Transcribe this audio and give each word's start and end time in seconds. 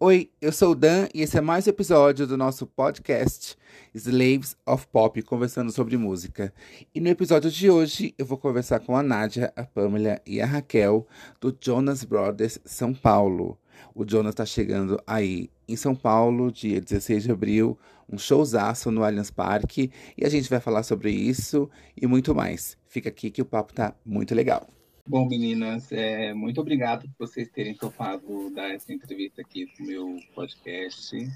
Oi, 0.00 0.30
eu 0.40 0.52
sou 0.52 0.72
o 0.72 0.74
Dan 0.74 1.06
e 1.14 1.20
esse 1.20 1.36
é 1.36 1.40
mais 1.42 1.66
um 1.66 1.70
episódio 1.70 2.26
do 2.26 2.36
nosso 2.38 2.66
podcast 2.66 3.58
Slaves 3.94 4.56
of 4.66 4.86
Pop, 4.88 5.20
conversando 5.22 5.70
sobre 5.70 5.98
música. 5.98 6.52
E 6.94 7.00
no 7.00 7.08
episódio 7.08 7.50
de 7.50 7.70
hoje 7.70 8.14
eu 8.16 8.24
vou 8.24 8.38
conversar 8.38 8.80
com 8.80 8.96
a 8.96 9.02
Nádia, 9.02 9.52
a 9.54 9.64
Pamela 9.64 10.20
e 10.26 10.40
a 10.40 10.46
Raquel 10.46 11.06
do 11.40 11.54
Jonas 11.60 12.04
Brothers 12.04 12.58
São 12.64 12.94
Paulo. 12.94 13.58
O 13.94 14.08
Jonas 14.08 14.32
está 14.32 14.44
chegando 14.44 15.00
aí 15.06 15.50
em 15.68 15.76
São 15.76 15.94
Paulo, 15.94 16.52
dia 16.52 16.80
16 16.80 17.24
de 17.24 17.32
abril, 17.32 17.78
um 18.10 18.18
showzaço 18.18 18.90
no 18.90 19.02
Allianz 19.02 19.30
Parque, 19.30 19.90
e 20.16 20.24
a 20.24 20.28
gente 20.28 20.48
vai 20.48 20.60
falar 20.60 20.82
sobre 20.82 21.10
isso 21.10 21.70
e 22.00 22.06
muito 22.06 22.34
mais. 22.34 22.76
Fica 22.86 23.08
aqui 23.08 23.30
que 23.30 23.42
o 23.42 23.46
papo 23.46 23.72
tá 23.72 23.94
muito 24.04 24.34
legal. 24.34 24.68
Bom, 25.06 25.28
meninas, 25.28 25.92
é, 25.92 26.32
muito 26.32 26.60
obrigado 26.60 27.06
por 27.10 27.26
vocês 27.26 27.48
terem 27.50 27.74
topado 27.74 28.50
dar 28.54 28.70
essa 28.70 28.92
entrevista 28.92 29.42
aqui 29.42 29.70
no 29.78 29.86
meu 29.86 30.18
podcast. 30.34 31.30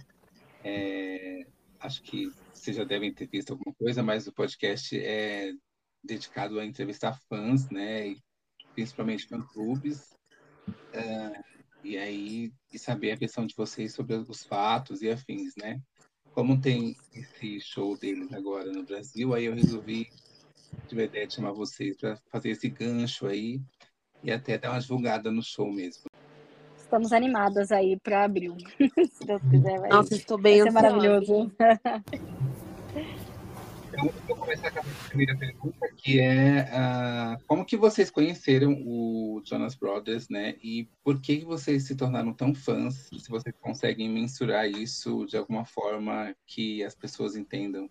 É, 0.64 1.46
acho 1.78 2.02
que 2.02 2.32
vocês 2.52 2.76
já 2.76 2.84
devem 2.84 3.12
ter 3.12 3.26
visto 3.26 3.52
alguma 3.52 3.74
coisa, 3.74 4.02
mas 4.02 4.26
o 4.26 4.32
podcast 4.32 4.98
é 4.98 5.52
dedicado 6.02 6.58
a 6.58 6.64
entrevistar 6.64 7.20
fãs, 7.28 7.68
né? 7.68 8.16
Principalmente 8.74 9.26
fã-clubes. 9.26 10.16
É, 10.92 11.42
e 11.82 11.96
aí, 11.96 12.52
e 12.72 12.78
saber 12.78 13.12
a 13.12 13.16
versão 13.16 13.46
de 13.46 13.54
vocês 13.54 13.94
sobre 13.94 14.16
os 14.16 14.44
fatos 14.44 15.02
e 15.02 15.10
afins, 15.10 15.54
né? 15.56 15.80
Como 16.32 16.60
tem 16.60 16.96
esse 17.14 17.60
show 17.60 17.96
deles 17.96 18.32
agora 18.32 18.70
no 18.72 18.84
Brasil, 18.84 19.34
aí 19.34 19.44
eu 19.44 19.54
resolvi 19.54 20.08
de 20.88 21.30
chamar 21.34 21.52
vocês 21.52 21.96
para 21.96 22.16
fazer 22.30 22.50
esse 22.50 22.68
gancho 22.68 23.26
aí 23.26 23.60
e 24.22 24.30
até 24.30 24.58
dar 24.58 24.70
uma 24.70 24.80
divulgada 24.80 25.30
no 25.30 25.42
show 25.42 25.72
mesmo. 25.72 26.04
Estamos 26.76 27.12
animadas 27.12 27.70
aí 27.70 27.98
para 28.02 28.24
abril. 28.24 28.56
Se 29.12 29.26
Deus 29.26 29.42
quiser, 29.50 29.78
vai, 29.78 29.90
Nossa, 29.90 30.14
estou 30.14 30.38
bem 30.38 30.62
vai 30.62 30.68
ser 30.68 30.72
maravilhoso. 30.72 31.52
Então, 33.98 34.12
vou 34.28 34.36
começar 34.36 34.70
com 34.70 34.78
a 34.78 35.08
primeira 35.08 35.36
pergunta, 35.36 35.88
que 35.96 36.20
é 36.20 36.68
uh, 36.70 37.44
como 37.48 37.64
que 37.64 37.76
vocês 37.76 38.08
conheceram 38.10 38.80
o 38.86 39.42
Jonas 39.44 39.74
Brothers, 39.74 40.28
né? 40.28 40.54
E 40.62 40.88
por 41.02 41.20
que 41.20 41.44
vocês 41.44 41.84
se 41.84 41.96
tornaram 41.96 42.32
tão 42.32 42.54
fãs? 42.54 43.08
Se 43.12 43.28
vocês 43.28 43.52
conseguem 43.60 44.08
mensurar 44.08 44.70
isso 44.70 45.26
de 45.26 45.36
alguma 45.36 45.64
forma 45.64 46.32
que 46.46 46.84
as 46.84 46.94
pessoas 46.94 47.34
entendam. 47.34 47.90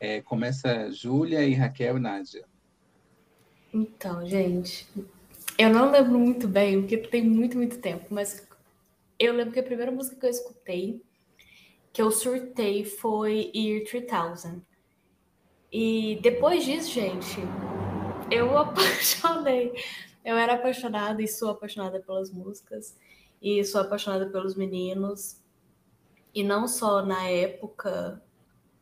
É, 0.00 0.22
começa 0.22 0.90
Júlia 0.90 1.44
e 1.44 1.52
Raquel 1.52 1.98
e 1.98 2.00
Nádia. 2.00 2.44
Então, 3.74 4.26
gente, 4.26 4.88
eu 5.58 5.68
não 5.68 5.90
lembro 5.90 6.18
muito 6.18 6.48
bem, 6.48 6.80
porque 6.80 6.96
tem 6.96 7.22
muito, 7.22 7.58
muito 7.58 7.78
tempo, 7.78 8.06
mas 8.08 8.46
eu 9.18 9.34
lembro 9.34 9.52
que 9.52 9.60
a 9.60 9.62
primeira 9.62 9.92
música 9.92 10.16
que 10.16 10.26
eu 10.26 10.30
escutei, 10.30 11.02
que 11.92 12.00
eu 12.00 12.10
surtei, 12.10 12.84
foi 12.84 13.50
Year 13.54 13.84
3000. 13.84 14.62
E 15.70 16.18
depois 16.22 16.64
disso, 16.64 16.90
gente, 16.90 17.40
eu 18.30 18.56
apaixonei. 18.58 19.72
Eu 20.24 20.36
era 20.36 20.54
apaixonada 20.54 21.20
e 21.20 21.28
sou 21.28 21.50
apaixonada 21.50 22.00
pelas 22.00 22.30
músicas, 22.30 22.96
e 23.40 23.64
sou 23.64 23.80
apaixonada 23.80 24.26
pelos 24.26 24.54
meninos. 24.54 25.40
E 26.34 26.42
não 26.42 26.66
só 26.68 27.04
na 27.04 27.28
época 27.28 28.22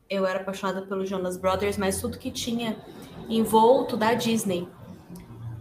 eu 0.08 0.26
era 0.26 0.40
apaixonada 0.40 0.82
pelo 0.82 1.06
Jonas 1.06 1.36
Brothers, 1.36 1.78
mas 1.78 2.00
tudo 2.00 2.18
que 2.18 2.30
tinha 2.30 2.76
envolto 3.28 3.96
da 3.96 4.12
Disney. 4.12 4.68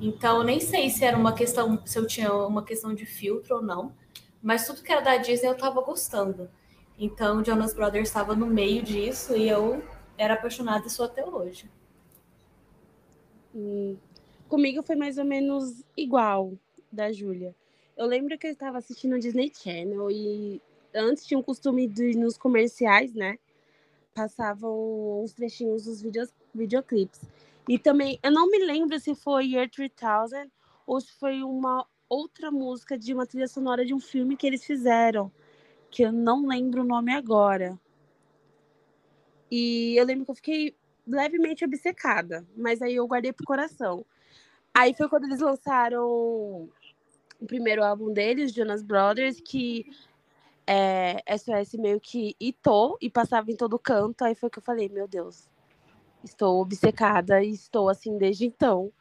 Então, 0.02 0.44
nem 0.44 0.60
sei 0.60 0.90
se 0.90 1.06
era 1.06 1.18
uma 1.18 1.34
questão, 1.34 1.82
se 1.86 1.98
eu 2.00 2.08
tinha 2.08 2.34
uma 2.34 2.64
questão 2.64 2.94
de 2.94 3.06
filtro 3.06 3.58
ou 3.58 3.62
não, 3.62 3.94
mas 4.42 4.66
tudo 4.66 4.82
que 4.82 4.92
era 4.92 5.02
da 5.02 5.18
Disney 5.18 5.50
eu 5.50 5.58
tava 5.58 5.82
gostando. 5.82 6.50
Então, 7.00 7.44
Jonas 7.44 7.74
Brothers 7.74 8.10
estava 8.10 8.36
no 8.36 8.46
meio 8.46 8.84
disso 8.84 9.36
e 9.36 9.48
eu 9.48 9.82
era 10.18 10.34
apaixonada 10.34 10.86
e 10.86 10.90
sou 10.90 11.06
até 11.06 11.26
hoje. 11.26 11.70
Hum, 13.56 13.96
comigo 14.48 14.84
foi 14.84 14.96
mais 14.96 15.18
ou 15.18 15.26
menos 15.26 15.84
igual 15.96 16.54
da 16.92 17.12
Júlia. 17.12 17.56
Eu 17.96 18.06
lembro 18.06 18.38
que 18.38 18.48
eu 18.48 18.52
estava 18.52 18.78
assistindo 18.78 19.16
o 19.16 19.20
Disney 19.20 19.52
Channel 19.54 20.12
e 20.12 20.62
antes 20.94 21.26
tinha 21.26 21.40
o 21.40 21.44
costume 21.44 21.88
de 21.88 22.18
nos 22.18 22.38
comerciais, 22.38 23.14
né? 23.14 23.38
passavam 24.20 25.24
uns 25.24 25.32
trechinhos 25.32 25.86
dos 25.86 26.02
videos, 26.02 26.30
videoclipes. 26.54 27.22
E 27.68 27.80
também, 27.80 28.20
eu 28.22 28.32
não 28.32 28.50
me 28.50 28.60
lembro 28.60 29.00
se 29.00 29.16
foi 29.16 29.52
Year 29.52 29.70
3000 29.70 30.52
ou 30.86 31.00
se 31.00 31.12
foi 31.14 31.42
uma 31.42 31.86
outra 32.10 32.52
música 32.52 32.98
de 32.98 33.14
uma 33.14 33.26
trilha 33.26 33.48
sonora 33.48 33.86
de 33.86 33.94
um 33.94 34.00
filme 34.00 34.36
que 34.36 34.46
eles 34.46 34.66
fizeram, 34.66 35.32
que 35.90 36.04
eu 36.04 36.12
não 36.12 36.48
lembro 36.48 36.82
o 36.82 36.86
nome 36.86 37.14
agora. 37.14 37.80
E 39.52 39.96
eu 39.98 40.06
lembro 40.06 40.26
que 40.26 40.32
eu 40.32 40.36
fiquei 40.36 40.76
levemente 41.08 41.66
obcecada, 41.66 42.46
mas 42.56 42.82
aí 42.82 42.96
eu 42.96 43.08
guardei 43.08 43.34
pro 43.34 43.46
coração. 43.46 44.06
Aí 44.74 44.94
foi 44.94 45.10
quando 45.10 45.26
eles 45.26 45.40
lançaram 45.40 46.06
o 46.06 47.46
primeiro 47.48 47.84
álbum 47.84 48.14
deles, 48.14 48.54
Jonas 48.54 48.84
Brothers, 48.84 49.42
que 49.42 49.86
é, 50.68 51.24
SOS 51.36 51.74
meio 51.74 52.00
que 52.00 52.36
hitou 52.40 52.98
e 53.02 53.10
passava 53.10 53.52
em 53.52 53.56
todo 53.56 53.80
canto. 53.80 54.24
Aí 54.24 54.36
foi 54.36 54.50
que 54.50 54.60
eu 54.60 54.64
falei, 54.64 54.88
meu 54.88 55.08
Deus, 55.08 55.50
estou 56.24 56.62
obcecada 56.62 57.44
e 57.44 57.50
estou 57.50 57.90
assim 57.90 58.18
desde 58.18 58.46
então. 58.46 58.92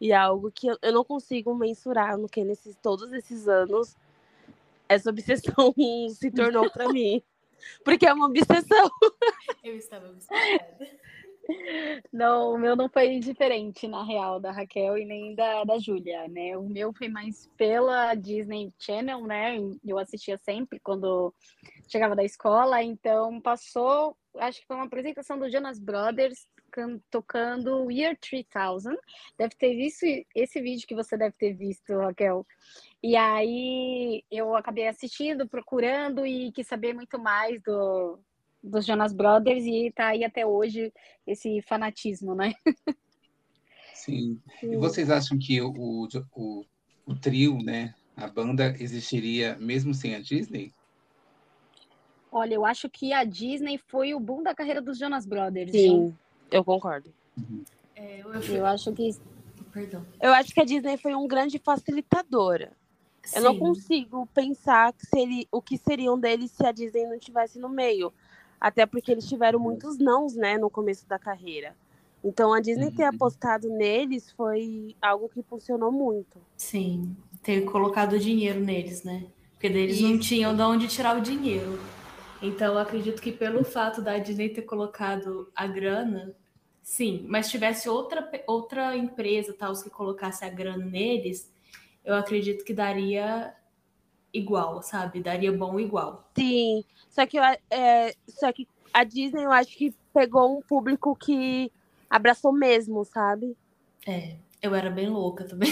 E 0.00 0.10
é 0.10 0.16
algo 0.16 0.50
que 0.50 0.66
eu, 0.66 0.76
eu 0.82 0.92
não 0.92 1.04
consigo 1.04 1.54
mensurar 1.54 2.18
no 2.18 2.28
que 2.28 2.42
nesses 2.42 2.74
todos 2.82 3.12
esses 3.12 3.46
anos 3.46 3.96
essa 4.92 5.10
obsessão 5.10 5.74
se 6.14 6.30
tornou 6.30 6.70
para 6.70 6.88
mim. 6.92 7.22
Porque 7.84 8.06
é 8.06 8.12
uma 8.12 8.26
obsessão. 8.26 8.90
Eu 9.62 9.76
estava 9.76 10.08
obcecada. 10.08 10.88
Não, 12.12 12.54
o 12.54 12.58
meu 12.58 12.76
não 12.76 12.88
foi 12.88 13.18
diferente, 13.18 13.88
na 13.88 14.04
real, 14.04 14.38
da 14.38 14.52
Raquel 14.52 14.96
e 14.96 15.04
nem 15.04 15.34
da, 15.34 15.64
da 15.64 15.78
Júlia, 15.78 16.28
né? 16.28 16.56
O 16.56 16.68
meu 16.68 16.92
foi 16.92 17.08
mais 17.08 17.48
pela 17.56 18.14
Disney 18.14 18.72
Channel, 18.78 19.26
né? 19.26 19.56
Eu 19.84 19.98
assistia 19.98 20.38
sempre 20.38 20.78
quando 20.78 21.34
chegava 21.88 22.14
da 22.14 22.24
escola, 22.24 22.82
então 22.82 23.40
passou, 23.40 24.16
acho 24.38 24.60
que 24.60 24.66
foi 24.66 24.76
uma 24.76 24.86
apresentação 24.86 25.38
do 25.38 25.50
Jonas 25.50 25.78
Brothers 25.78 26.46
tocando 27.10 27.90
Year 27.90 28.16
3000. 28.18 28.98
Deve 29.38 29.54
ter 29.56 29.74
visto 29.74 30.04
esse 30.34 30.60
vídeo 30.60 30.86
que 30.86 30.94
você 30.94 31.16
deve 31.16 31.34
ter 31.36 31.54
visto, 31.54 31.96
Raquel. 31.98 32.46
E 33.02 33.16
aí 33.16 34.24
eu 34.30 34.54
acabei 34.54 34.88
assistindo, 34.88 35.48
procurando 35.48 36.24
e 36.24 36.52
quis 36.52 36.66
saber 36.66 36.94
muito 36.94 37.18
mais 37.18 37.60
do, 37.62 38.18
dos 38.62 38.86
Jonas 38.86 39.12
Brothers 39.12 39.64
e 39.64 39.90
tá 39.90 40.08
aí 40.08 40.24
até 40.24 40.46
hoje 40.46 40.92
esse 41.26 41.60
fanatismo, 41.62 42.34
né? 42.34 42.54
Sim. 43.92 44.40
E 44.62 44.76
vocês 44.76 45.10
acham 45.10 45.38
que 45.38 45.60
o, 45.60 46.08
o, 46.34 46.64
o 47.06 47.14
trio, 47.14 47.58
né, 47.62 47.94
a 48.16 48.26
banda 48.26 48.74
existiria 48.78 49.56
mesmo 49.58 49.94
sem 49.94 50.14
a 50.14 50.20
Disney? 50.20 50.72
Olha, 52.30 52.54
eu 52.54 52.64
acho 52.64 52.88
que 52.88 53.12
a 53.12 53.24
Disney 53.24 53.78
foi 53.78 54.14
o 54.14 54.20
boom 54.20 54.42
da 54.42 54.54
carreira 54.54 54.80
dos 54.80 54.98
Jonas 54.98 55.26
Brothers. 55.26 55.70
Sim, 55.70 56.16
eu 56.52 56.64
concordo. 56.64 57.12
Uhum. 57.36 57.64
É, 57.96 58.20
eu, 58.20 58.32
eu, 58.32 58.66
acho 58.66 58.92
que. 58.92 59.16
Perdão. 59.72 60.04
Eu 60.20 60.32
acho 60.32 60.52
que 60.52 60.60
a 60.60 60.64
Disney 60.64 60.96
foi 60.96 61.14
um 61.14 61.26
grande 61.26 61.58
facilitadora. 61.58 62.72
Sim. 63.24 63.38
Eu 63.38 63.44
não 63.44 63.58
consigo 63.58 64.26
pensar 64.34 64.92
que 64.92 65.06
seria, 65.06 65.46
o 65.50 65.62
que 65.62 65.78
seriam 65.78 66.18
deles 66.18 66.50
se 66.50 66.66
a 66.66 66.72
Disney 66.72 67.06
não 67.06 67.14
estivesse 67.14 67.58
no 67.58 67.68
meio. 67.68 68.12
Até 68.60 68.84
porque 68.84 69.10
eles 69.10 69.28
tiveram 69.28 69.58
muitos 69.58 69.98
nãos, 69.98 70.34
né, 70.34 70.58
no 70.58 70.70
começo 70.70 71.08
da 71.08 71.18
carreira. 71.18 71.74
Então 72.22 72.52
a 72.52 72.60
Disney 72.60 72.92
ter 72.92 73.04
uhum. 73.04 73.14
apostado 73.14 73.68
neles 73.68 74.30
foi 74.32 74.94
algo 75.00 75.28
que 75.28 75.42
funcionou 75.42 75.90
muito. 75.90 76.38
Sim, 76.56 77.16
ter 77.42 77.62
colocado 77.62 78.18
dinheiro 78.18 78.60
neles, 78.60 79.02
né? 79.02 79.26
Porque 79.52 79.68
deles 79.68 79.96
Isso. 79.96 80.08
não 80.08 80.18
tinham 80.18 80.54
de 80.54 80.62
onde 80.62 80.88
tirar 80.88 81.16
o 81.16 81.20
dinheiro. 81.20 81.78
Então, 82.42 82.74
eu 82.74 82.78
acredito 82.80 83.22
que 83.22 83.30
pelo 83.30 83.62
fato 83.62 84.02
da 84.02 84.18
Disney 84.18 84.48
ter 84.48 84.62
colocado 84.62 85.48
a 85.54 85.64
grana, 85.68 86.34
sim, 86.82 87.24
mas 87.28 87.50
tivesse 87.50 87.88
outra, 87.88 88.28
outra 88.46 88.96
empresa 88.96 89.54
tal 89.54 89.72
que 89.72 89.88
colocasse 89.90 90.44
a 90.44 90.48
grana 90.48 90.84
neles, 90.84 91.50
eu 92.04 92.14
acredito 92.14 92.64
que 92.64 92.74
daria 92.74 93.54
igual, 94.32 94.82
sabe? 94.82 95.20
Daria 95.22 95.52
bom 95.52 95.78
igual. 95.78 96.28
Sim, 96.36 96.84
só 97.08 97.26
que, 97.26 97.38
é, 97.38 98.14
só 98.28 98.52
que 98.52 98.66
a 98.92 99.04
Disney 99.04 99.44
eu 99.44 99.52
acho 99.52 99.76
que 99.76 99.94
pegou 100.12 100.58
um 100.58 100.62
público 100.62 101.16
que 101.16 101.70
abraçou 102.08 102.52
mesmo, 102.52 103.04
sabe? 103.04 103.56
É, 104.06 104.36
eu 104.60 104.74
era 104.74 104.90
bem 104.90 105.08
louca 105.08 105.44
também. 105.44 105.70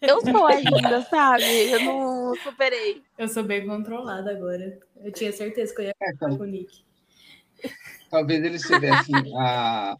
Eu 0.00 0.20
sou 0.20 0.44
ainda, 0.46 1.02
sabe? 1.02 1.70
Eu 1.70 1.80
não 1.80 2.34
superei. 2.42 3.02
Eu 3.16 3.28
sou 3.28 3.44
bem 3.44 3.66
controlada 3.66 4.30
agora. 4.30 4.78
Eu 4.96 5.12
tinha 5.12 5.32
certeza 5.32 5.74
que 5.74 5.82
eu 5.82 5.86
ia 5.86 5.92
ficar 5.92 6.32
é, 6.32 6.36
com 6.36 6.42
o 6.42 6.46
Nick. 6.46 6.84
Talvez 8.10 8.44
eles 8.44 8.62
tivessem 8.62 9.14
a, 9.38 9.96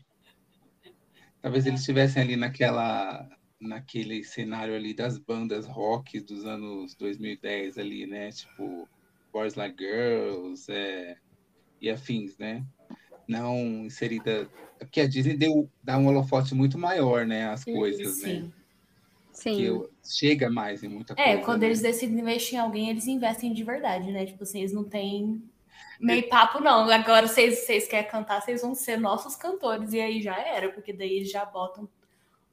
talvez 1.42 1.66
eles 1.66 1.80
estivessem 1.80 2.22
ali 2.22 2.36
naquela 2.36 3.28
naquele 3.60 4.24
cenário 4.24 4.74
ali 4.74 4.92
das 4.92 5.18
bandas 5.18 5.66
rock 5.66 6.20
dos 6.20 6.44
anos 6.44 6.94
2010 6.96 7.78
ali, 7.78 8.06
né? 8.06 8.30
Tipo 8.30 8.88
Boys 9.32 9.54
Like 9.54 9.76
Girls 9.78 10.70
é, 10.70 11.16
e 11.80 11.88
afins, 11.88 12.36
né? 12.38 12.64
Não 13.28 13.56
inserida. 13.86 14.48
Porque 14.78 15.00
a 15.00 15.06
Disney 15.06 15.36
deu, 15.36 15.70
dá 15.82 15.96
um 15.96 16.08
holofote 16.08 16.54
muito 16.54 16.76
maior, 16.76 17.24
né? 17.24 17.48
As 17.48 17.64
coisas, 17.64 18.16
Sim. 18.16 18.42
né? 18.42 18.50
Sim. 19.32 19.56
Que 19.56 19.64
eu- 19.64 19.90
chega 20.04 20.50
mais 20.50 20.82
em 20.82 20.88
muita 20.88 21.14
coisa. 21.14 21.30
É, 21.30 21.36
quando 21.38 21.60
né? 21.60 21.68
eles 21.68 21.80
decidem 21.80 22.18
investir 22.18 22.56
em 22.56 22.58
alguém, 22.60 22.90
eles 22.90 23.06
investem 23.06 23.52
de 23.52 23.62
verdade, 23.62 24.10
né? 24.10 24.26
Tipo 24.26 24.42
assim, 24.42 24.58
eles 24.58 24.72
não 24.72 24.84
têm 24.84 25.42
meio 26.02 26.28
papo, 26.28 26.60
não. 26.60 26.90
Agora 26.90 27.26
vocês, 27.28 27.60
vocês 27.60 27.86
querem 27.86 28.10
cantar, 28.10 28.42
vocês 28.42 28.60
vão 28.60 28.74
ser 28.74 28.98
nossos 28.98 29.36
cantores. 29.36 29.92
E 29.92 30.00
aí 30.00 30.20
já 30.20 30.36
era, 30.36 30.70
porque 30.70 30.92
daí 30.92 31.16
eles 31.16 31.30
já 31.30 31.44
botam 31.44 31.88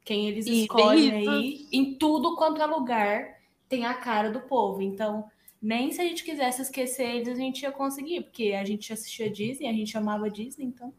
quem 0.06 0.28
eles 0.28 0.46
E 0.46 0.62
escolhem 0.62 1.12
aí. 1.12 1.68
Em 1.72 1.96
tudo 1.96 2.36
quanto 2.36 2.62
é 2.62 2.66
lugar, 2.66 3.40
tem 3.68 3.86
a 3.86 3.94
cara 3.94 4.32
do 4.32 4.42
povo. 4.42 4.82
Então, 4.82 5.26
nem 5.62 5.92
se 5.92 6.00
a 6.00 6.04
gente 6.04 6.24
quisesse 6.24 6.62
esquecer 6.62 7.16
eles, 7.16 7.30
a 7.30 7.36
gente 7.36 7.64
ia 7.64 7.72
conseguir, 7.72 8.22
porque 8.22 8.54
a 8.54 8.64
gente 8.64 8.94
assistia 8.94 9.30
Disney, 9.30 9.68
a 9.68 9.74
gente 9.74 9.98
amava 9.98 10.30
Disney, 10.30 10.66
então. 10.66 10.94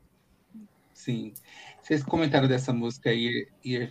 Sim. 0.93 1.33
Vocês 1.81 2.05
comentaram 2.05 2.47
dessa 2.47 2.73
música 2.73 3.11
Year, 3.13 3.47
Year 3.65 3.89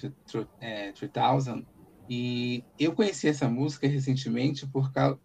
é, 0.62 0.92
3000 0.92 1.66
e 2.10 2.64
eu 2.80 2.94
conheci 2.94 3.28
essa 3.28 3.48
música 3.48 3.88
recentemente 3.88 4.66
por 4.68 4.92
causa 4.92 5.20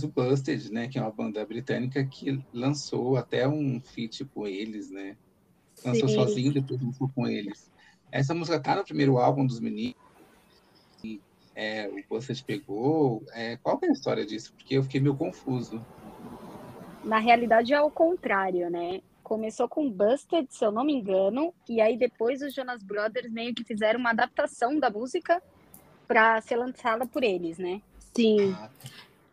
do 0.00 0.08
Busted, 0.08 0.70
né, 0.70 0.86
que 0.86 0.98
é 0.98 1.02
uma 1.02 1.10
banda 1.10 1.44
britânica 1.46 2.04
que 2.04 2.44
lançou 2.52 3.16
até 3.16 3.48
um 3.48 3.80
feat 3.80 4.24
com 4.26 4.46
eles, 4.46 4.90
né? 4.90 5.16
Lançou 5.84 6.08
Sim. 6.08 6.14
sozinho, 6.14 6.52
depois 6.52 6.82
lançou 6.82 7.08
com 7.14 7.26
eles. 7.26 7.70
Essa 8.10 8.34
música 8.34 8.60
tá 8.60 8.76
no 8.76 8.84
primeiro 8.84 9.18
álbum 9.18 9.46
dos 9.46 9.60
meninos. 9.60 9.96
E, 11.02 11.20
é, 11.54 11.88
o 11.88 12.02
Busted 12.08 12.44
pegou. 12.44 13.22
É, 13.32 13.56
qual 13.56 13.78
que 13.78 13.86
é 13.86 13.88
a 13.88 13.92
história 13.92 14.26
disso? 14.26 14.52
Porque 14.52 14.76
eu 14.76 14.82
fiquei 14.82 15.00
meio 15.00 15.16
confuso. 15.16 15.82
Na 17.04 17.18
realidade 17.18 17.72
é 17.72 17.80
o 17.80 17.90
contrário, 17.90 18.68
né? 18.68 19.00
Começou 19.22 19.68
com 19.68 19.90
Busted, 19.90 20.46
se 20.50 20.64
eu 20.64 20.72
não 20.72 20.84
me 20.84 20.94
engano, 20.94 21.54
e 21.68 21.80
aí 21.80 21.96
depois 21.96 22.42
os 22.42 22.54
Jonas 22.54 22.82
Brothers 22.82 23.30
meio 23.30 23.54
que 23.54 23.64
fizeram 23.64 24.00
uma 24.00 24.10
adaptação 24.10 24.78
da 24.78 24.90
música 24.90 25.42
para 26.06 26.40
ser 26.40 26.56
lançada 26.56 27.06
por 27.06 27.22
eles, 27.22 27.58
né? 27.58 27.80
Sim. 28.16 28.52
Ah, 28.56 28.70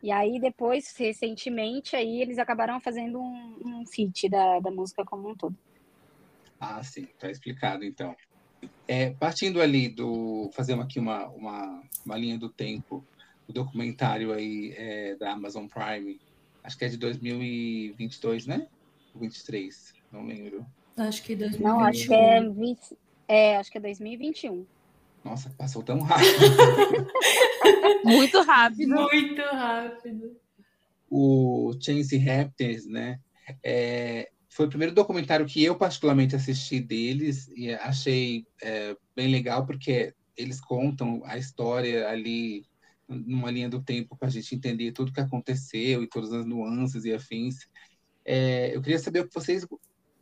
E 0.06 0.12
aí 0.12 0.40
depois, 0.40 0.96
recentemente, 0.96 1.96
aí 1.96 2.22
eles 2.22 2.38
acabaram 2.38 2.80
fazendo 2.80 3.20
um, 3.20 3.60
um 3.66 3.88
feat 3.88 4.30
da, 4.30 4.60
da 4.60 4.70
música 4.70 5.04
como 5.04 5.32
um 5.32 5.36
todo. 5.36 5.58
Ah, 6.60 6.84
sim, 6.84 7.08
tá 7.18 7.28
explicado 7.32 7.84
então. 7.84 8.16
É, 8.88 9.10
partindo 9.10 9.60
ali 9.60 9.90
do. 9.90 10.52
Fazer 10.54 10.80
aqui 10.80 11.00
uma, 11.00 11.28
uma, 11.30 11.82
uma 12.06 12.18
linha 12.18 12.38
do 12.38 12.50
tempo, 12.50 13.04
o 13.48 13.52
documentário 13.52 14.32
aí 14.32 14.76
é, 14.78 15.16
da 15.16 15.32
Amazon 15.32 15.66
Prime, 15.66 16.20
acho 16.64 16.78
que 16.78 16.86
é 16.86 16.88
de 16.88 16.98
2022, 16.98 18.46
né? 18.46 18.68
Ou 19.12 19.22
23, 19.22 19.92
não 20.12 20.24
lembro. 20.28 20.64
Acho 20.98 21.24
que 21.24 21.36
2021. 21.36 21.68
Não, 21.68 21.80
acho 21.80 22.08
que 22.08 22.14
é, 22.14 22.48
20 22.48 22.98
é, 23.28 23.58
acho 23.58 23.72
que 23.72 23.80
é 23.80 23.82
2021. 23.82 24.68
Nossa, 25.26 25.50
passou 25.58 25.82
tão 25.82 26.00
rápido. 26.00 26.30
Muito 28.06 28.42
rápido. 28.44 28.94
Muito 28.94 29.42
rápido. 29.42 30.38
o 31.10 31.74
Chance 31.82 32.16
Raptors, 32.18 32.86
né? 32.86 33.20
é, 33.64 34.30
foi 34.50 34.68
o 34.68 34.70
primeiro 34.70 34.94
documentário 34.94 35.46
que 35.46 35.64
eu 35.64 35.76
particularmente 35.76 36.36
assisti 36.36 36.80
deles 36.80 37.50
e 37.56 37.74
achei 37.74 38.46
é, 38.62 38.96
bem 39.16 39.28
legal 39.28 39.66
porque 39.66 40.14
eles 40.38 40.62
contam 40.62 41.22
a 41.26 41.38
história 41.38 42.08
ali 42.08 42.66
numa 43.08 43.52
linha 43.52 43.70
do 43.70 43.84
tempo 43.84 44.16
para 44.16 44.28
a 44.28 44.32
gente 44.32 44.56
entender 44.56 44.92
tudo 44.92 45.12
que 45.12 45.20
aconteceu 45.20 46.04
e 46.04 46.08
todas 46.08 46.32
as 46.32 46.46
nuances 46.46 47.04
e 47.04 47.14
afins. 47.14 47.68
É, 48.24 48.76
eu 48.76 48.82
queria 48.82 49.00
saber 49.00 49.22
o 49.22 49.28
que 49.28 49.34
vocês, 49.34 49.66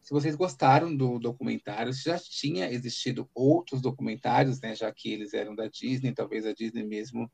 se 0.03 0.11
vocês 0.11 0.35
gostaram 0.35 0.94
do 0.94 1.17
documentário, 1.17 1.94
se 1.94 2.03
já 2.03 2.19
tinha 2.19 2.69
existido 2.69 3.29
outros 3.33 3.81
documentários, 3.81 4.59
né? 4.59 4.75
Já 4.75 4.91
que 4.91 5.09
eles 5.09 5.33
eram 5.33 5.55
da 5.55 5.67
Disney, 5.69 6.13
talvez 6.13 6.45
a 6.45 6.53
Disney 6.53 6.83
mesmo 6.83 7.31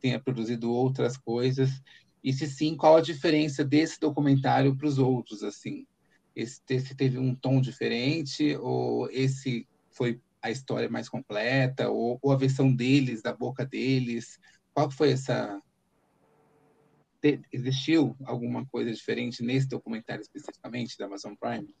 tenha 0.00 0.20
produzido 0.20 0.70
outras 0.70 1.16
coisas. 1.16 1.82
E 2.22 2.32
se 2.32 2.46
sim, 2.46 2.76
qual 2.76 2.96
a 2.96 3.00
diferença 3.00 3.64
desse 3.64 3.98
documentário 3.98 4.76
para 4.76 4.86
os 4.86 4.98
outros, 4.98 5.42
assim? 5.42 5.84
Esse, 6.34 6.60
esse 6.70 6.94
teve 6.94 7.18
um 7.18 7.34
tom 7.34 7.60
diferente 7.60 8.56
ou 8.56 9.10
esse 9.10 9.66
foi 9.90 10.20
a 10.40 10.48
história 10.48 10.88
mais 10.88 11.08
completa 11.08 11.90
ou, 11.90 12.20
ou 12.22 12.30
a 12.30 12.36
versão 12.36 12.72
deles, 12.72 13.20
da 13.20 13.32
boca 13.32 13.66
deles? 13.66 14.38
Qual 14.72 14.88
foi 14.92 15.10
essa... 15.10 15.60
Existiu 17.52 18.16
alguma 18.24 18.64
coisa 18.66 18.92
diferente 18.92 19.42
nesse 19.42 19.66
documentário 19.66 20.22
especificamente 20.22 20.96
da 20.96 21.06
Amazon 21.06 21.34
Prime? 21.34 21.74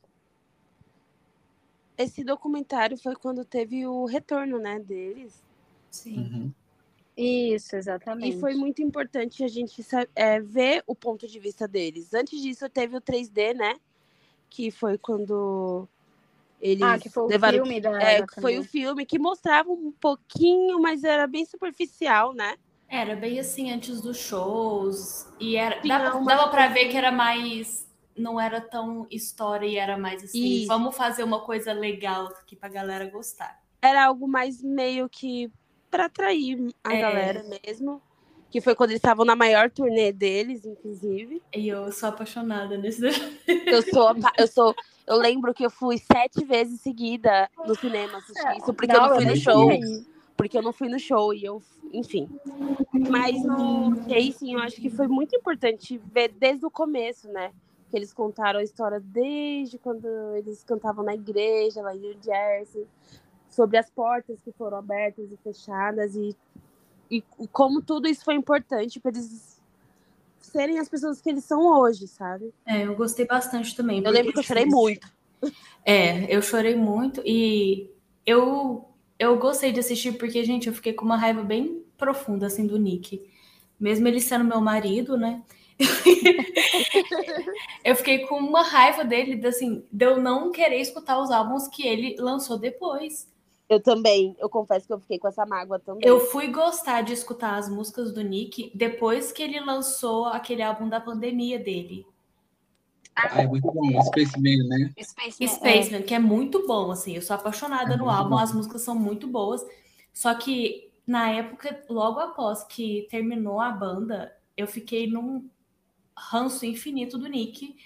Esse 1.96 2.24
documentário 2.24 2.96
foi 2.96 3.14
quando 3.14 3.44
teve 3.44 3.86
o 3.86 4.04
retorno, 4.04 4.58
né, 4.58 4.78
deles. 4.80 5.42
Sim. 5.90 6.16
Uhum. 6.18 6.52
Isso, 7.16 7.76
exatamente. 7.76 8.36
E 8.36 8.40
foi 8.40 8.54
muito 8.54 8.82
importante 8.82 9.44
a 9.44 9.48
gente 9.48 9.84
é, 10.16 10.40
ver 10.40 10.82
o 10.86 10.94
ponto 10.94 11.28
de 11.28 11.38
vista 11.38 11.68
deles. 11.68 12.14
Antes 12.14 12.40
disso, 12.40 12.68
teve 12.70 12.96
o 12.96 13.00
3D, 13.00 13.52
né? 13.52 13.74
Que 14.48 14.70
foi 14.70 14.96
quando 14.96 15.86
eles 16.60 16.82
Ah, 16.82 16.98
que 16.98 17.10
foi 17.10 17.24
o 17.24 17.28
levaram. 17.28 17.58
filme 17.58 17.80
da. 17.80 18.02
É, 18.02 18.24
foi 18.40 18.58
o 18.58 18.64
filme 18.64 19.04
que 19.04 19.18
mostrava 19.18 19.70
um 19.70 19.92
pouquinho, 19.92 20.80
mas 20.80 21.04
era 21.04 21.26
bem 21.26 21.44
superficial, 21.44 22.32
né? 22.32 22.56
Era 22.88 23.14
bem 23.14 23.38
assim 23.38 23.70
antes 23.70 24.00
dos 24.00 24.16
shows. 24.16 25.26
E 25.38 25.56
era, 25.56 25.80
Tinha 25.82 25.98
dava, 25.98 26.16
uma 26.16 26.26
dava 26.34 26.50
pra 26.50 26.68
coisa- 26.68 26.74
ver 26.74 26.88
que 26.90 26.96
era 26.96 27.12
mais. 27.12 27.86
Não 28.16 28.38
era 28.40 28.60
tão 28.60 29.06
história 29.10 29.66
e 29.66 29.76
era 29.76 29.96
mais 29.96 30.22
assim. 30.24 30.44
Isso. 30.58 30.66
Vamos 30.68 30.96
fazer 30.96 31.22
uma 31.22 31.40
coisa 31.40 31.72
legal 31.72 32.26
aqui 32.26 32.54
pra 32.54 32.68
galera 32.68 33.06
gostar. 33.08 33.60
Era 33.80 34.06
algo 34.06 34.28
mais 34.28 34.62
meio 34.62 35.08
que 35.08 35.50
pra 35.90 36.06
atrair 36.06 36.58
a 36.84 36.94
É. 36.94 37.00
galera 37.00 37.42
mesmo. 37.44 38.00
Que 38.50 38.60
foi 38.60 38.74
quando 38.74 38.90
eles 38.90 38.98
estavam 38.98 39.24
na 39.24 39.34
maior 39.34 39.70
turnê 39.70 40.12
deles, 40.12 40.66
inclusive. 40.66 41.42
E 41.56 41.68
eu 41.68 41.90
sou 41.90 42.10
apaixonada 42.10 42.76
nesse. 42.76 43.00
Eu 43.66 43.80
sou, 43.82 44.14
eu 44.38 44.46
sou, 44.46 44.74
eu 45.06 45.16
lembro 45.16 45.54
que 45.54 45.64
eu 45.64 45.70
fui 45.70 45.96
sete 45.96 46.44
vezes 46.44 46.80
seguida 46.82 47.48
no 47.66 47.74
cinema 47.74 48.18
assistir 48.18 48.58
isso, 48.58 48.74
porque 48.74 48.94
eu 48.94 49.00
Não, 49.00 49.08
não 49.08 49.16
fui 49.16 49.24
no 49.24 49.36
show. 49.36 49.68
sei. 49.70 49.80
porque 50.36 50.58
eu 50.58 50.62
não 50.62 50.72
fui 50.72 50.88
no 50.90 50.98
show 50.98 51.32
e 51.32 51.42
eu, 51.44 51.62
enfim. 51.94 52.28
Mas 53.10 53.42
no 53.42 53.94
Chasing, 54.08 54.52
eu 54.54 54.58
acho 54.60 54.76
que 54.76 54.90
foi 54.90 55.08
muito 55.08 55.34
importante 55.34 55.98
ver 56.12 56.28
desde 56.28 56.66
o 56.66 56.70
começo, 56.70 57.28
né? 57.32 57.52
Que 57.92 57.98
eles 57.98 58.10
contaram 58.10 58.60
a 58.60 58.62
história 58.62 58.98
desde 58.98 59.76
quando 59.76 60.08
eles 60.34 60.64
cantavam 60.64 61.04
na 61.04 61.14
igreja, 61.14 61.82
lá 61.82 61.94
em 61.94 61.98
New 61.98 62.16
Jersey, 62.24 62.86
sobre 63.50 63.76
as 63.76 63.90
portas 63.90 64.40
que 64.40 64.50
foram 64.52 64.78
abertas 64.78 65.30
e 65.30 65.36
fechadas 65.36 66.16
e, 66.16 66.34
e 67.10 67.22
como 67.52 67.82
tudo 67.82 68.08
isso 68.08 68.24
foi 68.24 68.34
importante 68.34 68.98
para 68.98 69.10
eles 69.10 69.60
serem 70.40 70.78
as 70.78 70.88
pessoas 70.88 71.20
que 71.20 71.28
eles 71.28 71.44
são 71.44 71.60
hoje, 71.60 72.08
sabe? 72.08 72.54
É, 72.64 72.86
eu 72.86 72.96
gostei 72.96 73.26
bastante 73.26 73.76
também. 73.76 74.02
Eu 74.02 74.10
lembro 74.10 74.32
que 74.32 74.38
eu 74.38 74.42
chorei 74.42 74.64
muito. 74.64 75.06
É, 75.84 76.34
eu 76.34 76.40
chorei 76.40 76.74
muito 76.74 77.20
e 77.26 77.90
eu 78.24 78.88
eu 79.18 79.38
gostei 79.38 79.70
de 79.70 79.80
assistir 79.80 80.12
porque, 80.18 80.42
gente, 80.44 80.66
eu 80.66 80.72
fiquei 80.72 80.92
com 80.92 81.04
uma 81.04 81.16
raiva 81.16 81.42
bem 81.44 81.84
profunda 81.98 82.46
assim 82.46 82.66
do 82.66 82.78
Nick. 82.78 83.22
Mesmo 83.78 84.08
ele 84.08 84.20
sendo 84.20 84.44
meu 84.44 84.60
marido, 84.60 85.16
né? 85.16 85.42
eu 87.84 87.96
fiquei 87.96 88.26
com 88.26 88.36
uma 88.36 88.62
raiva 88.62 89.04
dele, 89.04 89.44
assim, 89.46 89.84
de 89.90 90.04
eu 90.04 90.20
não 90.20 90.52
querer 90.52 90.80
escutar 90.80 91.20
os 91.20 91.30
álbuns 91.30 91.68
que 91.68 91.86
ele 91.86 92.16
lançou 92.18 92.58
depois. 92.58 93.30
Eu 93.68 93.80
também, 93.80 94.36
eu 94.38 94.50
confesso 94.50 94.86
que 94.86 94.92
eu 94.92 95.00
fiquei 95.00 95.18
com 95.18 95.28
essa 95.28 95.46
mágoa 95.46 95.78
também. 95.78 96.06
Eu 96.06 96.20
fui 96.20 96.48
gostar 96.48 97.02
de 97.02 97.12
escutar 97.12 97.56
as 97.56 97.68
músicas 97.68 98.12
do 98.12 98.22
Nick 98.22 98.70
depois 98.74 99.32
que 99.32 99.42
ele 99.42 99.58
lançou 99.60 100.26
aquele 100.26 100.62
álbum 100.62 100.88
da 100.88 101.00
pandemia 101.00 101.58
dele. 101.58 102.06
Ah, 103.14 103.42
é 103.42 103.46
muito 103.46 103.70
bom, 103.70 104.02
Spaceman, 104.02 104.68
né? 104.68 104.92
Spaceman, 105.02 105.34
é. 105.40 105.48
Spaceman, 105.48 106.02
que 106.02 106.14
é 106.14 106.18
muito 106.18 106.66
bom, 106.66 106.90
assim. 106.90 107.14
Eu 107.14 107.22
sou 107.22 107.36
apaixonada 107.36 107.94
É 107.94 107.96
no 107.96 108.08
álbum, 108.08 108.30
bom. 108.30 108.38
as 108.38 108.52
músicas 108.52 108.82
são 108.82 108.94
muito 108.94 109.26
boas. 109.26 109.64
Só 110.12 110.34
que 110.34 110.90
na 111.06 111.30
época, 111.30 111.82
logo 111.88 112.20
após 112.20 112.64
que 112.64 113.06
terminou 113.10 113.60
a 113.60 113.70
banda, 113.70 114.34
eu 114.56 114.66
fiquei 114.66 115.06
num 115.06 115.48
ranço 116.16 116.66
infinito 116.66 117.18
do 117.18 117.28
Nick, 117.28 117.76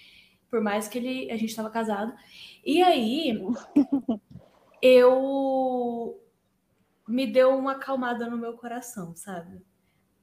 por 0.50 0.60
mais 0.60 0.88
que 0.88 0.98
ele 0.98 1.30
a 1.30 1.36
gente 1.36 1.50
estava 1.50 1.70
casado. 1.70 2.12
E 2.64 2.82
aí 2.82 3.38
eu 4.82 6.20
me 7.06 7.26
deu 7.26 7.56
uma 7.56 7.72
acalmada 7.72 8.28
no 8.28 8.36
meu 8.36 8.54
coração, 8.54 9.14
sabe? 9.14 9.62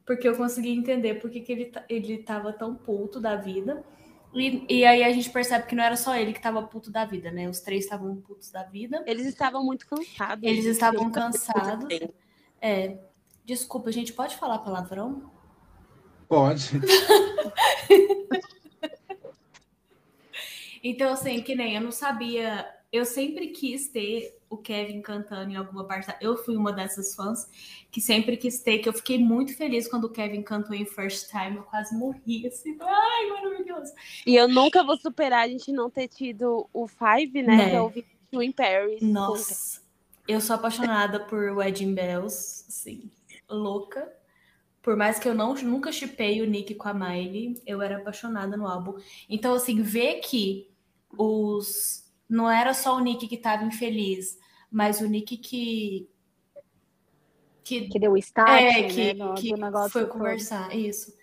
Porque 0.05 0.27
eu 0.27 0.35
consegui 0.35 0.69
entender 0.69 1.15
por 1.15 1.29
que, 1.29 1.39
que 1.39 1.51
ele, 1.51 1.71
ele 1.87 2.17
tava 2.17 2.51
tão 2.51 2.75
puto 2.75 3.19
da 3.21 3.37
vida. 3.37 3.83
E, 4.33 4.65
e 4.67 4.85
aí 4.85 5.03
a 5.03 5.11
gente 5.11 5.29
percebe 5.29 5.65
que 5.65 5.75
não 5.75 5.83
era 5.83 5.95
só 5.95 6.15
ele 6.15 6.33
que 6.33 6.41
tava 6.41 6.61
puto 6.63 6.91
da 6.91 7.05
vida, 7.05 7.31
né? 7.31 7.47
Os 7.47 7.61
três 7.61 7.85
estavam 7.85 8.15
putos 8.17 8.51
da 8.51 8.63
vida. 8.63 9.01
Eles 9.05 9.25
estavam 9.25 9.63
muito 9.63 9.87
cansados. 9.87 10.43
Eles 10.43 10.65
estavam 10.65 11.09
cansados. 11.11 11.87
É, 12.59 12.97
desculpa, 13.45 13.89
a 13.89 13.93
gente 13.93 14.11
pode 14.11 14.35
falar 14.35 14.59
palavrão? 14.59 15.31
Pode. 16.33 16.71
Então, 20.85 21.13
assim, 21.13 21.41
que 21.41 21.55
nem 21.55 21.75
eu 21.75 21.81
não 21.81 21.93
sabia. 21.93 22.69
Eu 22.91 23.05
sempre 23.05 23.47
quis 23.47 23.87
ter 23.87 24.37
o 24.49 24.57
Kevin 24.57 25.01
cantando 25.01 25.49
em 25.49 25.55
alguma 25.55 25.85
parte. 25.85 26.13
Eu 26.19 26.35
fui 26.35 26.57
uma 26.57 26.73
dessas 26.73 27.15
fãs 27.15 27.47
que 27.89 28.01
sempre 28.01 28.35
quis 28.35 28.61
ter, 28.61 28.79
que 28.79 28.89
eu 28.89 28.93
fiquei 28.93 29.17
muito 29.17 29.55
feliz 29.55 29.87
quando 29.87 30.03
o 30.03 30.09
Kevin 30.09 30.43
cantou 30.43 30.75
em 30.75 30.83
First 30.85 31.29
Time. 31.29 31.55
Eu 31.55 31.63
quase 31.63 31.95
morri, 31.97 32.45
assim. 32.45 32.77
Ai, 32.81 33.29
maravilhoso. 33.29 33.93
E 34.27 34.35
eu 34.35 34.49
nunca 34.49 34.83
vou 34.83 34.97
superar 34.97 35.45
a 35.45 35.47
gente 35.47 35.71
não 35.71 35.89
ter 35.89 36.09
tido 36.09 36.67
o 36.73 36.85
Five, 36.85 37.41
né? 37.43 37.55
Né. 37.55 37.69
Que 37.69 37.75
eu 37.77 37.83
ouvi 37.83 38.05
em 38.33 38.51
Paris. 38.51 39.01
Nossa, 39.01 39.81
eu 40.27 40.41
sou 40.41 40.57
apaixonada 40.57 41.17
por 41.17 41.49
Wedding 41.55 41.93
Bells, 41.93 42.65
assim, 42.67 43.09
louca. 43.49 44.11
Por 44.83 44.97
mais 44.97 45.19
que 45.19 45.29
eu 45.29 45.35
não, 45.35 45.55
nunca 45.55 45.91
chipei 45.91 46.41
o 46.43 46.45
Nick 46.47 46.75
com 46.75 46.89
a 46.89 46.93
Miley, 46.93 47.61
eu 47.65 47.81
era 47.81 47.97
apaixonada 47.97 48.57
no 48.57 48.67
álbum. 48.67 48.95
Então, 49.29 49.55
assim, 49.55 49.81
ver 49.83 50.19
que 50.21 50.69
os. 51.17 52.03
Não 52.29 52.49
era 52.51 52.73
só 52.73 52.95
o 52.97 53.01
Nick 53.01 53.27
que 53.27 53.37
tava 53.37 53.65
infeliz, 53.65 54.37
mas 54.71 55.01
o 55.01 55.07
Nick 55.07 55.37
que. 55.37 56.09
Que, 57.63 57.89
Que 57.89 57.99
deu 57.99 58.11
o 58.11 58.17
start, 58.17 58.65
é, 58.65 58.83
que, 58.83 59.13
né, 59.13 59.13
no- 59.13 59.35
que 59.35 59.53
foi 59.91 60.03
todo. 60.03 60.13
conversar, 60.13 60.75
isso. 60.75 61.13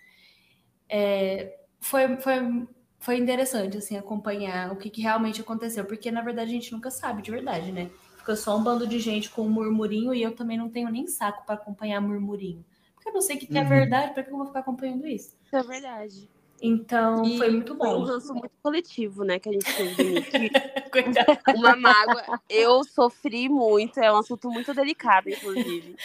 É, 0.88 1.59
foi, 1.81 2.17
foi, 2.21 2.69
foi 2.99 3.17
interessante, 3.17 3.76
assim, 3.79 3.97
acompanhar 3.97 4.73
o 4.73 4.76
que, 4.76 4.90
que 4.90 5.02
realmente 5.02 5.40
aconteceu, 5.40 5.85
porque, 5.85 6.11
na 6.11 6.23
verdade, 6.23 6.50
a 6.50 6.55
gente 6.55 6.73
nunca 6.73 6.90
sabe 6.90 7.23
de 7.23 7.31
verdade, 7.31 7.73
né? 7.73 7.90
Fica 8.19 8.37
só 8.37 8.57
um 8.57 8.62
bando 8.62 8.87
de 8.87 8.99
gente 8.99 9.31
com 9.31 9.43
um 9.43 9.50
murmurinho 9.50 10.14
e 10.14 10.23
eu 10.23 10.35
também 10.35 10.59
não 10.59 10.69
tenho 10.71 10.90
nem 10.90 11.07
saco 11.07 11.45
para 11.47 11.55
acompanhar 11.55 12.00
murmurinho. 12.00 12.64
Eu 13.11 13.14
não 13.14 13.21
sei 13.21 13.37
o 13.37 13.38
que, 13.40 13.59
é 13.59 13.62
Uhum. 13.62 13.69
verdade, 13.69 14.14
para 14.14 14.23
que 14.23 14.31
eu 14.31 14.37
vou 14.37 14.47
ficar 14.47 14.61
acompanhando 14.61 15.05
isso? 15.07 15.35
É 15.52 15.62
verdade. 15.62 16.31
Então, 16.62 17.25
E 17.25 17.38
foi 17.38 17.50
muito 17.50 17.75
um 17.75 17.76
bom. 17.76 18.05
ranço 18.05 18.33
muito 18.33 18.52
coletivo, 18.62 19.25
né? 19.25 19.38
Que 19.40 19.49
a 19.49 19.52
gente 19.52 19.75
teve. 19.75 20.25
Uma 21.57 21.75
mágoa. 21.75 22.40
Eu 22.49 22.85
sofri 22.85 23.49
muito. 23.49 23.99
É 23.99 24.12
um 24.12 24.19
assunto 24.19 24.49
muito 24.50 24.73
delicado, 24.73 25.29
inclusive. 25.29 25.97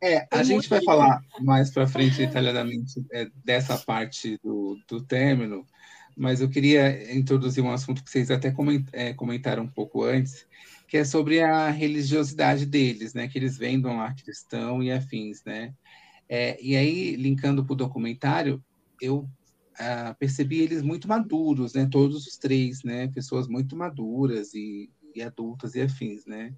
É, 0.00 0.18
a 0.30 0.36
Foi 0.36 0.44
gente 0.44 0.68
vai 0.68 0.80
falar 0.84 1.20
mais 1.40 1.72
para 1.72 1.88
frente 1.88 2.18
detalhadamente 2.18 3.04
é, 3.10 3.26
dessa 3.44 3.76
parte 3.76 4.38
do, 4.44 4.78
do 4.86 5.02
término, 5.04 5.66
mas 6.16 6.40
eu 6.40 6.48
queria 6.48 7.12
introduzir 7.16 7.64
um 7.64 7.72
assunto 7.72 8.04
que 8.04 8.10
vocês 8.10 8.30
até 8.30 8.54
é, 8.92 9.12
comentaram 9.14 9.64
um 9.64 9.68
pouco 9.68 10.04
antes, 10.04 10.46
que 10.88 10.96
é 10.96 11.04
sobre 11.04 11.40
a 11.42 11.68
religiosidade 11.68 12.64
deles, 12.64 13.12
né? 13.12 13.28
Que 13.28 13.38
eles 13.38 13.58
vendam 13.58 13.98
lá 13.98 14.14
cristão 14.14 14.82
e 14.82 14.90
afins, 14.90 15.44
né? 15.44 15.74
É, 16.26 16.58
e 16.62 16.74
aí, 16.76 17.14
linkando 17.14 17.64
para 17.64 17.74
o 17.74 17.76
documentário, 17.76 18.64
eu 19.00 19.28
ah, 19.78 20.16
percebi 20.18 20.60
eles 20.60 20.82
muito 20.82 21.06
maduros, 21.06 21.74
né? 21.74 21.86
Todos 21.90 22.26
os 22.26 22.38
três, 22.38 22.82
né? 22.82 23.06
Pessoas 23.08 23.46
muito 23.46 23.76
maduras 23.76 24.54
e, 24.54 24.90
e 25.14 25.22
adultas 25.22 25.74
e 25.74 25.82
afins, 25.82 26.24
né? 26.24 26.54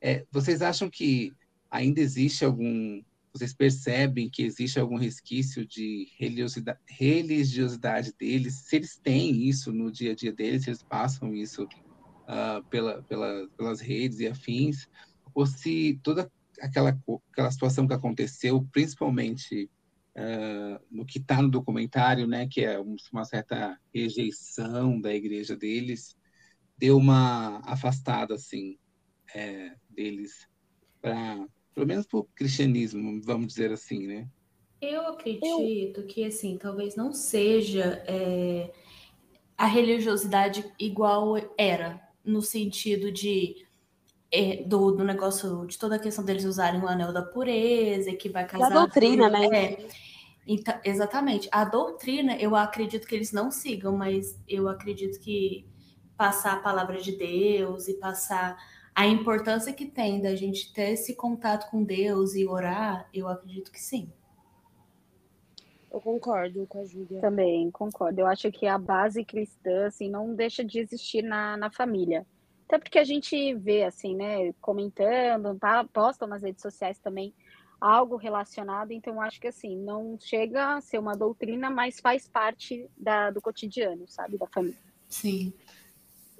É, 0.00 0.26
vocês 0.32 0.62
acham 0.62 0.90
que 0.90 1.32
ainda 1.70 2.00
existe 2.00 2.44
algum. 2.44 3.00
Vocês 3.32 3.54
percebem 3.54 4.28
que 4.28 4.42
existe 4.42 4.80
algum 4.80 4.96
resquício 4.96 5.64
de 5.64 6.08
religiosidade, 6.18 8.12
deles? 8.18 8.54
Se 8.64 8.74
eles 8.74 8.96
têm 8.96 9.44
isso 9.48 9.72
no 9.72 9.92
dia 9.92 10.10
a 10.10 10.14
dia 10.16 10.32
deles, 10.32 10.64
se 10.64 10.70
eles 10.70 10.82
passam 10.82 11.32
isso 11.32 11.68
ah, 12.30 12.62
pela, 12.70 13.02
pela, 13.04 13.48
pelas 13.56 13.80
redes 13.80 14.20
e 14.20 14.28
afins, 14.28 14.88
ou 15.34 15.46
se 15.46 15.98
toda 16.02 16.30
aquela, 16.60 16.90
aquela 17.32 17.50
situação 17.50 17.86
que 17.88 17.94
aconteceu, 17.94 18.64
principalmente 18.72 19.70
ah, 20.16 20.80
no 20.90 21.04
que 21.04 21.18
está 21.18 21.42
no 21.42 21.50
documentário, 21.50 22.26
né, 22.26 22.46
que 22.48 22.62
é 22.64 22.80
um- 22.80 22.96
uma 23.12 23.24
certa 23.24 23.78
rejeição 23.94 25.00
da 25.00 25.14
igreja 25.14 25.56
deles, 25.56 26.16
deu 26.78 26.96
uma 26.96 27.60
afastada 27.64 28.34
assim 28.34 28.78
é, 29.34 29.74
deles 29.88 30.48
para 31.00 31.46
pelo 31.74 31.86
menos 31.86 32.06
para 32.06 32.18
o 32.18 32.24
cristianismo, 32.34 33.20
vamos 33.22 33.48
dizer 33.48 33.72
assim, 33.72 34.06
né? 34.06 34.28
Eu 34.82 35.06
acredito 35.08 36.04
que, 36.06 36.24
assim, 36.24 36.58
talvez 36.58 36.96
não 36.96 37.12
seja 37.12 38.02
é, 38.06 38.72
a 39.56 39.66
religiosidade 39.66 40.64
igual 40.78 41.36
era, 41.58 42.00
no 42.24 42.42
sentido 42.42 43.10
de 43.12 43.66
é, 44.32 44.62
do, 44.64 44.92
do 44.92 45.04
negócio, 45.04 45.66
de 45.66 45.78
toda 45.78 45.96
a 45.96 45.98
questão 45.98 46.24
deles 46.24 46.44
usarem 46.44 46.80
o 46.80 46.88
anel 46.88 47.12
da 47.12 47.22
pureza, 47.22 48.10
e 48.10 48.16
que 48.16 48.28
vai 48.28 48.46
Da 48.58 48.68
casar. 48.68 48.70
doutrina, 48.70 49.28
né? 49.28 49.46
É, 49.52 49.88
então, 50.46 50.78
exatamente. 50.84 51.48
A 51.52 51.64
doutrina, 51.64 52.36
eu 52.36 52.54
acredito 52.56 53.06
que 53.06 53.14
eles 53.14 53.32
não 53.32 53.50
sigam, 53.50 53.96
mas 53.96 54.38
eu 54.48 54.68
acredito 54.68 55.20
que 55.20 55.66
passar 56.16 56.54
a 56.54 56.60
palavra 56.60 57.00
de 57.00 57.12
Deus 57.16 57.88
e 57.88 57.94
passar 57.94 58.56
a 58.94 59.06
importância 59.06 59.72
que 59.72 59.86
tem 59.86 60.20
da 60.20 60.34
gente 60.36 60.72
ter 60.72 60.90
esse 60.90 61.14
contato 61.14 61.70
com 61.70 61.82
Deus 61.82 62.34
e 62.34 62.46
orar, 62.46 63.08
eu 63.14 63.28
acredito 63.28 63.70
que 63.72 63.80
sim. 63.80 64.12
Eu 65.92 66.00
concordo 66.00 66.66
com 66.66 66.80
a 66.80 66.84
Júlia. 66.84 67.20
Também, 67.20 67.70
concordo. 67.70 68.20
Eu 68.20 68.26
acho 68.26 68.50
que 68.52 68.66
a 68.66 68.78
base 68.78 69.24
cristã, 69.24 69.86
assim, 69.86 70.08
não 70.08 70.34
deixa 70.34 70.64
de 70.64 70.78
existir 70.78 71.22
na, 71.22 71.56
na 71.56 71.70
família. 71.70 72.26
Até 72.66 72.78
porque 72.78 72.98
a 72.98 73.04
gente 73.04 73.54
vê, 73.54 73.82
assim, 73.82 74.14
né, 74.14 74.52
comentando, 74.60 75.58
tá, 75.58 75.84
postam 75.84 76.28
nas 76.28 76.42
redes 76.42 76.62
sociais 76.62 76.98
também 77.00 77.34
algo 77.80 78.16
relacionado, 78.16 78.92
então 78.92 79.14
eu 79.14 79.20
acho 79.22 79.40
que, 79.40 79.48
assim, 79.48 79.74
não 79.74 80.18
chega 80.20 80.76
a 80.76 80.80
ser 80.82 80.98
uma 80.98 81.16
doutrina, 81.16 81.70
mas 81.70 81.98
faz 81.98 82.28
parte 82.28 82.86
da, 82.96 83.30
do 83.30 83.40
cotidiano, 83.40 84.06
sabe, 84.06 84.36
da 84.36 84.46
família. 84.46 84.76
Sim. 85.08 85.52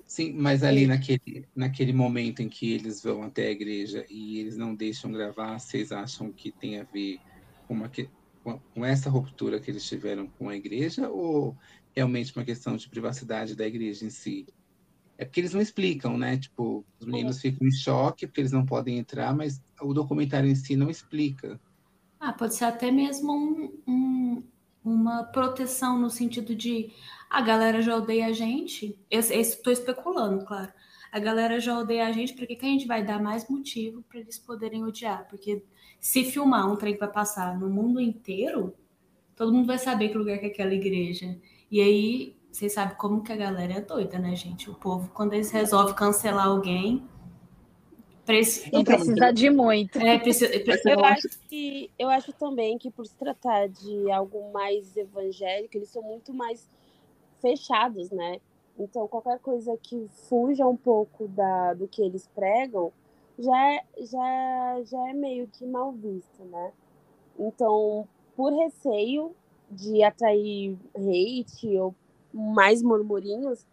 Sim, 0.04 0.33
mas 0.33 0.62
ali 0.64 0.87
naquele, 0.87 1.49
naquele 1.54 1.92
momento 1.92 2.42
em 2.42 2.49
que 2.49 2.73
eles 2.73 3.00
vão 3.02 3.23
até 3.23 3.47
a 3.47 3.50
igreja 3.50 4.04
e 4.11 4.40
eles 4.40 4.57
não 4.57 4.75
deixam 4.75 5.11
gravar, 5.12 5.59
vocês 5.59 5.92
acham 5.92 6.33
que 6.33 6.50
tem 6.50 6.80
a 6.80 6.85
ver 6.85 7.21
com, 7.66 7.75
uma, 7.75 7.88
que- 7.88 8.11
com 8.42 8.85
essa 8.85 9.11
ruptura 9.11 9.61
que 9.61 9.70
eles 9.70 9.85
tiveram 9.87 10.28
com 10.38 10.49
a 10.49 10.56
igreja 10.56 11.09
ou 11.11 11.56
realmente 11.94 12.35
uma 12.37 12.44
questão 12.44 12.76
de 12.76 12.88
privacidade 12.88 13.54
da 13.54 13.66
igreja 13.66 14.04
em 14.04 14.11
si? 14.11 14.47
É 15.18 15.25
porque 15.25 15.40
eles 15.40 15.52
não 15.52 15.61
explicam, 15.61 16.16
né? 16.16 16.38
Tipo, 16.38 16.85
os 16.99 17.06
meninos 17.06 17.40
ficam 17.40 17.66
em 17.68 17.73
choque 17.73 18.26
porque 18.26 18.40
eles 18.40 18.52
não 18.52 18.64
podem 18.64 18.99
entrar, 18.99 19.35
mas 19.37 19.61
o 19.82 19.92
documentário 19.92 20.49
em 20.49 20.54
si 20.54 20.76
não 20.76 20.88
explica. 20.88 21.61
Ah, 22.18 22.32
pode 22.32 22.54
ser 22.54 22.64
até 22.64 22.90
mesmo 22.90 23.32
um- 23.32 23.82
um- 23.87 24.42
uma 24.82 25.25
proteção 25.25 25.99
no 25.99 26.09
sentido 26.09 26.54
de 26.54 26.90
a 27.28 27.42
galera 27.42 27.82
já 27.82 27.97
odeia 27.97 28.26
a 28.26 28.32
gente. 28.32 28.99
Estou 29.11 29.73
especulando, 29.73 30.44
claro. 30.44 30.73
A 31.12 31.19
galera 31.19 31.59
já 31.59 31.79
odeia 31.79 32.07
a 32.07 32.12
gente, 32.12 32.35
por 32.35 32.47
que, 32.47 32.55
que 32.55 32.64
a 32.64 32.69
gente 32.69 32.87
vai 32.87 33.05
dar 33.05 33.21
mais 33.21 33.49
motivo 33.49 34.02
para 34.02 34.21
eles 34.21 34.38
poderem 34.38 34.85
odiar? 34.85 35.26
Porque 35.29 35.62
se 35.99 36.25
filmar 36.25 36.71
um 36.71 36.76
trem 36.76 36.95
que 36.95 37.00
vai 37.00 37.11
passar 37.11 37.59
no 37.59 37.69
mundo 37.69 38.00
inteiro, 38.00 38.75
todo 39.35 39.52
mundo 39.52 39.67
vai 39.67 39.79
saber 39.79 40.11
que 40.11 40.19
lugar 40.19 40.38
que 40.38 40.47
é 40.47 40.49
aquela 40.49 40.73
igreja. 40.73 41.37
E 41.71 41.81
aí, 41.81 42.37
vocês 42.52 42.73
sabem 42.73 42.97
como 42.97 43.23
que 43.23 43.33
a 43.33 43.37
galera 43.37 43.73
é 43.75 43.81
doida, 43.81 44.19
né, 44.19 44.37
gente? 44.37 44.71
O 44.71 44.75
povo, 44.75 45.11
quando 45.12 45.33
eles 45.33 45.50
resolvem 45.50 45.95
cancelar 45.95 46.47
alguém, 46.47 47.05
preci- 48.25 48.71
Não 48.73 48.85
precisa 48.85 49.33
de 49.33 49.50
muito. 49.50 49.99
é, 49.99 50.19
precisa, 50.19 50.50
Eu 50.90 51.05
acho 51.05 51.29
que 51.49 51.90
eu 51.99 52.09
acho 52.09 52.33
também 52.33 52.79
que 52.79 52.90
por 52.90 53.05
se 53.07 53.17
tratar 53.17 53.69
de 53.69 54.11
algo 54.12 54.52
mais 54.52 54.97
evangélico, 54.97 55.76
eles 55.76 55.88
são 55.88 56.02
muito 56.02 56.33
mais 56.33 56.69
fechados, 57.40 58.11
né? 58.11 58.40
Então 58.82 59.06
qualquer 59.06 59.38
coisa 59.40 59.76
que 59.76 60.08
fuja 60.28 60.66
um 60.66 60.76
pouco 60.76 61.28
da, 61.28 61.75
do 61.75 61.87
que 61.87 62.02
eles 62.02 62.26
pregam 62.34 62.90
já 63.38 63.75
é, 63.75 63.84
já, 63.99 64.82
já 64.84 65.08
é 65.10 65.12
meio 65.12 65.46
que 65.49 65.66
mal 65.66 65.92
visto, 65.92 66.44
né? 66.44 66.72
Então, 67.38 68.08
por 68.37 68.52
receio 68.52 69.34
de 69.70 70.02
atrair 70.02 70.76
hate 70.94 71.78
ou 71.78 71.94
mais 72.32 72.82
murmurinhos, 72.82 73.66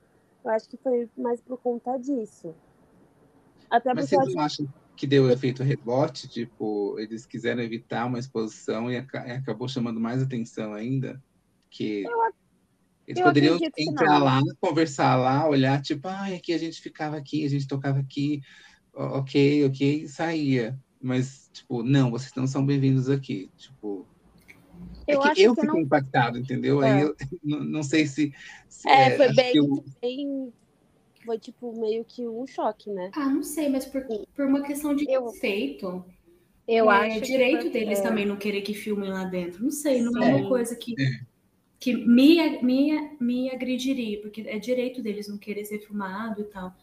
eu 0.44 0.52
acho 0.52 0.70
que 0.70 0.78
foi 0.78 1.10
mais 1.18 1.42
por 1.42 1.58
conta 1.58 1.98
disso. 1.98 2.54
Até 3.70 3.94
Mas 3.94 4.12
eu 4.12 4.22
acho 4.22 4.36
não 4.36 4.42
acham 4.42 4.68
que 4.96 5.06
deu 5.08 5.30
efeito 5.30 5.64
rebote? 5.64 6.28
Tipo, 6.28 6.98
eles 7.00 7.26
quiseram 7.26 7.62
evitar 7.62 8.06
uma 8.06 8.20
exposição 8.20 8.92
e 8.92 8.98
aca- 8.98 9.28
e 9.28 9.32
acabou 9.32 9.68
chamando 9.68 10.00
mais 10.00 10.22
atenção 10.22 10.74
ainda? 10.74 11.22
Que 11.70 12.06
eles 13.08 13.20
eu 13.20 13.26
poderiam 13.26 13.58
que 13.58 13.72
entrar 13.78 14.18
lá, 14.18 14.42
conversar 14.60 15.16
lá, 15.16 15.48
olhar, 15.48 15.82
tipo, 15.82 16.08
ah, 16.08 16.26
aqui 16.28 16.54
a 16.54 16.58
gente 16.58 16.82
ficava 16.82 17.16
aqui, 17.18 17.46
a 17.46 17.50
gente 17.50 17.68
tocava 17.68 18.00
aqui, 18.00 18.42
ok, 18.94 19.66
ok, 19.66 20.04
e 20.04 20.08
saía. 20.10 20.78
Mas, 21.02 21.50
tipo, 21.54 21.84
não, 21.84 22.12
vocês 22.12 22.34
não 22.36 22.46
são 22.48 22.66
bem-vindos 22.66 23.10
aqui. 23.10 23.50
Tipo, 23.56 24.06
É 25.08 25.14
Eu 25.16 25.22
que 25.22 25.28
acho 25.30 25.42
eu 25.42 25.56
que 25.56 25.62
fiquei 25.62 25.80
não. 25.80 25.86
impactado, 25.86 26.38
entendeu? 26.38 26.84
É. 26.84 26.92
Aí 26.92 27.02
eu 27.04 27.16
não, 27.44 27.64
não 27.64 27.84
sei 27.84 28.06
se. 28.08 28.34
se- 28.68 28.90
É, 28.90 29.10
é, 29.14 29.18
foi 29.18 29.34
bem, 29.34 29.52
que 29.54 29.60
eu- 29.60 29.86
bem. 30.02 30.54
Foi 31.26 31.38
tipo 31.40 31.78
meio 31.80 32.06
que 32.06 32.26
um 32.28 32.46
choque, 32.48 32.90
né? 32.90 33.12
Ah, 33.14 33.30
não 33.30 33.44
sei, 33.44 33.68
mas 33.70 33.86
por, 33.86 34.02
por 34.36 34.46
uma 34.46 34.62
questão 34.64 34.96
de 34.96 35.10
Eu- 35.10 35.26
respeito. 35.30 36.04
Eu 36.68 36.92
é 36.92 37.08
acho 37.08 37.22
que 37.22 37.28
direito 37.28 37.62
foi- 37.64 37.70
deles 37.72 38.00
é. 38.00 38.02
também 38.02 38.26
não 38.26 38.36
querer 38.38 38.62
que 38.62 38.74
filmem 38.74 39.10
lá 39.10 39.24
dentro. 39.26 39.64
Não 39.64 39.72
sei, 39.72 40.02
não 40.02 40.22
é 40.22 40.26
Sim. 40.26 40.40
uma 40.42 40.50
coisa 40.50 40.76
que, 40.76 40.94
É. 41.00 41.06
que 41.80 41.96
me, 41.96 42.62
me, 42.62 43.18
me 43.20 43.50
agrediria, 43.52 44.20
porque 44.22 44.42
é 44.42 44.58
direito 44.58 45.02
deles 45.02 45.28
não 45.28 45.38
querer 45.38 45.64
ser 45.66 45.80
filmado 45.80 46.42
e 46.42 46.46
tal. 46.46 46.76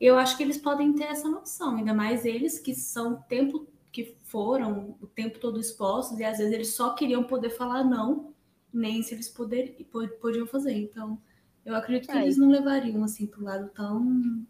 Eu 0.00 0.18
acho 0.18 0.36
que 0.36 0.42
eles 0.42 0.56
podem 0.56 0.94
ter 0.94 1.04
essa 1.04 1.28
noção, 1.28 1.76
ainda 1.76 1.92
mais 1.92 2.24
eles 2.24 2.58
que 2.58 2.74
são 2.74 3.14
o 3.14 3.16
tempo 3.16 3.66
que 3.92 4.16
foram 4.24 4.96
o 5.00 5.06
tempo 5.06 5.38
todo 5.38 5.60
expostos 5.60 6.18
e 6.18 6.24
às 6.24 6.38
vezes 6.38 6.52
eles 6.52 6.74
só 6.74 6.94
queriam 6.94 7.22
poder 7.24 7.50
falar 7.50 7.84
não, 7.84 8.32
nem 8.72 9.02
se 9.02 9.12
eles 9.14 9.28
poder, 9.28 9.76
po- 9.90 10.08
podiam 10.20 10.46
fazer. 10.46 10.72
Então, 10.74 11.20
eu 11.66 11.74
acredito 11.74 12.10
que 12.10 12.16
É. 12.16 12.22
eles 12.22 12.38
não 12.38 12.48
levariam 12.48 13.02
assim 13.04 13.26
pro 13.26 13.42
lado 13.44 13.68
tão 13.74 14.46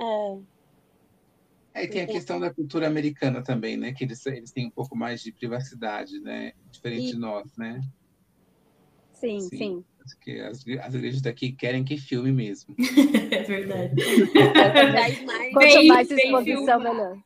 É. 0.00 0.38
Aí 1.74 1.88
tem 1.88 2.02
a 2.02 2.06
questão 2.06 2.38
da 2.38 2.54
cultura 2.54 2.86
americana 2.86 3.42
também, 3.42 3.76
né? 3.76 3.92
Que 3.92 4.04
eles, 4.04 4.24
eles 4.26 4.52
têm 4.52 4.68
um 4.68 4.70
pouco 4.70 4.96
mais 4.96 5.20
de 5.20 5.32
privacidade, 5.32 6.20
né? 6.20 6.52
Diferente 6.70 7.08
E- 7.08 7.12
de 7.12 7.18
nós, 7.18 7.54
né? 7.56 7.80
Sim, 9.24 9.40
Sim. 9.40 9.56
sim. 9.56 9.84
Acho 10.04 10.18
que 10.20 10.38
as, 10.40 10.64
as 10.86 10.94
igrejas 10.94 11.22
daqui 11.22 11.52
querem 11.52 11.82
que 11.82 11.96
filme 11.96 12.30
mesmo. 12.30 12.74
é 12.78 13.42
verdade. 13.42 15.24
Quanto 15.50 15.84
mais 15.86 16.10
exposição, 16.10 16.78
melhor. 16.78 17.18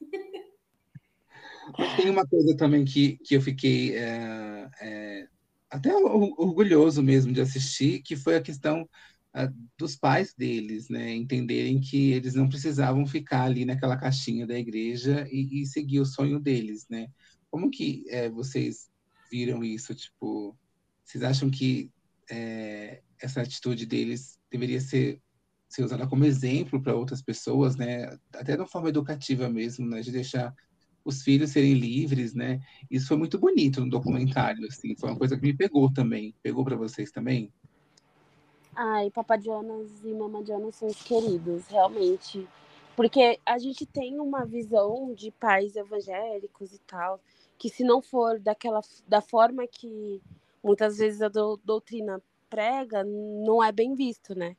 Tem 1.96 2.08
uma 2.08 2.24
coisa 2.24 2.56
também 2.56 2.84
que, 2.84 3.18
que 3.18 3.34
eu 3.34 3.42
fiquei 3.42 3.96
é, 3.96 4.70
é, 4.80 5.28
até 5.68 5.92
or- 5.94 6.40
orgulhoso 6.40 7.02
mesmo 7.02 7.32
de 7.32 7.40
assistir, 7.40 8.00
que 8.02 8.14
foi 8.14 8.36
a 8.36 8.40
questão 8.40 8.88
ah, 9.34 9.52
dos 9.76 9.96
pais 9.96 10.32
deles, 10.34 10.88
né? 10.88 11.12
Entenderem 11.14 11.80
que 11.80 12.12
eles 12.12 12.34
não 12.34 12.48
precisavam 12.48 13.04
ficar 13.06 13.42
ali 13.42 13.64
naquela 13.64 13.96
caixinha 13.96 14.46
da 14.46 14.56
igreja 14.56 15.26
e, 15.32 15.62
e 15.62 15.66
seguir 15.66 15.98
o 15.98 16.06
sonho 16.06 16.38
deles, 16.38 16.86
né? 16.88 17.08
Como 17.50 17.70
que 17.70 18.04
é, 18.08 18.28
vocês 18.30 18.88
viram 19.30 19.64
isso? 19.64 19.94
Tipo, 19.94 20.56
vocês 21.08 21.24
acham 21.24 21.48
que 21.48 21.90
é, 22.30 23.00
essa 23.18 23.40
atitude 23.40 23.86
deles 23.86 24.38
deveria 24.50 24.78
ser, 24.78 25.22
ser 25.66 25.82
usada 25.82 26.06
como 26.06 26.26
exemplo 26.26 26.82
para 26.82 26.94
outras 26.94 27.22
pessoas, 27.22 27.76
né? 27.76 28.18
Até 28.34 28.54
de 28.54 28.60
uma 28.60 28.66
forma 28.66 28.90
educativa 28.90 29.48
mesmo, 29.48 29.88
né? 29.88 30.02
De 30.02 30.12
deixar 30.12 30.54
os 31.02 31.22
filhos 31.22 31.50
serem 31.52 31.72
livres, 31.72 32.34
né? 32.34 32.60
Isso 32.90 33.08
foi 33.08 33.16
muito 33.16 33.38
bonito 33.38 33.80
no 33.80 33.88
documentário, 33.88 34.66
assim, 34.66 34.94
foi 34.96 35.08
uma 35.08 35.16
coisa 35.16 35.34
que 35.34 35.42
me 35.42 35.56
pegou 35.56 35.90
também. 35.90 36.34
Pegou 36.42 36.62
para 36.62 36.76
vocês 36.76 37.10
também? 37.10 37.50
Ai, 38.76 39.10
Papa 39.10 39.38
Jonas 39.38 39.88
e 40.04 40.08
Mama 40.08 40.44
Jonas 40.44 40.76
são 40.76 40.88
os 40.88 41.02
queridos, 41.02 41.66
realmente. 41.68 42.46
Porque 42.94 43.40
a 43.46 43.58
gente 43.58 43.86
tem 43.86 44.20
uma 44.20 44.44
visão 44.44 45.14
de 45.14 45.30
pais 45.30 45.74
evangélicos 45.74 46.74
e 46.74 46.78
tal, 46.80 47.18
que 47.56 47.70
se 47.70 47.82
não 47.82 48.02
for 48.02 48.38
daquela 48.38 48.82
da 49.08 49.22
forma 49.22 49.66
que 49.66 50.20
muitas 50.62 50.98
vezes 50.98 51.22
a 51.22 51.28
do- 51.28 51.60
doutrina 51.64 52.22
prega, 52.48 53.04
não 53.04 53.62
é 53.62 53.70
bem 53.72 53.94
visto, 53.94 54.34
né? 54.34 54.56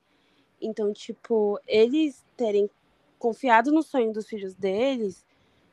Então, 0.61 0.91
tipo, 0.93 1.59
eles 1.67 2.23
terem 2.37 2.69
confiado 3.17 3.71
no 3.71 3.81
sonho 3.83 4.13
dos 4.13 4.27
filhos 4.27 4.55
deles 4.55 5.25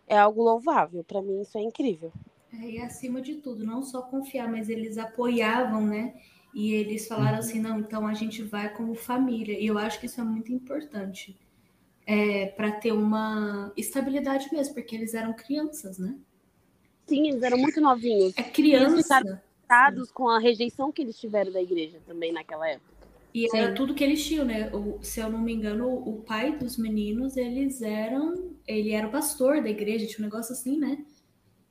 é 0.06 0.16
algo 0.18 0.42
louvável. 0.42 1.04
Pra 1.04 1.22
mim, 1.22 1.40
isso 1.40 1.58
é 1.58 1.62
incrível. 1.62 2.12
É, 2.52 2.70
e 2.70 2.78
acima 2.78 3.20
de 3.20 3.36
tudo, 3.36 3.64
não 3.64 3.82
só 3.82 4.02
confiar, 4.02 4.50
mas 4.50 4.68
eles 4.68 4.98
apoiavam, 4.98 5.84
né? 5.86 6.14
E 6.54 6.72
eles 6.72 7.06
falaram 7.06 7.38
assim, 7.38 7.60
não, 7.60 7.80
então 7.80 8.06
a 8.06 8.14
gente 8.14 8.42
vai 8.42 8.72
como 8.72 8.94
família. 8.94 9.58
E 9.58 9.66
eu 9.66 9.76
acho 9.76 10.00
que 10.00 10.06
isso 10.06 10.20
é 10.20 10.24
muito 10.24 10.52
importante. 10.52 11.36
É, 12.06 12.46
para 12.46 12.70
ter 12.72 12.92
uma 12.92 13.72
estabilidade 13.76 14.48
mesmo, 14.52 14.74
porque 14.74 14.94
eles 14.94 15.12
eram 15.12 15.34
crianças, 15.34 15.98
né? 15.98 16.16
Sim, 17.06 17.28
eles 17.28 17.42
eram 17.42 17.58
muito 17.58 17.80
novinhos. 17.80 18.36
É 18.38 18.42
criança. 18.42 19.42
Conectados 19.66 20.10
com 20.12 20.28
a 20.28 20.38
rejeição 20.38 20.92
que 20.92 21.02
eles 21.02 21.18
tiveram 21.18 21.52
da 21.52 21.60
igreja 21.60 21.98
também 22.06 22.32
naquela 22.32 22.68
época. 22.68 22.94
E 23.34 23.46
era 23.54 23.68
Sim. 23.68 23.74
tudo 23.74 23.94
que 23.94 24.02
eles 24.02 24.24
tinham, 24.24 24.44
né? 24.44 24.70
O- 24.72 24.98
se 25.02 25.20
eu 25.20 25.30
não 25.30 25.40
me 25.40 25.52
engano, 25.52 25.88
o 25.88 26.22
pai 26.22 26.56
dos 26.56 26.78
meninos, 26.78 27.36
eles 27.36 27.82
eram. 27.82 28.54
Ele 28.66 28.92
era 28.92 29.06
o 29.08 29.10
pastor 29.10 29.62
da 29.62 29.68
igreja, 29.68 30.06
tinha 30.06 30.20
um 30.20 30.30
negócio 30.30 30.52
assim, 30.52 30.78
né? 30.78 31.04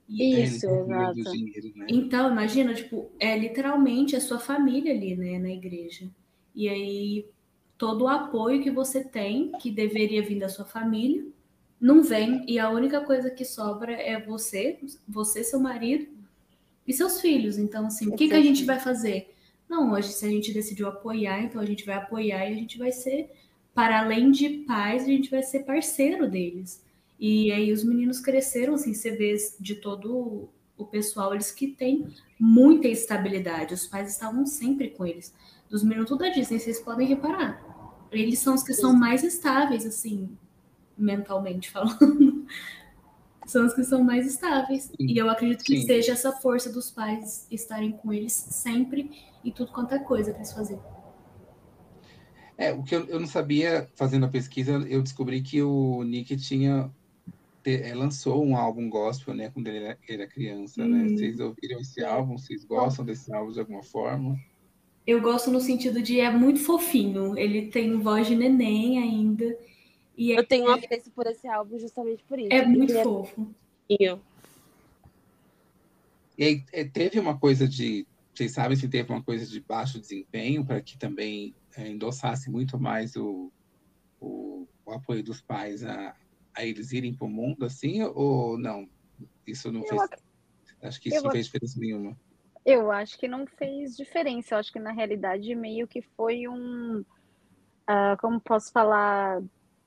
E- 0.07 0.43
Isso, 0.43 0.65
exato. 0.67 1.31
dinheiro, 1.31 1.71
né? 1.75 1.87
Então, 1.89 2.31
imagina, 2.31 2.73
tipo, 2.73 3.09
é 3.19 3.37
literalmente 3.37 4.15
a 4.15 4.21
sua 4.21 4.39
família 4.39 4.93
ali, 4.93 5.15
né, 5.15 5.39
na 5.39 5.49
igreja. 5.49 6.09
E 6.53 6.69
aí, 6.69 7.25
todo 7.77 8.03
o 8.03 8.07
apoio 8.07 8.61
que 8.61 8.71
você 8.71 9.03
tem, 9.03 9.51
que 9.53 9.71
deveria 9.71 10.21
vir 10.21 10.39
da 10.39 10.49
sua 10.49 10.65
família, 10.65 11.25
não 11.79 12.01
vem. 12.03 12.45
E 12.47 12.59
a 12.59 12.69
única 12.69 13.01
coisa 13.01 13.29
que 13.29 13.43
sobra 13.45 13.93
é 13.93 14.19
você, 14.23 14.79
você, 15.07 15.43
seu 15.43 15.59
marido 15.59 16.07
e 16.87 16.93
seus 16.93 17.21
filhos. 17.21 17.57
Então, 17.57 17.87
assim, 17.87 18.07
o 18.07 18.15
que, 18.15 18.27
que 18.27 18.33
a 18.33 18.41
gente 18.41 18.63
vai 18.63 18.79
fazer? 18.79 19.33
Não, 19.67 19.91
hoje, 19.93 20.09
se 20.09 20.25
a 20.25 20.29
gente 20.29 20.53
decidiu 20.53 20.87
apoiar, 20.87 21.41
então 21.41 21.61
a 21.61 21.65
gente 21.65 21.85
vai 21.85 21.95
apoiar 21.95 22.47
e 22.47 22.53
a 22.53 22.55
gente 22.55 22.77
vai 22.77 22.91
ser, 22.91 23.31
para 23.73 23.99
além 23.99 24.31
de 24.31 24.49
pais, 24.67 25.03
a 25.03 25.07
gente 25.07 25.29
vai 25.29 25.41
ser 25.41 25.63
parceiro 25.63 26.29
deles. 26.29 26.83
E 27.19 27.51
aí 27.51 27.71
os 27.71 27.83
meninos 27.83 28.19
cresceram, 28.19 28.75
assim, 28.75 28.93
você 28.93 29.11
vê 29.11 29.35
de 29.59 29.75
todo 29.75 30.49
o 30.77 30.85
pessoal, 30.85 31.33
eles 31.33 31.51
que 31.51 31.67
têm 31.67 32.07
muita 32.39 32.87
estabilidade. 32.87 33.73
Os 33.73 33.87
pais 33.87 34.11
estavam 34.11 34.45
sempre 34.45 34.89
com 34.89 35.05
eles. 35.05 35.33
Dos 35.69 35.83
meninos 35.83 36.15
da 36.17 36.29
Disney, 36.29 36.59
vocês 36.59 36.79
podem 36.79 37.07
reparar. 37.07 37.63
Eles 38.11 38.39
são 38.39 38.53
os 38.53 38.63
que 38.63 38.73
são 38.73 38.93
mais 38.93 39.23
estáveis, 39.23 39.85
assim, 39.85 40.29
mentalmente 40.97 41.71
falando. 41.71 42.45
São 43.45 43.65
os 43.65 43.73
que 43.73 43.83
são 43.83 44.03
mais 44.03 44.25
estáveis. 44.25 44.83
Sim. 44.83 44.95
E 44.99 45.17
eu 45.17 45.29
acredito 45.29 45.63
que 45.63 45.77
Sim. 45.77 45.85
seja 45.85 46.13
essa 46.13 46.31
força 46.31 46.71
dos 46.71 46.89
pais 46.91 47.47
estarem 47.51 47.91
com 47.91 48.11
eles 48.11 48.33
sempre 48.33 49.11
e 49.43 49.51
tudo 49.51 49.71
quanto 49.71 49.93
é 49.93 49.99
coisa 49.99 50.31
para 50.31 50.39
eles 50.39 50.53
fazerem. 50.53 50.81
É, 52.57 52.71
o 52.71 52.83
que 52.83 52.95
eu, 52.95 53.05
eu 53.05 53.19
não 53.19 53.27
sabia, 53.27 53.89
fazendo 53.95 54.25
a 54.25 54.29
pesquisa, 54.29 54.71
eu 54.87 55.03
descobri 55.03 55.41
que 55.41 55.61
o 55.61 56.03
Nick 56.03 56.37
tinha 56.37 56.89
te- 57.61 57.81
é, 57.81 57.93
lançou 57.93 58.45
um 58.45 58.55
álbum 58.55 58.89
gospel, 58.89 59.33
né, 59.33 59.49
quando 59.49 59.67
ele 59.67 59.83
era, 59.83 59.97
ele 60.07 60.21
era 60.23 60.31
criança, 60.31 60.87
né? 60.87 61.03
Hum. 61.03 61.09
Vocês 61.09 61.39
ouviram 61.39 61.79
esse 61.79 62.03
álbum? 62.03 62.37
Vocês 62.37 62.63
gostam 62.63 63.03
desse 63.03 63.33
álbum 63.33 63.51
de 63.51 63.59
alguma 63.59 63.83
forma? 63.83 64.39
Eu 65.05 65.21
gosto 65.21 65.51
no 65.51 65.59
sentido 65.59 66.01
de 66.01 66.19
é 66.19 66.31
muito 66.31 66.59
fofinho. 66.61 67.37
Ele 67.37 67.67
tem 67.67 67.99
voz 67.99 68.25
de 68.25 68.35
neném 68.35 68.99
ainda. 68.99 69.45
E 70.17 70.31
é, 70.33 70.39
Eu 70.39 70.47
tenho 70.47 70.65
um 70.67 70.73
apreço 70.73 71.11
por 71.11 71.27
esse 71.27 71.47
álbum 71.47 71.77
justamente 71.77 72.23
por 72.23 72.39
isso. 72.39 72.53
é 72.53 72.65
muito 72.65 72.91
ele 72.93 73.03
fofo. 73.03 73.55
fofinho. 73.89 74.21
E 76.37 76.43
aí, 76.43 76.65
é, 76.73 76.83
teve 76.83 77.19
uma 77.19 77.39
coisa 77.39 77.67
de, 77.67 78.05
vocês 78.33 78.51
sabem 78.53 78.75
se 78.75 78.89
teve 78.89 79.09
uma 79.11 79.23
coisa 79.23 79.45
de 79.45 79.59
baixo 79.61 79.99
desempenho 79.99 80.65
para 80.65 80.81
que 80.81 80.97
também 80.97 81.55
é, 81.77 81.87
endossasse 81.87 82.49
muito 82.49 82.77
mais 82.79 83.15
o, 83.15 83.51
o, 84.19 84.67
o 84.85 84.91
apoio 84.91 85.23
dos 85.23 85.41
pais 85.41 85.83
a, 85.83 86.13
a 86.55 86.65
eles 86.65 86.91
irem 86.91 87.15
para 87.15 87.25
o 87.27 87.29
mundo, 87.29 87.63
assim, 87.65 88.01
ou 88.03 88.57
não? 88.57 88.85
Isso 89.47 89.71
não 89.71 89.81
Eu 89.81 89.87
fez. 89.87 90.01
ac- 90.01 90.21
Acho 90.81 91.01
que 91.01 91.09
isso 91.09 91.17
eu 91.19 91.21
não 91.23 91.29
ac- 91.29 91.33
fez 91.35 91.45
diferença 91.45 91.79
nenhuma. 91.79 92.17
Eu 92.65 92.91
acho 92.91 93.17
que 93.17 93.27
não 93.27 93.45
fez 93.47 93.95
diferença. 93.95 94.55
Eu 94.55 94.59
acho 94.59 94.73
que 94.73 94.79
na 94.79 94.91
realidade 94.91 95.53
meio 95.55 95.87
que 95.87 96.01
foi 96.01 96.47
um, 96.47 97.05
ah, 97.87 98.17
como 98.19 98.41
posso 98.41 98.71
falar, 98.71 99.41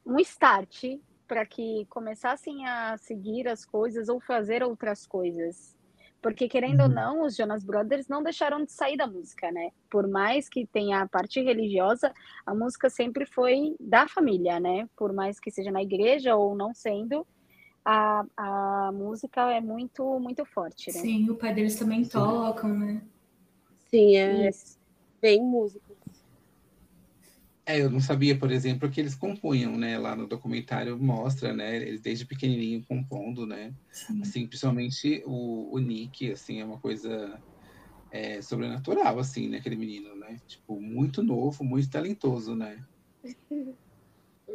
um 0.09 0.18
start 0.21 0.85
para 1.29 1.44
que 1.44 1.85
começassem 1.90 2.66
a 2.66 2.97
seguir 2.97 3.47
as 3.47 3.64
coisas 3.64 4.09
ou 4.09 4.18
fazer 4.18 4.62
outras 4.62 5.07
coisas. 5.07 5.77
Porque 6.23 6.49
querendo 6.49 6.81
ou 6.81 6.88
Uhum. 6.88 6.94
não, 6.94 7.23
os 7.23 7.37
Jonas 7.37 7.62
Brothers 7.62 8.09
não 8.09 8.23
deixaram 8.23 8.64
de 8.64 8.73
sair 8.73 8.97
da 8.97 9.07
música, 9.07 9.53
né? 9.53 9.71
Por 9.90 10.09
mais 10.09 10.49
que 10.49 10.66
tenha 10.66 11.03
a 11.03 11.09
parte 11.09 11.40
religiosa, 11.40 12.12
a 12.47 12.55
música 12.55 12.88
sempre 12.90 13.27
foi 13.27 13.77
da 13.79 14.09
família, 14.09 14.59
né? 14.59 14.88
Por 14.97 15.12
mais 15.12 15.38
que 15.38 15.51
seja 15.51 15.71
na 15.71 15.83
igreja 15.83 16.35
ou 16.35 16.57
não 16.57 16.75
sendo, 16.75 17.25
a, 17.85 18.25
a 18.37 18.90
música 18.92 19.53
é 19.53 19.61
muito 19.61 20.18
muito 20.18 20.44
forte, 20.44 20.90
né? 20.92 21.01
Sim, 21.01 21.31
o 21.31 21.37
pai 21.37 21.55
deles 21.55 21.79
também 21.79 22.03
Sim. 22.03 22.11
tocam, 22.11 22.77
né? 22.77 23.03
Sim, 23.88 24.16
é 24.16 24.49
Isso. 24.49 24.77
bem 25.21 25.40
músico. 25.42 25.88
É, 27.68 27.83
eu 27.83 27.90
não 27.90 28.00
sabia, 28.00 28.35
por 28.35 28.50
exemplo, 28.50 28.88
que 28.88 28.98
eles 28.98 29.14
compunham, 29.14 29.76
né? 29.76 29.98
Lá 29.98 30.16
no 30.16 30.26
documentário 30.26 30.98
mostra, 30.98 31.52
né? 31.52 31.76
Eles 31.76 32.00
desde 32.00 32.24
pequenininho 32.24 32.83
compondo, 32.88 33.46
né? 33.46 33.74
Sim. 33.92 34.22
Assim, 34.22 34.46
principalmente 34.46 35.22
o, 35.26 35.68
o 35.74 35.78
Nick, 35.78 36.33
assim, 36.33 36.62
é 36.62 36.64
uma 36.64 36.78
coisa 36.78 37.38
é, 38.11 38.40
sobrenatural, 38.40 39.18
assim, 39.18 39.50
né? 39.50 39.59
Aquele 39.59 39.76
menino, 39.76 40.16
né? 40.16 40.38
Tipo, 40.46 40.81
muito 40.81 41.22
novo, 41.22 41.62
muito 41.62 41.90
talentoso, 41.90 42.54
né? 42.57 42.83
Ele 43.22 43.76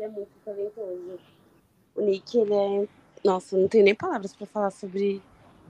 é 0.02 0.10
muito 0.10 0.32
talentoso. 0.44 1.20
O 1.96 2.02
Nick, 2.02 2.36
ele 2.36 2.52
é. 2.52 2.88
Nossa, 3.24 3.56
não 3.56 3.68
tenho 3.68 3.84
nem 3.84 3.94
palavras 3.94 4.36
pra 4.36 4.48
falar 4.48 4.72
sobre 4.72 5.22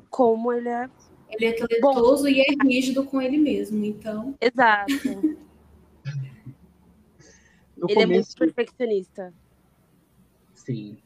como 0.09 0.53
ele 0.53 0.69
é 0.69 0.89
Ele 1.29 1.45
é 1.47 1.51
talentoso 1.51 2.29
e 2.29 2.39
é 2.39 2.45
rígido 2.63 3.03
com 3.03 3.21
ele 3.21 3.37
mesmo, 3.37 3.83
então. 3.83 4.33
Exato. 4.39 4.93
No 7.83 7.89
Ele 7.89 8.01
é 8.03 8.07
muito 8.07 8.35
começo, 8.35 8.35
perfeccionista. 8.35 9.33
sim. 10.53 10.97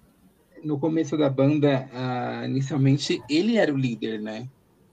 No 0.63 0.79
começo 0.79 1.17
da 1.17 1.29
banda, 1.29 1.89
ah, 1.93 2.45
inicialmente 2.47 3.25
ele 3.29 3.57
era 3.57 3.73
o 3.73 3.77
líder, 3.77 4.21
né? 4.21 4.49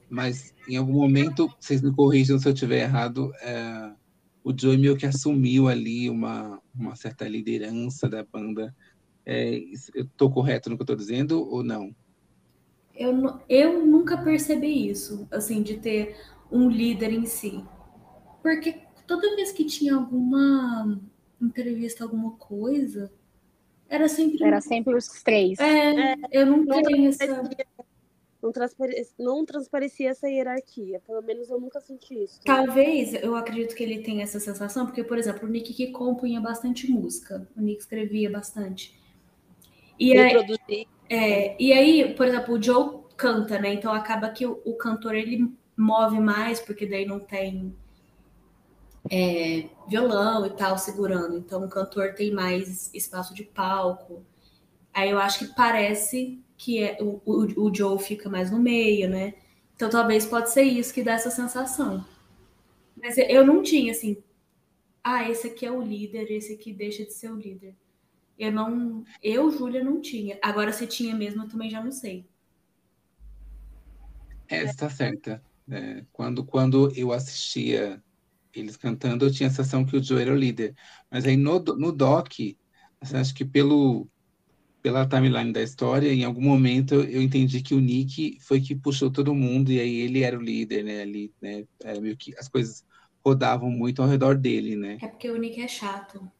Mas 0.08 0.54
em 0.68 0.76
algum 0.76 0.94
momento, 0.94 1.54
vocês 1.60 1.82
me 1.82 1.94
corrijam 1.94 2.38
se 2.38 2.48
eu 2.48 2.54
estiver 2.54 2.82
errado, 2.82 3.32
eh, 3.42 3.96
o 4.44 4.52
Joey 4.58 4.78
meio 4.78 4.96
que 4.96 5.06
assumiu 5.06 5.68
ali 5.68 6.10
uma, 6.10 6.62
uma 6.74 6.96
certa 6.96 7.28
liderança 7.28 8.08
da 8.08 8.24
banda. 8.24 8.74
É, 9.26 9.58
eu 9.94 10.08
tô 10.16 10.30
correto 10.30 10.70
no 10.70 10.76
que 10.76 10.82
eu 10.82 10.86
tô 10.86 10.96
dizendo 10.96 11.42
ou 11.48 11.64
não? 11.64 11.94
Eu, 12.94 13.40
eu 13.48 13.84
nunca 13.86 14.22
percebi 14.22 14.88
isso, 14.88 15.26
assim, 15.30 15.62
de 15.62 15.78
ter 15.78 16.16
um 16.50 16.68
líder 16.70 17.12
em 17.12 17.26
si. 17.26 17.64
Porque 18.42 18.82
toda 19.06 19.34
vez 19.36 19.52
que 19.52 19.64
tinha 19.66 19.94
alguma 19.96 21.00
entrevista, 21.46 22.04
alguma 22.04 22.32
coisa, 22.32 23.12
era 23.88 24.08
sempre. 24.08 24.44
Era 24.44 24.60
sempre 24.60 24.94
os 24.94 25.06
três. 25.22 25.58
É, 25.58 26.14
eu 26.32 26.46
nunca 26.46 26.74
Não 26.76 26.82
tenho 26.82 27.08
essa. 27.08 27.26
transparecia, 27.26 27.66
não, 28.42 28.52
transpare- 28.52 29.06
não 29.18 29.44
transparecia 29.44 30.10
essa 30.10 30.28
hierarquia. 30.28 31.00
Pelo 31.06 31.22
menos 31.22 31.48
eu 31.50 31.60
nunca 31.60 31.80
senti 31.80 32.24
isso. 32.24 32.40
Talvez 32.44 33.14
eu 33.14 33.36
acredito 33.36 33.74
que 33.74 33.82
ele 33.82 34.02
tenha 34.02 34.22
essa 34.22 34.40
sensação, 34.40 34.86
porque, 34.86 35.04
por 35.04 35.18
exemplo, 35.18 35.48
o 35.48 35.50
Nick 35.50 35.72
que 35.72 35.92
compunha 35.92 36.40
bastante 36.40 36.90
música, 36.90 37.48
o 37.56 37.60
Nick 37.60 37.80
escrevia 37.80 38.30
bastante. 38.30 38.98
E 39.98 40.10
Ele 40.10 40.20
aí, 40.20 40.86
é, 41.08 41.62
e 41.62 41.72
aí, 41.72 42.14
por 42.14 42.26
exemplo, 42.26 42.54
o 42.54 42.62
Joe 42.62 43.04
canta, 43.16 43.58
né? 43.58 43.72
Então 43.74 43.92
acaba 43.92 44.28
que 44.30 44.44
o, 44.44 44.60
o 44.64 44.74
cantor 44.74 45.14
ele 45.14 45.52
move 45.76 46.18
mais, 46.18 46.60
porque 46.60 46.86
daí 46.86 47.04
não 47.06 47.20
tem 47.20 47.74
é, 49.10 49.68
violão 49.88 50.46
e 50.46 50.50
tal 50.50 50.78
segurando. 50.78 51.36
Então 51.36 51.64
o 51.64 51.68
cantor 51.68 52.14
tem 52.14 52.32
mais 52.32 52.92
espaço 52.94 53.34
de 53.34 53.44
palco. 53.44 54.24
Aí 54.92 55.10
eu 55.10 55.18
acho 55.18 55.40
que 55.40 55.54
parece 55.54 56.42
que 56.56 56.82
é, 56.82 56.98
o, 57.00 57.20
o, 57.24 57.66
o 57.66 57.74
Joe 57.74 57.98
fica 57.98 58.28
mais 58.28 58.50
no 58.50 58.58
meio, 58.58 59.08
né? 59.08 59.34
Então 59.74 59.90
talvez 59.90 60.24
pode 60.24 60.50
ser 60.50 60.62
isso 60.62 60.94
que 60.94 61.02
dá 61.02 61.12
essa 61.12 61.30
sensação. 61.30 62.04
Mas 62.96 63.18
eu 63.18 63.44
não 63.44 63.62
tinha 63.62 63.92
assim, 63.92 64.16
ah, 65.02 65.28
esse 65.28 65.48
aqui 65.48 65.66
é 65.66 65.70
o 65.70 65.82
líder, 65.82 66.30
esse 66.30 66.54
aqui 66.54 66.72
deixa 66.72 67.04
de 67.04 67.12
ser 67.12 67.30
o 67.30 67.36
líder. 67.36 67.74
Eu 68.38 68.50
não, 68.50 69.04
eu, 69.22 69.50
Júlia, 69.50 69.82
não 69.82 70.00
tinha. 70.00 70.38
Agora 70.42 70.72
se 70.72 70.86
tinha 70.86 71.14
mesmo, 71.14 71.42
eu 71.42 71.48
também 71.48 71.70
já 71.70 71.82
não 71.82 71.92
sei. 71.92 72.26
É, 74.48 74.66
você 74.66 74.76
tá 74.76 74.88
certa. 74.88 75.42
É, 75.70 76.04
quando, 76.12 76.44
quando 76.44 76.92
eu 76.96 77.12
assistia 77.12 78.02
eles 78.54 78.76
cantando, 78.76 79.24
eu 79.26 79.32
tinha 79.32 79.48
a 79.48 79.50
sensação 79.50 79.84
que 79.84 79.96
o 79.96 80.02
Joe 80.02 80.20
era 80.22 80.32
o 80.32 80.36
líder. 80.36 80.74
Mas 81.10 81.24
aí 81.26 81.36
no, 81.36 81.58
do- 81.58 81.76
no 81.76 81.92
doc, 81.92 82.28
assim, 83.00 83.16
acho 83.16 83.34
que 83.34 83.44
pelo, 83.44 84.08
pela 84.82 85.06
timeline 85.08 85.52
da 85.52 85.62
história, 85.62 86.12
em 86.12 86.24
algum 86.24 86.42
momento 86.42 86.94
eu 86.94 87.22
entendi 87.22 87.62
que 87.62 87.74
o 87.74 87.80
Nick 87.80 88.38
foi 88.42 88.60
que 88.60 88.74
puxou 88.74 89.10
todo 89.10 89.34
mundo, 89.34 89.72
e 89.72 89.80
aí 89.80 89.96
ele 89.96 90.22
era 90.22 90.38
o 90.38 90.42
líder, 90.42 90.84
né? 90.84 91.02
Ali, 91.02 91.32
né? 91.40 91.64
Era 91.82 92.00
meio 92.00 92.16
que 92.16 92.36
as 92.38 92.48
coisas 92.48 92.84
rodavam 93.24 93.70
muito 93.70 94.02
ao 94.02 94.08
redor 94.08 94.36
dele, 94.36 94.76
né? 94.76 94.98
É 95.00 95.08
porque 95.08 95.30
o 95.30 95.36
Nick 95.38 95.60
é 95.60 95.68
chato. 95.68 96.30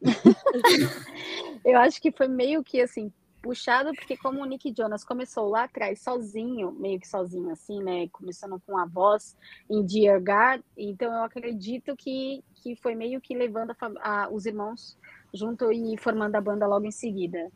Eu 1.64 1.78
acho 1.78 2.00
que 2.00 2.10
foi 2.10 2.26
meio 2.28 2.62
que 2.64 2.80
assim, 2.80 3.12
puxado, 3.42 3.92
porque 3.94 4.16
como 4.16 4.40
o 4.40 4.44
Nick 4.46 4.72
Jonas 4.76 5.04
começou 5.04 5.48
lá 5.48 5.64
atrás 5.64 6.00
sozinho, 6.00 6.72
meio 6.72 7.00
que 7.00 7.08
sozinho 7.08 7.50
assim, 7.50 7.82
né? 7.82 8.08
Começando 8.12 8.60
com 8.64 8.78
a 8.78 8.86
voz 8.86 9.36
em 9.68 9.84
Dear 9.84 10.20
God, 10.20 10.64
então 10.76 11.12
eu 11.12 11.24
acredito 11.24 11.94
que, 11.96 12.42
que 12.62 12.76
foi 12.76 12.94
meio 12.94 13.20
que 13.20 13.34
levando 13.34 13.72
a 13.72 14.24
a- 14.24 14.28
os 14.30 14.46
irmãos 14.46 14.96
junto 15.34 15.72
e 15.72 15.96
formando 15.98 16.36
a 16.36 16.40
banda 16.40 16.66
logo 16.66 16.86
em 16.86 16.90
seguida. 16.92 17.50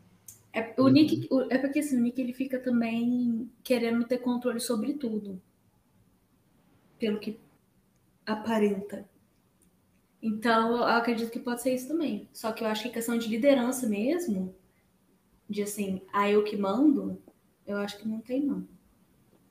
É, 0.53 0.73
o 0.79 0.87
Nick, 0.89 1.27
o- 1.31 1.47
é 1.49 1.57
porque 1.57 1.79
assim, 1.79 1.97
o 1.97 2.01
Nick 2.01 2.19
ele 2.19 2.33
fica 2.33 2.59
também 2.59 3.49
querendo 3.63 4.05
ter 4.05 4.17
controle 4.17 4.59
sobre 4.59 4.93
tudo. 4.93 5.41
Pelo 6.99 7.19
que 7.19 7.39
aparenta. 8.25 9.07
Então, 10.21 10.75
eu 10.77 10.83
acredito 10.83 11.31
que 11.31 11.39
pode 11.39 11.61
ser 11.61 11.73
isso 11.75 11.87
também. 11.87 12.27
Só 12.33 12.51
que 12.51 12.63
eu 12.63 12.67
acho 12.67 12.83
que 12.83 12.89
questão 12.89 13.17
de 13.17 13.27
liderança 13.29 13.87
mesmo, 13.87 14.53
de 15.49 15.63
assim, 15.63 16.01
ah, 16.11 16.29
eu 16.29 16.43
que 16.43 16.57
mando, 16.57 17.21
eu 17.65 17.77
acho 17.77 17.97
que 17.97 18.07
não 18.07 18.19
tem, 18.19 18.41
não. 18.41 18.67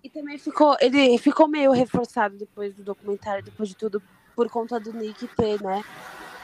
E 0.02 0.10
também 0.10 0.38
ficou, 0.38 0.76
ele 0.80 1.18
ficou 1.18 1.48
meio 1.48 1.72
reforçado 1.72 2.36
depois 2.36 2.74
do 2.74 2.84
documentário, 2.84 3.44
depois 3.44 3.68
de 3.68 3.76
tudo, 3.76 4.02
por 4.34 4.48
conta 4.48 4.78
do 4.78 4.92
Nick 4.92 5.26
ter, 5.28 5.60
né, 5.62 5.82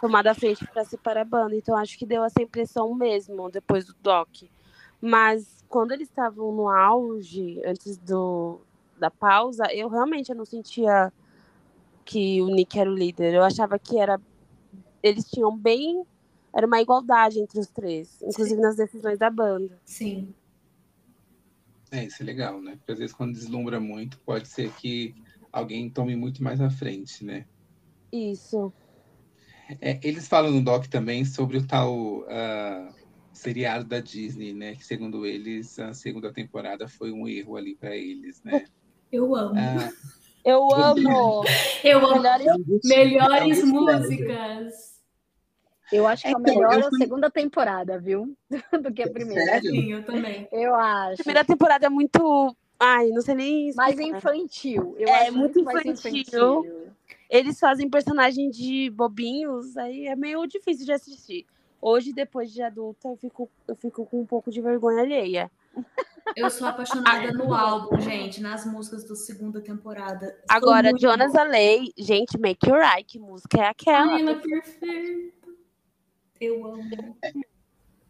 tomado 0.01 0.27
a 0.27 0.35
frente 0.35 0.67
para 0.67 0.85
separar 0.85 1.21
a 1.21 1.25
banda. 1.25 1.55
Então 1.55 1.77
acho 1.77 1.97
que 1.99 2.07
deu 2.07 2.25
essa 2.25 2.43
impressão 2.43 2.95
mesmo 2.95 3.51
depois 3.51 3.85
do 3.85 3.95
doc. 4.03 4.29
Mas 5.01 5.65
quando 5.69 5.93
eles 5.93 6.09
estavam 6.09 6.53
no 6.53 6.69
auge, 6.69 7.61
antes 7.65 7.99
do 7.99 8.61
da 8.99 9.11
pausa, 9.11 9.65
eu 9.73 9.89
realmente 9.89 10.33
não 10.33 10.45
sentia 10.45 11.13
que 12.05 12.41
o 12.41 12.47
Nick 12.47 12.79
era 12.79 12.91
o 12.91 12.95
líder. 12.95 13.35
Eu 13.35 13.43
achava 13.43 13.79
que 13.79 13.99
era 13.99 14.21
eles 15.03 15.29
tinham 15.29 15.57
bem 15.57 16.05
era 16.55 16.67
uma 16.67 16.81
igualdade 16.81 17.41
entre 17.41 17.59
os 17.59 17.69
três, 17.69 18.21
inclusive 18.23 18.61
nas 18.61 18.77
decisões 18.77 19.19
da 19.19 19.31
banda. 19.31 19.81
Sim. 19.85 20.35
É, 21.91 22.05
isso 22.05 22.23
é 22.23 22.27
legal, 22.27 22.61
né? 22.61 22.77
Porque 22.77 22.93
às 22.93 22.99
vezes 22.99 23.15
quando 23.15 23.35
deslumbra 23.35 23.79
muito, 23.79 24.19
pode 24.21 24.49
ser 24.49 24.73
que 24.73 25.15
alguém 25.53 25.91
tome 25.91 26.17
muito 26.17 26.43
mais 26.43 26.61
à 26.61 26.71
frente, 26.71 27.25
né? 27.25 27.47
Isso. 28.11 28.73
É, 29.81 29.99
eles 30.03 30.27
falam 30.29 30.51
no 30.51 30.63
doc 30.63 30.87
também 30.87 31.25
sobre 31.25 31.59
o 31.59 31.67
tal 31.67 32.25
ah, 32.29 32.93
seriado 33.33 33.85
da 33.85 34.01
Disney, 34.01 34.53
né? 34.53 34.75
Que 34.75 34.85
segundo 34.85 35.27
eles, 35.27 35.79
a 35.79 35.93
segunda 35.95 36.33
temporada 36.33 36.89
foi 36.89 37.13
um 37.13 37.27
erro 37.29 37.57
ali 37.57 37.75
para 37.75 37.97
eles, 37.97 38.43
né? 38.43 38.65
Eu 39.13 39.35
amo. 39.35 39.55
Ah, 39.59 39.93
Eu 40.43 40.73
amo. 40.75 41.45
eu 41.85 41.99
amo. 41.99 42.23
Melhores 42.23 42.83
Melhores 42.83 43.65
músicas. 43.65 44.92
Eu 45.93 46.07
acho 46.07 46.23
que 46.23 46.29
é, 46.29 46.31
Então, 46.31 46.43
melhor 46.43 46.81
eu 46.81 46.89
a 46.89 46.91
segunda 46.93 47.31
temporada, 47.31 47.99
viu? 47.99 48.35
Do 48.83 48.93
que 48.93 49.03
a 49.03 49.11
primeira. 49.11 49.45
Sério? 49.45 49.71
Sim, 49.71 49.93
eu 49.93 50.05
também. 50.05 50.49
Eu 50.51 50.75
acho. 50.75 51.13
A 51.15 51.17
primeira 51.17 51.45
temporada 51.45 51.87
é 51.87 51.91
muito. 51.91 52.57
Ai, 52.81 53.09
não 53.11 53.21
sei 53.21 53.35
nem. 53.35 53.73
Mais 53.75 53.99
explicar. 53.99 54.19
infantil. 54.19 54.97
Eu 54.99 55.09
É, 55.09 55.23
acho 55.23 55.37
muito 55.37 55.63
mais 55.63 55.85
infantil. 55.85 56.21
infantil. 56.23 56.87
Eles 57.29 57.59
fazem 57.59 57.89
personagem 57.89 58.51
de 58.51 58.91
bobinhos, 58.91 59.77
aí 59.77 60.07
é 60.07 60.17
meio 60.17 60.47
difícil 60.47 60.85
de 60.85 60.93
assistir. 60.93 61.47
Hoje, 61.81 62.13
depois 62.13 62.53
de 62.53 62.63
adulta, 62.63 63.09
eu 63.09 63.17
fico, 63.17 63.51
eu 63.67 63.75
fico 63.75 64.07
com 64.07 64.21
um 64.21 64.27
pouco 64.27 64.51
de 64.51 64.61
vergonha 64.61 65.03
alheia. 65.03 65.51
Eu 66.37 66.49
sou 66.49 66.67
apaixonada 66.69 67.33
no 67.33 67.53
álbum, 67.53 67.99
gente, 68.01 68.41
nas 68.41 68.65
músicas 68.65 69.05
da 69.05 69.15
segunda 69.15 69.61
temporada. 69.61 70.39
Agora, 70.49 70.91
muito 70.91 71.01
Jonas. 71.01 71.35
Alei, 71.35 71.93
gente, 71.99 72.39
Make 72.39 72.69
You 72.69 72.77
Right, 72.77 73.05
que 73.05 73.19
música 73.19 73.59
é 73.63 73.69
aquela? 73.69 74.13
Ai, 74.13 74.21
ela 74.21 74.31
é 74.31 74.35
perfeita. 74.37 75.42
Eu 76.43 76.67
amo. 76.67 77.17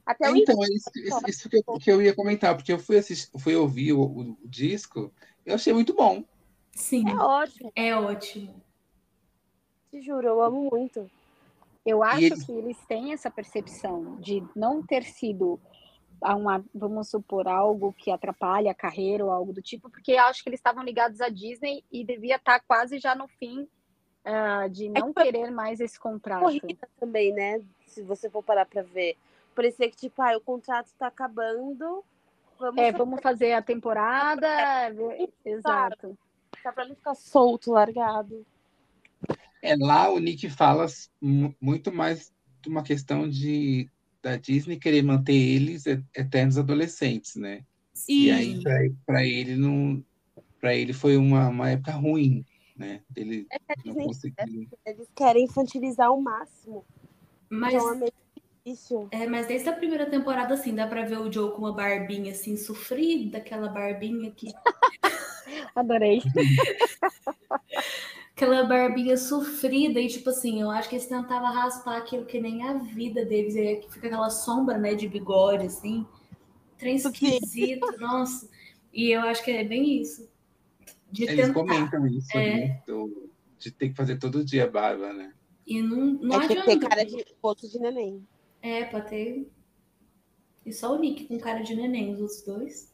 Até 0.07 0.31
o 0.31 0.37
então, 0.37 0.57
é 0.65 0.67
isso, 0.69 0.91
isso- 0.97 1.29
isso 1.29 1.49
que, 1.51 1.59
eu, 1.59 1.79
que 1.79 1.91
eu 1.93 2.01
ia 2.03 2.15
comentar, 2.15 2.57
porque 2.57 2.73
eu 2.73 2.79
fui, 2.79 2.97
assistir, 2.97 3.31
fui 3.39 3.55
ouvir 3.55 3.93
o, 3.93 4.01
o- 4.01 4.31
o 4.43 4.49
disco, 4.49 5.13
eu 5.45 5.55
achei 5.55 5.73
muito 5.73 5.95
bom. 5.95 6.25
Sim, 6.75 7.05
é 7.09 7.15
ótimo, 7.15 7.73
é 7.77 7.95
ótimo. 7.95 8.63
te 9.91 10.01
juro, 10.01 10.27
eu 10.27 10.43
amo 10.43 10.71
muito. 10.73 11.11
Eu 11.85 12.03
acho 12.03 12.25
eles- 12.25 12.45
que 12.45 12.53
eles 12.53 12.79
têm 12.87 13.13
essa 13.13 13.31
percepção 13.31 14.17
de 14.21 14.43
não 14.57 14.83
ter 14.83 15.05
sido 15.05 15.61
a 16.23 16.35
uma, 16.35 16.65
vamos 16.75 17.11
supor, 17.11 17.47
algo 17.47 17.93
que 17.93 18.11
atrapalha 18.11 18.71
a 18.71 18.75
carreira 18.75 19.25
ou 19.25 19.31
algo 19.31 19.53
do 19.53 19.61
tipo, 19.61 19.91
porque 19.91 20.13
eu 20.13 20.21
acho 20.23 20.43
que 20.43 20.49
eles 20.49 20.59
estavam 20.61 20.83
ligados 20.83 21.21
à 21.21 21.29
Disney 21.29 21.85
e 21.93 22.03
devia 22.05 22.37
estar 22.37 22.61
quase 22.61 22.99
já 22.99 23.15
no 23.15 23.29
fim 23.29 23.69
ah, 24.25 24.69
de 24.69 24.89
não 24.89 25.13
foi- 25.13 25.25
querer 25.25 25.51
mais 25.51 25.81
esse 25.81 25.99
contrato. 25.99 26.43
Corrida 26.45 26.89
também, 26.99 27.33
né? 27.35 27.61
Se 27.93 28.03
você 28.03 28.29
for 28.31 28.43
parar 28.43 28.65
pra 28.67 28.83
ver. 28.83 29.17
Parecia 29.55 29.89
que, 29.91 29.97
tipo, 29.97 30.23
ah, 30.23 30.37
o 30.37 30.41
contrato 30.41 30.91
tá 30.99 31.07
acabando. 31.09 32.03
Vamos 32.59 32.79
É, 32.79 32.91
vamos 32.91 33.21
fazer 33.21 33.53
a 33.53 33.61
temporada. 33.63 34.47
Exato. 35.45 36.17
ficar 36.57 36.73
pra 36.73 36.87
não 36.87 36.95
ficar 36.95 37.15
solto, 37.15 37.71
largado. 37.73 38.47
É, 39.61 39.77
lá 39.77 40.11
o 40.11 40.19
Nick 40.19 40.49
fala 40.49 40.87
mu- 41.21 41.55
muito 41.61 41.93
mais 41.93 42.33
de 42.63 42.69
uma 42.69 42.83
questão 42.83 43.29
de 43.29 43.89
da 44.23 44.37
Disney 44.37 44.79
querer 44.79 45.03
manter 45.03 45.35
eles 45.35 45.85
eternos 45.87 46.57
adolescentes, 46.57 47.35
né? 47.35 47.65
E 48.09 48.31
aí 48.31 48.57
Sim. 48.57 48.97
para 49.05 49.25
ele 49.25 49.57
não 49.57 50.03
para 50.61 50.75
ele 50.77 50.93
foi 50.93 51.17
uma, 51.17 51.49
uma 51.49 51.71
época 51.71 51.91
ruim, 51.93 52.45
né? 52.77 53.03
Ele 53.17 53.47
É 53.51 53.59
não 53.85 53.95
Disney, 53.95 54.07
conseguiu. 54.07 54.69
eles 54.87 55.09
querem 55.15 55.45
infantilizar 55.45 56.07
ao 56.07 56.21
máximo. 56.21 56.85
Mas, 57.55 57.75
Então 57.75 57.93
é 57.93 57.97
meio 57.97 58.13
difícil. 58.65 59.09
é, 59.11 59.27
mas 59.27 59.47
desde 59.47 59.69
a 59.69 59.73
primeira 59.75 60.07
temporada, 60.07 60.55
assim, 60.55 60.75
dá 60.75 60.87
pra 60.87 61.05
ver 61.05 61.19
o 61.19 61.31
Joe 61.31 61.51
com 61.53 61.59
uma 61.59 61.73
barbinha, 61.75 62.33
assim, 62.33 62.57
sofrida, 62.57 63.37
aquela 63.39 63.69
barbinha 63.69 64.31
que... 64.31 64.47
Adorei. 65.77 66.23
Aquela 68.35 68.65
barbinha 68.65 69.17
sofrida 69.17 70.01
e, 70.01 70.09
tipo 70.09 70.31
assim, 70.31 70.61
eu 70.63 70.71
acho 70.71 70.89
que 70.89 70.97
eles 70.97 71.07
tentavam 71.07 71.53
raspar 71.53 71.99
aquilo 71.99 72.25
que 72.25 72.41
nem 72.41 72.63
a 72.67 72.75
vida 72.75 73.25
deles. 73.25 73.55
E 73.55 73.61
aí 73.61 73.83
fica 73.91 74.07
aquela 74.09 74.31
sombra, 74.31 74.79
né, 74.79 74.95
de 74.95 75.07
bigode, 75.07 75.67
assim. 75.67 76.07
Trem 76.79 76.97
esquisito, 76.97 77.87
nossa. 78.01 78.49
E 78.93 79.11
eu 79.11 79.21
acho 79.23 79.45
que 79.45 79.51
é 79.51 79.63
bem 79.63 80.01
isso. 80.01 80.29
De 81.11 81.25
Eles 81.25 81.37
tentar. 81.47 81.53
comentam 81.53 82.07
isso, 82.07 82.37
É. 82.37 82.57
né? 82.57 82.83
do- 82.87 83.31
de 83.59 83.71
ter 83.71 83.91
que 83.91 83.95
fazer 83.95 84.17
todo 84.19 84.43
dia 84.45 84.67
barba, 84.67 85.13
né? 85.13 85.33
E 85.67 85.83
não, 85.83 85.97
não 85.97 86.43
É 86.43 86.47
que 86.47 86.53
adianta. 86.53 86.71
tem 86.71 86.79
cara 86.79 87.05
de 87.05 87.25
rosto 87.43 87.69
de 87.69 87.79
neném. 87.79 88.27
É, 88.61 88.85
pra 88.85 89.01
ter. 89.01 89.51
E 90.65 90.73
só 90.73 90.95
o 90.95 90.99
Nick 90.99 91.27
com 91.27 91.39
cara 91.39 91.61
de 91.61 91.75
neném, 91.75 92.13
os 92.13 92.21
outros 92.21 92.43
dois. 92.43 92.93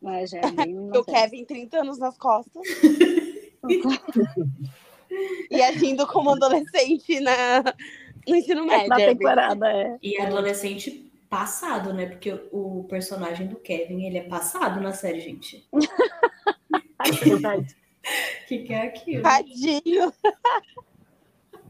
Mas 0.00 0.30
já 0.30 0.38
é 0.38 0.50
bem 0.50 0.78
O. 0.92 1.04
Kevin, 1.04 1.44
30 1.44 1.80
anos 1.80 1.98
nas 1.98 2.16
costas. 2.16 2.62
e 5.50 5.62
agindo 5.62 6.06
como 6.06 6.30
adolescente 6.30 7.20
na, 7.20 7.62
no 8.26 8.36
ensino 8.36 8.66
médio. 8.66 8.88
Na 8.88 9.00
é 9.00 9.08
temporada, 9.08 9.70
é. 9.70 9.98
E 10.02 10.20
adolescente 10.20 11.12
passado, 11.28 11.92
né? 11.92 12.06
Porque 12.06 12.32
o 12.52 12.84
personagem 12.88 13.46
do 13.46 13.56
Kevin, 13.56 14.04
ele 14.04 14.18
é 14.18 14.22
passado 14.22 14.80
na 14.80 14.92
série, 14.92 15.20
gente. 15.20 15.66
Que 17.04 17.10
verdade. 17.30 17.76
O 18.42 18.46
que, 18.46 18.58
que 18.58 18.72
é 18.72 18.82
aquilo? 18.82 19.22
Tadinho. 19.22 20.12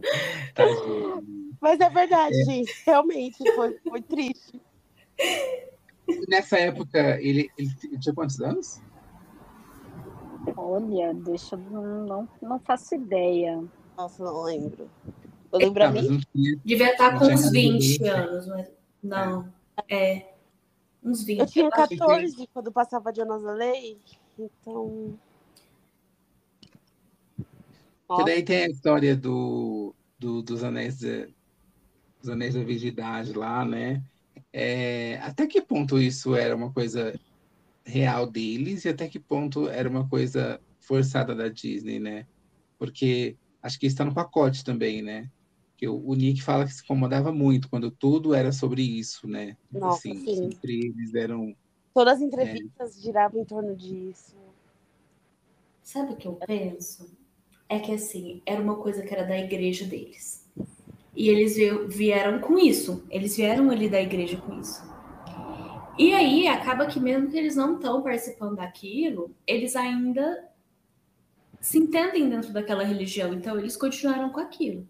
Tadinho. 0.55 1.57
Mas 1.61 1.81
é 1.81 1.89
verdade, 1.89 2.45
gente. 2.45 2.73
Realmente, 2.85 3.39
foi, 3.55 3.79
foi 3.89 4.03
triste. 4.03 4.61
Nessa 6.29 6.59
época, 6.59 7.19
ele, 7.21 7.51
ele 7.57 7.99
tinha 7.99 8.15
quantos 8.15 8.41
anos? 8.41 8.83
Olha, 10.57 11.15
deixa 11.15 11.57
eu. 11.57 11.59
Não, 11.59 12.29
não, 12.43 12.59
faço 12.61 12.95
ideia. 12.95 13.65
Nossa, 13.97 14.23
não 14.23 14.43
lembro. 14.43 14.91
Eu 15.53 15.59
lembro 15.59 15.85
a 15.85 15.91
mim. 15.91 16.21
tinha. 16.33 16.61
Devia 16.65 16.93
estar 16.93 17.13
Não 17.13 17.21
com 17.21 17.27
uns 17.27 17.41
nada 17.43 17.53
20 17.53 17.99
de 17.99 18.09
anos, 18.09 18.47
mas. 18.47 18.71
Não. 19.03 19.53
É. 19.89 20.35
Uns 21.03 21.25
20. 21.25 21.39
Eu 21.39 21.47
tinha 21.47 21.69
acho 21.73 21.89
que 21.89 21.97
14 21.97 22.49
quando 22.53 22.73
passava 22.73 23.15
Jonas 23.15 23.43
Lei. 23.43 23.99
Então. 24.39 25.19
Que 28.17 28.25
daí 28.25 28.43
tem 28.45 28.65
a 28.65 28.69
história 28.69 29.17
do, 29.17 29.95
do- 30.19 30.43
dos 30.43 30.63
anéis 30.65 30.99
da, 31.01 31.27
dos 32.21 32.31
anéis 32.31 32.55
da 32.55 32.63
virgindade 32.65 33.33
lá, 33.33 33.65
né? 33.65 34.03
É, 34.53 35.19
até 35.19 35.47
que 35.47 35.61
ponto 35.61 35.99
isso 35.99 36.35
era 36.35 36.55
uma 36.55 36.73
coisa 36.73 37.19
real 37.85 38.27
deles 38.31 38.85
e 38.85 38.89
até 38.89 39.09
que 39.09 39.19
ponto 39.21 39.69
era 39.69 39.89
uma 39.89 40.09
coisa 40.09 40.61
forçada 40.81 41.35
da 41.35 41.49
Disney, 41.49 41.99
né? 41.99 42.27
Porque 42.79 43.37
acho 43.63 43.79
que 43.79 43.87
isso 43.87 43.95
está 43.95 44.05
no 44.05 44.15
pacote 44.15 44.65
também, 44.65 45.03
né? 45.03 45.29
Que 45.77 45.89
o, 45.89 45.97
o 46.09 46.15
Nick 46.15 46.43
fala 46.43 46.65
que 46.65 46.73
se 46.73 46.83
incomodava 46.83 47.33
muito 47.33 47.69
quando 47.69 47.91
tudo 47.91 48.35
era 48.35 48.53
sobre 48.53 48.83
isso, 48.83 49.27
né? 49.27 49.57
Nossa, 49.71 50.09
assim, 50.09 50.21
sim. 50.27 50.51
sempre 50.51 50.87
eles 50.87 51.15
eram 51.15 51.55
Todas 51.93 52.17
as 52.17 52.23
entrevistas 52.23 53.01
giravam 53.01 53.41
em 53.41 53.45
torno 53.45 53.75
disso. 53.77 54.35
Sabe 55.83 56.15
o 56.15 56.17
que 56.17 56.27
eu 56.27 56.35
penso? 56.35 57.09
É 57.69 57.79
que 57.79 57.93
assim, 57.93 58.43
era 58.47 58.61
uma 58.61 58.77
coisa 58.77 59.03
que 59.03 59.13
era 59.15 59.25
da 59.25 59.39
igreja 59.39 59.85
deles. 59.87 60.51
E 61.15 61.29
eles 61.29 61.57
vie- 61.57 61.87
vieram 61.89 62.41
com 62.41 62.59
isso. 62.59 63.05
Eles 63.11 63.37
vieram 63.37 63.71
ali 63.71 63.89
da 63.89 64.01
igreja 64.01 64.37
com 64.37 64.59
isso. 64.61 64.83
E 65.99 66.13
aí 66.13 66.47
acaba 66.49 66.87
que 66.87 66.99
mesmo 66.99 67.31
que 67.31 67.37
eles 67.39 67.55
não 67.57 67.77
estão 67.77 68.03
participando 68.03 68.57
daquilo, 68.57 69.35
eles 69.47 69.77
ainda 69.77 70.49
se 71.61 71.79
entendem 71.79 72.29
dentro 72.29 72.53
daquela 72.53 72.85
religião. 72.85 73.33
Então 73.33 73.59
eles 73.59 73.77
continuaram 73.77 74.31
com 74.31 74.41
aquilo. 74.41 74.89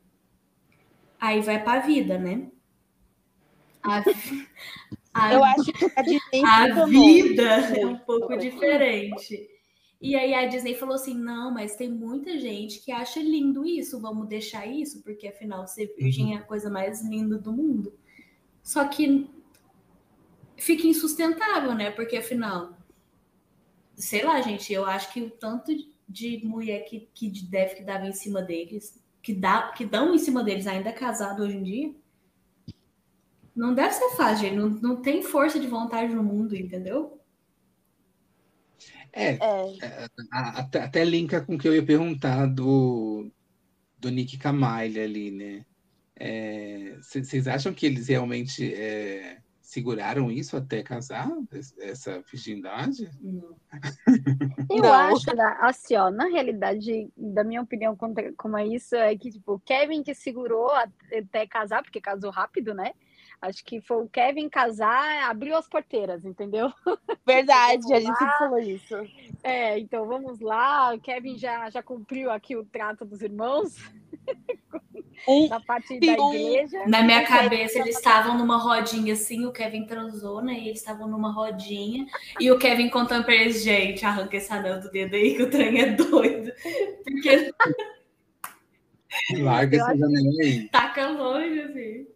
Aí 1.21 1.41
vai 1.41 1.63
pra 1.63 1.81
vida, 1.81 2.19
né? 2.19 2.49
A, 3.83 4.03
a 5.15 5.35
Eu 5.35 5.45
acho 5.45 5.73
que 5.73 5.85
a 5.87 6.65
a 6.73 6.87
vida 6.87 7.43
é 7.77 7.87
um 7.87 7.99
pouco 7.99 8.37
diferente. 8.37 9.49
E 10.05 10.15
aí 10.17 10.35
a 10.35 10.45
Disney 10.45 10.75
falou 10.75 10.97
assim: 10.97 11.15
não, 11.15 11.51
mas 11.51 11.77
tem 11.77 11.91
muita 11.91 12.39
gente 12.39 12.79
que 12.81 12.93
acha 12.93 13.21
lindo 13.21 13.65
isso, 13.65 13.99
vamos 13.99 14.29
deixar 14.29 14.67
isso, 14.67 15.03
porque 15.03 15.27
afinal 15.27 15.67
ser 15.67 15.95
virgem 15.97 16.35
é 16.35 16.37
a 16.37 16.43
coisa 16.43 16.69
mais 16.69 17.03
linda 17.03 17.39
do 17.39 17.51
mundo. 17.51 17.91
Só 18.63 18.87
que 18.87 19.27
fica 20.59 20.87
insustentável, 20.87 21.75
né? 21.75 21.91
Porque 21.91 22.19
afinal, 22.19 22.77
sei 23.95 24.23
lá, 24.23 24.43
gente, 24.43 24.71
eu 24.71 24.85
acho 24.85 25.11
que 25.11 25.23
o 25.23 25.31
tanto 25.31 25.73
de 26.07 26.45
mulher 26.45 26.81
que, 26.81 27.09
que 27.15 27.31
deve 27.47 27.77
que 27.77 27.83
dava 27.83 28.07
em 28.07 28.13
cima 28.13 28.43
deles, 28.43 29.03
que, 29.23 29.33
dá, 29.33 29.73
que 29.73 29.87
dão 29.87 30.15
em 30.15 30.19
cima 30.19 30.45
deles 30.45 30.67
ainda 30.67 30.93
casado 30.93 31.43
hoje 31.43 31.57
em 31.57 31.63
dia, 31.63 31.95
não 33.57 33.73
deve 33.75 33.95
ser 33.95 34.11
fácil, 34.17 34.49
gente. 34.49 34.57
Não, 34.57 34.69
não 34.69 34.97
tem 35.01 35.23
força 35.23 35.59
de 35.59 35.67
vontade 35.67 36.15
no 36.15 36.23
mundo, 36.23 36.55
entendeu? 36.55 37.14
É, 39.17 39.39
É, 39.83 40.09
a- 40.33 40.61
até, 40.61 40.81
até 40.83 41.05
linka 41.05 41.41
com 41.41 41.55
o 41.55 41.59
que 41.59 41.69
eu 41.69 41.75
ia 41.75 41.85
perguntar 41.85 42.47
do, 42.47 43.31
do 43.99 44.11
Nick 44.11 44.37
Camille 44.39 45.01
ali, 45.01 45.31
né? 45.31 45.65
É, 46.17 46.97
Vocês 47.01 47.47
acham 47.47 47.73
que 47.73 47.87
eles 47.87 48.09
realmente 48.09 48.73
é, 48.75 49.39
seguraram 49.61 50.31
isso 50.31 50.57
até 50.57 50.83
casar, 50.83 51.29
es- 51.53 51.77
essa 51.79 52.23
virgindade? 52.31 53.09
Não. 53.21 53.57
Eu 54.71 54.83
Não. 54.83 54.95
acho, 54.95 55.27
assim, 55.61 55.97
ó, 55.97 56.11
na 56.11 56.27
realidade, 56.27 57.09
da 57.17 57.45
minha 57.45 57.63
opinião, 57.63 57.97
como 58.37 58.57
é 58.57 58.67
isso, 58.67 58.95
é 58.97 59.17
que, 59.17 59.31
tipo, 59.31 59.55
o 59.55 59.61
Kevin 59.61 60.03
que 60.03 60.15
segurou 60.15 60.71
até 60.73 61.47
casar, 61.47 61.83
porque 61.83 62.01
casou 62.01 62.31
rápido, 62.31 62.75
né? 62.75 62.93
Acho 63.47 63.65
que 63.65 63.81
foi 63.81 63.99
o 64.03 64.09
Kevin 64.09 64.49
casar, 64.49 65.29
abriu 65.29 65.57
as 65.57 65.69
porteiras, 65.69 66.25
entendeu? 66.25 66.73
verdade, 67.27 67.85
a 67.93 68.01
Vamos 68.01 68.05
gente 68.05 68.19
sempre 68.19 68.39
falou 68.39 68.59
isso. 68.59 68.95
É, 69.43 69.79
então 69.79 70.07
vamos 70.07 70.41
lá, 70.41 70.95
o 70.95 71.01
Kevin 71.01 71.37
já, 71.37 71.69
já 71.69 71.83
cumpriu 71.83 72.31
aqui 72.31 72.57
o 72.57 72.65
trato 72.65 73.05
dos 73.05 73.21
irmãos, 73.21 73.77
Um, 75.29 75.49
da 75.49 75.61
parte 75.61 75.99
da 76.01 76.07
igreja. 76.07 76.87
Na 76.87 77.03
minha 77.03 77.25
cabeça, 77.25 77.79
eles 77.79 77.97
estavam 77.97 78.37
numa 78.37 78.59
rodinha 78.59 79.15
assim, 79.15 79.47
o 79.47 79.53
Kevin 79.53 79.87
transou, 79.87 80.43
né? 80.43 80.55
E 80.55 80.69
eles 80.69 80.81
estavam 80.81 81.07
numa 81.09 81.33
rodinha. 81.33 82.05
E 82.39 82.51
o 82.51 82.59
Kevin 82.59 82.91
contando 82.91 83.25
pra 83.25 83.35
eles, 83.35 83.63
gente, 83.63 84.05
arranca 84.05 84.37
esse 84.37 84.53
anel 84.53 84.81
do 84.81 84.91
dedo 84.91 85.15
aí 85.15 85.37
que 85.37 85.43
o 85.43 85.51
trem 85.51 85.81
é 85.81 85.93
doido. 85.93 86.53
Porque 87.05 87.53
Larga 89.39 89.85
acho 89.85 90.05
anéis 90.05 90.39
aí. 90.41 90.69
taca 90.69 91.09
longe, 91.09 91.61
assim. 91.61 92.14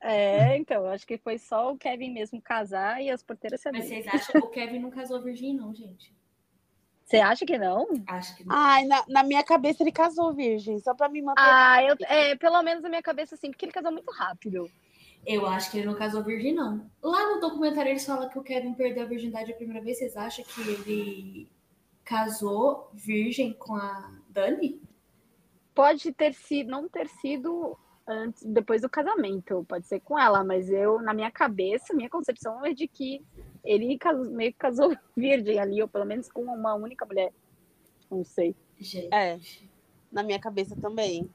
É, 0.00 0.56
então, 0.56 0.86
acho 0.86 1.06
que 1.06 1.18
foi 1.18 1.38
só 1.38 1.72
o 1.72 1.76
Kevin 1.76 2.10
mesmo 2.10 2.40
casar 2.40 3.02
e 3.02 3.10
as 3.10 3.22
porteiras 3.22 3.60
se 3.60 3.70
Mas 3.70 3.84
vocês 3.84 4.06
acham 4.08 4.40
que 4.40 4.46
o 4.46 4.50
Kevin 4.50 4.78
não 4.78 4.90
casou 4.90 5.20
virgem, 5.20 5.54
não, 5.54 5.74
gente? 5.74 6.14
Você 7.04 7.18
acha 7.18 7.44
que 7.44 7.58
não? 7.58 7.86
Acho 8.06 8.36
que 8.36 8.46
não. 8.46 8.54
ai, 8.54 8.84
na, 8.84 9.04
na 9.08 9.22
minha 9.24 9.42
cabeça 9.42 9.82
ele 9.82 9.92
casou 9.92 10.32
virgem, 10.32 10.78
só 10.78 10.94
pra 10.94 11.08
me 11.08 11.20
manter. 11.20 11.42
Ah, 11.42 11.82
eu, 11.82 11.96
é, 12.06 12.36
pelo 12.36 12.62
menos 12.62 12.82
na 12.82 12.88
minha 12.88 13.02
cabeça, 13.02 13.34
assim, 13.34 13.50
porque 13.50 13.64
ele 13.64 13.72
casou 13.72 13.92
muito 13.92 14.10
rápido. 14.12 14.70
Eu 15.26 15.46
acho 15.46 15.70
que 15.70 15.78
ele 15.78 15.86
não 15.86 15.94
casou 15.94 16.22
virgem, 16.22 16.54
não. 16.54 16.88
Lá 17.02 17.34
no 17.34 17.40
documentário 17.40 17.90
eles 17.90 18.06
falam 18.06 18.28
que 18.28 18.38
o 18.38 18.42
Kevin 18.42 18.72
perdeu 18.74 19.02
a 19.02 19.06
virgindade 19.06 19.52
a 19.52 19.56
primeira 19.56 19.84
vez. 19.84 19.98
Vocês 19.98 20.16
acham 20.16 20.44
que 20.44 20.60
ele 20.60 21.48
casou 22.04 22.88
virgem 22.94 23.52
com 23.52 23.74
a 23.74 24.12
Dani? 24.28 24.80
Pode 25.74 26.12
ter 26.12 26.32
sido, 26.32 26.70
não 26.70 26.88
ter 26.88 27.08
sido 27.08 27.76
antes, 28.10 28.42
depois 28.44 28.82
do 28.82 28.88
casamento, 28.90 29.64
pode 29.68 29.86
ser 29.86 30.00
com 30.00 30.18
ela, 30.18 30.42
mas 30.42 30.68
eu, 30.68 31.00
na 31.00 31.14
minha 31.14 31.30
cabeça, 31.30 31.94
minha 31.94 32.10
concepção 32.10 32.64
é 32.66 32.74
de 32.74 32.88
que 32.88 33.22
ele 33.64 33.96
casou- 33.96 34.30
meio 34.30 34.52
que 34.52 34.58
casou 34.58 34.96
virgem 35.16 35.58
ali, 35.58 35.80
ou 35.80 35.88
pelo 35.88 36.04
menos 36.04 36.30
com 36.30 36.42
uma 36.42 36.74
única 36.74 37.06
mulher. 37.06 37.32
Não 38.10 38.24
sei. 38.24 38.54
Gente. 38.78 39.14
É. 39.14 39.38
Na 40.10 40.22
minha 40.22 40.40
cabeça 40.40 40.74
também. 40.76 41.30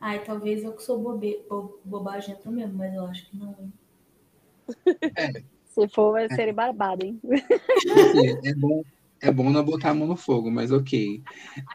Ai, 0.00 0.22
talvez 0.24 0.64
eu 0.64 0.72
que 0.72 0.82
sou 0.82 0.98
bobe, 0.98 1.44
bo, 1.48 1.78
bobagenta 1.84 2.50
mesmo, 2.50 2.74
mas 2.78 2.94
eu 2.94 3.04
acho 3.06 3.28
que 3.30 3.36
não. 3.36 3.72
Se 5.66 5.88
for, 5.88 6.12
vai 6.12 6.28
ser 6.28 6.52
barbado, 6.52 7.04
hein? 7.06 7.20
Assim, 7.24 8.48
é 8.48 8.54
bom, 8.54 8.82
é 9.20 9.30
bom 9.30 9.50
não 9.50 9.64
botar 9.64 9.90
a 9.90 9.94
mão 9.94 10.06
no 10.06 10.16
fogo, 10.16 10.50
mas 10.50 10.70
ok. 10.70 11.22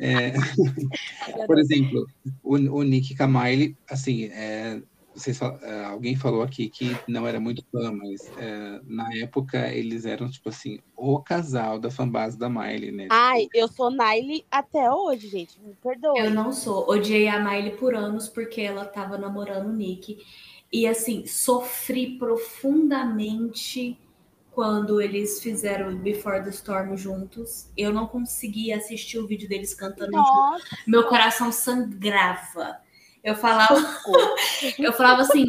É, 0.02 0.32
por 1.48 1.60
exemplo, 1.60 2.06
o, 2.44 2.56
o 2.56 2.84
Nick 2.84 3.16
Camille, 3.16 3.76
assim, 3.90 4.26
é, 4.26 4.82
vocês, 5.16 5.40
é, 5.42 5.86
alguém 5.86 6.16
falou 6.16 6.42
aqui 6.42 6.70
que 6.70 6.98
não 7.08 7.28
era 7.28 7.40
muito 7.40 7.64
fã, 7.72 7.92
mas 7.92 8.32
é, 8.38 8.82
na 8.86 9.14
época 9.16 9.68
eles 9.70 10.06
eram, 10.06 10.30
tipo 10.30 10.50
assim, 10.50 10.80
o 10.96 11.20
casal 11.20 11.80
da 11.80 11.92
fanbase 11.92 12.38
da 12.38 12.50
Miley, 12.50 12.92
né? 12.92 13.08
Ai, 13.12 13.48
eu 13.54 13.68
sou 13.68 13.92
Nile 13.92 14.46
até 14.50 14.92
hoje, 14.92 15.28
gente. 15.28 15.60
Me 15.62 15.76
perdoe. 15.76 16.20
Eu 16.20 16.32
não 16.32 16.52
sou. 16.52 16.90
Odiei 16.90 17.28
a 17.28 17.40
Miley 17.40 17.78
por 17.78 17.94
anos 17.94 18.28
porque 18.28 18.62
ela 18.62 18.86
tava 18.86 19.18
namorando 19.18 19.68
o 19.68 19.74
Nick. 19.74 20.18
E 20.72 20.88
assim, 20.88 21.28
sofri 21.28 22.18
profundamente 22.18 23.96
quando 24.54 25.02
eles 25.02 25.42
fizeram 25.42 25.98
Before 25.98 26.44
the 26.44 26.50
Storm 26.50 26.96
juntos. 26.96 27.72
Eu 27.76 27.92
não 27.92 28.08
conseguia 28.08 28.78
assistir 28.78 29.18
o 29.18 29.28
vídeo 29.28 29.50
deles 29.50 29.74
cantando. 29.74 30.12
Nossa, 30.12 30.64
Meu 30.88 31.08
coração 31.08 31.52
sangrava. 31.52 32.82
Eu 33.24 33.36
falava, 33.36 33.76
eu 34.78 34.92
falava 34.92 35.22
assim, 35.22 35.46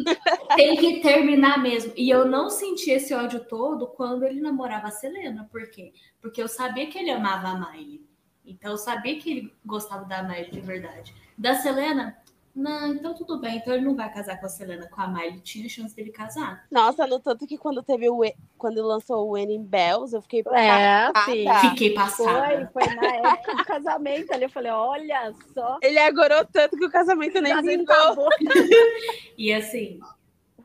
tem 0.54 0.76
que 0.76 1.00
terminar 1.00 1.60
mesmo. 1.60 1.92
E 1.96 2.08
eu 2.08 2.24
não 2.24 2.48
senti 2.48 2.90
esse 2.90 3.12
ódio 3.12 3.40
todo 3.40 3.88
quando 3.88 4.24
ele 4.24 4.40
namorava 4.40 4.88
a 4.88 4.92
Selena. 4.92 5.48
Por 5.50 5.68
quê? 5.68 5.92
Porque 6.20 6.40
eu 6.40 6.48
sabia 6.48 6.86
que 6.86 6.98
ele 6.98 7.10
amava 7.10 7.48
a 7.48 7.72
Miley. 7.72 8.06
Então 8.46 8.72
eu 8.72 8.78
sabia 8.78 9.18
que 9.18 9.30
ele 9.30 9.54
gostava 9.64 10.04
da 10.04 10.22
Miley 10.22 10.50
de 10.50 10.60
verdade. 10.60 11.14
Da 11.36 11.56
Selena, 11.56 12.16
não, 12.54 12.94
então 12.94 13.14
tudo 13.14 13.40
bem. 13.40 13.56
Então 13.56 13.74
ele 13.74 13.84
não 13.84 13.96
vai 13.96 14.12
casar 14.12 14.38
com 14.38 14.46
a 14.46 14.48
Selena, 14.48 14.88
com 14.88 15.00
a 15.00 15.08
Miley. 15.08 15.40
Tinha 15.40 15.68
chance 15.68 15.94
dele 15.94 16.10
casar. 16.12 16.64
Nossa, 16.70 17.06
no 17.06 17.18
tanto 17.18 17.46
que 17.46 17.58
quando 17.58 17.82
teve 17.82 18.08
o 18.08 18.24
E- 18.24 18.34
quando 18.56 18.80
lançou 18.86 19.26
o 19.26 19.30
Wedding 19.32 19.64
Bells, 19.64 20.14
eu 20.14 20.22
fiquei 20.22 20.40
É, 20.52 21.10
passada. 21.12 21.24
sim. 21.24 21.44
Fiquei 21.70 21.88
Foi, 21.88 21.94
passada. 22.04 22.70
foi 22.72 22.86
na 22.94 23.06
época 23.32 23.56
do 23.56 23.64
casamento 23.64 24.32
ali. 24.32 24.44
Eu 24.44 24.50
falei, 24.50 24.70
olha 24.72 25.32
só. 25.52 25.78
Ele 25.82 25.98
agorou 25.98 26.44
tanto 26.44 26.76
que 26.76 26.84
o 26.86 26.90
casamento 26.90 27.40
nem 27.40 27.60
vingou. 27.62 28.28
E 29.36 29.52
assim, 29.52 29.98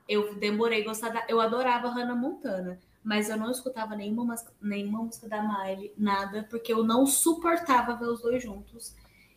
eu 0.08 0.36
demorei 0.36 0.82
a 0.82 0.86
gostar 0.86 1.10
da. 1.10 1.24
Eu 1.28 1.42
adorava 1.42 1.90
Hannah 1.90 2.16
Montana, 2.16 2.80
mas 3.04 3.30
eu 3.30 3.38
não 3.38 3.50
escutava 3.50 3.96
nenhuma, 3.96 4.36
nenhuma 4.62 5.00
música 5.04 5.28
da 5.28 5.42
Miley, 5.42 5.94
nada, 5.98 6.46
porque 6.50 6.72
eu 6.72 6.84
não 6.84 7.06
suportava 7.06 7.96
ver 7.96 8.06
os 8.06 8.22
dois 8.22 8.42
juntos. 8.44 8.96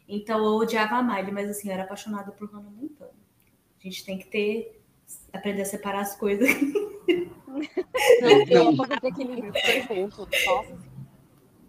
Então 0.09 0.39
eu 0.39 0.57
odiava 0.57 0.97
a 0.97 1.03
Miley, 1.03 1.33
mas 1.33 1.51
assim, 1.51 1.69
eu 1.69 1.75
era 1.75 1.85
apaixonada 1.85 2.33
por 2.33 2.51
Hannah 2.51 2.71
Montana. 2.71 3.11
A 3.79 3.83
gente 3.83 4.05
tem 4.05 4.19
que 4.19 4.27
ter. 4.27 4.81
aprender 5.33 5.63
a 5.63 5.67
separar 5.67 6.01
as 6.01 6.17
coisas. 6.17 6.49
Não, 8.21 8.47
Não. 8.47 8.77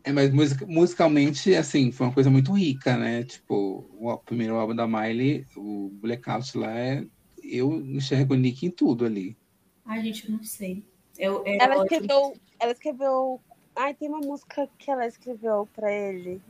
É, 0.04 0.12
mas 0.12 0.32
musica- 0.34 0.66
musicalmente, 0.66 1.56
assim, 1.56 1.92
foi 1.92 2.08
uma 2.08 2.14
coisa 2.14 2.30
muito 2.30 2.52
rica, 2.52 2.98
né? 2.98 3.24
Tipo, 3.24 3.90
o 3.98 4.18
primeiro 4.18 4.56
álbum 4.56 4.76
da 4.76 4.86
Miley, 4.86 5.46
o 5.56 5.90
Blackout 5.94 6.58
lá, 6.58 6.78
é... 6.78 7.06
eu 7.42 7.80
enxergo 7.80 8.34
o 8.34 8.38
Nick 8.38 8.66
em 8.66 8.70
tudo 8.70 9.06
ali. 9.06 9.38
Ai, 9.86 10.02
gente, 10.04 10.26
eu 10.26 10.36
não 10.36 10.44
sei. 10.44 10.84
Eu, 11.18 11.44
era 11.46 11.66
ela 11.66 11.82
ótimo. 11.82 11.86
escreveu. 11.86 12.34
Ela 12.60 12.72
escreveu. 12.72 13.42
Ai, 13.76 13.94
tem 13.94 14.10
uma 14.10 14.20
música 14.20 14.70
que 14.78 14.92
ela 14.92 15.08
escreveu 15.08 15.68
pra 15.74 15.92
ele. 15.92 16.42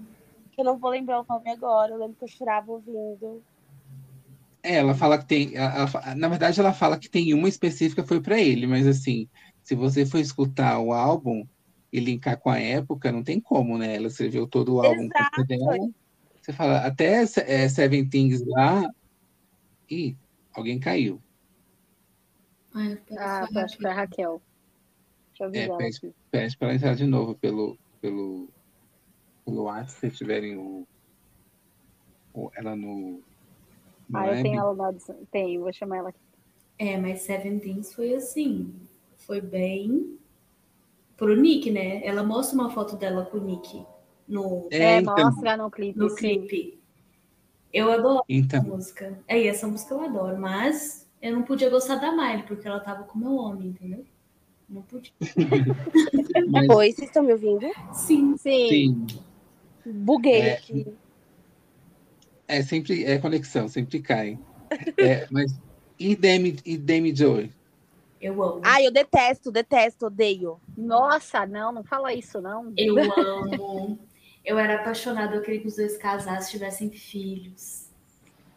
Que 0.53 0.61
eu 0.61 0.65
não 0.65 0.77
vou 0.77 0.91
lembrar 0.91 1.21
o 1.21 1.25
nome 1.27 1.49
agora. 1.49 1.91
Eu 1.93 1.97
lembro 1.97 2.15
que 2.15 2.23
eu 2.23 2.27
chorava 2.27 2.71
ouvindo. 2.71 3.43
É, 4.61 4.75
ela 4.75 4.93
fala 4.93 5.17
que 5.17 5.25
tem. 5.25 5.55
ela- 5.55 5.73
ela 5.75 6.15
na 6.15 6.27
verdade, 6.27 6.59
ela 6.59 6.73
fala 6.73 6.97
que 6.97 7.09
tem 7.09 7.33
uma 7.33 7.49
específica 7.49 8.03
foi 8.05 8.21
pra 8.21 8.39
ele, 8.39 8.65
mas 8.65 8.87
assim, 8.87 9.27
se 9.63 9.75
você 9.75 10.05
for 10.05 10.19
escutar 10.19 10.79
o 10.79 10.93
álbum 10.93 11.45
e 11.91 11.99
linkar 11.99 12.39
com 12.39 12.49
a 12.49 12.59
época, 12.59 13.11
não 13.11 13.23
tem 13.23 13.39
como, 13.41 13.77
né? 13.77 13.95
Ela 13.95 14.07
escreveu 14.07 14.47
todo 14.47 14.75
o 14.75 14.81
álbum 14.81 15.09
dela. 15.47 15.77
Você 16.41 16.53
fala, 16.53 16.79
até 16.85 17.23
é, 17.23 17.69
Seven 17.69 18.07
Things 18.09 18.43
lá. 18.45 18.89
Ih, 19.89 20.15
alguém 20.53 20.79
caiu. 20.79 21.21
Ai, 22.73 22.93
eu 22.93 22.97
peço 22.97 23.19
Ah, 23.19 23.39
rápido. 23.41 23.57
acho 23.59 23.75
que 23.75 23.81
foi 23.81 23.91
a 23.91 23.93
Raquel. 23.93 24.41
Deixa 25.29 25.43
eu 25.43 25.77
pede- 25.77 25.97
aqui. 25.97 26.15
Pede 26.31 26.57
para 26.57 26.73
entrar 26.73 26.95
de 26.95 27.05
novo 27.05 27.35
pelo, 27.35 27.77
pelo, 28.01 28.49
pelo 29.45 29.63
WhatsApp, 29.63 29.99
se 29.99 30.17
tiverem 30.17 30.57
o, 30.57 30.87
o- 32.33 32.51
ela 32.55 32.75
no, 32.75 33.21
no 34.09 34.17
Ah, 34.19 34.27
eu 34.27 34.43
tenho 34.43 34.59
ela 34.59 34.87
adição. 34.89 35.15
Tenho, 35.31 35.61
vou 35.61 35.73
chamar 35.73 35.97
ela 35.97 36.09
aqui. 36.09 36.19
É, 36.77 36.97
mas 36.97 37.21
Seven 37.21 37.59
Things 37.59 37.93
foi 37.93 38.13
assim. 38.15 38.73
Foi 39.17 39.39
bem 39.39 40.17
pro 41.15 41.35
Nick, 41.35 41.69
né? 41.71 42.05
Ela 42.05 42.23
mostra 42.23 42.55
uma 42.57 42.69
foto 42.69 42.95
dela 42.95 43.25
com 43.25 43.37
o 43.37 43.43
Nick 43.43 43.85
no, 44.27 44.67
É, 44.71 44.77
É, 44.77 44.97
então, 45.01 45.25
mostra 45.25 45.55
no 45.57 45.69
clipe. 45.69 45.97
no 45.99 46.09
sim. 46.09 46.17
clipe. 46.17 46.79
Eu 47.71 47.91
adoro 47.91 48.17
essa 48.29 48.29
então, 48.29 48.63
música. 48.63 49.19
É, 49.27 49.41
e 49.41 49.47
essa 49.47 49.67
música 49.67 49.93
eu 49.93 50.01
adoro, 50.01 50.39
mas 50.39 51.07
eu 51.21 51.33
não 51.33 51.43
podia 51.43 51.69
gostar 51.69 51.95
da 51.95 52.11
Miley, 52.11 52.43
porque 52.43 52.67
ela 52.67 52.79
tava 52.79 53.03
com 53.03 53.17
meu 53.17 53.35
homem, 53.35 53.69
entendeu? 53.69 54.05
Não 54.69 54.81
podia. 54.83 55.11
mas, 56.49 56.69
Oi, 56.69 56.91
vocês 56.91 57.07
estão 57.07 57.23
me 57.23 57.33
ouvindo? 57.33 57.65
Sim. 57.91 58.37
Sim. 58.37 58.67
sim, 58.69 59.07
Buguei 59.85 60.41
É. 60.41 60.53
aqui. 60.53 60.85
é 62.47 62.61
sempre 62.61 63.03
é 63.05 63.17
conexão, 63.17 63.67
sempre 63.67 64.01
cai. 64.01 64.37
É, 64.97 65.27
mas 65.31 65.51
e 65.99 66.15
Demi, 66.15 66.57
e 66.65 66.77
Demi 66.77 67.15
Joy? 67.15 67.51
Eu 68.19 68.41
amo. 68.41 68.61
Ai, 68.63 68.87
eu 68.87 68.91
detesto, 68.91 69.51
detesto, 69.51 70.05
odeio. 70.05 70.59
Nossa, 70.77 71.45
não, 71.45 71.71
não 71.71 71.83
fala 71.83 72.13
isso, 72.13 72.41
não. 72.41 72.73
Eu 72.77 72.95
amo. 73.19 73.99
Eu 74.45 74.57
era 74.59 74.75
apaixonada, 74.75 75.35
eu 75.35 75.41
queria 75.41 75.61
que 75.61 75.67
os 75.67 75.75
dois 75.75 75.97
casados 75.97 76.49
tivessem 76.49 76.89
filhos. 76.89 77.89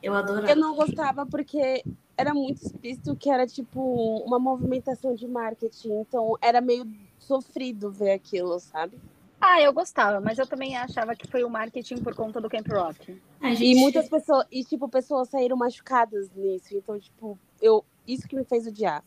Eu 0.03 0.15
adorava. 0.15 0.51
Eu 0.51 0.57
não 0.57 0.75
gostava 0.75 1.27
porque 1.27 1.85
era 2.17 2.33
muito 2.33 2.65
explícito 2.65 3.17
que 3.17 3.29
era 3.31 3.47
tipo 3.47 3.81
uma 4.25 4.39
movimentação 4.39 5.15
de 5.15 5.27
marketing. 5.27 6.01
Então 6.01 6.37
era 6.41 6.61
meio 6.61 6.87
sofrido 7.19 7.91
ver 7.91 8.13
aquilo, 8.13 8.59
sabe? 8.59 8.99
Ah, 9.41 9.61
eu 9.61 9.73
gostava, 9.73 10.21
mas 10.21 10.39
eu 10.39 10.47
também 10.47 10.77
achava 10.77 11.15
que 11.15 11.29
foi 11.29 11.45
o 11.45 11.51
marketing 11.51 11.99
por 11.99 12.15
conta 12.15 12.41
do 12.41 12.49
Camp 12.49 12.67
Rock. 12.69 13.21
A 13.41 13.51
E 13.51 13.57
gente, 13.57 13.79
muitas 13.79 14.09
pessoas, 14.09 14.47
e 14.51 14.65
tipo, 14.65 14.89
pessoas 14.89 15.29
saíram 15.29 15.57
machucadas 15.57 16.31
nisso. 16.35 16.75
Então, 16.77 16.99
tipo, 16.99 17.39
eu 17.61 17.85
isso 18.07 18.27
que 18.27 18.37
me 18.37 18.45
fez 18.45 18.67
odiar. 18.67 19.05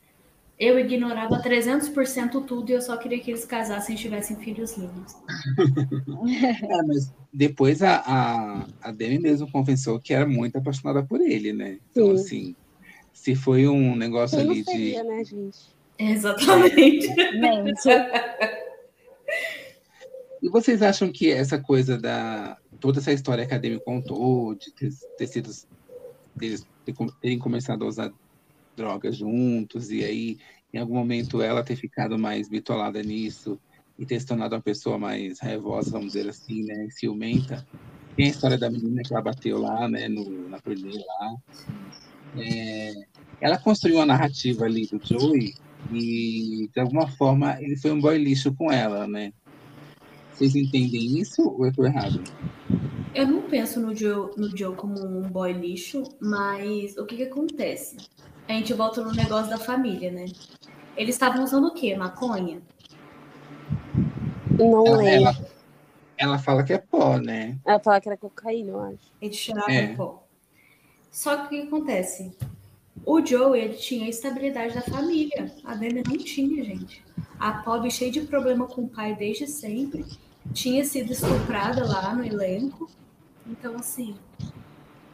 Eu 0.59 0.77
ignorava 0.77 1.41
300% 1.41 2.41
tudo 2.45 2.69
e 2.69 2.73
eu 2.73 2.81
só 2.81 2.97
queria 2.97 3.19
que 3.19 3.31
eles 3.31 3.45
casassem 3.45 3.95
e 3.95 3.97
tivessem 3.97 4.37
filhos 4.37 4.77
lindos. 4.77 5.15
É, 6.61 6.83
mas 6.83 7.13
depois 7.31 7.81
a, 7.81 8.03
a, 8.05 8.65
a 8.81 8.91
Demi 8.91 9.19
mesmo 9.19 9.49
confessou 9.49 9.99
que 9.99 10.13
era 10.13 10.27
muito 10.27 10.57
apaixonada 10.57 11.01
por 11.01 11.21
ele, 11.21 11.53
né? 11.53 11.79
Então, 11.89 12.07
Sim. 12.07 12.13
assim, 12.13 12.55
se 13.13 13.35
foi 13.35 13.67
um 13.67 13.95
negócio 13.95 14.37
Quem 14.37 14.49
ali 14.49 14.61
de. 14.61 14.65
seria, 14.65 15.03
né, 15.03 15.23
gente? 15.23 15.59
Exatamente. 15.97 17.07
Mente. 17.39 17.89
E 20.41 20.49
vocês 20.49 20.81
acham 20.81 21.11
que 21.11 21.29
essa 21.31 21.59
coisa 21.59 21.97
da. 21.97 22.57
toda 22.79 22.99
essa 22.99 23.11
história 23.11 23.45
que 23.45 23.53
a 23.53 23.57
Demi 23.57 23.79
contou, 23.79 24.55
de 24.55 24.71
ter, 24.73 24.89
ter 25.17 25.27
sido. 25.27 25.51
deles 26.35 26.65
terem 27.21 27.37
começado 27.37 27.83
a 27.83 27.87
usar 27.87 28.11
drogas 28.75 29.15
juntos, 29.15 29.91
e 29.91 30.03
aí, 30.03 30.37
em 30.73 30.79
algum 30.79 30.95
momento, 30.95 31.41
ela 31.41 31.63
ter 31.63 31.75
ficado 31.75 32.17
mais 32.17 32.47
bitolada 32.49 33.03
nisso 33.03 33.59
e 33.97 34.05
ter 34.05 34.19
se 34.19 34.25
tornado 34.25 34.55
uma 34.55 34.61
pessoa 34.61 34.97
mais 34.97 35.39
raivosa, 35.39 35.91
vamos 35.91 36.13
dizer 36.13 36.29
assim, 36.29 36.63
né? 36.63 36.87
Ciumenta. 36.89 37.67
Tem 38.15 38.27
a 38.27 38.29
história 38.29 38.57
da 38.57 38.69
menina 38.69 39.03
que 39.03 39.13
ela 39.13 39.21
bateu 39.21 39.59
lá, 39.59 39.89
né? 39.89 40.07
No, 40.07 40.47
na 40.47 40.59
turnê 40.59 40.97
lá. 40.97 41.35
É, 42.37 42.93
ela 43.41 43.57
construiu 43.57 43.97
uma 43.97 44.05
narrativa 44.05 44.65
ali 44.65 44.87
do 44.87 44.99
Joey 45.03 45.53
e, 45.91 46.69
de 46.73 46.79
alguma 46.79 47.07
forma, 47.07 47.61
ele 47.61 47.75
foi 47.75 47.91
um 47.91 47.99
boy 47.99 48.17
lixo 48.17 48.53
com 48.53 48.71
ela, 48.71 49.05
né? 49.05 49.33
Vocês 50.39 50.55
entendem 50.55 51.19
isso 51.19 51.41
ou 51.49 51.65
eu 51.65 51.73
tô 51.73 51.85
errado? 51.85 52.23
Eu 53.13 53.27
não 53.27 53.41
penso 53.41 53.77
no 53.81 53.93
Joe, 53.93 54.31
no 54.37 54.55
Joe 54.57 54.73
como 54.73 54.97
um 55.05 55.23
boy 55.23 55.51
lixo, 55.51 56.01
mas 56.21 56.95
o 56.97 57.05
que 57.05 57.17
que 57.17 57.23
acontece? 57.23 57.97
A 58.47 58.53
gente 58.53 58.73
volta 58.73 59.03
no 59.03 59.11
negócio 59.11 59.49
da 59.49 59.57
família, 59.57 60.09
né? 60.09 60.27
Eles 60.95 61.15
estavam 61.15 61.43
usando 61.43 61.65
o 61.67 61.73
quê? 61.73 61.93
Maconha? 61.93 62.61
Não 64.57 64.87
Ela, 64.87 64.97
lembro. 64.97 65.27
ela, 65.27 65.45
ela 66.17 66.39
fala 66.39 66.63
que 66.63 66.71
é 66.71 66.77
pó, 66.77 67.17
né? 67.17 67.57
Ela 67.65 67.79
falava 67.81 68.01
que 68.01 68.07
era 68.07 68.17
cocaína, 68.17 68.71
eu 68.71 68.79
acho. 68.79 69.11
Eles 69.21 69.35
cheiravam 69.35 69.69
É. 69.73 69.93
pó. 69.95 70.25
Só 71.11 71.35
que 71.35 71.43
o 71.47 71.49
que 71.49 71.67
acontece? 71.67 72.31
O 73.05 73.25
Joe, 73.25 73.59
ele 73.59 73.73
tinha 73.73 74.05
a 74.05 74.09
estabilidade 74.09 74.73
da 74.73 74.81
família. 74.83 75.53
A 75.65 75.75
Demi 75.75 76.01
não 76.07 76.17
tinha, 76.17 76.63
gente. 76.63 77.03
A 77.37 77.51
pobre, 77.61 77.91
cheia 77.91 78.11
de 78.11 78.21
problema 78.21 78.67
com 78.67 78.83
o 78.83 78.89
pai 78.89 79.15
desde 79.15 79.47
sempre, 79.47 80.05
tinha 80.53 80.83
sido 80.83 81.11
estuprada 81.11 81.85
lá 81.85 82.13
no 82.13 82.23
elenco. 82.23 82.89
Então, 83.45 83.75
assim, 83.75 84.15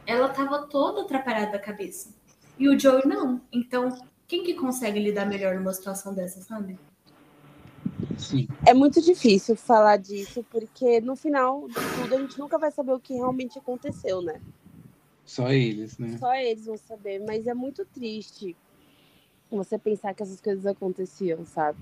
ela 0.06 0.28
tava 0.28 0.66
toda 0.66 1.02
atrapalhada 1.02 1.52
da 1.52 1.58
cabeça. 1.58 2.14
E 2.58 2.68
o 2.68 2.78
Joe 2.78 3.06
não. 3.06 3.40
Então, 3.52 3.98
quem 4.26 4.42
que 4.42 4.54
consegue 4.54 4.98
lidar 5.00 5.26
melhor 5.26 5.54
numa 5.54 5.72
situação 5.72 6.14
dessa, 6.14 6.40
sabe? 6.40 6.78
Sim. 8.18 8.48
É 8.66 8.72
muito 8.72 9.00
difícil 9.00 9.56
falar 9.56 9.98
disso, 9.98 10.44
porque 10.50 11.00
no 11.00 11.16
final 11.16 11.68
de 11.68 11.74
tudo 11.74 12.14
a 12.14 12.18
gente 12.18 12.38
nunca 12.38 12.58
vai 12.58 12.70
saber 12.70 12.92
o 12.92 13.00
que 13.00 13.14
realmente 13.14 13.58
aconteceu, 13.58 14.22
né? 14.22 14.40
Só 15.24 15.50
eles, 15.50 15.98
né? 15.98 16.16
Só 16.18 16.34
eles 16.34 16.66
vão 16.66 16.76
saber, 16.76 17.22
mas 17.26 17.46
é 17.46 17.54
muito 17.54 17.84
triste 17.84 18.56
você 19.50 19.78
pensar 19.78 20.14
que 20.14 20.22
essas 20.22 20.40
coisas 20.40 20.66
aconteciam, 20.66 21.44
sabe? 21.44 21.78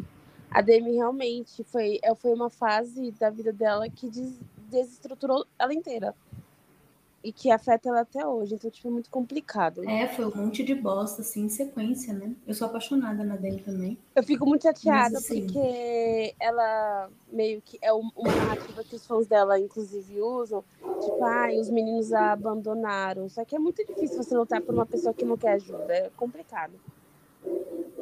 A 0.55 0.61
Demi 0.61 0.93
realmente 0.93 1.65
foi, 1.65 1.99
é, 2.03 2.15
foi 2.15 2.33
uma 2.33 2.49
fase 2.49 3.11
da 3.13 3.29
vida 3.29 3.53
dela 3.53 3.89
que 3.91 4.09
des- 4.09 4.39
desestruturou 4.71 5.45
ela 5.59 5.75
inteira. 5.75 6.15
e 7.27 7.33
que 7.33 7.51
afeta 7.51 7.89
ela 7.89 8.01
até 8.03 8.27
hoje. 8.27 8.55
Então, 8.55 8.71
tipo, 8.71 8.87
é 8.87 8.91
muito 8.91 9.09
complicado. 9.09 9.83
É, 9.89 10.07
foi 10.07 10.27
um 10.27 10.37
monte 10.37 10.63
de 10.63 10.75
bosta, 10.75 11.23
assim, 11.23 11.45
em 11.47 11.49
sequência, 11.49 12.13
né? 12.13 12.35
Eu 12.47 12.53
sou 12.53 12.67
apaixonada 12.67 13.25
na 13.25 13.35
Demi 13.35 13.63
também. 13.63 13.97
Eu 14.15 14.23
fico 14.23 14.45
muito 14.45 14.65
chateada 14.65 15.15
Mas, 15.15 15.25
assim- 15.25 15.41
porque 15.47 16.35
ela 16.39 17.09
meio 17.33 17.63
que 17.63 17.79
é 17.81 17.91
um- 17.95 18.11
uma 18.15 18.31
narrativa 18.37 18.85
que 18.85 18.95
os 18.97 19.07
fãs 19.07 19.27
dela, 19.27 19.59
inclusive, 19.59 20.21
usam. 20.21 20.63
Tipo, 21.01 21.25
ai, 21.25 21.59
os 21.59 21.71
meninos 21.71 22.13
a 22.13 22.33
abandonaram. 22.33 23.27
Só 23.31 23.43
que 23.43 23.57
é 23.57 23.59
muito 23.59 23.83
difícil 23.87 24.23
você 24.23 24.37
lutar 24.37 24.61
por 24.61 24.75
uma 24.75 24.85
pessoa 24.85 25.15
que 25.15 25.25
não 25.25 25.39
quer 25.39 25.53
ajuda. 25.55 25.95
É 25.95 26.11
complicado. 26.19 26.75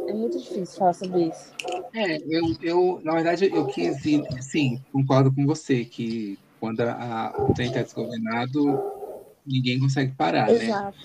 É 0.08 0.12
muito 0.12 0.38
difícil 0.38 0.78
falar 0.78 0.92
sobre 0.94 1.28
isso. 1.28 1.52
É, 1.94 2.16
eu, 2.16 2.42
eu, 2.62 3.00
na 3.04 3.14
verdade, 3.14 3.50
eu 3.52 3.66
quis 3.66 4.04
ir, 4.04 4.22
sim, 4.42 4.78
concordo 4.90 5.32
com 5.34 5.44
você, 5.44 5.84
que 5.84 6.38
quando 6.58 6.80
a, 6.80 7.34
o 7.50 7.54
trem 7.54 7.68
está 7.68 7.82
desgovernado, 7.82 8.80
ninguém 9.46 9.78
consegue 9.78 10.12
parar, 10.16 10.48
né? 10.48 10.64
Exato. 10.66 10.96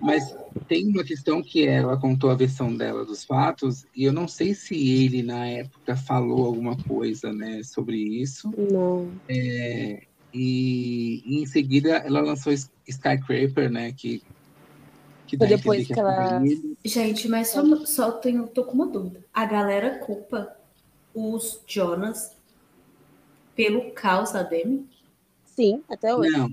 Mas 0.00 0.24
tem 0.68 0.88
uma 0.88 1.04
questão 1.04 1.42
que 1.42 1.66
ela 1.66 1.98
contou 2.00 2.30
a 2.30 2.34
versão 2.34 2.74
dela 2.76 3.04
dos 3.04 3.24
fatos, 3.24 3.84
e 3.94 4.04
eu 4.04 4.12
não 4.12 4.28
sei 4.28 4.54
se 4.54 4.74
ele, 4.74 5.22
na 5.22 5.46
época, 5.46 5.96
falou 5.96 6.46
alguma 6.46 6.76
coisa, 6.86 7.32
né, 7.32 7.62
sobre 7.62 7.96
isso. 7.96 8.50
Não. 8.56 9.12
É, 9.30 10.00
e, 10.32 11.22
e 11.24 11.42
em 11.42 11.46
seguida 11.46 11.96
ela 11.98 12.20
lançou 12.20 12.52
Sky- 12.52 12.72
Skycraper, 12.88 13.70
né, 13.70 13.92
que, 13.96 14.22
que 15.26 15.36
a 15.40 15.46
depois 15.46 15.86
que 15.86 15.92
é 15.92 15.98
ela- 15.98 16.38
sobre 16.40 16.50
ele. 16.52 16.77
Gente, 16.88 17.28
mas 17.28 17.48
só, 17.48 17.62
só 17.84 18.12
tenho, 18.12 18.48
tô 18.48 18.64
com 18.64 18.72
uma 18.72 18.86
dúvida. 18.86 19.22
A 19.32 19.44
galera 19.44 19.98
culpa 19.98 20.56
os 21.14 21.62
Jonas 21.66 22.34
pelo 23.54 23.90
caos 23.90 24.32
da 24.32 24.42
Demi? 24.42 24.88
Sim, 25.44 25.84
até 25.86 26.14
hoje. 26.16 26.30
Não. 26.30 26.50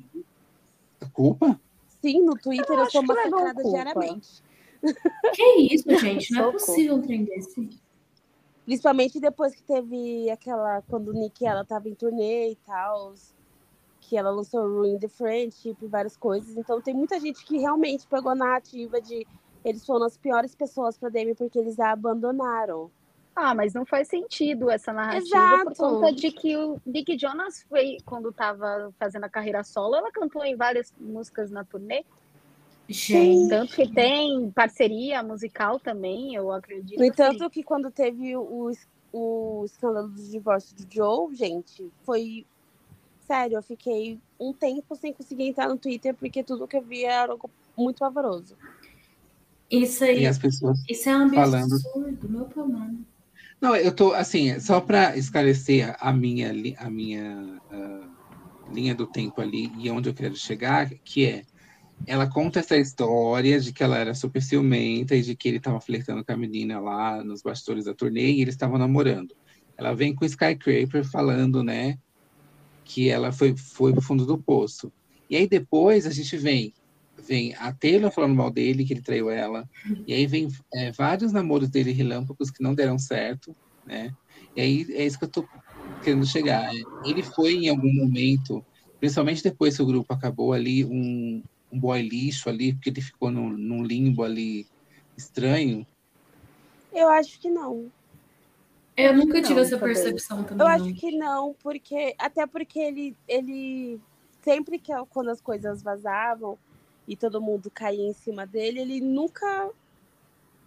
Culpa? 1.13 1.57
Sim, 2.01 2.23
no 2.23 2.37
Twitter 2.37 2.75
eu, 2.75 2.81
acho 2.81 2.91
sou 2.91 3.03
massacrada 3.03 3.63
diariamente. 3.63 4.43
Que 5.33 5.73
isso, 5.73 5.87
gente? 5.97 6.33
Não 6.33 6.49
é 6.49 6.51
possível 6.51 6.95
um 6.95 7.01
trem 7.01 7.23
desse. 7.23 7.69
Principalmente 8.65 9.21
depois 9.21 9.55
que 9.55 9.63
teve 9.63 10.29
aquela. 10.29 10.81
Quando 10.81 11.09
o 11.09 11.13
Nick 11.13 11.45
e 11.45 11.47
ela 11.47 11.63
tava 11.63 11.87
em 11.87 11.95
turnê 11.95 12.51
e 12.51 12.55
tal. 12.65 13.13
Que 14.01 14.17
ela 14.17 14.31
lançou 14.31 14.67
Ruin 14.67 14.99
the 14.99 15.07
Friendship 15.07 15.77
e 15.81 15.87
várias 15.87 16.17
coisas. 16.17 16.57
Então 16.57 16.81
tem 16.81 16.93
muita 16.93 17.19
gente 17.21 17.45
que 17.45 17.57
realmente 17.57 18.05
pegou 18.05 18.31
a 18.31 18.35
narrativa 18.35 18.99
de 18.99 19.25
eles 19.65 19.83
foram 19.83 20.05
as 20.05 20.15
piores 20.15 20.53
pessoas 20.53 20.95
pra 20.95 21.09
Demi 21.09 21.33
porque 21.33 21.57
eles 21.57 21.79
a 21.79 21.91
abandonaram. 21.91 22.91
Ah, 23.35 23.53
mas 23.53 23.73
não 23.73 23.85
faz 23.85 24.07
sentido 24.07 24.69
essa 24.69 24.93
narrativa 24.93 25.57
por 25.63 25.71
Exato. 25.71 25.75
conta 25.75 26.13
de 26.13 26.31
que 26.31 26.55
o 26.55 26.79
Nick 26.85 27.17
Jonas 27.17 27.63
foi, 27.67 27.97
quando 28.05 28.31
tava 28.31 28.93
fazendo 28.97 29.25
a 29.25 29.29
carreira 29.29 29.61
solo, 29.63 29.95
ela 29.95 30.11
cantou 30.11 30.45
em 30.45 30.55
várias 30.55 30.93
músicas 30.97 31.51
na 31.51 31.65
turnê. 31.65 32.05
Gente, 32.87 33.49
Tanto 33.49 33.75
que 33.75 33.91
tem 33.91 34.51
parceria 34.51 35.21
musical 35.23 35.79
também, 35.79 36.35
eu 36.35 36.51
acredito. 36.51 36.99
No 36.99 37.03
entanto, 37.03 37.49
que 37.49 37.63
quando 37.63 37.89
teve 37.89 38.37
o, 38.37 38.71
o 39.11 39.63
escândalo 39.65 40.07
do 40.07 40.21
divórcio 40.21 40.75
do 40.75 40.85
Joe, 40.93 41.35
gente, 41.35 41.91
foi. 42.03 42.45
Sério, 43.21 43.57
eu 43.57 43.63
fiquei 43.63 44.19
um 44.39 44.53
tempo 44.53 44.95
sem 44.95 45.11
conseguir 45.11 45.47
entrar 45.47 45.67
no 45.67 45.79
Twitter 45.79 46.13
porque 46.13 46.43
tudo 46.43 46.67
que 46.67 46.77
eu 46.77 46.81
via 46.83 47.11
era 47.11 47.31
algo 47.31 47.49
muito 47.75 47.97
pavoroso. 47.97 48.55
Isso 49.69 50.03
E 50.03 50.09
aí, 50.09 50.25
as 50.27 50.37
pessoas 50.37 50.79
isso 50.89 51.09
é 51.09 51.17
um 51.17 51.29
falando- 51.33 51.73
absurdo, 51.73 52.29
meu 52.29 52.67
mano. 52.67 53.05
Não, 53.61 53.75
eu 53.75 53.91
tô 53.95 54.13
assim, 54.13 54.59
só 54.59 54.79
para 54.81 55.17
esclarecer 55.17 55.95
a 55.99 56.11
minha, 56.11 56.51
a 56.77 56.89
minha 56.89 57.61
ah, 57.71 58.07
linha 58.71 58.93
do 58.93 59.07
tempo 59.07 59.41
ali 59.41 59.71
e 59.77 59.89
onde 59.89 60.09
eu 60.09 60.13
quero 60.13 60.35
chegar, 60.35 60.89
que 61.03 61.25
é 61.25 61.43
ela 62.05 62.27
conta 62.27 62.59
essa 62.59 62.77
história 62.77 63.59
de 63.59 63.71
que 63.71 63.83
ela 63.83 63.97
era 63.97 64.13
super 64.13 64.41
ciumenta 64.41 65.15
e 65.15 65.21
de 65.21 65.35
que 65.35 65.47
ele 65.47 65.57
estava 65.57 65.79
flertando 65.79 66.23
com 66.23 66.31
a 66.31 66.37
menina 66.37 66.79
lá 66.79 67.23
nos 67.23 67.41
bastidores 67.41 67.85
da 67.85 67.93
turnê 67.93 68.33
e 68.33 68.41
eles 68.41 68.53
estavam 68.53 68.77
namorando. 68.77 69.33
Ela 69.77 69.93
vem 69.93 70.13
com 70.13 70.23
o 70.23 70.27
Skycraper 70.27 71.03
falando, 71.09 71.63
né, 71.63 71.97
que 72.83 73.09
ela 73.09 73.31
foi, 73.31 73.55
foi 73.57 73.93
pro 73.93 74.01
fundo 74.01 74.25
do 74.25 74.37
poço. 74.37 74.91
E 75.29 75.35
aí 75.35 75.47
depois 75.47 76.05
a 76.05 76.11
gente 76.11 76.37
vem, 76.37 76.73
vem 77.27 77.55
a 77.55 77.73
Taylor 77.73 78.11
falando 78.11 78.35
mal 78.35 78.51
dele, 78.51 78.85
que 78.85 78.93
ele 78.93 79.01
traiu 79.01 79.29
ela. 79.29 79.67
E 80.07 80.13
aí 80.13 80.25
vem 80.25 80.47
é, 80.73 80.91
vários 80.91 81.31
namoros 81.31 81.69
dele 81.69 81.91
relâmpagos 81.91 82.51
que 82.51 82.61
não 82.61 82.73
deram 82.73 82.97
certo, 82.97 83.55
né? 83.85 84.13
E 84.55 84.61
aí 84.61 84.87
é 84.91 85.05
isso 85.05 85.17
que 85.17 85.25
eu 85.25 85.29
tô 85.29 85.47
querendo 86.03 86.25
chegar. 86.25 86.71
Ele 87.05 87.23
foi 87.23 87.53
em 87.53 87.69
algum 87.69 87.93
momento, 87.93 88.63
principalmente 88.99 89.43
depois 89.43 89.75
que 89.75 89.81
o 89.81 89.85
grupo 89.85 90.13
acabou 90.13 90.53
ali, 90.53 90.85
um, 90.85 91.43
um 91.71 91.79
boy 91.79 92.01
lixo 92.01 92.49
ali, 92.49 92.73
porque 92.73 92.89
ele 92.89 93.01
ficou 93.01 93.31
num, 93.31 93.49
num 93.49 93.83
limbo 93.83 94.23
ali 94.23 94.67
estranho. 95.17 95.85
Eu 96.93 97.09
acho 97.09 97.39
que 97.39 97.49
não. 97.49 97.91
Eu 98.95 99.13
nunca 99.13 99.41
tive 99.41 99.55
não, 99.55 99.61
essa 99.61 99.77
também. 99.77 99.93
percepção 99.93 100.43
também. 100.43 100.65
Eu 100.65 100.69
não. 100.69 100.85
acho 100.85 100.93
que 100.93 101.11
não, 101.11 101.55
porque. 101.61 102.15
Até 102.17 102.47
porque 102.47 102.79
ele. 102.79 103.17
ele 103.27 103.99
sempre 104.41 104.77
que 104.77 104.93
quando 105.09 105.29
as 105.29 105.41
coisas 105.41 105.81
vazavam 105.81 106.57
e 107.07 107.15
todo 107.15 107.41
mundo 107.41 107.69
caía 107.69 108.07
em 108.07 108.13
cima 108.13 108.45
dele, 108.45 108.81
ele 108.81 109.01
nunca 109.01 109.69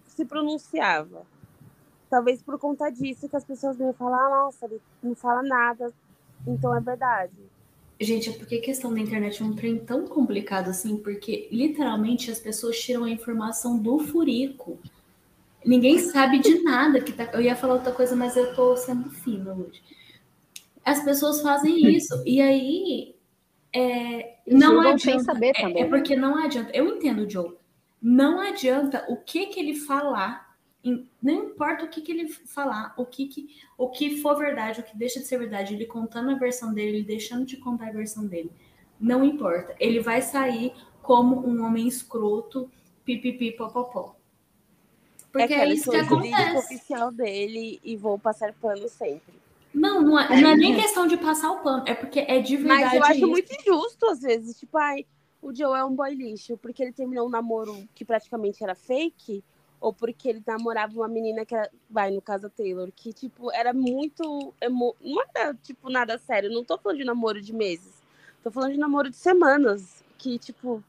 se 0.06 0.24
pronunciava. 0.24 1.26
Talvez 2.10 2.42
por 2.42 2.58
conta 2.58 2.90
disso 2.90 3.28
que 3.28 3.36
as 3.36 3.44
pessoas 3.44 3.78
iam 3.78 3.92
falar, 3.92 4.26
"Ah, 4.26 4.44
nossa, 4.44 4.64
ele 4.66 4.80
não 5.02 5.14
fala 5.14 5.42
nada, 5.42 5.92
então 6.46 6.74
é 6.74 6.80
verdade. 6.80 7.32
Gente, 8.00 8.30
é 8.30 8.32
porque 8.32 8.56
a 8.56 8.60
questão 8.60 8.94
da 8.94 9.00
internet 9.00 9.42
é 9.42 9.44
um 9.44 9.54
trem 9.54 9.76
tão 9.78 10.06
complicado 10.06 10.70
assim, 10.70 10.96
porque 10.96 11.48
literalmente 11.50 12.30
as 12.30 12.38
pessoas 12.38 12.78
tiram 12.78 13.04
a 13.04 13.10
informação 13.10 13.76
do 13.78 13.98
furico. 13.98 14.78
Ninguém 15.64 15.98
sabe 15.98 16.38
de 16.38 16.62
nada 16.62 17.00
que 17.00 17.12
tá. 17.12 17.28
Eu 17.32 17.40
ia 17.40 17.56
falar 17.56 17.74
outra 17.74 17.92
coisa, 17.92 18.14
mas 18.14 18.36
eu 18.36 18.54
tô 18.54 18.76
sendo 18.76 19.10
fina 19.10 19.52
hoje. 19.52 19.82
As 20.84 21.04
pessoas 21.04 21.42
fazem 21.42 21.88
isso. 21.94 22.22
E 22.24 22.40
aí. 22.40 23.17
É, 23.78 24.38
não 24.46 24.80
adianta. 24.80 24.98
sem 24.98 25.20
saber 25.20 25.48
é- 25.48 25.52
também, 25.52 25.82
é 25.82 25.84
né? 25.84 25.88
porque 25.88 26.16
não 26.16 26.36
adianta. 26.36 26.70
Eu 26.74 26.88
entendo 26.88 27.22
o 27.22 27.30
Joe. 27.30 27.56
Não 28.00 28.40
adianta 28.40 29.04
o 29.08 29.16
que 29.16 29.46
que 29.46 29.60
ele 29.60 29.74
falar. 29.74 30.48
Não 31.20 31.34
importa 31.34 31.84
o 31.84 31.88
que, 31.88 32.00
que 32.00 32.12
ele 32.12 32.28
falar, 32.28 32.94
o 32.96 33.04
que, 33.04 33.26
que, 33.26 33.48
o 33.76 33.90
que 33.90 34.22
for 34.22 34.36
verdade, 34.38 34.80
o 34.80 34.82
que 34.82 34.96
deixa 34.96 35.18
de 35.18 35.26
ser 35.26 35.36
verdade, 35.36 35.74
ele 35.74 35.84
contando 35.84 36.30
a 36.30 36.34
versão 36.34 36.72
dele, 36.72 36.98
ele 36.98 37.04
deixando 37.04 37.44
de 37.44 37.56
contar 37.58 37.88
a 37.88 37.92
versão 37.92 38.26
dele. 38.26 38.50
Não 38.98 39.24
importa. 39.24 39.74
Ele 39.78 40.00
vai 40.00 40.22
sair 40.22 40.72
como 41.02 41.46
um 41.46 41.62
homem 41.64 41.86
escroto, 41.86 42.70
pipipi, 43.04 43.52
popopó. 43.52 44.16
Porque 45.30 45.52
é, 45.52 45.56
aquela 45.56 45.74
isso 45.74 45.90
que 45.90 45.96
acontece. 45.96 46.56
oficial 46.56 47.12
dele 47.12 47.80
e 47.84 47.96
vou 47.96 48.18
passar 48.18 48.54
pano 48.54 48.88
sempre. 48.88 49.34
Não, 49.74 50.02
não 50.02 50.18
é, 50.18 50.40
não 50.40 50.50
é 50.50 50.56
nem 50.56 50.74
questão 50.74 51.06
de 51.06 51.16
passar 51.16 51.50
o 51.52 51.60
pano, 51.60 51.84
é 51.86 51.94
porque 51.94 52.20
é 52.20 52.40
de 52.40 52.56
verdade 52.56 52.82
Mas 52.84 52.94
eu 52.94 53.02
acho 53.04 53.14
isso. 53.18 53.26
muito 53.28 53.52
injusto, 53.52 54.06
às 54.06 54.20
vezes. 54.20 54.58
Tipo, 54.58 54.78
ai, 54.78 55.06
o 55.42 55.54
Joe 55.54 55.78
é 55.78 55.84
um 55.84 55.94
boy 55.94 56.14
lixo 56.14 56.56
porque 56.56 56.82
ele 56.82 56.92
terminou 56.92 57.26
um 57.26 57.30
namoro 57.30 57.86
que 57.94 58.04
praticamente 58.04 58.64
era 58.64 58.74
fake, 58.74 59.44
ou 59.80 59.92
porque 59.92 60.28
ele 60.28 60.42
namorava 60.44 60.92
uma 60.94 61.06
menina 61.06 61.44
que 61.44 61.54
era- 61.54 61.70
vai, 61.88 62.10
no 62.10 62.20
caso 62.20 62.46
a 62.46 62.50
Taylor, 62.50 62.90
que, 62.96 63.12
tipo, 63.12 63.52
era 63.52 63.72
muito. 63.72 64.52
emo- 64.60 64.96
Não 65.00 65.22
era, 65.36 65.54
tipo, 65.62 65.88
nada 65.90 66.18
sério. 66.18 66.50
Não 66.50 66.64
tô 66.64 66.76
falando 66.78 66.98
de 66.98 67.04
namoro 67.04 67.40
de 67.40 67.52
meses. 67.54 68.02
Tô 68.42 68.50
falando 68.50 68.72
de 68.72 68.78
namoro 68.78 69.10
de 69.10 69.16
semanas. 69.16 70.02
Que, 70.16 70.36
tipo, 70.38 70.82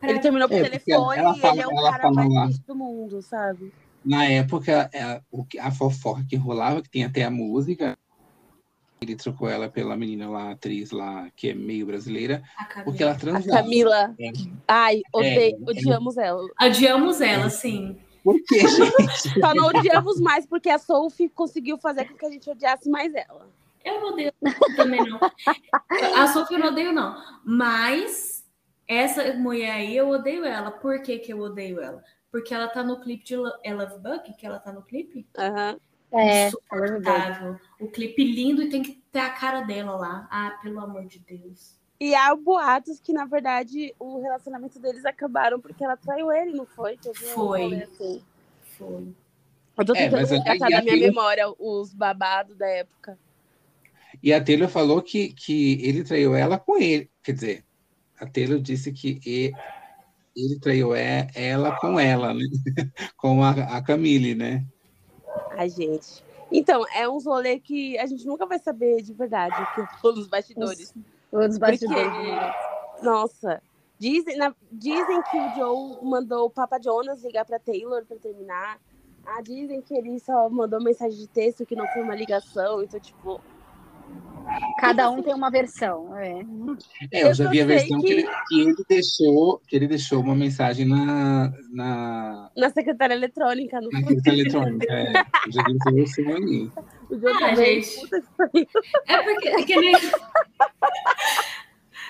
Pra- 0.00 0.10
ele 0.10 0.18
terminou 0.18 0.48
por 0.48 0.56
É, 0.56 0.62
telefone 0.64 1.18
ela 1.18 1.36
e 1.36 1.40
fala- 1.40 1.52
ele 1.54 1.62
é 1.62 1.68
o 1.68 1.70
ela 1.70 1.90
cara 1.92 2.10
mais 2.10 2.32
lixo 2.48 2.62
do 2.66 2.74
mundo, 2.74 3.22
sabe? 3.22 3.72
Na 4.04 4.24
época, 4.26 4.90
é, 4.92 5.20
o 5.30 5.44
que- 5.44 5.58
a 5.58 5.70
fofoca 5.70 6.24
que 6.28 6.36
rolava, 6.36 6.82
que 6.82 6.90
tem 6.90 7.04
até 7.04 7.24
a 7.24 7.30
música, 7.30 7.96
ele 9.00 9.16
trocou 9.16 9.48
ela 9.48 9.68
pela 9.68 9.96
menina 9.96 10.28
lá, 10.28 10.48
a 10.48 10.50
atriz 10.52 10.90
lá, 10.90 11.30
que 11.36 11.50
é 11.50 11.54
meio 11.54 11.86
brasileira, 11.86 12.42
A 12.58 12.82
porque 12.82 13.02
ela 13.02 13.12
A 13.12 13.16
transava. 13.18 13.62
Camila. 13.62 14.14
É. 14.20 14.32
Ai, 14.68 15.02
ode... 15.12 15.26
É, 15.26 15.50
é. 15.50 15.56
odiamos 15.66 16.16
ela. 16.16 16.46
Adiamos 16.58 17.20
ela, 17.20 17.48
sim. 17.50 17.98
Por 18.22 18.36
quê, 18.46 18.60
gente? 18.68 19.40
Só 19.40 19.54
não 19.54 19.66
odiamos 19.66 20.20
mais 20.20 20.46
porque 20.46 20.70
a 20.70 20.78
Sophie 20.78 21.28
conseguiu 21.28 21.76
fazer 21.78 22.06
com 22.06 22.16
que 22.16 22.24
a 22.26 22.30
gente 22.30 22.48
odiasse 22.48 22.88
mais 22.88 23.14
ela. 23.14 23.48
Eu 23.84 24.00
não 24.00 24.12
odeio 24.12 24.32
também, 24.76 25.00
não. 25.02 25.20
A 26.16 26.26
Sofia 26.28 26.56
eu 26.56 26.60
não 26.60 26.68
odeio, 26.68 26.90
não. 26.92 27.14
Mas 27.44 28.42
essa 28.88 29.34
mulher 29.34 29.72
aí, 29.72 29.94
eu 29.94 30.08
odeio 30.08 30.42
ela. 30.44 30.70
Por 30.70 31.02
que, 31.02 31.18
que 31.18 31.32
eu 31.34 31.40
odeio 31.40 31.80
ela? 31.80 32.02
Porque 32.34 32.52
ela 32.52 32.66
tá 32.66 32.82
no 32.82 33.00
clipe 33.00 33.22
de 33.22 33.36
Lo- 33.36 33.52
é 33.62 33.72
Love 33.72 33.96
Bug, 34.00 34.34
que 34.36 34.44
ela 34.44 34.58
tá 34.58 34.72
no 34.72 34.82
clipe? 34.82 35.24
Aham. 35.38 35.78
É, 36.10 36.48
Insuportável. 36.48 37.60
O 37.78 37.86
clipe 37.86 38.24
lindo 38.24 38.60
e 38.60 38.68
tem 38.68 38.82
que 38.82 39.00
ter 39.12 39.20
a 39.20 39.30
cara 39.30 39.60
dela 39.60 39.94
lá. 39.96 40.26
Ah, 40.28 40.58
pelo 40.60 40.80
amor 40.80 41.06
de 41.06 41.20
Deus. 41.20 41.78
E 42.00 42.12
há 42.12 42.34
boatos 42.34 42.98
que, 42.98 43.12
na 43.12 43.24
verdade, 43.24 43.94
o 44.00 44.20
relacionamento 44.20 44.80
deles 44.80 45.04
acabaram 45.04 45.60
porque 45.60 45.84
ela 45.84 45.96
traiu 45.96 46.32
ele, 46.32 46.50
não 46.54 46.66
foi? 46.66 46.98
Foi. 47.14 47.72
assim. 47.84 48.20
Foi. 48.76 49.14
Eu 49.78 49.84
tô 49.84 49.92
É, 49.94 49.98
tentando 50.06 50.20
mas 50.22 50.30
resgatar 50.32 50.58
da 50.58 50.66
minha 50.66 50.78
aquilo- 50.80 51.00
memória 51.06 51.44
os 51.56 51.94
babados 51.94 52.56
da 52.56 52.66
época. 52.66 53.16
E 54.20 54.32
a 54.32 54.42
Taylor 54.42 54.68
falou 54.68 55.00
que, 55.00 55.32
que 55.32 55.74
ele 55.86 56.02
traiu 56.02 56.34
ela 56.34 56.58
com 56.58 56.76
ele. 56.76 57.08
Quer 57.22 57.32
dizer, 57.32 57.64
a 58.18 58.26
Taylor 58.26 58.58
disse 58.58 58.90
que 58.92 59.52
ele, 60.36 60.58
traiu 60.58 60.94
é, 60.94 61.28
ela 61.34 61.72
com 61.80 61.98
ela, 61.98 62.34
né? 62.34 62.44
com 63.16 63.42
a, 63.42 63.50
a 63.76 63.82
Camille, 63.82 64.34
né? 64.34 64.64
Ai, 65.50 65.68
gente. 65.68 66.22
Então, 66.50 66.84
é 66.94 67.08
um 67.08 67.18
rolê 67.18 67.58
que 67.58 67.98
a 67.98 68.06
gente 68.06 68.26
nunca 68.26 68.46
vai 68.46 68.58
saber 68.58 69.02
de 69.02 69.12
verdade, 69.12 69.52
que 69.74 70.00
pelos 70.02 70.26
bastidores. 70.28 70.92
Os 71.32 71.58
bastidores. 71.58 72.12
Porque, 72.14 73.04
nossa, 73.04 73.62
dizem, 73.98 74.36
na- 74.36 74.54
dizem 74.70 75.22
que 75.22 75.38
o 75.38 75.54
Joe 75.54 75.98
mandou 76.02 76.46
o 76.46 76.50
Papa 76.50 76.78
Jonas 76.80 77.22
ligar 77.22 77.44
pra 77.44 77.58
Taylor 77.58 78.04
pra 78.06 78.16
terminar. 78.18 78.80
Ah, 79.26 79.40
dizem 79.40 79.80
que 79.80 79.94
ele 79.94 80.20
só 80.20 80.50
mandou 80.50 80.82
mensagem 80.82 81.18
de 81.18 81.28
texto, 81.28 81.64
que 81.64 81.74
não 81.74 81.86
foi 81.88 82.02
uma 82.02 82.14
ligação. 82.14 82.82
Então, 82.82 83.00
tipo, 83.00 83.40
Cada 84.78 85.10
um 85.10 85.22
tem 85.22 85.34
uma 85.34 85.50
versão. 85.50 86.16
É. 86.16 86.40
É, 87.10 87.22
eu, 87.22 87.28
Eu 87.28 87.34
já 87.34 87.48
vi 87.50 87.60
a 87.62 87.66
versão 87.66 88.00
que... 88.00 88.06
que- 88.06 88.12
ele, 88.12 88.28
que 88.48 88.60
ele 88.60 88.74
deixou, 88.88 89.58
que 89.66 89.74
ele 89.76 89.88
deixou 89.88 90.20
uma 90.20 90.34
mensagem 90.34 90.86
na, 90.86 91.50
na, 91.72 92.50
na 92.56 92.70
secretária 92.70 93.14
eletrônica, 93.14 93.80
no 93.80 93.88
na 93.90 94.00
rede 94.00 94.28
eletrônica. 94.28 94.86
É, 94.92 95.12
eu 95.46 95.52
já 95.52 95.62
vi 95.64 95.76
essa 95.76 95.90
versão 95.92 96.24
aí. 96.34 96.70
Ah, 97.42 97.54
gente. 97.54 98.00
É 99.08 99.22
porque 99.22 99.48
é 99.48 99.62
que 99.62 99.76
nem- 99.76 99.94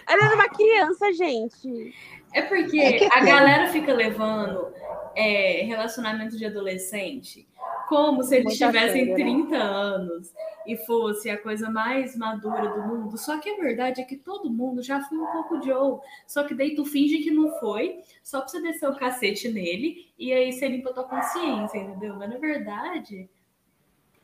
Ela 0.06 0.26
era 0.26 0.34
uma 0.34 0.48
criança, 0.48 1.12
gente. 1.14 1.94
É 2.34 2.42
porque 2.42 2.78
É 2.78 3.06
a 3.06 3.10
tem. 3.10 3.24
galera 3.24 3.68
fica 3.68 3.92
levando 3.94 4.72
é, 5.14 5.62
relacionamento 5.64 6.36
de 6.36 6.44
adolescente 6.44 7.48
como 7.88 8.22
se 8.22 8.36
eles 8.36 8.56
tivessem 8.56 9.06
sério, 9.06 9.18
né? 9.18 9.46
30 9.48 9.56
anos 9.56 10.32
e 10.66 10.76
fosse 10.78 11.28
a 11.28 11.40
coisa 11.40 11.68
mais 11.70 12.16
madura 12.16 12.68
do 12.68 12.82
mundo. 12.82 13.16
Só 13.18 13.38
que 13.38 13.50
a 13.50 13.56
verdade 13.56 14.00
é 14.00 14.04
que 14.04 14.16
todo 14.16 14.50
mundo 14.50 14.82
já 14.82 15.00
foi 15.02 15.18
um 15.18 15.26
pouco 15.26 15.62
Joe. 15.62 16.00
Só 16.26 16.44
que 16.44 16.54
daí 16.54 16.74
tu 16.74 16.84
finge 16.86 17.18
que 17.18 17.30
não 17.30 17.50
foi, 17.60 18.00
só 18.22 18.40
pra 18.40 18.48
você 18.48 18.60
descer 18.62 18.88
o 18.88 18.96
cacete 18.96 19.48
nele 19.48 20.10
e 20.18 20.32
aí 20.32 20.50
você 20.52 20.66
limpa 20.66 20.90
a 20.90 20.94
tua 20.94 21.04
consciência, 21.04 21.78
entendeu? 21.78 22.16
Mas 22.16 22.30
na 22.30 22.38
verdade, 22.38 23.28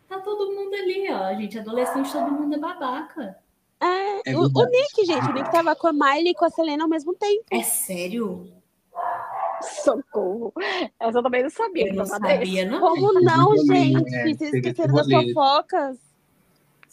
tá 0.09 0.19
todo 0.21 0.53
mundo 0.55 0.75
ali, 0.75 1.07
ó. 1.13 1.35
Gente, 1.35 1.59
adolescente, 1.59 2.11
todo 2.11 2.33
mundo 2.33 2.55
é 2.55 2.59
babaca. 2.59 3.39
É, 3.81 4.31
É 4.33 4.37
o, 4.37 4.43
o. 4.43 4.65
Nick, 4.67 5.05
gente, 5.07 5.29
o 5.31 5.33
Nick 5.33 5.51
tava 5.51 5.75
com 5.75 5.87
a 5.87 5.93
Miley 5.93 6.31
e 6.31 6.35
com 6.35 6.45
a 6.45 6.51
Selena 6.51 6.85
ao 6.85 6.89
mesmo 6.89 7.15
tempo. 7.15 7.45
É 7.51 7.63
sério? 7.63 8.53
Socorro. 9.83 10.53
Essa 10.99 11.19
eu 11.19 11.23
também 11.23 11.43
não 11.43 11.51
sabia. 11.51 11.89
Eu 11.89 11.95
não 11.95 12.07
sabia, 12.07 12.65
não. 12.67 12.81
Como 12.81 13.13
não, 13.21 13.57
gente? 13.67 14.15
é, 14.15 14.35
Vocês 14.35 14.55
esqueceram 14.55 14.95
das 14.95 15.07
fofocas? 15.11 15.99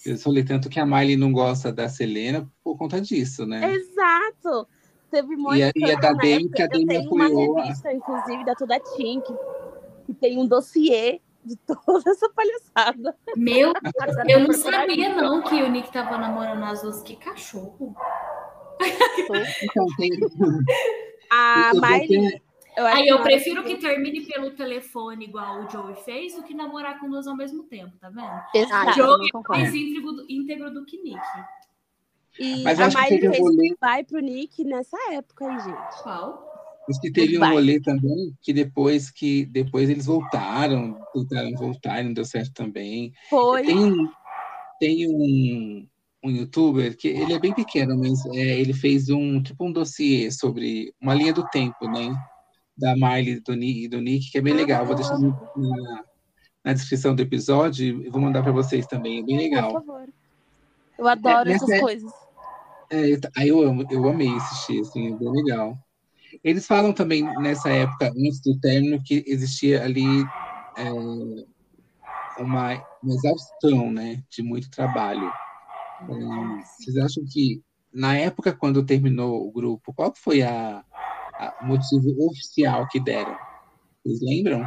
Eu 0.06 0.18
falei 0.18 0.44
tanto 0.44 0.70
que 0.70 0.80
a 0.80 0.86
Miley 0.86 1.18
não 1.18 1.32
gosta 1.32 1.72
da 1.72 1.90
Selena 1.90 2.48
por 2.64 2.78
conta 2.78 3.02
disso, 3.02 3.46
né? 3.46 3.74
Exato. 3.74 4.68
Teve 5.10 5.36
muito 5.36 5.56
E 5.58 5.64
a- 5.64 5.72
e 5.76 5.92
a 5.92 5.96
da 5.96 6.14
Demi, 6.14 6.50
que 6.50 6.62
a 6.62 6.66
Eu 6.66 6.70
Demi 6.70 6.86
tenho 6.88 7.12
uma 7.12 7.28
revista, 7.64 7.92
inclusive, 7.94 8.44
da 8.46 8.54
Toda 8.56 8.80
que, 8.80 9.22
que 10.06 10.14
tem 10.14 10.38
um 10.38 10.46
dossiê 10.46 11.22
de 11.48 11.56
toda 11.58 12.04
essa 12.12 12.30
palhaçada. 12.30 13.18
Meu 13.36 13.74
nada. 13.74 14.24
Eu 14.28 14.42
não 14.42 14.54
sabia, 14.54 15.10
não, 15.16 15.42
que 15.44 15.56
o 15.64 15.70
Nick 15.70 15.92
tava 15.92 16.18
namorando 16.18 16.64
as 16.64 16.82
duas. 16.82 17.02
Que 17.02 17.16
cachorro. 17.16 17.96
Então. 19.64 19.88
A 21.32 21.72
eu 21.74 22.08
ter- 22.08 22.42
Eu 22.78 22.86
Aí 22.86 23.08
eu 23.08 23.22
prefiro 23.24 23.64
que 23.64 23.78
termine 23.78 24.22
pelo 24.28 24.52
telefone, 24.52 25.26
igual 25.26 25.64
o 25.64 25.70
Joey 25.70 25.96
fez, 26.06 26.36
do 26.36 26.44
que 26.44 26.54
namorar 26.54 27.00
com 27.00 27.10
duas 27.10 27.26
ao 27.28 27.36
mesmo 27.36 27.64
tempo, 27.64 27.98
tá 28.00 28.08
vendo? 28.10 28.22
Ah, 28.22 28.48
Exato. 28.54 29.00
eu 29.00 29.06
Joey 29.08 29.30
é 29.34 29.50
mais 29.50 29.74
íntegro 29.74 30.12
do, 30.14 30.26
íntegro 30.30 30.72
do 30.72 30.86
que 30.86 31.02
Nick. 31.02 31.20
E 32.40 32.64
Mas 32.64 32.80
a 32.80 32.88
Miley 32.88 33.30
um 33.30 33.32
rolê. 33.44 33.76
vai 33.82 34.04
pro 34.04 34.20
Nick 34.20 34.64
nessa 34.64 34.96
época 35.12 35.48
aí, 35.50 35.60
gente. 35.60 36.04
Qual? 36.04 36.48
Diz 36.88 37.00
que 37.00 37.12
teve 37.12 37.38
um 37.38 37.46
rolê 37.50 37.82
também 37.82 38.34
que 38.42 38.54
depois 38.54 39.12
que 39.12 39.46
depois 39.46 39.90
eles 39.90 40.06
voltaram, 40.06 40.98
tentaram 41.14 41.52
voltar 41.56 42.00
e 42.02 42.04
não 42.06 42.14
deu 42.14 42.24
certo 42.26 42.54
também. 42.54 43.12
Foi. 43.30 43.66
Tem 43.66 43.78
um, 43.78 44.08
tem 44.80 45.08
um, 45.10 45.88
um 46.24 46.30
youtuber 46.32 46.96
que 46.96 47.10
ele 47.10 47.34
é 47.34 47.40
bem 47.40 47.54
pequeno, 47.54 47.98
mas 47.98 48.26
é, 48.28 48.60
ele 48.60 48.74
fez 48.74 49.10
um 49.10 49.42
tipo 49.44 49.66
um 49.66 49.72
dossiê 49.72 50.32
sobre 50.32 50.94
uma 51.02 51.14
linha 51.14 51.34
do 51.34 51.46
tempo, 51.50 51.90
né? 51.90 52.16
Da 52.78 52.94
Miley 52.96 53.34
e 53.34 53.40
do, 53.42 53.54
e 53.56 53.88
do 53.88 54.00
Nick, 54.00 54.32
que 54.32 54.38
é 54.38 54.42
bem 54.42 54.54
legal. 54.54 54.86
Vou 54.86 54.96
deixar 54.96 55.18
na, 55.20 56.04
na 56.64 56.74
descrição 56.74 57.14
do 57.16 57.22
episódio 57.22 58.04
e 58.06 58.10
vou 58.10 58.22
mandar 58.22 58.44
para 58.44 58.52
vocês 58.52 58.86
também. 58.86 59.20
É 59.20 59.24
bem 59.24 59.36
Por 59.36 59.44
legal. 59.44 59.72
favor. 59.74 60.08
Eu 60.98 61.08
adoro 61.08 61.50
É, 61.50 61.54
essas 61.54 61.68
nessa- 61.68 61.82
coisas. 61.82 62.12
É, 62.90 63.14
eu- 63.14 63.20
aí 63.36 63.48
eu 63.50 63.62
amo, 63.62 63.86
eu 63.92 64.08
amei 64.08 64.30
assistir, 64.30 64.80
assim, 64.80 65.12
é 65.14 65.18
bem 65.18 65.30
legal. 65.32 65.78
Eles 66.44 66.66
falam 66.66 66.94
também 66.94 67.24
nessa 67.40 67.70
época, 67.70 68.08
antes 68.10 68.42
do 68.42 68.60
término, 68.60 69.02
que 69.04 69.24
existia 69.28 69.84
ali 69.84 70.06
é, 70.78 70.92
uma, 72.42 72.74
uma 73.04 73.14
exaustão, 73.14 73.92
né, 73.92 74.24
de 74.30 74.42
muito 74.42 74.70
trabalho. 74.70 75.32
É, 76.02 76.64
vocês 76.80 76.98
acham 76.98 77.24
que 77.32 77.62
na 77.94 78.16
época 78.16 78.54
quando 78.54 78.86
terminou 78.86 79.48
o 79.48 79.52
grupo, 79.52 79.94
qual 79.94 80.14
foi 80.16 80.42
o 80.44 81.66
motivo 81.66 82.28
oficial 82.28 82.88
que 82.88 83.00
deram? 83.00 83.36
Vocês 84.04 84.20
lembram? 84.22 84.64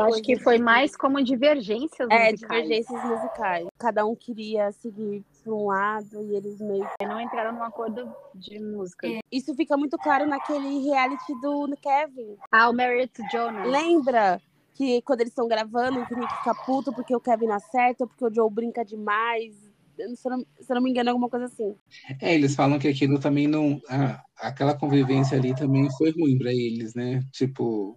Acho 0.00 0.22
que 0.22 0.36
foi 0.40 0.58
mais 0.58 0.96
como 0.96 1.22
divergências 1.22 2.08
É, 2.10 2.32
musicais. 2.32 2.40
divergências 2.40 3.04
musicais. 3.04 3.66
Cada 3.78 4.04
um 4.04 4.16
queria 4.16 4.72
seguir 4.72 5.24
para 5.42 5.52
um 5.54 5.66
lado 5.66 6.20
e 6.22 6.34
eles 6.34 6.60
meio. 6.60 6.84
Não 7.00 7.20
entraram 7.20 7.52
num 7.52 7.62
acordo 7.62 8.12
de 8.34 8.58
música. 8.58 9.06
Isso 9.30 9.54
fica 9.54 9.76
muito 9.76 9.96
claro 9.98 10.26
naquele 10.26 10.82
reality 10.82 11.32
do 11.40 11.76
Kevin. 11.80 12.36
Ah, 12.50 12.68
o 12.68 12.72
Married 12.72 13.12
to 13.12 13.22
Jonas. 13.30 13.70
Lembra 13.70 14.40
que 14.74 15.00
quando 15.02 15.20
eles 15.20 15.30
estão 15.30 15.46
gravando, 15.46 16.04
que 16.06 16.14
o 16.14 16.18
Nick 16.18 16.36
fica 16.38 16.54
puto 16.66 16.92
porque 16.92 17.14
o 17.14 17.20
Kevin 17.20 17.46
não 17.46 17.54
acerta, 17.54 18.04
porque 18.04 18.24
o 18.24 18.34
Joe 18.34 18.50
brinca 18.50 18.84
demais. 18.84 19.54
Se 19.96 20.26
eu 20.26 20.30
não, 20.32 20.38
se 20.40 20.72
eu 20.72 20.74
não 20.74 20.82
me 20.82 20.90
engano, 20.90 21.08
é 21.10 21.12
alguma 21.12 21.30
coisa 21.30 21.46
assim. 21.46 21.72
É, 22.20 22.34
eles 22.34 22.56
falam 22.56 22.80
que 22.80 22.88
aquilo 22.88 23.20
também 23.20 23.46
não. 23.46 23.80
ah, 23.88 24.20
aquela 24.38 24.76
convivência 24.76 25.38
ali 25.38 25.54
também 25.54 25.88
foi 25.96 26.10
ruim 26.10 26.36
para 26.36 26.50
eles, 26.50 26.96
né? 26.96 27.20
Tipo, 27.30 27.96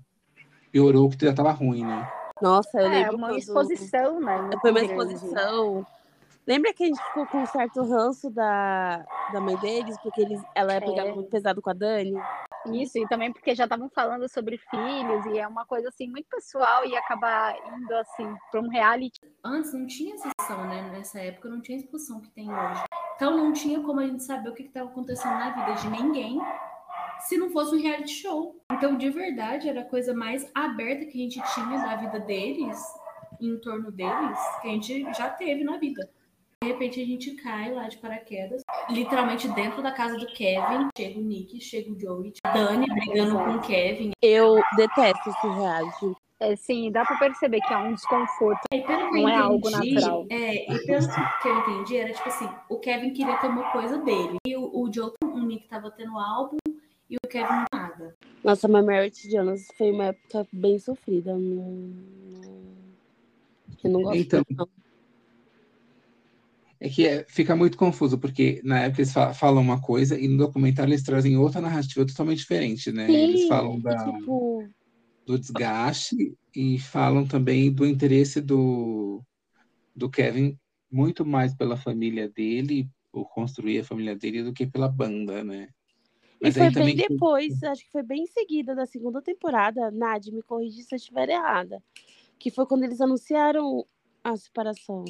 piorou 0.77 1.09
que 1.09 1.25
já 1.25 1.33
tava 1.33 1.49
ruim, 1.51 1.83
né? 1.83 2.07
Nossa, 2.39 2.79
eu 2.79 2.85
É, 2.85 2.89
lembro. 2.89 3.17
uma 3.17 3.27
quando- 3.29 3.39
exposição, 3.39 4.19
né? 4.19 4.49
Foi 4.61 4.69
uma 4.69 4.79
exposição. 4.81 5.85
Lembra 6.45 6.71
que 6.73 6.83
a 6.83 6.87
gente 6.87 7.03
ficou 7.03 7.25
com 7.25 7.39
um 7.39 7.45
certo 7.47 7.81
ranço 7.83 8.29
da, 8.29 9.03
da 9.33 9.41
mãe 9.41 9.57
deles, 9.57 9.97
porque 10.03 10.21
eles, 10.21 10.39
ela 10.55 10.73
É. 10.73 10.79
pegava 10.79 11.13
muito 11.15 11.29
pesado 11.31 11.61
com 11.63 11.69
a 11.71 11.73
Dani? 11.73 12.13
Isso, 12.67 12.97
e 12.99 13.07
também 13.07 13.33
porque 13.33 13.55
já 13.55 13.63
estavam 13.63 13.89
falando 13.89 14.29
sobre 14.29 14.57
filhos, 14.69 15.25
e 15.25 15.39
é 15.39 15.47
uma 15.47 15.65
coisa 15.65 15.89
assim 15.89 16.07
muito 16.09 16.27
pessoal 16.29 16.85
e 16.85 16.95
acabar 16.95 17.55
indo 17.75 17.95
assim 17.95 18.35
para 18.51 18.61
um 18.61 18.69
reality. 18.69 19.19
Antes 19.43 19.73
não 19.73 19.87
tinha 19.87 20.13
exposição, 20.13 20.67
né? 20.67 20.89
Nessa 20.91 21.19
época 21.19 21.49
não 21.49 21.59
tinha 21.61 21.77
exposição 21.79 22.19
que 22.21 22.29
tem 22.29 22.45
hoje. 22.53 22.83
Então 23.15 23.35
não 23.35 23.51
tinha 23.51 23.81
como 23.81 23.99
a 23.99 24.05
gente 24.05 24.23
saber 24.23 24.49
o 24.49 24.53
que 24.53 24.63
estava 24.63 24.89
acontecendo 24.89 25.33
na 25.39 25.49
vida 25.49 25.81
de 25.81 25.89
ninguém 25.89 26.39
se 27.21 27.37
não 27.37 27.49
fosse 27.49 27.75
um 27.75 27.81
reality 27.81 28.13
show. 28.13 28.55
Então, 28.71 28.97
de 28.97 29.09
verdade, 29.09 29.69
era 29.69 29.81
a 29.81 29.85
coisa 29.85 30.13
mais 30.13 30.49
aberta 30.53 31.05
que 31.05 31.17
a 31.19 31.23
gente 31.23 31.41
tinha 31.53 31.79
da 31.79 31.95
vida 31.95 32.19
deles, 32.19 32.79
em 33.41 33.57
torno 33.59 33.91
deles, 33.91 34.39
que 34.61 34.67
a 34.67 34.71
gente 34.71 35.03
já 35.13 35.29
teve 35.29 35.63
na 35.63 35.77
vida. 35.77 36.09
De 36.63 36.69
repente 36.69 36.99
a 36.99 37.05
gente 37.05 37.35
cai 37.35 37.71
lá 37.71 37.87
de 37.87 37.97
paraquedas, 37.97 38.63
literalmente 38.89 39.47
dentro 39.49 39.83
da 39.83 39.91
casa 39.91 40.17
do 40.17 40.25
Kevin. 40.33 40.87
Chega 40.97 41.19
o 41.19 41.21
Nick, 41.21 41.61
chega 41.61 41.91
o 41.91 41.99
Joey, 41.99 42.33
a 42.43 42.51
Dani 42.51 42.87
brigando 42.87 43.35
com 43.35 43.51
o 43.51 43.61
Kevin. 43.61 44.11
Eu 44.23 44.55
detesto 44.75 45.29
esse 45.29 45.47
reality. 45.47 46.15
É, 46.39 46.55
sim, 46.55 46.91
dá 46.91 47.03
para 47.03 47.17
perceber 47.17 47.59
que 47.61 47.73
há 47.73 47.79
um 47.79 47.93
desconforto. 47.93 48.61
E 48.71 48.81
pelo 48.81 49.09
que 49.09 49.21
Não 49.21 49.21
eu 49.21 49.27
é 49.27 49.35
algo 49.35 49.69
entendi, 49.69 49.93
natural. 49.95 50.25
É, 50.29 50.71
e 50.71 50.85
pelo 50.85 51.07
que 51.41 51.47
eu 51.47 51.59
entendi, 51.59 51.97
era 51.97 52.13
tipo 52.13 52.27
assim, 52.27 52.49
o 52.69 52.79
Kevin 52.79 53.13
queria 53.13 53.37
ter 53.37 53.47
uma 53.47 53.71
coisa 53.71 53.97
dele. 53.99 54.37
E 54.45 54.55
o, 54.55 54.63
o 54.63 54.91
Joe, 54.93 55.11
o 55.23 55.39
Nick 55.39 55.67
tava 55.67 55.89
tendo 55.91 56.17
álbum 56.17 56.57
e 57.09 57.15
o 57.15 57.27
Kevin 57.27 57.65
nada. 57.73 58.15
Nossa, 58.43 58.67
mas 58.67 58.85
Merit 58.85 59.29
Jonas 59.29 59.67
foi 59.77 59.91
uma 59.91 60.05
época 60.05 60.47
bem 60.51 60.79
sofrida. 60.79 61.33
Não, 61.33 61.39
não- 61.41 62.77
eu 63.83 63.91
não 63.91 64.01
gosto 64.01 64.17
Então, 64.19 64.43
não. 64.51 64.67
É 66.79 66.89
que 66.89 67.07
é- 67.07 67.25
fica 67.27 67.55
muito 67.55 67.75
confuso, 67.77 68.19
porque 68.19 68.61
na 68.63 68.81
época 68.83 69.01
eles 69.01 69.11
fa- 69.11 69.33
falam 69.33 69.61
uma 69.63 69.81
coisa 69.81 70.17
e 70.19 70.27
no 70.27 70.37
documentário 70.37 70.91
eles 70.91 71.03
trazem 71.03 71.35
outra 71.35 71.59
narrativa 71.59 72.05
totalmente 72.05 72.37
diferente, 72.39 72.91
né? 72.91 73.11
Eles 73.23 73.41
Sim, 73.41 73.47
falam 73.47 73.77
e, 73.77 73.81
da, 73.81 73.95
tipo, 74.03 74.69
do 75.25 75.39
desgaste 75.39 76.37
e 76.55 76.77
falam 76.77 77.27
também 77.27 77.71
do 77.71 77.85
interesse 77.85 78.39
do, 78.39 79.23
do 79.95 80.07
Kevin 80.09 80.57
muito 80.89 81.25
mais 81.25 81.55
pela 81.55 81.75
família 81.75 82.29
dele, 82.29 82.87
por 83.11 83.27
construir 83.33 83.79
a 83.79 83.83
família 83.83 84.15
dele, 84.15 84.43
do 84.43 84.53
que 84.53 84.67
pela 84.67 84.87
banda, 84.87 85.43
né? 85.43 85.69
E 86.39 86.45
Mas 86.45 86.53
foi 86.53 86.63
aí 86.63 86.71
bem 86.71 86.95
também- 86.95 86.95
depois, 86.95 87.63
acho 87.63 87.83
que 87.83 87.91
foi 87.91 88.03
bem 88.03 88.23
em 88.23 88.27
seguida 88.27 88.75
da 88.75 88.85
segunda 88.85 89.21
temporada, 89.21 89.89
Nad, 89.91 90.27
me 90.27 90.41
corrigi 90.43 90.83
se 90.83 90.93
eu 90.93 90.97
estiver 90.97 91.29
errada. 91.29 91.83
Que 92.39 92.51
foi 92.51 92.65
quando 92.67 92.83
eles 92.83 93.01
anunciaram 93.01 93.85
a 94.23 94.35
separação. 94.37 95.03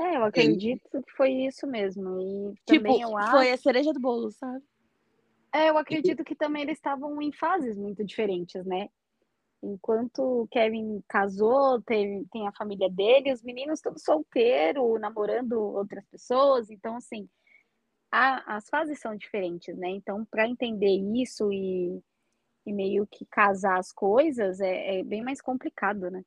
É, 0.00 0.16
eu 0.16 0.24
acredito 0.24 1.02
que 1.02 1.10
foi 1.16 1.30
isso 1.32 1.66
mesmo. 1.66 2.20
E 2.20 2.54
Tipo, 2.64 2.66
também 2.66 3.00
eu 3.00 3.16
acho. 3.16 3.30
foi 3.32 3.50
a 3.50 3.56
cereja 3.56 3.92
do 3.92 3.98
bolo, 3.98 4.30
sabe? 4.30 4.62
É, 5.52 5.70
eu 5.70 5.78
acredito 5.78 6.22
que 6.22 6.36
também 6.36 6.62
eles 6.62 6.76
estavam 6.78 7.20
em 7.20 7.32
fases 7.32 7.76
muito 7.76 8.04
diferentes, 8.04 8.64
né? 8.64 8.88
Enquanto 9.60 10.42
o 10.42 10.46
Kevin 10.48 11.02
casou, 11.08 11.82
tem, 11.82 12.24
tem 12.26 12.46
a 12.46 12.52
família 12.52 12.88
dele, 12.88 13.32
os 13.32 13.42
meninos 13.42 13.80
todos 13.80 14.04
solteiros, 14.04 15.00
namorando 15.00 15.54
outras 15.60 16.04
pessoas. 16.06 16.70
Então, 16.70 16.94
assim, 16.96 17.28
a- 18.10 18.56
as 18.56 18.68
fases 18.68 18.98
são 19.00 19.16
diferentes, 19.16 19.76
né? 19.76 19.88
Então, 19.90 20.24
para 20.24 20.48
entender 20.48 20.96
isso 21.14 21.52
e, 21.52 22.02
e 22.66 22.72
meio 22.72 23.06
que 23.06 23.24
casar 23.26 23.78
as 23.78 23.92
coisas 23.92 24.60
é, 24.60 25.00
é 25.00 25.04
bem 25.04 25.22
mais 25.22 25.40
complicado, 25.40 26.10
né? 26.10 26.24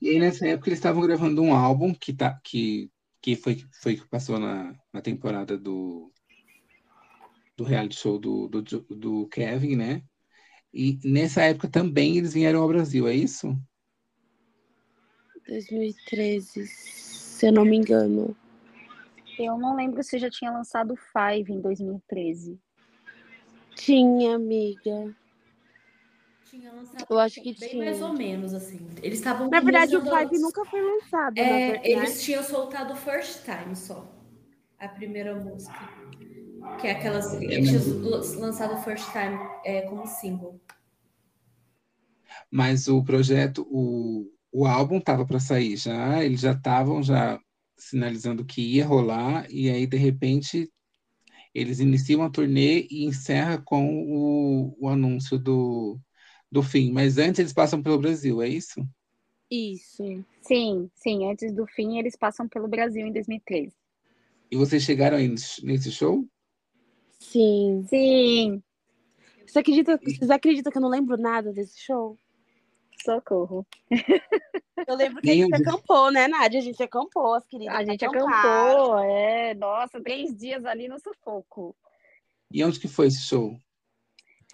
E 0.00 0.10
aí, 0.10 0.18
nessa 0.18 0.46
época, 0.46 0.68
eles 0.68 0.78
estavam 0.78 1.02
gravando 1.02 1.42
um 1.42 1.54
álbum 1.54 1.92
que, 1.92 2.12
tá, 2.12 2.38
que, 2.44 2.90
que 3.20 3.34
foi, 3.36 3.58
foi 3.82 3.96
que 3.96 4.08
passou 4.08 4.38
na, 4.38 4.74
na 4.92 5.02
temporada 5.02 5.58
do, 5.58 6.12
do 7.56 7.64
reality 7.64 7.96
show 7.96 8.18
do, 8.18 8.48
do, 8.48 8.62
do 8.62 9.28
Kevin, 9.28 9.76
né? 9.76 10.02
E 10.72 10.98
nessa 11.04 11.42
época 11.42 11.68
também 11.68 12.16
eles 12.16 12.32
vieram 12.32 12.62
ao 12.62 12.68
Brasil, 12.68 13.08
é 13.08 13.14
isso? 13.14 13.56
2013, 15.46 16.66
se 16.66 17.46
eu 17.46 17.52
não 17.52 17.64
me 17.64 17.76
engano. 17.76 18.36
Eu 19.42 19.56
não 19.58 19.74
lembro 19.74 20.02
se 20.02 20.18
já 20.18 20.28
tinha 20.30 20.50
lançado 20.50 20.94
Five 20.96 21.50
em 21.52 21.60
2013. 21.60 22.58
Tinha, 23.74 24.34
amiga. 24.36 25.14
Tinha 26.44 26.70
lançado 26.72 27.06
Eu 27.08 27.18
acho 27.18 27.40
que 27.40 27.54
bem 27.58 27.70
tinha. 27.70 27.84
mais 27.84 28.02
ou 28.02 28.12
menos, 28.12 28.52
assim. 28.52 28.86
Eles 29.02 29.18
estavam 29.18 29.48
Na 29.48 29.60
verdade, 29.60 29.96
o 29.96 30.00
a- 30.00 30.18
Five 30.18 30.38
nunca 30.38 30.64
foi 30.66 30.82
lançado, 30.82 31.38
É, 31.38 31.90
eles 31.90 32.22
tinham 32.22 32.42
soltado 32.42 32.94
First 32.96 33.44
Time 33.44 33.74
só. 33.74 34.06
A 34.78 34.88
primeira 34.88 35.34
música. 35.34 35.78
Que 36.80 36.88
é 36.88 36.90
aquelas. 36.92 37.32
Eles 37.40 37.70
tinham 37.70 38.40
lançado 38.40 38.76
First 38.82 39.10
Time 39.12 39.38
é, 39.64 39.82
como 39.82 40.06
single. 40.06 40.60
Mas 42.50 42.88
o 42.88 43.02
projeto, 43.02 43.66
o, 43.70 44.30
o 44.52 44.66
álbum 44.66 44.98
estava 44.98 45.24
para 45.24 45.40
sair 45.40 45.76
já, 45.76 46.22
eles 46.22 46.40
já 46.40 46.52
estavam 46.52 47.02
já 47.02 47.40
sinalizando 47.80 48.44
que 48.44 48.60
ia 48.62 48.86
rolar, 48.86 49.46
e 49.50 49.70
aí, 49.70 49.86
de 49.86 49.96
repente, 49.96 50.70
eles 51.54 51.80
iniciam 51.80 52.22
a 52.22 52.30
turnê 52.30 52.86
e 52.90 53.04
encerra 53.04 53.58
com 53.58 54.04
o, 54.08 54.76
o 54.78 54.88
anúncio 54.88 55.38
do, 55.38 55.98
do 56.50 56.62
fim. 56.62 56.92
Mas 56.92 57.18
antes 57.18 57.40
eles 57.40 57.52
passam 57.52 57.82
pelo 57.82 57.98
Brasil, 57.98 58.40
é 58.42 58.48
isso? 58.48 58.80
Isso. 59.50 60.04
Sim, 60.42 60.90
sim, 60.94 61.30
antes 61.30 61.52
do 61.52 61.66
fim 61.66 61.98
eles 61.98 62.16
passam 62.16 62.48
pelo 62.48 62.68
Brasil 62.68 63.06
em 63.06 63.12
2013. 63.12 63.72
E 64.50 64.56
vocês 64.56 64.82
chegaram 64.82 65.16
aí 65.16 65.28
nesse 65.28 65.64
nesse 65.64 65.90
show? 65.90 66.26
Sim. 67.18 67.84
Sim, 67.88 68.62
Você 69.46 69.58
acredita, 69.58 69.98
vocês 69.98 70.30
acreditam 70.30 70.70
que 70.70 70.78
eu 70.78 70.82
não 70.82 70.88
lembro 70.88 71.16
nada 71.16 71.52
desse 71.52 71.78
show? 71.78 72.16
Socorro. 73.02 73.66
Eu 74.86 74.96
lembro 74.96 75.20
que 75.20 75.30
a 75.30 75.32
Nem 75.34 75.42
gente 75.42 75.52
eu 75.52 75.58
disse. 75.58 75.68
acampou, 75.68 76.10
né, 76.10 76.28
Nádia? 76.28 76.58
A 76.58 76.62
gente 76.62 76.82
acampou, 76.82 77.34
as 77.34 77.46
queridas. 77.46 77.74
A 77.74 77.84
gente 77.84 78.04
acamparam. 78.04 78.92
acampou, 78.92 78.98
é, 79.04 79.54
nossa, 79.54 80.00
três 80.02 80.36
dias 80.36 80.64
ali 80.64 80.88
no 80.88 80.98
sufoco. 80.98 81.76
E 82.50 82.64
onde 82.64 82.80
que 82.80 82.88
foi 82.88 83.08
esse 83.08 83.20
show? 83.22 83.56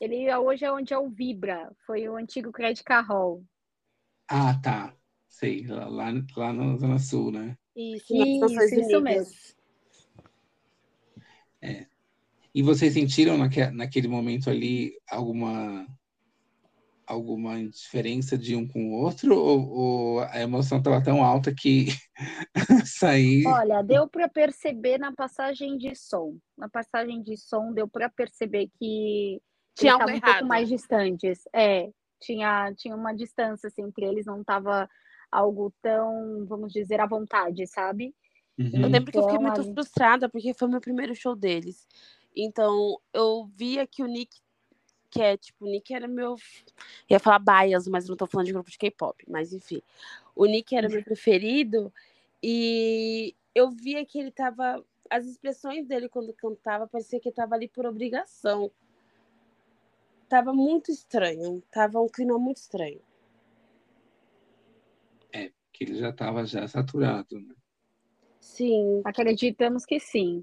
Ele 0.00 0.34
hoje 0.34 0.64
é 0.64 0.72
onde 0.72 0.92
é 0.92 0.98
o 0.98 1.08
Vibra, 1.08 1.70
foi 1.86 2.08
o 2.08 2.16
antigo 2.16 2.52
Credit 2.52 2.84
Carroll. 2.84 3.42
Ah, 4.28 4.58
tá. 4.62 4.94
Sei, 5.28 5.66
lá, 5.66 5.86
lá, 5.86 6.12
lá 6.36 6.52
na 6.52 6.76
Zona 6.76 6.98
Sul, 6.98 7.30
né? 7.30 7.56
Isso, 7.74 8.14
Isso, 8.14 8.74
isso 8.74 9.00
mesmo. 9.00 9.34
E 12.54 12.62
vocês 12.62 12.94
sentiram 12.94 13.36
naque, 13.36 13.66
naquele 13.66 14.08
momento 14.08 14.48
ali 14.48 14.98
alguma 15.10 15.86
alguma 17.06 17.62
diferença 17.68 18.36
de 18.38 18.56
um 18.56 18.66
com 18.66 18.90
o 18.90 18.92
outro? 18.92 19.34
Ou, 19.38 19.70
ou 19.70 20.20
a 20.20 20.40
emoção 20.40 20.78
estava 20.78 21.02
tão 21.02 21.22
alta 21.24 21.54
que 21.54 21.86
sair. 22.86 23.44
Olha, 23.44 23.82
deu 23.82 24.08
para 24.08 24.28
perceber 24.28 24.98
na 24.98 25.12
passagem 25.12 25.76
de 25.78 25.94
som. 25.94 26.36
Na 26.56 26.68
passagem 26.68 27.22
de 27.22 27.36
som 27.36 27.72
deu 27.72 27.86
para 27.88 28.08
perceber 28.10 28.68
que 28.78 29.40
Tinha 29.74 29.94
algo 29.94 30.16
um 30.16 30.20
pouco 30.20 30.44
mais 30.44 30.68
distantes. 30.68 31.42
É, 31.54 31.90
tinha, 32.20 32.74
tinha 32.74 32.96
uma 32.96 33.12
distância 33.14 33.68
assim, 33.68 33.82
entre 33.82 34.04
eles, 34.06 34.26
não 34.26 34.40
estava 34.40 34.88
algo 35.30 35.72
tão, 35.82 36.44
vamos 36.46 36.72
dizer, 36.72 37.00
à 37.00 37.06
vontade, 37.06 37.66
sabe? 37.66 38.14
Eu 38.82 38.88
Uhum. 38.88 38.90
lembro 38.90 39.12
que 39.12 39.18
eu 39.18 39.22
fiquei 39.22 39.38
Então, 39.38 39.42
muito 39.42 39.64
frustrada 39.64 40.28
porque 40.28 40.54
foi 40.54 40.68
meu 40.68 40.80
primeiro 40.80 41.14
show 41.14 41.36
deles. 41.36 41.86
Então, 42.36 43.00
eu 43.12 43.46
via 43.54 43.86
que 43.86 44.02
o 44.02 44.06
Nick, 44.06 44.36
que 45.10 45.22
é 45.22 45.36
tipo, 45.36 45.64
o 45.64 45.68
Nick 45.68 45.94
era 45.94 46.06
meu. 46.08 46.32
Eu 46.32 46.36
ia 47.10 47.20
falar 47.20 47.38
bias, 47.38 47.86
mas 47.88 48.08
não 48.08 48.16
tô 48.16 48.26
falando 48.26 48.46
de 48.46 48.52
grupo 48.52 48.70
de 48.70 48.78
K-pop, 48.78 49.24
mas 49.28 49.52
enfim. 49.52 49.82
O 50.34 50.46
Nick 50.46 50.74
era 50.76 50.88
meu 50.88 51.02
preferido 51.02 51.92
e 52.42 53.34
eu 53.54 53.70
via 53.70 54.04
que 54.04 54.18
ele 54.18 54.30
tava. 54.30 54.84
As 55.08 55.24
expressões 55.24 55.86
dele 55.86 56.08
quando 56.08 56.32
cantava 56.32 56.88
parecia 56.88 57.20
que 57.20 57.28
ele 57.28 57.36
tava 57.36 57.54
ali 57.54 57.68
por 57.68 57.86
obrigação. 57.86 58.70
Tava 60.28 60.52
muito 60.52 60.90
estranho. 60.90 61.62
Tava 61.70 62.00
um 62.00 62.08
clima 62.08 62.36
muito 62.38 62.56
estranho. 62.56 63.00
Que 65.76 65.84
ele 65.84 65.94
já 65.94 66.08
estava 66.08 66.46
já 66.46 66.66
saturado. 66.66 67.38
Né? 67.38 67.54
Sim. 68.40 69.02
Acreditamos 69.04 69.84
que 69.84 70.00
sim. 70.00 70.42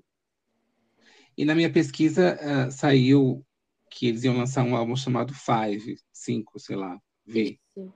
E 1.35 1.43
na 1.43 1.55
minha 1.55 1.73
pesquisa 1.73 2.37
ah, 2.39 2.69
saiu 2.69 3.43
que 3.93 4.07
eles 4.07 4.23
iam 4.23 4.35
lançar 4.35 4.63
um 4.63 4.75
álbum 4.75 4.95
chamado 4.95 5.33
Five, 5.33 5.97
cinco, 6.11 6.59
sei 6.59 6.75
lá, 6.75 6.99
V. 7.25 7.59
Isso. 7.77 7.93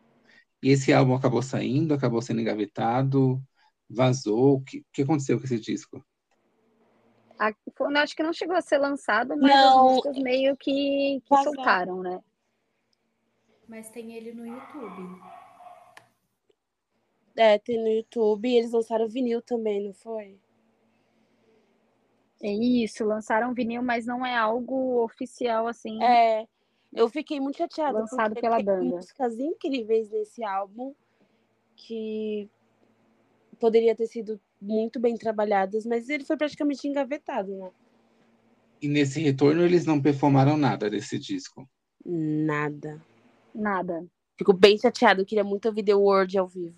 E 0.62 0.70
esse 0.70 0.94
álbum 0.94 1.16
acabou 1.16 1.42
saindo, 1.42 1.94
acabou 1.94 2.22
sendo 2.22 2.42
engavetado, 2.42 3.42
vazou. 3.90 4.56
O 4.56 4.62
que, 4.64 4.84
que 4.94 5.02
aconteceu 5.02 5.38
com 5.38 5.46
esse 5.46 5.60
disco? 5.60 6.04
A- 7.40 7.54
foi- 7.76 7.94
eu 7.94 7.98
acho 7.98 8.16
que 8.16 8.24
não 8.24 8.34
chegou 8.34 8.56
a 8.56 8.62
ser 8.62 8.78
lançado, 8.78 9.36
mas 9.38 9.52
Não. 9.52 9.80
as 9.80 9.84
músicas 9.84 10.24
meio 10.24 10.58
que, 10.58 11.22
que 11.26 11.44
soltaram, 11.44 12.02
né? 12.02 12.20
Mas 13.68 13.90
tem 13.90 14.14
ele 14.14 14.32
no 14.34 14.46
YouTube. 14.48 15.22
É, 17.36 17.60
tem 17.60 17.78
no 17.80 17.88
YouTube. 17.90 18.52
Eles 18.52 18.72
lançaram 18.72 19.08
vinil 19.08 19.42
também, 19.42 19.84
não 19.84 19.94
foi? 19.94 20.40
É 22.42 22.52
isso, 22.52 23.04
lançaram 23.04 23.54
vinil, 23.54 23.82
mas 23.82 24.06
não 24.06 24.26
é 24.26 24.36
algo 24.36 25.04
oficial 25.04 25.68
assim. 25.68 26.02
É, 26.04 26.48
eu 26.94 27.10
fiquei 27.10 27.40
muito 27.40 27.58
chateada 27.58 28.00
Lançado 28.00 28.36
pela 28.36 28.58
tem 28.58 28.66
banda. 28.66 28.84
músicas 28.84 29.40
incríveis 29.40 30.10
nesse 30.10 30.44
álbum 30.44 30.94
que 31.76 32.50
poderia 33.60 33.96
ter 33.96 34.08
sido 34.08 34.40
muito 34.62 35.00
bem 35.00 35.16
trabalhadas, 35.16 35.86
mas 35.86 36.10
ele 36.10 36.24
foi 36.24 36.38
praticamente 36.38 36.88
engavetado, 36.88 37.56
né? 37.56 37.72
E 38.82 38.88
nesse 38.88 39.20
retorno 39.20 39.64
eles 39.64 39.86
não 39.86 40.02
performaram 40.02 40.56
nada 40.56 40.90
desse 40.90 41.18
disco. 41.18 41.68
Nada. 42.06 43.02
Nada. 43.54 44.06
Fico 44.38 44.54
bem 44.54 44.78
chateada, 44.78 45.22
eu 45.22 45.26
queria 45.26 45.44
muito 45.44 45.68
ouvir 45.68 45.84
The 45.84 45.96
Word 45.96 46.38
ao 46.38 46.48
vivo. 46.48 46.78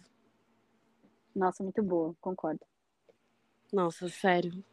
Nossa, 1.35 1.61
muito 1.61 1.83
boa, 1.83 2.15
concordo. 2.21 2.61
Nossa, 3.71 4.07
sério. 4.09 4.63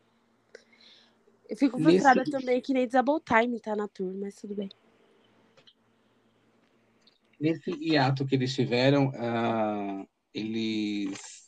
Eu 1.49 1.57
fico 1.57 1.79
Nesse- 1.79 2.01
frustrada 2.01 2.25
também 2.31 2.61
que 2.61 2.73
nem 2.73 2.89
Double 2.89 3.21
Time 3.25 3.61
tá 3.61 3.77
na 3.77 3.87
tour, 3.89 4.13
mas 4.15 4.35
tudo 4.35 4.55
bem. 4.55 4.69
Nesse 7.39 7.71
hiato 7.73 8.25
que 8.27 8.35
eles 8.35 8.55
tiveram, 8.55 9.13
ah, 9.15 10.05
eles. 10.33 11.47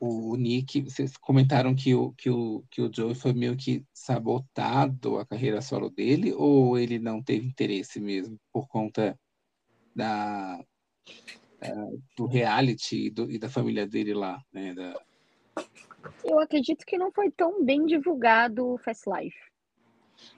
O, 0.00 0.32
o 0.32 0.36
Nick, 0.36 0.80
vocês 0.82 1.16
comentaram 1.16 1.74
que 1.74 1.92
o, 1.94 2.12
que, 2.12 2.30
o, 2.30 2.64
que 2.70 2.80
o 2.80 2.90
Joey 2.92 3.14
foi 3.16 3.32
meio 3.32 3.56
que 3.56 3.84
sabotado 3.92 5.18
a 5.18 5.26
carreira 5.26 5.60
solo 5.60 5.90
dele, 5.90 6.32
ou 6.32 6.78
ele 6.78 6.98
não 7.00 7.20
teve 7.22 7.46
interesse 7.46 8.00
mesmo 8.00 8.38
por 8.52 8.68
conta 8.68 9.18
da, 9.94 10.64
ah, 11.60 11.90
do 12.16 12.26
reality 12.26 13.06
e, 13.06 13.10
do- 13.10 13.30
e 13.30 13.38
da 13.38 13.50
família 13.50 13.86
dele 13.86 14.14
lá, 14.14 14.40
né? 14.52 14.72
Da, 14.72 14.94
Eu 16.24 16.38
acredito 16.38 16.84
que 16.84 16.98
não 16.98 17.10
foi 17.12 17.30
tão 17.30 17.64
bem 17.64 17.84
divulgado 17.86 18.66
o 18.74 18.78
Fast 18.78 19.04
Life. 19.08 19.38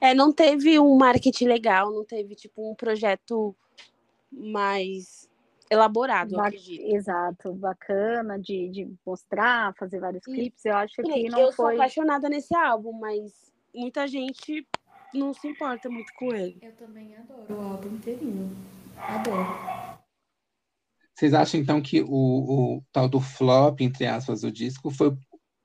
É, 0.01 0.15
não 0.15 0.33
teve 0.33 0.79
um 0.79 0.97
marketing 0.97 1.47
legal, 1.47 1.91
não 1.93 2.05
teve, 2.05 2.35
tipo, 2.35 2.71
um 2.71 2.75
projeto 2.75 3.57
mais 4.31 5.29
elaborado, 5.71 6.33
eu 6.33 6.39
Ba- 6.39 6.47
acredito. 6.49 6.83
Exato, 6.95 7.53
bacana 7.55 8.39
de, 8.39 8.69
de 8.69 8.93
mostrar, 9.07 9.75
fazer 9.77 10.01
vários 10.01 10.25
Sim. 10.25 10.33
clipes. 10.35 10.65
Eu 10.65 10.77
acho 10.77 10.95
Que 10.97 11.03
nem 11.03 11.23
que 11.23 11.25
que 11.25 11.31
não 11.31 11.41
eu 11.41 11.53
sou 11.53 11.67
foi. 11.67 11.75
apaixonada 11.75 12.29
nesse 12.29 12.55
álbum, 12.55 12.93
mas 12.93 13.53
muita 13.75 14.07
gente 14.07 14.67
não 15.15 15.33
se 15.33 15.49
importa 15.49 15.89
muito 15.89 16.13
com 16.15 16.35
ele. 16.35 16.59
Eu 16.61 16.73
também 16.73 17.15
adoro 17.17 17.55
o 17.55 17.61
álbum 17.61 17.89
inteirinho. 17.95 18.51
Adoro. 18.97 20.01
Vocês 21.15 21.35
acham 21.35 21.61
então 21.61 21.81
que 21.83 22.01
o, 22.03 22.09
o 22.77 22.83
tal 22.93 23.09
do 23.09 23.21
flop, 23.21 23.81
entre 23.81 24.07
aspas, 24.07 24.41
do 24.41 24.51
disco 24.51 24.91
foi 24.91 25.15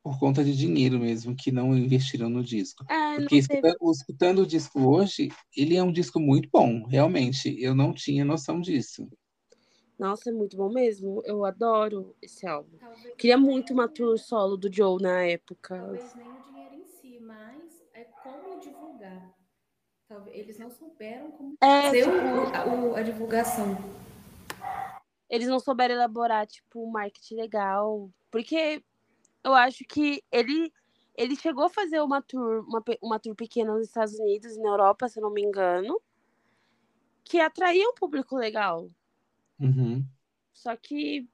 por 0.06 0.20
conta 0.20 0.44
de 0.44 0.56
dinheiro 0.56 1.00
mesmo, 1.00 1.36
que 1.36 1.52
não 1.52 1.76
investiram 1.76 2.30
no 2.30 2.44
disco? 2.44 2.86
É, 2.88 3.16
Porque 3.16 3.38
escutando, 3.38 3.92
escutando 3.92 4.40
o 4.44 4.46
disco 4.46 4.80
hoje, 4.88 5.30
ele 5.58 5.76
é 5.76 5.82
um 5.82 5.92
disco 5.92 6.20
muito 6.20 6.48
bom, 6.54 6.86
realmente. 6.86 7.60
Eu 7.60 7.74
não 7.74 7.92
tinha 7.92 8.24
noção 8.24 8.62
disso. 8.62 9.10
Nossa, 9.98 10.30
é 10.30 10.32
muito 10.32 10.56
bom 10.56 10.70
mesmo. 10.72 11.24
Eu 11.26 11.44
adoro 11.44 12.16
esse 12.22 12.46
álbum. 12.46 12.78
Talvez, 12.78 13.16
Queria 13.18 13.36
muito 13.36 13.74
uma 13.74 13.88
tour 13.90 14.16
solo 14.20 14.56
do 14.56 14.72
Joe 14.72 15.02
na 15.02 15.24
época. 15.24 15.76
talvez 15.76 16.14
nem 16.14 16.28
o 16.28 16.44
dinheiro 16.44 16.76
em 16.76 16.86
si, 16.86 17.20
mas 17.26 17.64
é 17.96 18.06
como 18.24 18.60
divulgar. 18.62 19.34
Talvez 20.08 20.38
eles 20.38 20.60
não 20.60 20.70
souberam 20.70 21.32
como 21.32 21.56
É, 21.60 21.82
fazer 21.82 22.04
tipo, 22.04 22.16
o- 22.16 22.56
a, 22.56 22.68
o- 22.68 22.96
a 22.96 23.02
divulgação. 23.02 23.76
eles 25.28 25.48
não 25.48 25.60
souberam 25.60 25.96
elaborar, 25.96 26.46
tipo, 26.46 26.88
um 26.88 26.92
marketing 26.92 27.38
legal. 27.38 28.12
Porque 28.30 28.84
eu 29.46 29.54
acho 29.56 29.86
que 29.86 30.24
ele, 30.32 30.74
ele 31.16 31.38
chegou 31.38 31.66
a 31.66 31.70
fazer 31.70 32.02
uma 32.02 32.22
tour, 32.24 32.66
uma, 32.68 32.84
uma 33.02 33.20
tour 33.20 33.36
pequena 33.36 33.74
nos 33.74 33.88
Estados 33.88 34.16
Unidos 34.20 34.58
e 34.58 34.62
na 34.62 34.70
Europa, 34.70 35.10
se 35.10 35.20
eu 35.20 35.24
não 35.24 35.32
me 35.32 35.44
engano, 35.44 36.02
que 37.26 37.40
atraía 37.40 37.90
um 37.90 37.94
público 37.94 38.36
legal. 38.38 38.90
Uhum. 39.60 40.10
Só 40.54 40.76
que 40.76 41.28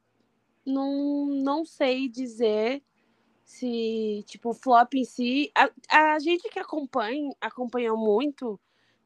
não, 0.65 1.27
não 1.27 1.65
sei 1.65 2.09
dizer 2.09 2.83
se, 3.43 4.23
tipo, 4.27 4.51
o 4.51 4.53
flop 4.53 4.95
em 4.95 5.05
si. 5.05 5.51
A, 5.55 6.13
a 6.15 6.19
gente 6.19 6.49
que 6.49 6.59
acompanha, 6.59 7.31
acompanhou 7.41 7.97
muito 7.97 8.59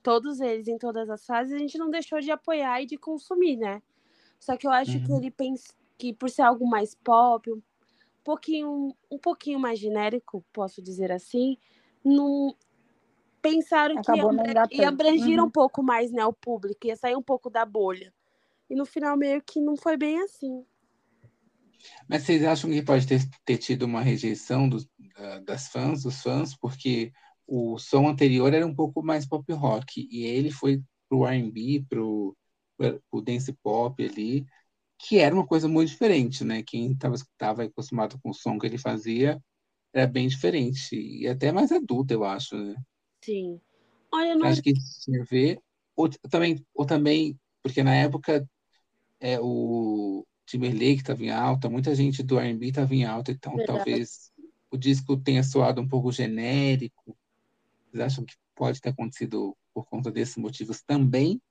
todos 0.04 0.42
eles 0.42 0.68
em 0.68 0.78
todas 0.78 1.10
as 1.10 1.26
fases, 1.26 1.54
a 1.54 1.60
gente 1.60 1.78
não 1.78 1.90
deixou 1.92 2.22
de 2.22 2.32
apoiar 2.32 2.82
e 2.82 2.86
de 2.88 2.98
consumir, 2.98 3.58
né? 3.58 3.84
Só 4.40 4.58
que 4.58 4.68
eu 4.68 4.72
acho 4.72 5.02
que 5.02 5.12
Uhum. 5.12 5.18
ele 5.18 5.32
pensa 5.32 5.74
que 5.98 6.14
por 6.14 6.30
ser 6.30 6.44
algo 6.44 6.68
mais 6.68 6.96
pop, 6.96 7.52
pouquinho, 8.26 8.96
um 9.12 9.20
pouquinho 9.20 9.60
mais 9.60 9.80
genérico, 9.80 10.46
posso 10.54 10.82
dizer 10.82 11.12
assim, 11.12 11.58
não 12.04 12.56
pensaram 13.42 13.96
que 13.96 14.02
Acabou 14.02 14.34
engatando. 14.34 14.82
ia 14.82 14.90
abrangir 14.90 15.40
Uhum. 15.40 15.46
um 15.48 15.52
pouco 15.52 15.84
mais, 15.84 16.12
né, 16.12 16.26
o 16.26 16.34
público, 16.34 16.88
ia 16.88 16.96
sair 16.98 17.16
um 17.16 17.24
pouco 17.24 17.50
da 17.50 17.66
bolha. 17.66 18.14
E 18.70 18.76
no 18.76 18.86
final 18.86 19.18
meio 19.18 19.42
que 19.44 19.62
não 19.62 19.78
foi 19.78 19.98
bem 19.98 20.20
assim. 20.22 20.66
Mas 22.10 22.24
vocês 22.24 22.44
acham 22.44 22.70
que 22.70 22.82
pode 22.82 23.08
ter, 23.08 23.22
ter 23.46 23.58
tido 23.58 23.84
uma 23.84 24.02
rejeição 24.02 24.68
dos- 24.70 24.88
da- 25.16 25.40
das 25.40 25.68
fãs, 25.68 26.04
dos 26.04 26.22
fãs, 26.22 26.56
porque 26.58 27.12
o 27.48 27.78
som 27.78 28.08
anterior 28.08 28.54
era 28.54 28.66
um 28.66 28.76
pouco 28.76 29.04
mais 29.04 29.26
pop 29.28 29.52
rock, 29.54 30.08
e 30.12 30.24
ele 30.26 30.52
foi 30.52 30.82
pro 31.08 31.26
R&B, 31.26 31.86
pro, 31.88 32.36
pro 33.10 33.22
dance 33.22 33.54
pop 33.64 34.04
ali, 34.04 34.46
que 34.98 35.18
era 35.20 35.34
uma 35.36 35.46
coisa 35.46 35.68
muito 35.68 35.90
diferente, 35.90 36.44
né? 36.44 36.64
Quem 36.64 36.92
estava 36.92 37.64
acostumado 37.64 38.20
com 38.22 38.30
o 38.30 38.34
som 38.34 38.58
que 38.58 38.66
ele 38.66 38.78
fazia 38.78 39.42
era 39.94 40.08
bem 40.08 40.28
diferente, 40.28 40.96
e 40.96 41.28
até 41.28 41.52
mais 41.52 41.72
adulto, 41.72 42.14
eu 42.14 42.24
acho, 42.24 42.58
né? 42.58 42.76
Sim. 43.24 43.62
Olha, 44.12 44.36
não 44.36 44.48
Acho 44.48 44.62
que 44.62 44.72
isso 44.72 45.02
tinha 45.04 45.22
a 45.22 45.26
ver. 45.26 45.60
Ou 45.96 46.10
também, 46.10 46.66
ou 46.74 46.86
também, 46.86 47.40
porque 47.64 47.82
na 47.82 47.96
época 47.96 48.46
é, 49.20 49.40
o 49.40 50.26
Timberlake 50.46 51.02
estava 51.02 51.24
em 51.24 51.32
alta, 51.32 51.70
muita 51.70 51.96
gente 51.96 52.22
do 52.22 52.38
R&B 52.38 52.68
estava 52.68 52.94
em 52.94 53.06
alta, 53.06 53.32
então 53.32 53.56
Verdade. 53.56 53.78
talvez 53.78 54.32
o 54.70 54.78
disco 54.78 55.18
tenha 55.18 55.44
soado 55.44 55.82
um 55.82 55.88
pouco 55.88 56.12
genérico. 56.12 57.18
Vocês 57.90 58.04
acham 58.04 58.26
que 58.26 58.36
pode 58.54 58.82
ter 58.82 58.90
acontecido 58.90 59.56
por 59.74 59.86
conta 59.86 60.12
desses 60.12 60.38
motivos 60.38 60.82
também? 60.82 61.42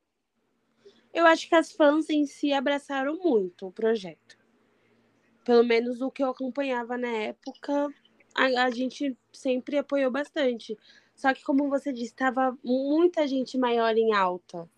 Eu 1.15 1.27
acho 1.27 1.49
que 1.49 1.55
as 1.55 1.71
fãs 1.71 2.11
em 2.11 2.27
si 2.27 2.53
abraçaram 2.53 3.17
muito 3.19 3.69
o 3.69 3.73
projeto. 3.73 4.37
Pelo 5.45 5.63
menos 5.63 6.01
o 6.01 6.11
que 6.11 6.25
eu 6.25 6.29
acompanhava 6.31 6.99
na 6.99 7.09
época, 7.09 7.89
a, 8.35 8.65
a 8.65 8.71
gente 8.71 9.17
sempre 9.33 9.79
apoiou 9.79 10.11
bastante. 10.11 10.77
Só 11.15 11.33
que, 11.33 11.45
como 11.45 11.71
você 11.71 11.93
disse, 11.93 12.07
estava 12.13 12.59
muita 12.65 13.29
gente 13.29 13.57
maior 13.57 13.97
em 13.97 14.13
alta. 14.13 14.69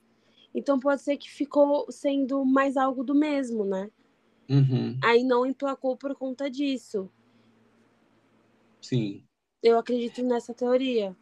Então 0.54 0.78
pode 0.78 1.00
ser 1.00 1.16
que 1.16 1.30
ficou 1.30 1.90
sendo 1.90 2.44
mais 2.44 2.76
algo 2.76 3.02
do 3.02 3.14
mesmo, 3.14 3.64
né? 3.64 3.90
Uhum, 4.48 4.98
Aí 5.02 5.24
não 5.24 5.46
emplacou 5.46 5.96
por 5.96 6.14
conta 6.14 6.50
disso. 6.50 7.10
sim. 8.82 9.26
Eu 9.62 9.78
acredito 9.78 10.22
nessa 10.22 10.52
teoria. 10.52 11.16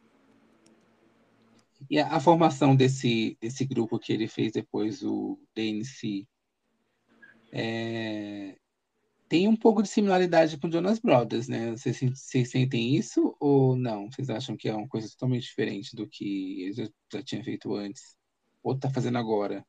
E 1.90 1.98
a, 1.98 2.16
a 2.16 2.20
formação 2.20 2.74
desse, 2.74 3.36
desse 3.40 3.64
grupo 3.64 3.98
que 3.98 4.12
ele 4.12 4.28
fez 4.28 4.52
depois, 4.52 5.02
o 5.02 5.38
DNC, 5.54 6.26
é, 7.52 8.56
tem 9.28 9.48
um 9.48 9.56
pouco 9.56 9.82
de 9.82 9.88
similaridade 9.88 10.58
com 10.58 10.70
Jonas 10.70 10.98
Brothers, 10.98 11.48
né? 11.48 11.70
Vocês, 11.70 11.98
vocês 12.00 12.50
sentem 12.50 12.96
isso 12.96 13.36
ou 13.40 13.76
não? 13.76 14.10
Vocês 14.10 14.28
acham 14.30 14.56
que 14.56 14.68
é 14.68 14.74
uma 14.74 14.88
coisa 14.88 15.08
totalmente 15.08 15.44
diferente 15.44 15.94
do 15.94 16.08
que 16.08 16.62
ele 16.62 16.72
já, 16.72 16.88
já 17.12 17.22
tinha 17.22 17.44
feito 17.44 17.74
antes? 17.74 18.16
Ou 18.62 18.78
tá 18.78 18.90
fazendo 18.90 19.18
agora? 19.18 19.64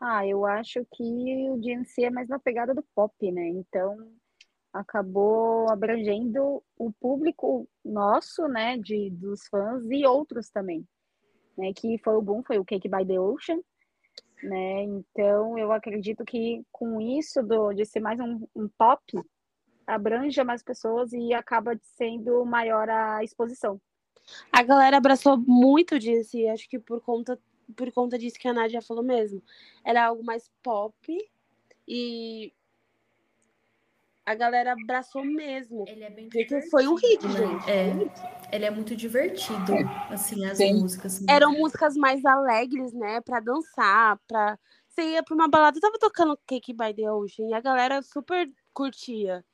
Ah, 0.00 0.26
eu 0.26 0.44
acho 0.44 0.86
que 0.92 1.02
o 1.50 1.56
DNC 1.56 2.04
é 2.04 2.10
mais 2.10 2.28
na 2.28 2.38
pegada 2.38 2.74
do 2.74 2.84
pop, 2.94 3.14
né? 3.32 3.48
Então 3.48 3.96
acabou 4.72 5.70
abrangendo 5.70 6.62
o 6.78 6.92
público 6.92 7.68
nosso, 7.84 8.46
né, 8.46 8.76
de 8.76 9.10
dos 9.10 9.46
fãs 9.48 9.82
e 9.90 10.06
outros 10.06 10.50
também, 10.50 10.86
né? 11.56 11.72
Que 11.74 11.98
foi 11.98 12.14
o 12.14 12.22
boom, 12.22 12.42
foi 12.42 12.58
o 12.58 12.64
Cake 12.64 12.88
by 12.88 13.04
the 13.06 13.18
Ocean, 13.18 13.60
né? 14.42 14.82
Então 14.82 15.58
eu 15.58 15.72
acredito 15.72 16.24
que 16.24 16.64
com 16.70 17.00
isso 17.00 17.42
do, 17.42 17.72
de 17.72 17.84
ser 17.84 18.00
mais 18.00 18.20
um, 18.20 18.46
um 18.54 18.68
pop 18.68 19.00
abranja 19.86 20.44
mais 20.44 20.62
pessoas 20.62 21.12
e 21.12 21.32
acaba 21.32 21.78
sendo 21.82 22.44
maior 22.44 22.88
a 22.90 23.22
exposição. 23.22 23.80
A 24.50 24.62
galera 24.62 24.96
abraçou 24.96 25.36
muito 25.38 25.94
o 25.94 25.98
DNC, 25.98 26.48
acho 26.48 26.68
que 26.68 26.78
por 26.78 27.00
conta, 27.00 27.38
por 27.76 27.92
conta 27.92 28.18
disso 28.18 28.38
que 28.38 28.48
a 28.48 28.52
Nádia 28.52 28.82
falou 28.82 29.04
mesmo. 29.04 29.42
Era 29.84 30.06
algo 30.06 30.24
mais 30.24 30.50
pop 30.62 30.94
e 31.86 32.52
a 34.26 34.34
galera 34.34 34.72
abraçou 34.72 35.24
mesmo. 35.24 35.84
Ele 35.86 36.02
é 36.02 36.10
bem 36.10 36.24
Porque 36.28 36.44
divertido. 36.44 36.70
foi 36.70 36.86
um 36.88 36.94
hit, 36.96 37.26
né? 37.28 37.32
gente. 37.46 37.70
É, 37.70 38.56
ele 38.56 38.64
é 38.64 38.70
muito 38.70 38.96
divertido, 38.96 39.72
assim, 40.10 40.44
as 40.44 40.58
Tem- 40.58 40.74
músicas. 40.74 41.20
né? 41.20 41.26
Eram 41.32 41.52
músicas 41.52 41.94
mais 41.96 42.24
alegres, 42.24 42.92
né? 42.92 43.20
Pra 43.20 43.38
dançar, 43.40 44.18
pra. 44.26 44.58
Você 44.88 45.12
ia 45.12 45.22
pra 45.22 45.34
uma 45.34 45.46
balada, 45.48 45.78
tava 45.80 45.98
tocando 45.98 46.38
Cake 46.46 46.72
by 46.72 46.92
the 46.94 47.10
Ocean 47.10 47.48
e 47.50 47.54
a 47.54 47.60
galera 47.60 48.02
super 48.02 48.50
curtia. 48.74 49.44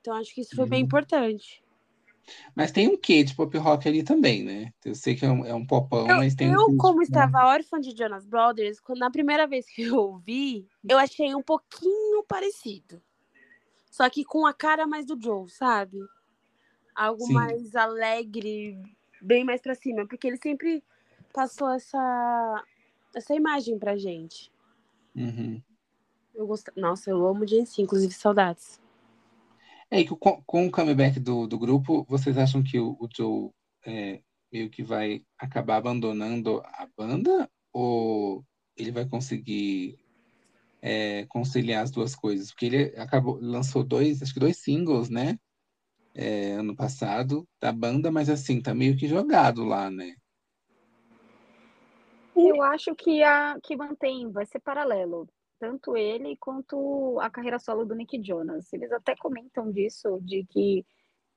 Então 0.00 0.14
acho 0.14 0.32
que 0.34 0.40
isso 0.40 0.56
foi 0.56 0.66
bem 0.66 0.80
Uhum. 0.80 0.86
importante. 0.86 1.62
Mas 2.54 2.70
tem 2.70 2.86
um 2.88 2.96
quê 2.96 3.24
de 3.24 3.34
pop 3.34 3.56
rock 3.58 3.88
ali 3.88 4.02
também, 4.02 4.44
né? 4.44 4.70
Eu 4.84 4.94
sei 4.94 5.14
que 5.16 5.24
é 5.24 5.30
um, 5.30 5.44
é 5.44 5.54
um 5.54 5.66
popão, 5.66 6.06
Eu, 6.08 6.16
mas 6.18 6.34
tem 6.34 6.48
um 6.50 6.52
eu, 6.54 6.66
quê 6.66 6.72
de- 6.72 6.78
como 6.78 7.02
estava 7.02 7.46
órfã 7.46 7.80
de 7.80 7.96
Jonas 7.96 8.24
Brothers, 8.26 8.78
quando 8.80 8.98
na 9.00 9.10
primeira 9.10 9.46
vez 9.46 9.66
que 9.66 9.82
eu 9.82 9.96
ouvi, 9.96 10.66
eu 10.88 10.98
achei 10.98 11.34
um 11.34 11.42
pouquinho 11.42 12.22
parecido. 12.28 13.02
Só 13.98 14.08
que 14.08 14.24
com 14.24 14.46
a 14.46 14.54
cara 14.54 14.86
mais 14.86 15.04
do 15.04 15.20
Joe, 15.20 15.50
sabe? 15.50 15.98
Algo 16.94 17.26
Sim. 17.26 17.32
mais 17.32 17.74
alegre, 17.74 18.80
bem 19.20 19.42
mais 19.42 19.60
pra 19.60 19.74
cima, 19.74 20.06
porque 20.06 20.28
ele 20.28 20.36
sempre 20.36 20.84
passou 21.32 21.68
essa 21.70 22.64
essa 23.12 23.34
imagem 23.34 23.76
pra 23.76 23.98
gente. 23.98 24.52
Uhum. 25.16 25.60
Eu 26.32 26.46
gosto... 26.46 26.70
Nossa, 26.76 27.10
eu 27.10 27.26
amo 27.26 27.42
o 27.42 27.44
GNC, 27.44 27.82
inclusive 27.82 28.14
saudades. 28.14 28.80
É, 29.90 29.98
e 29.98 30.04
que 30.04 30.14
com, 30.14 30.40
com 30.46 30.68
o 30.68 30.70
comeback 30.70 31.18
do, 31.18 31.48
do 31.48 31.58
grupo, 31.58 32.06
vocês 32.08 32.38
acham 32.38 32.62
que 32.62 32.78
o, 32.78 32.96
o 33.00 33.08
Joe 33.12 33.50
é, 33.84 34.22
meio 34.52 34.70
que 34.70 34.84
vai 34.84 35.24
acabar 35.36 35.78
abandonando 35.78 36.62
a 36.66 36.86
banda? 36.96 37.50
Ou 37.72 38.44
ele 38.76 38.92
vai 38.92 39.08
conseguir 39.08 39.98
é, 40.80 41.26
conciliar 41.26 41.82
as 41.82 41.90
duas 41.90 42.14
coisas? 42.14 42.50
Porque 42.50 42.66
ele 42.66 42.96
acabou, 42.96 43.38
lançou 43.40 43.82
dois, 43.82 44.22
acho 44.22 44.32
que 44.34 44.40
dois 44.40 44.58
singles, 44.58 45.08
né? 45.08 45.38
É, 46.14 46.52
ano 46.52 46.74
passado, 46.74 47.46
da 47.60 47.72
banda, 47.72 48.10
mas 48.10 48.28
assim, 48.28 48.60
tá 48.60 48.74
meio 48.74 48.96
que 48.96 49.06
jogado 49.06 49.64
lá, 49.64 49.90
né? 49.90 50.14
Eu 52.34 52.62
acho 52.62 52.94
que 52.94 53.22
a 53.22 53.58
que 53.62 53.76
mantém, 53.76 54.30
vai 54.30 54.46
ser 54.46 54.60
paralelo, 54.60 55.28
tanto 55.58 55.96
ele 55.96 56.36
quanto 56.36 57.18
a 57.20 57.28
carreira 57.28 57.58
solo 57.58 57.84
do 57.84 57.94
Nick 57.94 58.22
Jonas. 58.22 58.72
Eles 58.72 58.92
até 58.92 59.16
comentam 59.16 59.70
disso, 59.70 60.20
de 60.22 60.44
que 60.44 60.86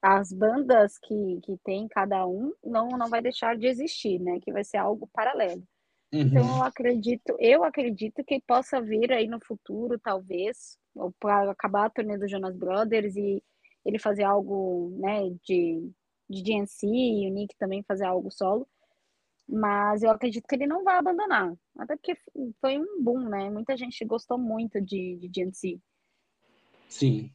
as 0.01 0.31
bandas 0.31 0.97
que, 0.97 1.39
que 1.43 1.57
tem 1.63 1.87
cada 1.87 2.25
um 2.25 2.53
não, 2.63 2.89
não 2.89 3.09
vai 3.09 3.21
deixar 3.21 3.57
de 3.57 3.67
existir, 3.67 4.19
né? 4.19 4.39
Que 4.41 4.51
vai 4.51 4.63
ser 4.63 4.77
algo 4.77 5.07
paralelo. 5.13 5.63
Então 6.11 6.43
Uhum. 6.43 6.57
eu 6.57 6.63
acredito, 6.63 7.35
eu 7.39 7.63
acredito 7.63 8.23
que 8.23 8.41
possa 8.41 8.81
vir 8.81 9.11
aí 9.11 9.27
no 9.27 9.39
futuro, 9.39 9.97
talvez, 9.97 10.77
para 11.19 11.51
acabar 11.51 11.85
a 11.85 11.89
turnê 11.89 12.17
do 12.17 12.27
Jonas 12.27 12.55
Brothers 12.55 13.15
e 13.15 13.41
ele 13.85 13.97
fazer 13.97 14.23
algo, 14.23 14.93
né, 14.99 15.29
de, 15.43 15.89
de 16.29 16.43
DNC 16.43 16.85
e 16.85 17.27
o 17.27 17.33
Nick 17.33 17.55
também 17.57 17.81
fazer 17.83 18.05
algo 18.05 18.29
solo. 18.29 18.67
Mas 19.47 20.03
eu 20.03 20.11
acredito 20.11 20.47
que 20.47 20.55
ele 20.55 20.67
não 20.67 20.83
vai 20.83 20.97
abandonar. 20.97 21.53
Até 21.77 21.95
porque 21.95 22.15
foi 22.59 22.77
um 22.77 23.03
boom, 23.03 23.27
né? 23.27 23.49
Muita 23.49 23.75
gente 23.75 24.05
gostou 24.05 24.37
muito 24.37 24.79
de, 24.79 25.17
de 25.17 25.27
GNC. 25.27 25.79
Sim. 26.87 27.31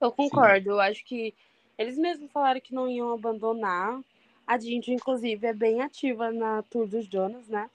Eu 0.00 0.12
concordo. 0.12 0.70
Eu 0.70 0.80
acho 0.80 1.02
que 1.06 1.34
eles 1.78 1.96
mesmos 1.96 2.30
falaram 2.32 2.60
que 2.60 2.74
não 2.74 2.88
iam 2.88 3.12
abandonar. 3.12 3.98
A 4.46 4.58
Ginger, 4.58 4.94
inclusive, 4.94 5.46
é 5.46 5.52
bem 5.52 5.82
ativa 5.82 6.30
na 6.30 6.62
Tour 6.62 6.86
dos 6.86 7.06
Jonas, 7.06 7.48
né? 7.48 7.68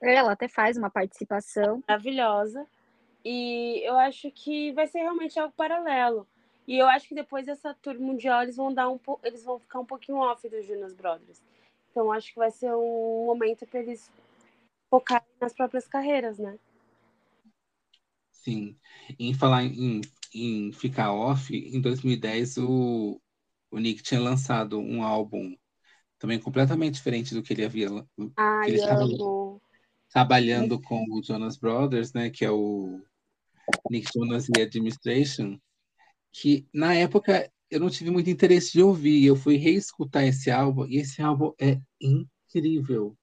Ela 0.00 0.32
até 0.32 0.48
faz 0.48 0.76
uma 0.76 0.90
participação. 0.90 1.82
Maravilhosa. 1.86 2.66
E 3.24 3.82
eu 3.84 3.98
acho 3.98 4.30
que 4.30 4.72
vai 4.72 4.86
ser 4.86 5.00
realmente 5.00 5.38
algo 5.38 5.52
paralelo. 5.54 6.26
E 6.66 6.78
eu 6.78 6.86
acho 6.86 7.08
que 7.08 7.14
depois 7.14 7.46
dessa 7.46 7.74
tour 7.74 7.98
mundial 7.98 8.42
eles 8.42 8.56
vão 8.56 8.72
dar 8.72 8.88
um 8.88 8.96
po... 8.96 9.20
eles 9.22 9.44
vão 9.44 9.58
ficar 9.58 9.80
um 9.80 9.84
pouquinho 9.84 10.18
off 10.18 10.48
dos 10.48 10.66
Jonas 10.66 10.94
Brothers. 10.94 11.42
Então 11.90 12.10
acho 12.12 12.32
que 12.32 12.38
vai 12.38 12.50
ser 12.50 12.72
um 12.74 13.26
momento 13.26 13.66
para 13.66 13.80
eles 13.80 14.10
focarem 14.88 15.26
nas 15.40 15.52
próprias 15.52 15.86
carreiras, 15.86 16.38
né? 16.38 16.58
Sim. 18.30 18.76
Em 19.18 19.34
falar 19.34 19.64
em, 19.64 20.00
em 20.34 20.72
ficar 20.72 21.12
off, 21.12 21.54
em 21.54 21.80
2010 21.80 22.58
o, 22.58 23.20
o 23.70 23.78
Nick 23.78 24.02
tinha 24.02 24.20
lançado 24.20 24.78
um 24.78 25.02
álbum 25.02 25.56
também 26.20 26.38
completamente 26.38 26.94
diferente 26.94 27.34
do 27.34 27.42
que 27.42 27.52
ele 27.52 27.64
havia 27.64 27.88
Ai, 28.36 28.64
que 28.66 28.70
ele 28.70 28.78
estava 28.78 29.02
amo. 29.02 29.60
trabalhando 30.12 30.80
com 30.80 31.02
o 31.10 31.22
Jonas 31.22 31.56
Brothers, 31.56 32.12
né, 32.12 32.28
que 32.30 32.44
é 32.44 32.50
o 32.50 33.00
Nick 33.90 34.08
Jonas 34.14 34.46
e 34.48 34.60
Administration, 34.60 35.58
que 36.30 36.66
na 36.72 36.94
época 36.94 37.50
eu 37.70 37.80
não 37.80 37.88
tive 37.88 38.10
muito 38.10 38.28
interesse 38.28 38.72
de 38.72 38.82
ouvir, 38.82 39.24
eu 39.24 39.34
fui 39.34 39.56
reescutar 39.56 40.24
esse 40.24 40.50
álbum 40.50 40.86
e 40.86 40.98
esse 40.98 41.22
álbum 41.22 41.52
é 41.58 41.80
incrível. 42.00 43.16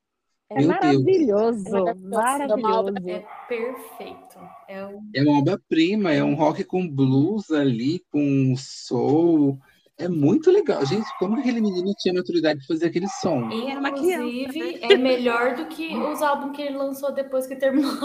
É 0.49 0.59
Meu 0.59 0.69
maravilhoso, 0.69 1.77
É 1.77 1.81
uma 1.81 1.93
maravilhoso. 2.19 2.79
obra- 2.79 3.11
É 3.11 3.25
perfeito. 3.47 4.39
É 4.67 4.85
um... 4.87 5.11
É 5.13 5.21
uma 5.21 5.39
obra-prima, 5.39 6.13
é 6.13 6.23
um 6.23 6.33
rock 6.33 6.63
com 6.63 6.87
blues 6.89 7.51
ali, 7.51 7.99
com 8.09 8.55
soul. 8.57 9.59
É 9.99 10.07
muito 10.07 10.51
legal. 10.51 10.85
Gente, 10.85 11.07
como 11.17 11.35
que 11.35 11.41
aquele 11.41 11.59
menino 11.59 11.91
tinha 11.97 12.13
maturidade 12.13 12.59
de 12.59 12.67
fazer 12.67 12.87
aquele 12.87 13.07
som? 13.07 13.49
Criança, 13.49 13.89
Inclusive, 13.89 14.79
é 14.83 14.95
melhor 14.95 15.55
do 15.55 15.65
que 15.67 15.97
os 15.97 16.21
álbuns 16.21 16.55
que 16.55 16.61
ele 16.61 16.77
lançou 16.77 17.11
depois 17.11 17.47
que 17.47 17.55
terminou. 17.55 17.91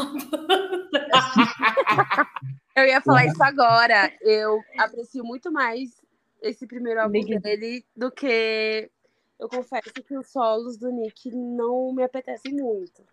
Eu 2.74 2.86
ia 2.86 3.02
falar 3.02 3.26
isso 3.26 3.42
agora. 3.42 4.10
Eu 4.22 4.58
aprecio 4.78 5.22
muito 5.22 5.52
mais 5.52 6.00
esse 6.40 6.66
primeiro 6.66 7.02
álbum 7.02 7.12
Nick. 7.12 7.38
dele 7.38 7.84
do 7.94 8.10
que 8.10 8.90
eu 9.38 9.48
confesso 9.48 9.92
que 9.92 10.16
os 10.16 10.30
solos 10.30 10.78
do 10.78 10.90
Nick 10.90 11.30
não 11.30 11.92
me 11.92 12.02
apetecem 12.02 12.54
muito. 12.54 13.04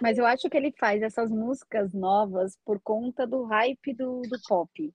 Mas 0.00 0.18
eu 0.18 0.26
acho 0.26 0.48
que 0.48 0.56
ele 0.56 0.72
faz 0.72 1.02
essas 1.02 1.30
músicas 1.30 1.92
novas 1.92 2.58
por 2.64 2.80
conta 2.80 3.26
do 3.26 3.44
hype 3.44 3.94
do, 3.94 4.22
do 4.22 4.40
pop. 4.48 4.92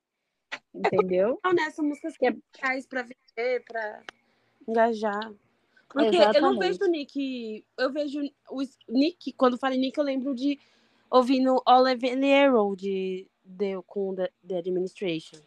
Entendeu? 0.73 1.39
Não, 1.43 1.53
nessa 1.53 1.81
músicas 1.81 2.17
que 2.17 2.31
Que 2.31 2.65
é- 2.65 2.81
pra 2.89 3.01
vender, 3.03 3.63
pra 3.65 4.01
engajar. 4.67 5.31
Porque 5.89 6.07
eu 6.07 6.41
não 6.41 6.53
Exatamente. 6.53 6.59
vejo 6.59 6.83
o 6.83 6.87
Nick. 6.87 7.65
Eu 7.77 7.91
vejo 7.93 8.19
o 8.49 8.61
Nick, 8.89 9.31
quando 9.33 9.57
falo 9.57 9.75
em 9.75 9.79
Nick, 9.79 9.97
eu 9.97 10.03
lembro 10.03 10.35
de 10.35 10.59
ouvindo 11.09 11.61
Oliver 11.65 12.17
Nero 12.17 12.75
de, 12.75 13.27
de, 13.43 13.81
com 13.87 14.13
The, 14.13 14.29
The 14.45 14.57
Administration. 14.57 15.39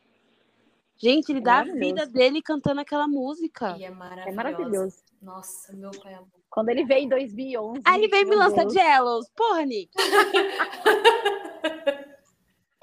Gente, 0.96 1.30
ele 1.30 1.40
dá 1.40 1.58
a 1.60 1.64
vida 1.64 2.06
dele 2.06 2.42
cantando 2.42 2.80
aquela 2.80 3.06
música. 3.06 3.76
E 3.78 3.84
é 3.84 3.90
maravilhoso. 3.90 4.28
É 4.28 4.32
maravilhoso. 4.32 4.96
Nossa, 5.22 5.72
meu 5.76 5.90
pai 5.90 6.14
amor. 6.14 6.28
Quando 6.50 6.70
ele 6.70 6.84
veio 6.84 7.04
em 7.04 7.08
2011. 7.08 7.82
Aí 7.84 8.00
ele 8.00 8.08
veio 8.08 8.28
me 8.28 8.34
lançar. 8.34 8.68
Jealous. 8.68 9.28
Porra, 9.36 9.64
Nick. 9.64 9.90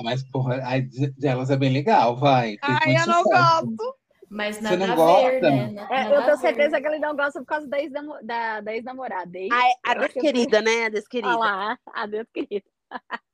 Mas, 0.05 0.23
porra, 0.23 0.55
a 0.63 0.73
delas 1.17 1.49
é 1.49 1.57
bem 1.57 1.73
legal, 1.73 2.15
vai. 2.15 2.57
Fez 2.63 2.77
Ai, 2.81 2.93
muito 2.93 3.01
eu 3.01 3.07
não 3.07 3.23
sucesso. 3.23 3.65
gosto. 3.65 3.95
Mas 4.29 4.55
Você 4.57 4.61
nada 4.63 4.87
não 4.87 4.93
a 4.93 4.95
gosta? 4.95 5.29
ver, 5.29 5.41
né? 5.41 5.87
É, 5.89 6.01
eu 6.07 6.19
a 6.19 6.23
tenho 6.23 6.25
ver. 6.25 6.37
certeza 6.37 6.81
que 6.81 6.87
ele 6.87 6.99
não 6.99 7.15
gosta 7.15 7.39
por 7.39 7.45
causa 7.45 7.67
da 7.67 7.79
ex-namo- 7.79 8.17
da, 8.23 8.61
da 8.61 8.73
ex-namorada. 8.75 9.31
Ai, 9.51 9.71
a 9.85 9.93
eu- 9.95 10.01
desquerida, 10.01 10.61
né? 10.61 10.85
A 10.85 10.89
desquerida. 10.89 11.33
Ah 11.33 11.37
lá, 11.37 11.79
adeus, 11.93 12.27
querido. 12.33 12.65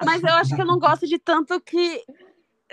Mas 0.03 0.23
eu 0.23 0.29
acho 0.33 0.55
que 0.55 0.61
eu 0.61 0.65
não 0.65 0.79
gosto 0.79 1.07
de 1.07 1.17
tanto 1.19 1.59
que. 1.61 2.03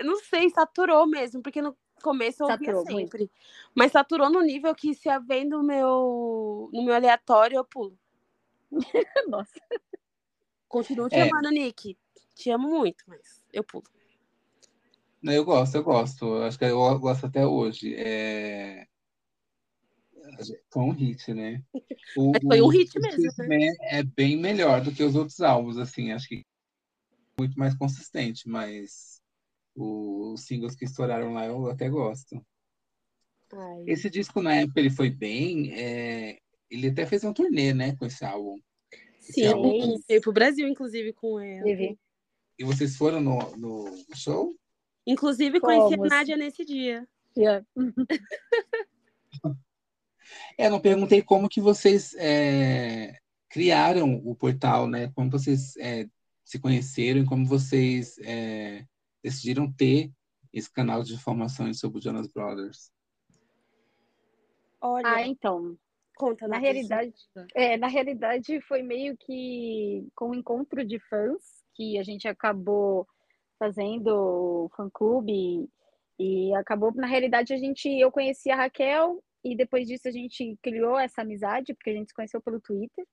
Não 0.01 0.17
sei, 0.17 0.49
saturou 0.49 1.05
mesmo, 1.07 1.41
porque 1.41 1.61
no 1.61 1.75
começo 2.01 2.43
eu 2.43 2.47
ouvia 2.47 2.73
Saturou 2.73 2.85
sempre. 2.85 3.31
Mas 3.75 3.91
saturou 3.91 4.29
no 4.29 4.41
nível 4.41 4.73
que 4.73 4.93
se 4.93 5.09
eu 5.09 5.21
vem 5.21 5.45
no 5.45 5.61
meu, 5.63 6.69
no 6.73 6.83
meu 6.83 6.95
aleatório, 6.95 7.57
eu 7.57 7.65
pulo. 7.65 7.97
Nossa. 9.27 9.51
Continuo 10.67 11.09
te 11.09 11.15
É. 11.15 11.23
amando, 11.23 11.49
Nick. 11.49 11.97
Te 12.35 12.49
amo 12.51 12.69
muito, 12.69 13.03
mas 13.07 13.38
eu 13.53 13.63
pulo. 13.63 13.85
Não, 15.21 15.33
eu 15.33 15.43
gosto, 15.43 15.75
eu 15.75 15.83
gosto. 15.83 16.33
Acho 16.43 16.57
que 16.57 16.65
eu 16.65 16.99
gosto 16.99 17.25
até 17.25 17.45
hoje. 17.45 17.93
É... 17.95 18.87
Foi 20.71 20.83
um 20.83 20.91
hit, 20.91 21.33
né? 21.33 21.61
O, 22.15 22.31
Mas 22.31 22.41
foi 22.41 22.61
um 22.61 22.65
o 22.65 22.69
hit 22.69 22.97
mesmo, 22.99 23.23
Man 23.39 23.73
é 23.81 24.03
bem 24.03 24.37
melhor 24.37 24.81
do 24.81 24.91
que 24.91 25.03
os 25.03 25.15
outros 25.15 25.41
álbuns, 25.41 25.77
assim. 25.77 26.11
Acho 26.11 26.27
que 26.27 26.45
muito 27.37 27.57
mais 27.57 27.75
consistente, 27.75 28.47
mas 28.47 29.21
os 29.75 30.41
singles 30.41 30.75
que 30.75 30.85
estouraram 30.85 31.33
lá 31.33 31.45
eu 31.45 31.69
até 31.69 31.89
gosto. 31.89 32.41
Ai. 33.51 33.83
Esse 33.87 34.09
disco, 34.09 34.41
na 34.41 34.55
época, 34.55 34.79
ele 34.79 34.89
foi 34.89 35.09
bem. 35.09 35.73
é, 35.73 36.37
Ele 36.69 36.89
até 36.89 37.05
fez 37.05 37.23
um 37.23 37.33
turnê, 37.33 37.73
né, 37.73 37.95
com 37.95 38.05
esse 38.05 38.23
álbum. 38.23 38.59
Sim, 39.19 39.47
álbum. 39.47 39.99
veio 40.07 40.21
pro 40.21 40.33
Brasil, 40.33 40.67
inclusive, 40.67 41.13
com. 41.13 41.37
Teve. 41.63 41.97
E 42.59 42.63
vocês 42.65 42.97
foram 42.97 43.21
no, 43.21 43.55
no 43.55 44.05
show? 44.13 44.53
Inclusive, 45.07 45.61
conheci 45.61 45.95
Fomos. 45.95 46.11
a 46.11 46.15
Nádia 46.17 46.35
nesse 46.35 46.65
dia. 46.65 47.07
Yeah. 47.37 47.65
É, 50.57 50.69
não 50.69 50.79
perguntei 50.79 51.23
como 51.23 51.49
que 51.49 51.59
vocês 51.59 52.13
é, 52.15 53.17
criaram 53.49 54.21
o 54.23 54.35
portal, 54.35 54.87
né? 54.87 55.09
Como 55.15 55.29
vocês 55.31 55.75
é, 55.77 56.05
se 56.43 56.59
conheceram 56.59 57.21
e 57.21 57.25
como 57.25 57.45
vocês 57.47 58.17
é, 58.19 58.85
decidiram 59.23 59.71
ter 59.71 60.11
esse 60.53 60.71
canal 60.71 61.01
de 61.01 61.13
informações 61.13 61.79
sobre 61.79 61.97
o 61.97 62.01
Jonas 62.01 62.27
Brothers. 62.27 62.91
Olha, 64.81 65.07
Ah, 65.07 65.27
então. 65.27 65.75
conta, 66.15 66.47
Na 66.47 66.57
realidade, 66.57 67.13
é, 67.55 67.77
na 67.77 67.87
realidade 67.87 68.61
foi 68.61 68.83
meio 68.83 69.17
que 69.17 70.07
com 70.13 70.29
um 70.29 70.35
encontro 70.35 70.85
de 70.85 70.99
fãs 70.99 71.58
que 71.79 71.97
a 71.97 72.03
gente 72.03 72.27
acabou 72.27 73.07
fazendo 73.57 74.69
fã-clube 74.75 75.69
e 76.19 76.53
acabou, 76.55 76.93
na 76.93 77.07
realidade, 77.07 77.53
a 77.53 77.57
gente, 77.57 77.87
eu 77.87 78.11
conheci 78.11 78.51
a 78.51 78.57
Raquel 78.57 79.23
e 79.45 79.55
depois 79.55 79.87
disso 79.87 80.09
a 80.09 80.11
gente 80.11 80.57
criou 80.61 80.99
essa 80.99 81.21
amizade, 81.21 81.73
porque 81.73 81.91
a 81.91 81.93
gente 81.93 82.09
se 82.09 82.13
conheceu 82.13 82.41
pelo 82.41 82.59
Twitter, 82.59 83.05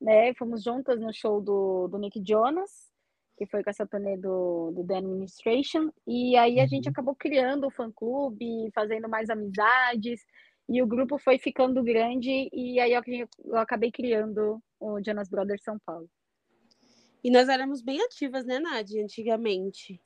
né? 0.00 0.32
Fomos 0.34 0.62
juntas 0.64 0.98
no 0.98 1.12
show 1.12 1.42
do, 1.42 1.86
do 1.88 1.98
Nick 1.98 2.22
Jonas, 2.26 2.90
que 3.36 3.44
foi 3.46 3.62
com 3.62 3.68
essa 3.68 3.86
turnê 3.86 4.16
do, 4.16 4.70
do 4.70 4.86
The 4.86 4.96
Administration, 4.96 5.90
e 6.06 6.34
aí 6.36 6.60
a 6.60 6.66
gente 6.66 6.86
Uhum. 6.86 6.92
acabou 6.92 7.14
criando 7.14 7.66
o 7.66 7.70
fã-clube, 7.70 8.70
fazendo 8.74 9.06
mais 9.06 9.28
amizades, 9.28 10.24
e 10.66 10.80
o 10.80 10.86
grupo 10.86 11.18
foi 11.18 11.38
ficando 11.38 11.82
grande, 11.82 12.48
e 12.52 12.80
aí 12.80 12.94
eu, 12.94 13.02
eu 13.44 13.58
acabei 13.58 13.92
criando 13.92 14.62
o 14.80 14.98
Jonas 15.04 15.28
Brothers 15.28 15.62
São 15.62 15.78
Paulo. 15.84 16.08
E 17.22 17.30
nós 17.30 17.48
éramos 17.48 17.80
bem 17.80 18.00
ativas, 18.02 18.44
né, 18.44 18.58
Nádia, 18.58 19.02
antigamente. 19.02 20.00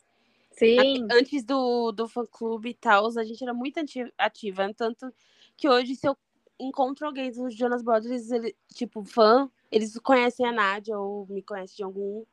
Sim, 0.50 1.06
Antes 1.10 1.44
do, 1.44 1.92
do 1.92 2.08
fã-clube 2.08 2.70
e 2.70 2.74
tal, 2.74 3.06
a 3.18 3.24
gente 3.24 3.42
era 3.42 3.52
muito 3.54 3.78
ati- 3.78 4.12
ativa. 4.16 4.72
Tanto 4.74 5.12
que 5.56 5.68
hoje, 5.68 5.94
se 5.94 6.08
eu 6.08 6.16
encontro 6.58 7.06
alguém 7.06 7.30
dos 7.30 7.54
Jonas 7.54 7.82
Brothers, 7.82 8.30
ele, 8.30 8.56
tipo, 8.74 9.04
fã, 9.04 9.50
eles 9.70 9.98
conhecem 9.98 10.46
a 10.46 10.52
Nádia 10.52 10.98
ou 10.98 11.26
me 11.28 11.42
conhecem 11.42 11.76
de 11.76 11.82
algum 11.82 12.24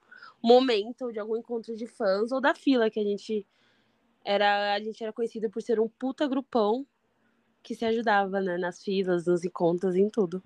momento, 0.42 1.12
de 1.12 1.20
algum 1.20 1.36
encontro 1.38 1.76
de 1.76 1.88
fãs, 1.88 2.32
ou 2.32 2.40
da 2.40 2.56
fila, 2.56 2.90
que 2.90 3.00
a 3.00 3.04
gente 3.04 3.46
era, 4.24 4.74
a 4.74 4.80
gente 4.80 5.04
era 5.04 5.14
conhecida 5.14 5.50
por 5.50 5.62
ser 5.62 5.80
um 5.80 5.88
puta 5.90 6.28
grupão 6.28 6.86
que 7.62 7.76
se 7.76 7.86
ajudava, 7.86 8.42
né, 8.42 8.58
nas 8.58 8.84
filas, 8.84 9.26
nos 9.26 9.44
encontros, 9.44 9.96
em 9.96 10.10
tudo. 10.10 10.42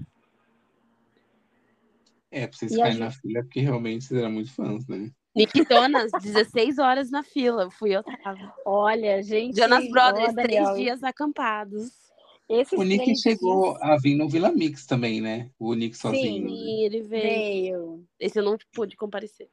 É, 2.32 2.46
pra 2.48 2.58
vocês 2.58 2.72
ficarem 2.74 2.94
gente- 2.94 3.02
na 3.02 3.12
fila, 3.12 3.42
porque 3.44 3.62
realmente 3.62 4.06
vocês 4.06 4.20
eram 4.20 4.32
muito 4.32 4.54
fãs, 4.54 4.86
né? 4.88 5.10
Nick 5.36 5.64
Jonas, 5.72 6.12
16 6.22 6.78
horas 6.80 7.12
na 7.12 7.24
fila, 7.24 7.70
fui 7.70 7.96
eu 7.96 8.04
tava. 8.04 8.54
olha, 8.66 9.22
gente. 9.22 9.56
Jonas 9.58 9.90
Brothers, 9.90 10.34
três 10.34 10.76
dias 10.76 11.04
acampados. 11.04 11.92
Esses 12.50 12.80
O 12.80 12.84
Nick 12.84 13.16
chegou 13.18 13.74
dias- 13.74 13.82
a 13.84 13.98
vir 13.98 14.16
no 14.16 14.28
Vila 14.30 14.52
Mix 14.52 14.86
também, 14.86 15.20
né? 15.22 15.52
O 15.60 15.74
Nick 15.74 15.96
sozinho. 15.98 16.44
né? 16.46 16.50
Sim, 16.50 16.84
ele 16.86 17.02
veio. 17.02 17.22
Veio. 17.22 18.06
Esse 18.20 18.40
eu 18.40 18.44
não 18.44 18.58
pude 18.74 18.96
comparecer. 18.96 19.50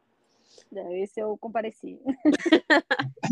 Esse 1.02 1.20
eu 1.20 1.36
compareci. 1.38 1.98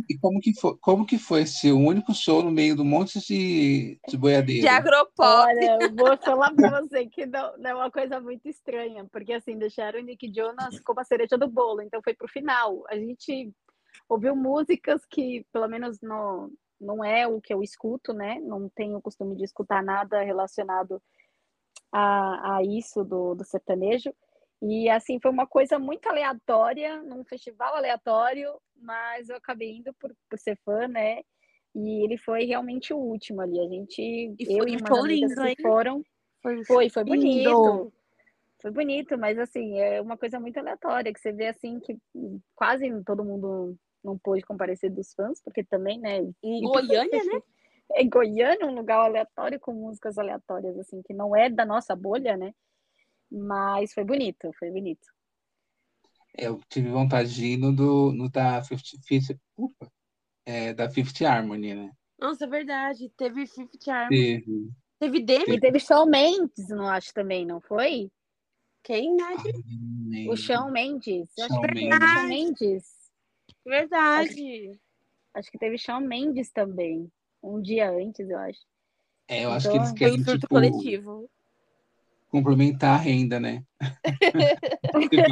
E 0.09 0.18
como 0.18 0.40
que 0.40 0.55
foi, 0.59 0.76
como 0.80 1.07
que 1.07 1.18
foi 1.18 1.43
esse 1.43 1.70
único 1.70 2.14
show 2.14 2.43
no 2.43 2.51
meio 2.51 2.74
do 2.74 2.84
monte 2.84 3.20
de, 3.20 3.99
de 4.09 4.16
boiadeiro? 4.16 4.62
De 4.62 4.68
agropop. 4.68 5.49
Olha, 5.49 5.78
eu 5.80 5.95
vou 5.95 6.16
falar 6.18 6.55
pra 6.55 6.80
você 6.80 7.07
que 7.07 7.26
não, 7.26 7.57
não 7.59 7.70
é 7.70 7.74
uma 7.74 7.90
coisa 7.90 8.20
muito 8.20 8.49
estranha, 8.49 9.07
porque 9.12 9.32
assim, 9.32 9.59
deixaram 9.59 10.01
o 10.01 10.03
Nick 10.03 10.32
Jonas 10.34 10.80
como 10.80 11.01
a 11.01 11.05
cereja 11.05 11.36
do 11.36 11.49
bolo, 11.49 11.82
então 11.82 12.01
foi 12.03 12.14
pro 12.14 12.28
final. 12.28 12.84
A 12.88 12.97
gente 12.97 13.53
ouviu 14.09 14.34
músicas 14.34 15.05
que, 15.05 15.47
pelo 15.53 15.68
menos, 15.68 16.01
no, 16.01 16.53
não 16.80 17.05
é 17.05 17.26
o 17.26 17.40
que 17.40 17.53
eu 17.53 17.62
escuto, 17.62 18.12
né? 18.12 18.40
Não 18.40 18.68
tenho 18.68 18.97
o 18.97 19.03
costume 19.03 19.36
de 19.36 19.45
escutar 19.45 19.82
nada 19.82 20.22
relacionado 20.22 21.01
a, 21.93 22.57
a 22.57 22.62
isso 22.62 23.05
do, 23.05 23.34
do 23.34 23.45
sertanejo. 23.45 24.12
E 24.63 24.89
assim, 24.89 25.19
foi 25.21 25.31
uma 25.31 25.47
coisa 25.47 25.77
muito 25.79 26.09
aleatória, 26.09 27.03
num 27.03 27.25
festival 27.25 27.75
aleatório, 27.75 28.61
mas 28.77 29.29
eu 29.29 29.37
acabei 29.37 29.77
indo 29.77 29.93
por, 29.95 30.15
por 30.31 30.39
ser 30.39 30.57
fã, 30.65 30.87
né? 30.87 31.21
E 31.75 32.05
ele 32.05 32.17
foi 32.17 32.45
realmente 32.45 32.95
o 32.95 32.99
último 32.99 33.41
ali. 33.41 33.59
A 33.59 33.69
gente, 33.69 34.01
E 34.01 34.37
eu 34.41 34.59
foi 34.59 34.71
e 34.71 34.77
umas 34.77 34.89
show 34.89 34.99
amigas 34.99 35.31
lindo, 35.31 35.47
hein? 35.47 35.57
foram, 35.61 36.03
Foi, 36.43 36.65
foi, 36.65 36.89
foi 36.91 37.03
lindo. 37.03 37.19
bonito. 37.19 37.93
Foi 38.61 38.71
bonito, 38.71 39.19
mas 39.19 39.37
assim, 39.37 39.81
é 39.81 40.01
uma 40.01 40.17
coisa 40.17 40.39
muito 40.39 40.57
aleatória, 40.59 41.13
que 41.13 41.19
você 41.19 41.33
vê 41.33 41.49
assim 41.49 41.81
que 41.81 41.99
quase 42.55 42.89
todo 43.05 43.25
mundo 43.25 43.77
não 44.05 44.17
pôde 44.17 44.43
comparecer 44.43 44.91
dos 44.91 45.13
fãs, 45.15 45.41
porque 45.43 45.65
também, 45.65 45.99
né? 45.99 46.19
Em 46.41 46.59
e 46.59 46.61
Goiânia, 46.61 47.25
né? 47.25 47.43
É 47.95 48.05
Goiânia, 48.05 48.67
um 48.67 48.75
lugar 48.77 48.99
aleatório 49.01 49.59
com 49.59 49.73
músicas 49.73 50.17
aleatórias, 50.19 50.79
assim, 50.79 51.03
que 51.03 51.13
não 51.13 51.35
é 51.35 51.51
da 51.51 51.65
nossa 51.67 51.97
bolha, 51.97 52.37
né? 52.37 52.55
Mas 53.33 53.95
foi 53.95 54.05
bonito, 54.05 54.53
foi 54.59 54.70
bonito. 54.70 55.09
Eu 56.37 56.61
tive 56.68 56.91
vontade 56.91 57.35
de 57.35 57.47
ir 57.47 57.57
no, 57.57 57.74
do, 57.74 58.12
no 58.12 58.28
da 58.28 58.62
Fifth, 58.62 58.99
Fifth, 59.07 59.39
ufa, 59.57 59.91
é, 60.45 60.74
da 60.74 60.91
Fifth 60.91 61.22
Harmony, 61.22 61.74
né? 61.74 61.93
Nossa, 62.18 62.45
é 62.45 62.49
verdade. 62.49 63.11
Teve 63.16 63.47
Fifth 63.47 63.89
Arm. 63.89 64.09
Teve. 64.09 64.70
Teve 64.99 65.20
Demi. 65.20 65.57
E 65.57 65.61
teve 65.61 65.80
Shawn 65.80 66.07
Mendes, 66.07 66.68
não 66.68 66.87
acho 66.89 67.12
também, 67.12 67.45
não 67.45 67.61
foi? 67.61 68.11
Quem, 68.83 69.16
né? 69.16 69.35
Ai. 69.37 70.28
O 70.28 70.37
Shawn 70.37 70.70
Mendes. 70.70 71.30
Eu 71.37 71.45
acho 71.45 71.55
Shawn 71.55 71.62
que 71.62 71.68
teve 71.68 71.89
Mendes. 71.89 72.28
Mendes. 72.28 73.12
Verdade. 73.64 74.80
Acho 75.35 75.51
que 75.51 75.59
teve 75.59 75.78
Shawn 75.78 76.01
Mendes 76.01 76.51
também. 76.51 77.11
Um 77.43 77.61
dia 77.61 77.91
antes, 77.91 78.28
eu 78.28 78.39
acho. 78.39 78.61
É, 79.26 79.45
eu 79.45 79.51
acho 79.51 79.70
que 79.70 79.76
Então, 79.76 79.83
eles 79.83 79.89
Foi 79.91 79.99
querem, 79.99 80.20
um 80.20 80.24
surto 80.24 80.41
tipo, 80.41 80.49
coletivo. 80.49 81.30
Complementar 82.33 82.95
a 82.95 83.03
renda, 83.03 83.39
né? 83.39 83.62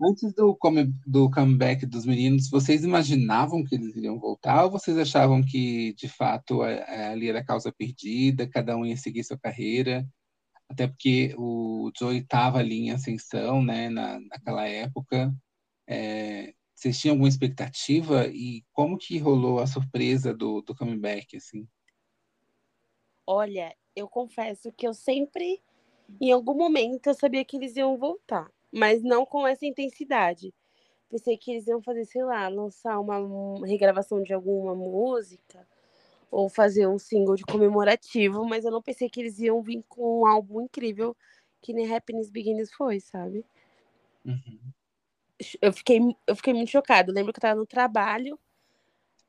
Antes 0.00 0.32
do, 0.34 0.54
come- 0.54 0.94
do 1.04 1.28
comeback 1.30 1.84
dos 1.84 2.06
meninos, 2.06 2.48
vocês 2.48 2.84
imaginavam 2.84 3.64
que 3.64 3.74
eles 3.74 3.96
iriam 3.96 4.20
voltar 4.20 4.64
ou 4.64 4.70
vocês 4.70 4.96
achavam 4.96 5.42
que, 5.42 5.94
de 5.94 6.08
fato, 6.08 6.62
ali 6.62 7.28
era 7.28 7.44
causa 7.44 7.72
perdida, 7.76 8.46
cada 8.48 8.76
um 8.76 8.86
ia 8.86 8.96
seguir 8.96 9.24
sua 9.24 9.36
carreira? 9.36 10.06
Até 10.68 10.86
porque 10.86 11.34
o 11.36 11.90
Joey 11.98 12.18
estava 12.18 12.58
ali 12.58 12.86
em 12.86 12.92
ascensão, 12.92 13.62
né, 13.62 13.88
na, 13.88 14.20
naquela 14.20 14.66
época. 14.66 15.34
É, 15.88 16.54
vocês 16.74 16.98
tinham 16.98 17.14
alguma 17.14 17.28
expectativa? 17.28 18.28
E 18.28 18.62
como 18.72 18.96
que 18.96 19.18
rolou 19.18 19.58
a 19.58 19.66
surpresa 19.66 20.32
do, 20.32 20.62
do 20.62 20.74
comeback, 20.74 21.36
assim? 21.36 21.66
Olha, 23.26 23.74
eu 23.94 24.08
confesso 24.08 24.72
que 24.72 24.86
eu 24.86 24.94
sempre, 24.94 25.62
em 26.20 26.32
algum 26.32 26.54
momento, 26.54 27.08
eu 27.08 27.14
sabia 27.14 27.44
que 27.44 27.56
eles 27.56 27.76
iam 27.76 27.96
voltar, 27.98 28.50
mas 28.72 29.02
não 29.02 29.26
com 29.26 29.46
essa 29.46 29.66
intensidade. 29.66 30.54
Pensei 31.10 31.36
que 31.38 31.52
eles 31.52 31.66
iam 31.68 31.82
fazer, 31.82 32.04
sei 32.06 32.24
lá, 32.24 32.48
lançar 32.48 32.98
uma 33.00 33.66
regravação 33.66 34.22
de 34.22 34.32
alguma 34.34 34.74
música 34.74 35.66
ou 36.30 36.48
fazer 36.48 36.86
um 36.88 36.98
single 36.98 37.36
de 37.36 37.44
comemorativo, 37.44 38.44
mas 38.46 38.64
eu 38.64 38.70
não 38.72 38.82
pensei 38.82 39.10
que 39.10 39.20
eles 39.20 39.38
iam 39.40 39.62
vir 39.62 39.84
com 39.88 40.22
um 40.22 40.26
álbum 40.26 40.62
incrível 40.62 41.16
que 41.62 41.72
nem 41.72 41.94
Happiness 41.94 42.30
Begins 42.30 42.72
foi, 42.72 43.00
sabe? 43.00 43.44
Uhum. 44.24 44.72
eu 45.60 45.72
fiquei, 45.72 45.98
eu 46.26 46.36
fiquei 46.36 46.54
muito 46.54 46.70
chocada. 46.70 47.10
Eu 47.10 47.14
lembro 47.14 47.32
que 47.32 47.38
eu 47.38 47.42
tava 47.42 47.58
no 47.60 47.66
trabalho 47.66 48.38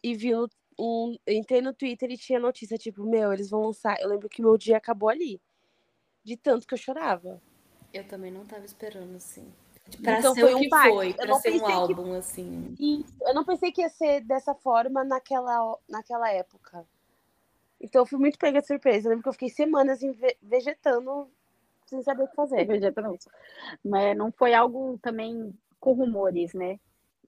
e 0.03 0.15
vi 0.15 0.33
um, 0.77 1.11
um- 1.11 1.17
entrei 1.27 1.61
no 1.61 1.73
Twitter 1.73 2.09
e 2.11 2.17
tinha 2.17 2.39
notícia, 2.39 2.77
tipo, 2.77 3.03
meu, 3.03 3.31
eles 3.33 3.49
vão 3.49 3.61
lançar. 3.67 3.99
Eu 4.01 4.09
lembro 4.09 4.29
que 4.29 4.41
meu 4.41 4.57
dia 4.57 4.77
acabou 4.77 5.09
ali. 5.09 5.41
De 6.23 6.37
tanto 6.37 6.65
que 6.65 6.73
eu 6.73 6.77
chorava. 6.77 7.41
Eu 7.93 8.03
também 8.07 8.31
não 8.31 8.45
tava 8.45 8.65
esperando, 8.65 9.15
assim. 9.15 9.51
Pra 10.01 10.19
Então 10.19 10.33
ser 10.33 10.41
foi 10.41 10.53
o 10.53 10.57
um 10.57 10.61
que 10.61 10.69
baque. 10.69 10.89
foi, 10.89 11.09
Eu 11.11 11.15
pra 11.15 11.25
não 11.27 11.39
ser 11.39 11.49
um 11.49 11.51
pensei 11.53 11.67
que- 11.67 11.73
álbum, 11.73 12.13
assim. 12.13 12.75
Eu 13.21 13.33
não 13.33 13.43
pensei 13.43 13.71
que 13.71 13.81
ia 13.81 13.89
ser 13.89 14.21
dessa 14.21 14.55
forma 14.55 15.03
naquela, 15.03 15.77
naquela 15.89 16.31
época. 16.31 16.85
Então 17.81 18.01
eu 18.01 18.05
fui 18.05 18.17
muito 18.17 18.37
pega 18.39 18.61
de 18.61 18.67
surpresa. 18.67 19.07
Eu 19.07 19.09
lembro 19.09 19.23
que 19.23 19.29
eu 19.29 19.33
fiquei 19.33 19.49
semanas 19.49 20.01
em 20.01 20.11
ve- 20.13 20.37
vegetando 20.41 21.29
sem 21.85 22.01
saber 22.01 22.23
o 22.23 22.27
que 22.29 22.35
fazer. 22.35 22.65
Vegeta 22.65 23.01
não. 23.01 23.17
Mas 23.83 24.15
não 24.17 24.31
foi 24.31 24.53
algo 24.53 24.97
também 25.01 25.53
com 25.81 25.91
rumores, 25.91 26.53
né? 26.53 26.79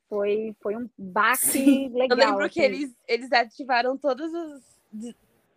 Foi, 0.07 0.55
foi 0.61 0.75
um 0.75 0.89
baque 0.97 1.37
Sim. 1.37 1.89
legal. 1.89 2.17
Eu 2.17 2.25
lembro 2.27 2.49
que 2.49 2.61
assim. 2.61 2.75
eles, 2.75 2.95
eles 3.07 3.31
ativaram 3.31 3.97
todos 3.97 4.31
os. 4.33 5.13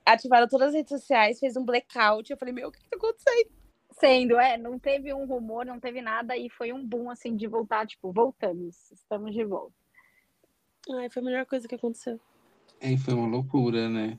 Ativaram 0.07 0.49
todas 0.49 0.69
as 0.69 0.75
redes 0.75 0.89
sociais, 0.89 1.39
fez 1.39 1.57
um 1.57 1.65
blackout. 1.65 2.31
Eu 2.31 2.39
falei, 2.39 2.55
meu, 2.55 2.69
o 2.69 2.73
que, 2.73 2.81
que 2.81 2.89
tá 2.89 2.97
acontecendo? 2.97 3.51
Sendo, 4.01 4.39
é, 4.39 4.57
não 4.57 4.79
teve 4.79 5.13
um 5.13 5.27
rumor, 5.27 5.67
não 5.67 5.81
teve 5.81 6.01
nada, 6.01 6.37
e 6.37 6.49
foi 6.49 6.73
um 6.73 6.87
boom, 6.87 7.11
assim, 7.11 7.35
de 7.35 7.47
voltar, 7.47 7.87
tipo, 7.87 8.13
voltamos, 8.13 8.91
estamos 8.93 9.35
de 9.35 9.45
volta. 9.45 9.75
Ai, 10.91 11.11
foi 11.11 11.21
a 11.21 11.25
melhor 11.25 11.47
coisa 11.47 11.67
que 11.67 11.75
aconteceu. 11.75 12.21
É, 12.81 12.97
foi 12.97 13.13
uma 13.15 13.27
loucura, 13.27 13.89
né? 13.89 14.19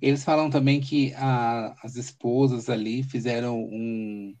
Eles 0.00 0.22
falam 0.24 0.48
também 0.50 0.80
que 0.80 1.12
a- 1.14 1.74
as 1.82 1.96
esposas 1.96 2.70
ali 2.70 3.02
fizeram 3.02 3.60
um, 3.60 4.36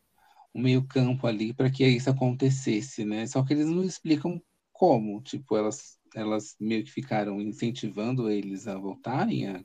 um 0.54 0.62
meio-campo 0.62 1.26
ali 1.26 1.52
para 1.52 1.70
que 1.70 1.84
isso 1.86 2.08
acontecesse, 2.08 3.04
né? 3.04 3.26
Só 3.26 3.42
que 3.44 3.52
eles 3.52 3.66
não 3.66 3.82
explicam 3.82 4.40
como. 4.80 5.20
Tipo, 5.20 5.58
elas, 5.58 5.98
elas 6.14 6.56
meio 6.58 6.82
que 6.82 6.90
ficaram 6.90 7.38
incentivando 7.38 8.30
eles 8.30 8.66
a 8.66 8.78
voltarem. 8.78 9.46
a- 9.46 9.64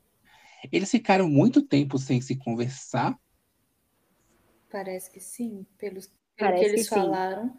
Eles 0.69 0.91
ficaram 0.91 1.29
muito 1.29 1.61
tempo 1.61 1.97
sem 1.97 2.19
se 2.19 2.35
conversar. 2.35 3.17
Parece 4.69 5.09
que 5.09 5.21
sim, 5.21 5.65
pelos, 5.77 6.07
pelo 6.07 6.49
Parece 6.51 6.59
que 6.59 6.65
eles 6.65 6.89
que 6.89 6.95
falaram. 6.95 7.57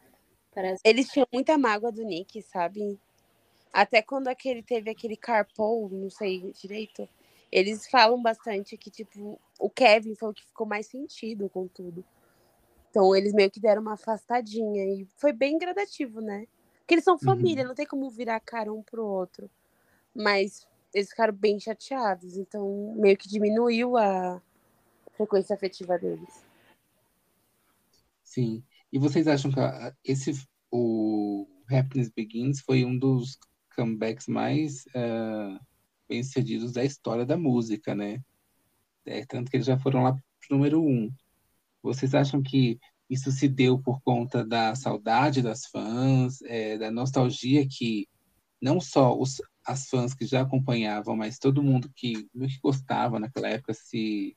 Parece 0.55 0.83
Eles 0.85 1.09
tinham 1.09 1.27
muita 1.33 1.57
mágoa 1.57 1.91
do 1.91 2.05
Nick, 2.05 2.43
sabe? 2.43 3.01
Até 3.73 4.03
quando 4.03 4.29
aquele 4.29 4.63
teve 4.63 4.91
aquele 4.91 5.17
carpool, 5.17 5.89
não 5.89 6.11
sei 6.11 6.53
direito, 6.53 7.09
eles 7.51 7.89
falam 7.89 8.21
bastante 8.21 8.77
que, 8.77 8.91
tipo, 8.91 9.41
o 9.59 9.71
Kevin 9.71 10.15
foi 10.15 10.29
o 10.31 10.35
que 10.35 10.45
ficou 10.45 10.67
mais 10.67 10.87
sentido 10.89 11.49
com 11.49 11.67
tudo. 11.69 12.05
Então 12.91 13.17
eles 13.17 13.33
meio 13.33 13.51
que 13.51 13.61
deram 13.61 13.81
uma 13.81 13.95
afastadinha 13.95 14.85
e 14.85 15.07
foi 15.17 15.33
bem 15.33 15.57
gradativo, 15.59 16.21
né? 16.21 16.47
Porque 16.87 16.95
eles 16.95 17.05
são 17.05 17.19
família, 17.19 17.65
não 17.65 17.75
tem 17.75 17.85
como 17.85 18.09
virar 18.09 18.37
a 18.37 18.41
cara 18.41 18.73
um 18.73 18.81
pro 18.81 19.05
outro. 19.05 19.51
Mas 20.15 20.69
eles 20.95 21.09
ficaram 21.09 21.35
bem 21.35 21.59
chateados, 21.59 22.37
então 22.37 22.95
meio 22.97 23.17
que 23.17 23.29
diminuiu 23.29 23.97
a 23.97 24.41
frequência 25.17 25.53
afetiva 25.53 25.99
deles. 25.99 26.47
Sim. 28.23 28.63
E 28.93 29.01
vocês 29.01 29.27
acham 29.27 29.51
que 29.51 29.59
esse, 30.05 30.47
o 30.71 31.49
Happiness 31.69 32.09
Begins 32.09 32.61
foi 32.61 32.85
um 32.85 32.97
dos 32.97 33.37
comebacks 33.75 34.29
mais 34.29 34.85
ah, 34.95 35.59
bem-sucedidos 36.09 36.71
da 36.73 36.85
história 36.85 37.27
da 37.27 37.37
música, 37.37 37.97
né? 37.97 38.23
É, 39.05 39.27
tanto 39.27 39.51
que 39.51 39.57
eles 39.57 39.67
já 39.67 39.77
foram 39.77 40.05
lá 40.05 40.13
pro 40.13 40.23
número 40.57 40.81
um. 40.81 41.13
Vocês 41.83 42.15
acham 42.15 42.41
que 42.41 42.79
isso 43.09 43.31
se 43.31 43.49
deu 43.49 43.79
por 43.79 44.01
conta 44.03 44.45
da 44.45 44.75
saudade 44.75 45.43
das 45.43 45.67
fãs, 45.67 46.43
é, 46.43 46.77
da 46.77 46.91
nostalgia 46.91 47.67
que 47.69 48.09
não 48.61 48.81
só 48.81 49.17
os, 49.17 49.41
as 49.65 49.89
fãs 49.89 50.15
que 50.15 50.27
já 50.27 50.41
acompanhavam, 50.43 51.17
mas 51.17 51.39
todo 51.39 51.63
mundo 51.63 51.91
que, 51.95 52.25
que 52.25 52.59
gostava 52.63 53.19
naquela 53.21 53.49
época 53.49 53.75
se 53.75 54.37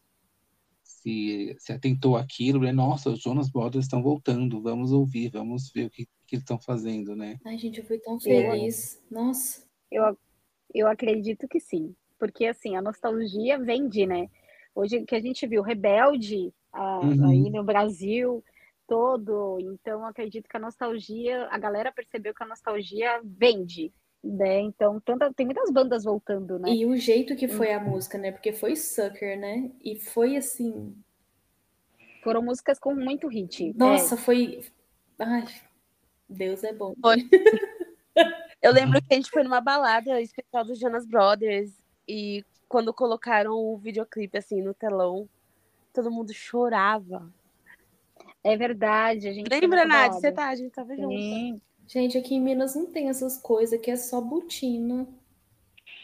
se, 1.01 1.55
se 1.59 1.71
atentou 1.71 2.17
àquilo, 2.17 2.59
né? 2.59 2.71
Nossa, 2.71 3.09
os 3.09 3.21
Jonas 3.21 3.49
Brothers 3.49 3.85
estão 3.85 4.01
voltando, 4.01 4.61
vamos 4.61 4.91
ouvir, 4.91 5.29
vamos 5.29 5.71
ver 5.73 5.85
o 5.85 5.89
que, 5.89 6.05
que 6.27 6.35
eles 6.35 6.43
estão 6.43 6.59
fazendo, 6.59 7.15
né? 7.15 7.37
Ai, 7.45 7.57
gente, 7.57 7.79
eu 7.79 7.85
fui 7.85 7.99
tão 7.99 8.19
feliz. 8.19 9.01
Nossa. 9.09 9.63
Eu, 9.89 10.17
eu 10.73 10.87
acredito 10.87 11.47
que 11.47 11.59
sim, 11.59 11.95
porque, 12.19 12.45
assim, 12.45 12.75
a 12.75 12.81
nostalgia 12.81 13.57
vende, 13.57 14.05
né? 14.05 14.29
Hoje, 14.75 15.05
que 15.05 15.15
a 15.15 15.21
gente 15.21 15.47
viu 15.47 15.61
Rebelde 15.61 16.53
ah, 16.71 16.99
Uhum. 17.01 17.29
aí 17.29 17.49
no 17.49 17.63
Brasil 17.63 18.43
todo, 18.89 19.59
então 19.59 19.99
eu 19.99 20.05
acredito 20.05 20.49
que 20.49 20.57
a 20.57 20.59
nostalgia, 20.59 21.47
a 21.51 21.57
galera 21.59 21.91
percebeu 21.91 22.33
que 22.33 22.43
a 22.43 22.47
nostalgia 22.47 23.21
vende, 23.23 23.93
né? 24.23 24.59
Então, 24.61 24.99
tanta, 24.99 25.31
tem 25.31 25.45
muitas 25.45 25.71
bandas 25.71 26.03
voltando, 26.03 26.57
né? 26.57 26.71
E 26.71 26.85
o 26.87 26.97
jeito 26.97 27.35
que 27.35 27.47
foi 27.47 27.71
a 27.71 27.79
música, 27.79 28.17
né? 28.17 28.31
Porque 28.31 28.51
foi 28.51 28.75
Sucker, 28.75 29.39
né? 29.39 29.71
E 29.79 29.95
foi 29.95 30.35
assim. 30.35 30.95
Foram 32.23 32.41
músicas 32.41 32.79
com 32.79 32.95
muito 32.95 33.27
hit. 33.27 33.73
Nossa, 33.77 34.17
foi. 34.17 34.65
Ai, 35.19 35.45
Deus 36.27 36.63
é 36.63 36.73
bom. 36.73 36.95
Foi. 36.99 37.17
Eu 38.61 38.73
lembro 38.73 38.99
que 39.01 39.13
a 39.13 39.15
gente 39.15 39.31
foi 39.31 39.43
numa 39.43 39.61
balada 39.61 40.19
especial 40.19 40.65
dos 40.65 40.79
Jonas 40.79 41.05
Brothers 41.05 41.71
e 42.07 42.43
quando 42.67 42.93
colocaram 42.93 43.53
o 43.53 43.77
videoclipe 43.77 44.37
assim 44.37 44.61
no 44.61 44.73
telão, 44.73 45.29
todo 45.93 46.11
mundo 46.11 46.33
chorava. 46.33 47.31
É 48.43 48.55
verdade, 48.55 49.27
a 49.27 49.33
gente. 49.33 49.49
Lembra, 49.49 49.85
Nath? 49.85 50.13
Você 50.13 50.31
tá? 50.31 50.49
A 50.49 50.55
gente 50.55 50.71
tava 50.71 50.95
junto. 50.95 51.09
Sim. 51.09 51.61
Gente, 51.87 52.17
aqui 52.17 52.35
em 52.35 52.41
Minas 52.41 52.75
não 52.75 52.85
tem 52.85 53.09
essas 53.09 53.37
coisas, 53.37 53.79
que 53.81 53.89
é 53.89 53.95
só 53.95 54.21
botina. 54.21 55.07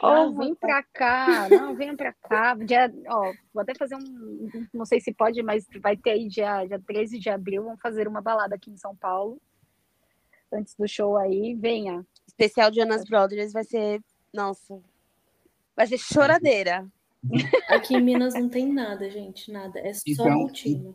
Ó, 0.01 0.29
vem 0.31 0.53
pra 0.53 0.83
cá, 0.83 1.47
não, 1.49 1.75
venha 1.75 1.95
pra 1.95 2.11
cá. 2.11 2.53
Dia, 2.55 2.93
ó, 3.07 3.31
vou 3.53 3.61
até 3.61 3.73
fazer 3.75 3.95
um. 3.95 4.49
Não 4.73 4.85
sei 4.85 4.99
se 4.99 5.13
pode, 5.13 5.41
mas 5.41 5.65
vai 5.79 5.95
ter 5.95 6.11
aí 6.11 6.27
dia, 6.27 6.65
dia 6.65 6.79
13 6.79 7.17
de 7.17 7.29
abril. 7.29 7.63
Vamos 7.63 7.79
fazer 7.79 8.07
uma 8.07 8.21
balada 8.21 8.55
aqui 8.55 8.69
em 8.69 8.77
São 8.77 8.95
Paulo. 8.95 9.39
Antes 10.51 10.75
do 10.75 10.87
show 10.87 11.17
aí, 11.17 11.55
venha. 11.55 12.05
Especial 12.27 12.73
Jonas 12.73 13.05
Brothers 13.05 13.53
vai 13.53 13.63
ser. 13.63 14.01
Nossa. 14.33 14.81
Vai 15.75 15.87
ser 15.87 15.97
choradeira. 15.97 16.85
Aqui 17.69 17.95
em 17.95 18.01
Minas 18.01 18.33
não 18.33 18.49
tem 18.49 18.71
nada, 18.71 19.09
gente, 19.09 19.51
nada. 19.51 19.79
É 19.79 19.93
só 19.93 20.03
Então, 20.05 20.43
botina. 20.43 20.93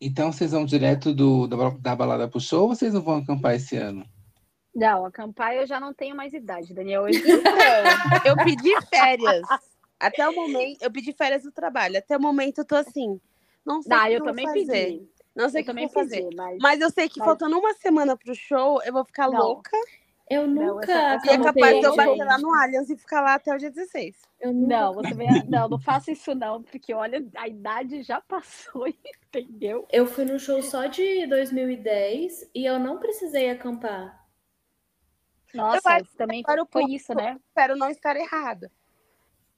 Então 0.00 0.30
vocês 0.32 0.52
vão 0.52 0.64
direto 0.64 1.14
do, 1.14 1.46
da, 1.46 1.70
da 1.70 1.96
balada 1.96 2.28
pro 2.28 2.40
show 2.40 2.62
ou 2.62 2.68
vocês 2.68 2.92
não 2.92 3.00
vão 3.02 3.16
acampar 3.18 3.54
esse 3.54 3.76
ano? 3.76 4.04
Não, 4.74 5.06
acampar 5.06 5.54
eu 5.54 5.66
já 5.66 5.80
não 5.80 5.94
tenho 5.94 6.14
mais 6.14 6.34
idade, 6.34 6.74
Daniel. 6.74 7.06
Então, 7.08 8.20
eu 8.26 8.36
pedi 8.44 8.70
férias. 8.90 9.42
Até 9.98 10.28
o 10.28 10.34
momento, 10.34 10.82
eu 10.82 10.90
pedi 10.90 11.12
férias 11.14 11.42
do 11.44 11.50
trabalho. 11.50 11.96
Até 11.96 12.16
o 12.16 12.20
momento 12.20 12.58
eu 12.58 12.64
tô 12.66 12.76
assim. 12.76 13.18
Não 13.64 13.80
sei 13.80 13.96
o 13.96 14.00
que 14.02 14.06
eu 14.08 14.18
eu 14.18 14.24
também 14.24 14.46
fazer. 14.46 14.66
pedi. 14.66 15.08
Não 15.34 15.48
sei 15.48 15.60
Eu 15.60 15.62
o 15.62 15.64
que 15.64 15.70
eu 15.70 15.74
também 15.74 15.86
vou 15.86 15.94
fazer. 15.94 16.22
pedi, 16.24 16.36
mas. 16.36 16.58
Mas 16.60 16.80
eu 16.80 16.90
sei 16.90 17.08
que 17.08 17.18
Mas- 17.18 17.26
faltando 17.26 17.58
uma 17.58 17.72
semana 17.74 18.16
pro 18.16 18.34
show, 18.34 18.82
eu 18.82 18.92
vou 18.92 19.04
ficar 19.04 19.30
Não. 19.30 19.38
louca. 19.40 19.70
Eu 20.28 20.46
Não, 20.46 20.74
nunca 20.74 20.92
essa- 20.92 21.26
E 21.26 21.30
é 21.34 21.38
capaz 21.42 21.78
de 21.80 21.86
eu 21.86 21.94
bater 21.94 22.24
lá 22.24 22.36
no 22.38 22.52
Allianz 22.52 22.90
e 22.90 22.96
ficar 22.96 23.20
lá 23.20 23.34
até 23.34 23.54
o 23.54 23.58
dia 23.58 23.70
16. 23.70 24.16
Eu 24.40 24.52
nunca... 24.52 24.66
Não, 24.76 24.94
você 24.94 25.14
vem. 25.14 25.28
Não, 25.48 25.68
não 25.68 25.78
faça 25.78 26.10
isso 26.10 26.34
não, 26.34 26.62
porque 26.62 26.92
olha, 26.92 27.24
a 27.36 27.46
idade 27.46 28.02
já 28.02 28.20
passou, 28.20 28.86
entendeu? 29.30 29.86
Eu 29.92 30.06
fui 30.06 30.24
no 30.24 30.38
show 30.38 30.60
só 30.62 30.86
de 30.86 31.26
2010 31.28 32.50
e 32.54 32.64
eu 32.66 32.78
não 32.78 32.98
precisei 32.98 33.50
acampar. 33.50 34.26
Nossa, 35.54 35.90
acho 35.90 36.04
isso 36.06 36.16
também 36.16 36.42
agora 36.44 36.62
o 36.62 36.66
foi 36.66 36.82
ponto- 36.82 36.94
isso, 36.94 37.14
né? 37.14 37.38
Espero 37.48 37.76
não 37.76 37.88
estar 37.88 38.16
errada. 38.16 38.70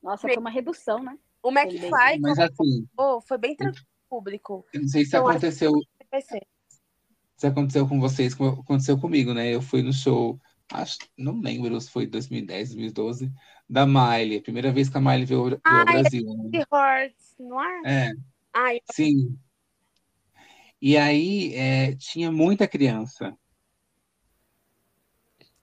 Nossa, 0.02 0.28
foi 0.28 0.36
uma 0.36 0.50
redução, 0.50 1.02
né? 1.02 1.18
O 1.42 1.50
McFly, 1.50 2.20
Mas 2.20 2.38
assim, 2.38 2.86
acabou, 2.94 3.20
foi 3.22 3.38
bem 3.38 3.56
tranquilo 3.56 3.86
público. 4.08 4.66
eu 4.72 4.80
não 4.82 4.88
sei 4.88 5.04
se 5.04 5.16
Eu 5.16 5.26
aconteceu, 5.26 5.72
se 7.36 7.46
aconteceu 7.46 7.88
com 7.88 7.98
vocês, 8.00 8.34
como 8.34 8.60
aconteceu 8.60 8.98
comigo, 9.00 9.32
né? 9.34 9.52
Eu 9.54 9.60
fui 9.62 9.82
no 9.82 9.92
show, 9.92 10.38
acho, 10.72 10.98
não 11.16 11.40
lembro 11.40 11.80
se 11.80 11.90
foi 11.90 12.06
2010, 12.06 12.68
2012, 12.70 13.32
da 13.68 13.86
Miley. 13.86 14.38
A 14.38 14.42
primeira 14.42 14.72
vez 14.72 14.88
que 14.88 14.96
a 14.98 15.00
Miley 15.00 15.24
veio, 15.24 15.44
veio 15.44 15.80
ao 15.80 15.86
Ai, 15.86 15.94
Brasil. 15.94 16.24
né? 16.24 16.50
The 16.60 16.64
Hearts, 16.72 17.34
não 17.38 17.62
é? 17.62 17.82
É, 17.84 18.12
Ai, 18.54 18.80
sim. 18.92 19.38
E 20.80 20.96
aí 20.96 21.54
é, 21.54 21.94
tinha 21.96 22.30
muita 22.30 22.68
criança. 22.68 23.36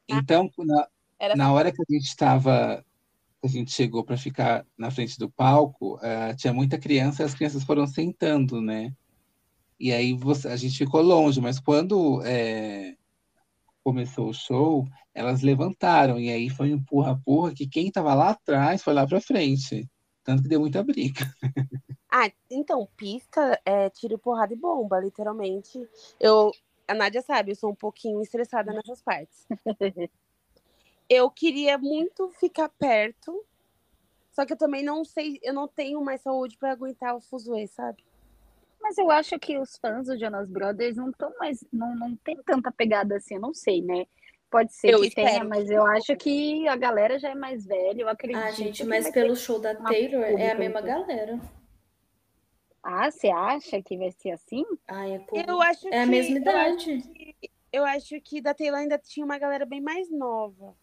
Então, 0.08 0.50
na, 0.60 0.88
era 1.20 1.36
na 1.36 1.52
hora 1.54 1.72
que 1.72 1.82
a 1.82 1.86
gente 1.94 2.06
estava, 2.08 2.86
a 3.44 3.48
gente 3.48 3.72
chegou 3.72 4.04
para 4.06 4.18
ficar 4.18 4.66
na 4.78 4.92
frente 4.92 5.18
do 5.20 5.30
palco, 5.32 6.00
eh, 6.04 6.36
tinha 6.36 6.54
muita 6.54 6.78
criança 6.80 7.24
e 7.24 7.26
as 7.26 7.34
crianças 7.36 7.64
foram 7.64 7.88
sentando, 7.88 8.62
né? 8.62 8.94
E 9.80 9.94
aí 9.94 10.14
você- 10.14 10.48
a 10.50 10.56
gente 10.58 10.78
ficou 10.78 11.02
longe, 11.02 11.42
mas 11.42 11.60
quando 11.60 12.22
eh, 12.26 12.96
começou 13.86 14.30
o 14.30 14.34
show, 14.34 14.84
elas 15.14 15.44
levantaram, 15.44 16.20
e 16.20 16.32
aí 16.32 16.50
foi 16.50 16.74
um 16.74 16.78
empurra-empurra 16.78 17.54
que 17.54 17.68
quem 17.68 17.88
estava 17.88 18.16
lá 18.16 18.32
atrás 18.32 18.82
foi 18.82 18.96
lá 18.96 19.06
para 19.06 19.22
frente. 19.22 19.88
Tanto 20.24 20.42
que 20.42 20.50
deu 20.50 20.60
muita 20.60 20.84
briga. 20.84 21.24
Ah, 22.12 22.32
então, 22.50 22.88
pista 22.98 23.62
é 23.64 23.90
tiro, 23.92 24.18
porrada 24.18 24.54
e 24.54 24.58
bomba, 24.58 25.00
literalmente. 25.00 25.88
Eu, 26.20 26.52
a 26.88 26.96
Nádia 26.96 27.22
sabe, 27.22 27.52
eu 27.52 27.56
sou 27.56 27.70
um 27.70 27.76
pouquinho 27.76 28.20
estressada 28.22 28.74
nessas 28.74 29.02
partes. 29.04 29.46
Eu 31.08 31.30
queria 31.30 31.78
muito 31.78 32.32
ficar 32.40 32.68
perto, 32.68 33.46
só 34.32 34.44
que 34.44 34.54
eu 34.54 34.58
também 34.58 34.84
não 34.84 35.06
sei, 35.06 35.40
eu 35.44 35.54
não 35.54 35.68
tenho 35.68 36.04
mais 36.04 36.22
saúde 36.22 36.58
pra 36.58 36.72
aguentar 36.72 37.16
o 37.16 37.22
fuzuê, 37.22 37.68
sabe? 37.68 38.04
Mas 38.86 39.00
eu 39.00 39.10
acho 39.10 39.40
que 39.40 39.58
os 39.58 39.76
fãs 39.78 40.06
do 40.06 40.16
Jonas 40.16 40.48
Brothers 40.48 40.96
não 40.96 41.10
estão 41.10 41.34
mais. 41.40 41.66
Não, 41.74 41.96
não 41.96 42.16
tem 42.18 42.38
tanta 42.44 42.72
pegada 42.72 43.16
assim, 43.16 43.34
eu 43.34 43.42
não 43.42 43.52
sei, 43.52 43.82
né? 43.82 44.06
Pode 44.48 44.72
ser 44.76 44.94
Eu 44.94 45.00
que 45.00 45.08
espero 45.08 45.28
tenha, 45.28 45.42
que 45.42 45.48
mas 45.48 45.72
eu 45.72 45.84
acho 45.88 46.16
que 46.16 46.68
a 46.68 46.76
galera 46.76 47.18
já 47.18 47.32
é 47.32 47.36
mais 47.36 47.66
velha, 47.66 48.04
eu 48.04 48.08
acredito. 48.08 48.44
Ah, 48.44 48.52
gente, 48.52 48.84
que 48.84 48.88
mas 48.88 49.10
pelo 49.10 49.36
show 49.36 49.60
da 49.60 49.74
Taylor 49.74 50.24
é 50.24 50.52
a 50.52 50.56
mesma 50.56 50.82
galera. 50.82 51.40
Ah, 52.84 53.10
você 53.10 53.30
acha 53.30 53.82
que 53.82 53.98
vai 53.98 54.12
ser 54.12 54.30
assim? 54.30 54.64
Ai, 54.88 55.14
é, 55.16 55.20
pô, 55.20 55.36
Eu 55.36 55.60
acho 55.64 55.88
é 55.88 56.04
a 56.04 56.06
que- 56.06 56.12
mesma 56.12 56.38
eu 56.38 56.58
acho 56.58 56.92
idade. 56.92 57.36
Eu 57.74 57.86
acho 57.86 58.22
que 58.22 58.40
da 58.40 58.54
Taylor 58.54 58.80
ainda 58.82 59.00
tinha 59.00 59.26
uma 59.26 59.40
galera 59.40 59.66
bem 59.66 59.82
mais 59.82 60.12
nova. 60.12 60.76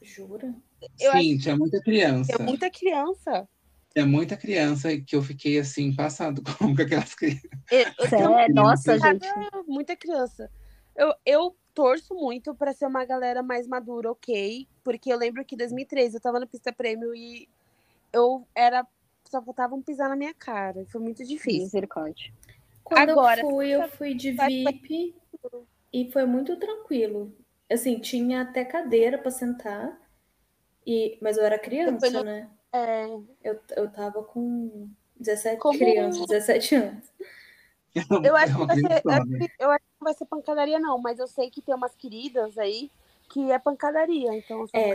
Jura? 0.00 0.54
Eu 0.98 1.12
Sim, 1.12 1.36
tinha 1.36 1.54
muita 1.54 1.82
criança. 1.82 2.34
Tem 2.34 2.46
muita 2.46 2.70
criança. 2.70 3.46
Tinha 3.92 4.06
muita 4.06 4.36
criança 4.36 4.88
que 4.98 5.14
eu 5.14 5.22
fiquei 5.22 5.58
assim, 5.58 5.94
passado 5.94 6.42
com 6.58 6.72
aquelas 6.80 7.14
crianças. 7.14 7.50
Eu, 7.70 7.78
eu 7.78 8.10
tenho 8.10 8.30
Sério? 8.30 8.54
Nossa, 8.54 8.98
gente. 8.98 9.26
muita 9.66 9.94
criança. 9.96 10.50
Eu, 10.96 11.14
eu 11.24 11.56
torço 11.74 12.14
muito 12.14 12.54
pra 12.54 12.72
ser 12.72 12.86
uma 12.86 13.04
galera 13.04 13.42
mais 13.42 13.66
madura, 13.66 14.10
ok? 14.10 14.66
Porque 14.82 15.12
eu 15.12 15.18
lembro 15.18 15.44
que 15.44 15.54
em 15.54 15.58
2013 15.58 16.16
eu 16.16 16.20
tava 16.20 16.40
na 16.40 16.46
pista 16.46 16.72
prêmio 16.72 17.14
e 17.14 17.48
eu 18.12 18.46
era. 18.54 18.86
Só 19.28 19.40
faltavam 19.40 19.80
pisar 19.80 20.10
na 20.10 20.16
minha 20.16 20.34
cara. 20.34 20.84
Foi 20.86 21.00
muito 21.00 21.24
difícil. 21.24 21.62
Misericórdia. 21.62 22.32
Quando 22.84 23.10
Agora, 23.10 23.40
eu 23.40 23.48
fui, 23.48 23.68
eu 23.70 23.88
fui 23.88 24.14
de 24.14 24.32
VIP 24.32 25.14
e 25.92 26.10
foi 26.12 26.26
muito 26.26 26.56
tranquilo. 26.56 27.34
Assim, 27.70 27.98
tinha 27.98 28.42
até 28.42 28.64
cadeira 28.64 29.16
pra 29.16 29.30
sentar. 29.30 29.98
E, 30.86 31.16
mas 31.22 31.38
eu 31.38 31.44
era 31.44 31.58
criança, 31.58 32.10
não- 32.10 32.24
né? 32.24 32.50
É, 32.72 33.06
Eu, 33.42 33.60
eu 33.76 33.90
tava 33.90 34.22
com 34.22 34.88
17 35.16 35.58
Como- 35.60 35.78
crianças, 35.78 36.26
17 36.26 36.74
anos. 36.74 37.04
eu 38.26 38.34
acho 38.36 38.66
que 38.66 38.74
ser. 38.74 39.02
eu 39.58 39.70
acho 39.70 39.84
que- 39.84 39.92
não 40.00 40.04
vai 40.06 40.14
ser 40.14 40.24
pancadaria, 40.26 40.78
não, 40.80 40.98
mas 40.98 41.18
eu 41.18 41.26
sei 41.26 41.50
que 41.50 41.60
tem 41.60 41.74
umas 41.74 41.94
queridas 41.94 42.56
aí 42.58 42.90
que 43.28 43.50
é 43.50 43.58
pancadaria, 43.58 44.34
então 44.36 44.66
só 44.66 44.76
É. 44.76 44.92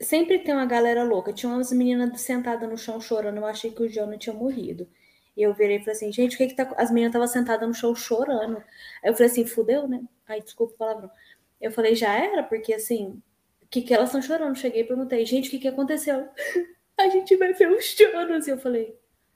Sempre 0.00 0.38
tem 0.40 0.54
uma 0.54 0.66
galera 0.66 1.02
louca. 1.02 1.32
Tinha 1.32 1.52
umas 1.52 1.72
meninas 1.72 2.20
sentadas 2.20 2.68
no 2.68 2.78
chão 2.78 3.00
chorando. 3.00 3.38
Eu 3.38 3.46
achei 3.46 3.72
que 3.72 3.82
o 3.82 3.88
Jonah 3.88 4.16
tinha 4.16 4.34
morrido. 4.34 4.88
E 5.36 5.42
eu 5.42 5.52
virei 5.54 5.76
e 5.76 5.80
falei 5.80 5.94
assim, 5.94 6.12
gente, 6.12 6.34
o 6.34 6.38
que 6.38 6.48
que 6.48 6.54
tá... 6.54 6.72
As 6.76 6.90
meninas 6.90 7.10
estavam 7.10 7.26
sentadas 7.26 7.66
no 7.66 7.74
chão 7.74 7.94
chorando. 7.94 8.58
Aí 9.02 9.10
eu 9.10 9.14
falei 9.14 9.26
assim, 9.30 9.44
fudeu, 9.44 9.88
né? 9.88 10.02
Ai, 10.28 10.40
desculpa 10.40 10.74
o 10.74 10.76
palavrão. 10.76 11.10
Eu 11.60 11.72
falei, 11.72 11.94
já 11.96 12.12
era, 12.14 12.42
porque 12.44 12.74
assim, 12.74 13.20
o 13.62 13.66
que 13.68 13.82
que 13.82 13.92
elas 13.94 14.08
estão 14.10 14.22
chorando? 14.22 14.56
Cheguei 14.56 14.82
e 14.82 14.86
perguntei, 14.86 15.24
gente, 15.26 15.48
o 15.48 15.50
que 15.50 15.58
que 15.60 15.68
aconteceu? 15.68 16.28
A 17.00 17.08
gente 17.08 17.34
vai 17.36 17.52
ver 17.52 17.70
os 17.70 17.96
Jonas. 17.96 18.46
E 18.46 18.50
eu 18.50 18.58
falei, 18.58 18.94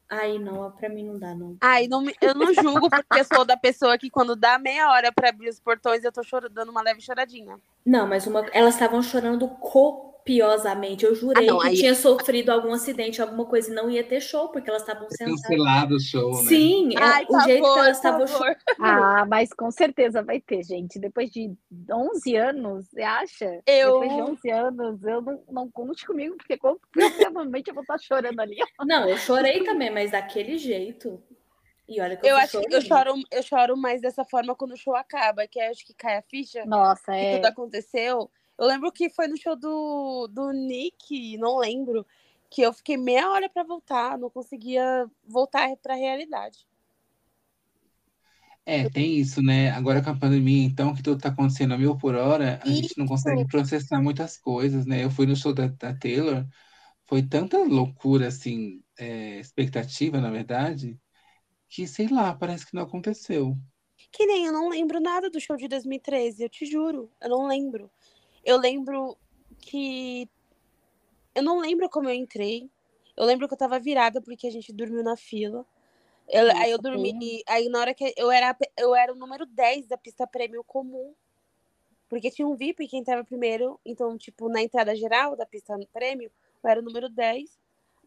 ai, 0.08 0.38
não, 0.38 0.70
pra 0.70 0.88
mim 0.88 1.04
não 1.04 1.18
dá, 1.18 1.34
não. 1.34 1.56
Ai, 1.60 1.88
não 1.88 2.04
eu 2.20 2.34
não 2.34 2.52
julgo 2.52 2.90
porque 2.90 3.20
eu 3.20 3.24
sou 3.24 3.44
da 3.44 3.56
pessoa 3.56 3.96
que 3.96 4.10
quando 4.10 4.36
dá 4.36 4.58
meia 4.58 4.90
hora 4.90 5.10
pra 5.12 5.30
abrir 5.30 5.48
os 5.48 5.58
portões 5.58 6.04
eu 6.04 6.12
tô 6.12 6.22
chorando, 6.22 6.52
dando 6.52 6.70
uma 6.70 6.82
leve 6.82 7.00
choradinha. 7.00 7.58
Não, 7.84 8.06
mas 8.06 8.26
uma... 8.26 8.46
elas 8.52 8.74
estavam 8.74 9.02
chorando 9.02 9.48
copiosamente. 9.48 10.13
Eu 10.26 11.14
jurei 11.14 11.46
Ah, 11.48 11.52
não, 11.52 11.58
que 11.58 11.68
aí- 11.68 11.76
tinha 11.76 11.94
sofrido 11.94 12.50
algum 12.50 12.72
acidente, 12.72 13.20
alguma 13.20 13.44
coisa, 13.44 13.70
e 13.70 13.74
não 13.74 13.90
ia 13.90 14.02
ter 14.02 14.20
show, 14.20 14.48
porque 14.48 14.70
elas 14.70 14.82
estavam 14.82 15.06
sentadas. 15.10 15.42
Cancelado 15.42 15.96
o 15.96 16.00
show, 16.00 16.42
né? 16.42 16.48
Sim, 16.48 16.94
é, 16.96 17.02
Ai, 17.02 17.26
o 17.28 17.40
jeito 17.40 17.62
que 17.62 17.78
elas 17.78 17.96
estavam 17.96 18.26
favor. 18.26 18.56
Ah, 18.78 19.26
mas 19.26 19.52
com 19.52 19.70
certeza 19.70 20.22
vai 20.22 20.40
ter, 20.40 20.62
gente. 20.64 20.98
Depois 20.98 21.30
de 21.30 21.54
11 21.90 22.36
anos, 22.36 22.86
você 22.88 23.02
acha? 23.02 23.62
Eu- 23.66 24.00
Depois 24.00 24.14
de 24.14 24.22
11 24.22 24.50
anos, 24.50 25.02
eu 25.04 25.20
não, 25.20 25.42
não 25.50 25.70
conte 25.70 26.06
comigo, 26.06 26.36
porque 26.36 26.58
provavelmente 26.92 27.68
eu 27.68 27.74
vou 27.74 27.82
estar 27.82 27.98
chorando 27.98 28.40
ali. 28.40 28.56
Não, 28.80 29.08
eu 29.08 29.18
chorei 29.18 29.62
também, 29.62 29.90
mas 29.90 30.10
daquele 30.12 30.56
jeito. 30.56 31.22
E 31.86 32.00
olha 32.00 32.16
que 32.16 32.24
eu, 32.26 32.30
Eu 32.30 32.36
acho 32.38 32.60
que 32.62 32.74
eu 32.74 32.80
choro, 32.80 33.12
eu 33.30 33.42
choro 33.42 33.76
mais 33.76 34.00
dessa 34.00 34.24
forma 34.24 34.54
quando 34.54 34.72
o 34.72 34.76
show 34.76 34.96
acaba, 34.96 35.46
que 35.46 35.60
eu 35.60 35.70
acho 35.70 35.84
que 35.84 35.92
cai 35.92 36.16
a 36.16 36.22
ficha. 36.22 36.64
Nossa, 36.64 37.12
que 37.12 37.18
é. 37.18 37.36
tudo 37.36 37.44
aconteceu. 37.46 38.30
Eu 38.58 38.66
lembro 38.66 38.92
que 38.92 39.10
foi 39.10 39.26
no 39.26 39.36
show 39.36 39.56
do, 39.56 40.28
do 40.28 40.52
Nick, 40.52 41.36
não 41.38 41.58
lembro, 41.58 42.06
que 42.50 42.62
eu 42.62 42.72
fiquei 42.72 42.96
meia 42.96 43.30
hora 43.30 43.48
pra 43.48 43.64
voltar, 43.64 44.16
não 44.16 44.30
conseguia 44.30 45.10
voltar 45.26 45.76
pra 45.78 45.94
realidade. 45.94 46.66
É, 48.66 48.88
tem 48.88 49.16
isso, 49.18 49.42
né? 49.42 49.70
Agora 49.70 50.02
com 50.02 50.10
a 50.10 50.16
pandemia, 50.16 50.64
então, 50.64 50.94
que 50.94 51.02
tudo 51.02 51.20
tá 51.20 51.28
acontecendo 51.28 51.74
a 51.74 51.78
mil 51.78 51.98
por 51.98 52.14
hora, 52.14 52.60
a 52.62 52.66
gente 52.68 52.96
não 52.96 53.06
consegue 53.06 53.46
processar 53.46 54.00
muitas 54.00 54.38
coisas, 54.38 54.86
né? 54.86 55.04
Eu 55.04 55.10
fui 55.10 55.26
no 55.26 55.36
show 55.36 55.52
da, 55.52 55.66
da 55.66 55.94
Taylor, 55.94 56.46
foi 57.06 57.22
tanta 57.22 57.58
loucura, 57.58 58.28
assim, 58.28 58.82
é, 58.98 59.38
expectativa, 59.38 60.18
na 60.18 60.30
verdade, 60.30 60.98
que, 61.68 61.86
sei 61.86 62.08
lá, 62.08 62.34
parece 62.34 62.66
que 62.66 62.74
não 62.74 62.84
aconteceu. 62.84 63.54
Que 64.10 64.24
nem 64.26 64.46
eu 64.46 64.52
não 64.52 64.70
lembro 64.70 64.98
nada 64.98 65.28
do 65.28 65.40
show 65.40 65.56
de 65.56 65.68
2013, 65.68 66.44
eu 66.44 66.48
te 66.48 66.64
juro, 66.64 67.10
eu 67.20 67.28
não 67.28 67.46
lembro. 67.46 67.90
Eu 68.44 68.58
lembro 68.58 69.16
que. 69.58 70.28
Eu 71.34 71.42
não 71.42 71.58
lembro 71.60 71.88
como 71.88 72.08
eu 72.08 72.14
entrei. 72.14 72.70
Eu 73.16 73.24
lembro 73.24 73.48
que 73.48 73.54
eu 73.54 73.58
tava 73.58 73.78
virada 73.78 74.20
porque 74.20 74.46
a 74.46 74.50
gente 74.50 74.72
dormiu 74.72 75.02
na 75.02 75.16
fila. 75.16 75.66
Eu- 76.28 76.50
aí 76.56 76.70
eu 76.70 76.78
dormi. 76.78 77.42
Aí 77.46 77.68
na 77.68 77.80
hora 77.80 77.94
que 77.94 78.12
eu 78.16 78.30
era, 78.30 78.56
eu 78.78 78.94
era 78.94 79.12
o 79.12 79.16
número 79.16 79.46
10 79.46 79.86
da 79.86 79.96
pista 79.96 80.26
prêmio 80.26 80.62
comum. 80.64 81.14
Porque 82.08 82.30
tinha 82.30 82.46
um 82.46 82.54
VIP 82.54 82.86
que 82.86 82.96
entrava 82.96 83.24
primeiro. 83.24 83.80
Então, 83.84 84.16
tipo, 84.16 84.48
na 84.48 84.62
entrada 84.62 84.94
geral 84.94 85.36
da 85.36 85.46
pista 85.46 85.74
prêmio, 85.92 86.30
eu 86.62 86.70
era 86.70 86.80
o 86.80 86.84
número 86.84 87.08
10. 87.08 87.58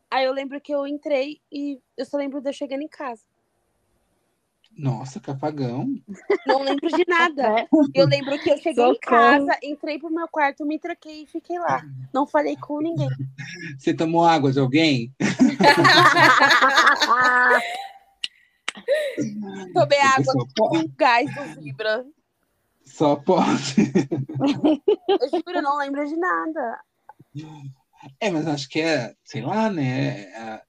Aí 0.09 0.25
eu 0.25 0.31
lembro 0.31 0.61
que 0.61 0.73
eu 0.73 0.87
entrei 0.87 1.41
e 1.51 1.81
eu 1.97 2.05
só 2.05 2.17
lembro 2.17 2.39
de 2.41 2.49
eu 2.49 2.53
chegando 2.53 2.81
em 2.81 2.87
casa. 2.87 3.23
Nossa, 4.77 5.19
capagão. 5.19 5.87
Não 6.45 6.61
lembro 6.61 6.87
de 6.89 7.03
nada. 7.07 7.67
Eu 7.95 8.05
lembro 8.05 8.37
que 8.39 8.51
eu 8.51 8.57
cheguei 8.57 8.83
em 8.83 8.93
Socorro. 8.93 8.99
casa, 8.99 9.57
entrei 9.63 9.97
pro 9.97 10.11
meu 10.11 10.27
quarto, 10.27 10.65
me 10.65 10.77
troquei 10.77 11.23
e 11.23 11.25
fiquei 11.25 11.57
lá. 11.57 11.81
Não 12.13 12.27
falei 12.27 12.55
com 12.55 12.79
ninguém. 12.79 13.09
Você 13.79 13.93
tomou 13.93 14.23
água 14.23 14.51
de 14.51 14.59
alguém? 14.59 15.11
Tomei 19.73 19.99
água 19.99 20.23
Só 20.33 20.45
pode. 20.55 20.83
com 20.87 20.93
gás 20.95 21.33
do 21.33 21.61
Vibra. 21.61 22.05
Só 22.85 23.15
pode. 23.15 23.75
Eu 25.07 25.29
juro, 25.29 25.61
não 25.61 25.77
lembro 25.77 26.05
de 26.07 26.15
nada. 26.15 26.79
É, 28.19 28.29
mas 28.29 28.47
acho 28.47 28.69
que 28.69 28.79
é, 28.79 29.13
sei 29.23 29.41
lá, 29.41 29.69
né? 29.69 30.21
é- 30.21 30.61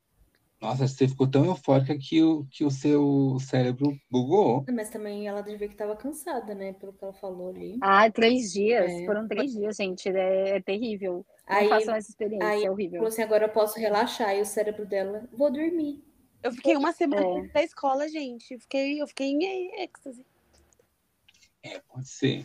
Nossa, 0.61 0.89
você 0.89 1.07
ficou 1.07 1.29
tão 1.29 1.45
eufórica 1.45 1.97
que 1.97 2.21
o, 2.21 2.45
que 2.51 2.65
o 2.65 2.71
seu 2.71 3.37
cérebro 3.41 3.97
bugou. 4.11 4.65
Mas 4.73 4.91
também 4.91 5.29
ela 5.29 5.41
devia 5.41 5.69
que 5.69 5.77
tava 5.77 5.95
cansada, 5.95 6.53
né? 6.53 6.73
Pelo 6.73 6.93
que 6.93 7.05
ela 7.05 7.13
falou 7.13 7.51
ali. 7.51 7.79
Ah, 7.81 8.11
três 8.11 8.53
dias. 8.53 8.91
É. 8.91 9.07
Foram 9.07 9.29
três 9.29 9.53
dias, 9.53 9.77
gente. 9.77 10.09
É, 10.09 10.57
é 10.57 10.61
terrível. 10.61 11.25
Não 11.49 11.57
Aí 11.57 11.69
façam 11.69 11.95
essa 11.95 12.11
experiência, 12.11 12.49
aí 12.49 12.65
é 12.65 12.71
horrível. 12.71 12.99
falou 12.99 13.09
assim, 13.09 13.23
agora 13.23 13.45
eu 13.45 13.49
posso 13.51 13.79
relaxar. 13.79 14.35
E 14.37 14.41
o 14.41 14.45
cérebro 14.47 14.85
dela, 14.85 15.29
vou 15.33 15.51
dormir. 15.51 16.03
Eu 16.43 16.53
fiquei 16.53 16.77
uma 16.77 16.93
semana 16.93 17.45
É. 17.47 17.49
da 17.53 17.63
escola, 17.63 18.09
gente. 18.09 18.53
Eu 18.55 18.61
fiquei, 18.61 19.01
eu 19.01 19.07
fiquei 19.07 19.29
em 19.29 19.83
êxtase. 19.83 20.25
É, 21.63 21.81
pode 21.89 22.09
ser. 22.09 22.45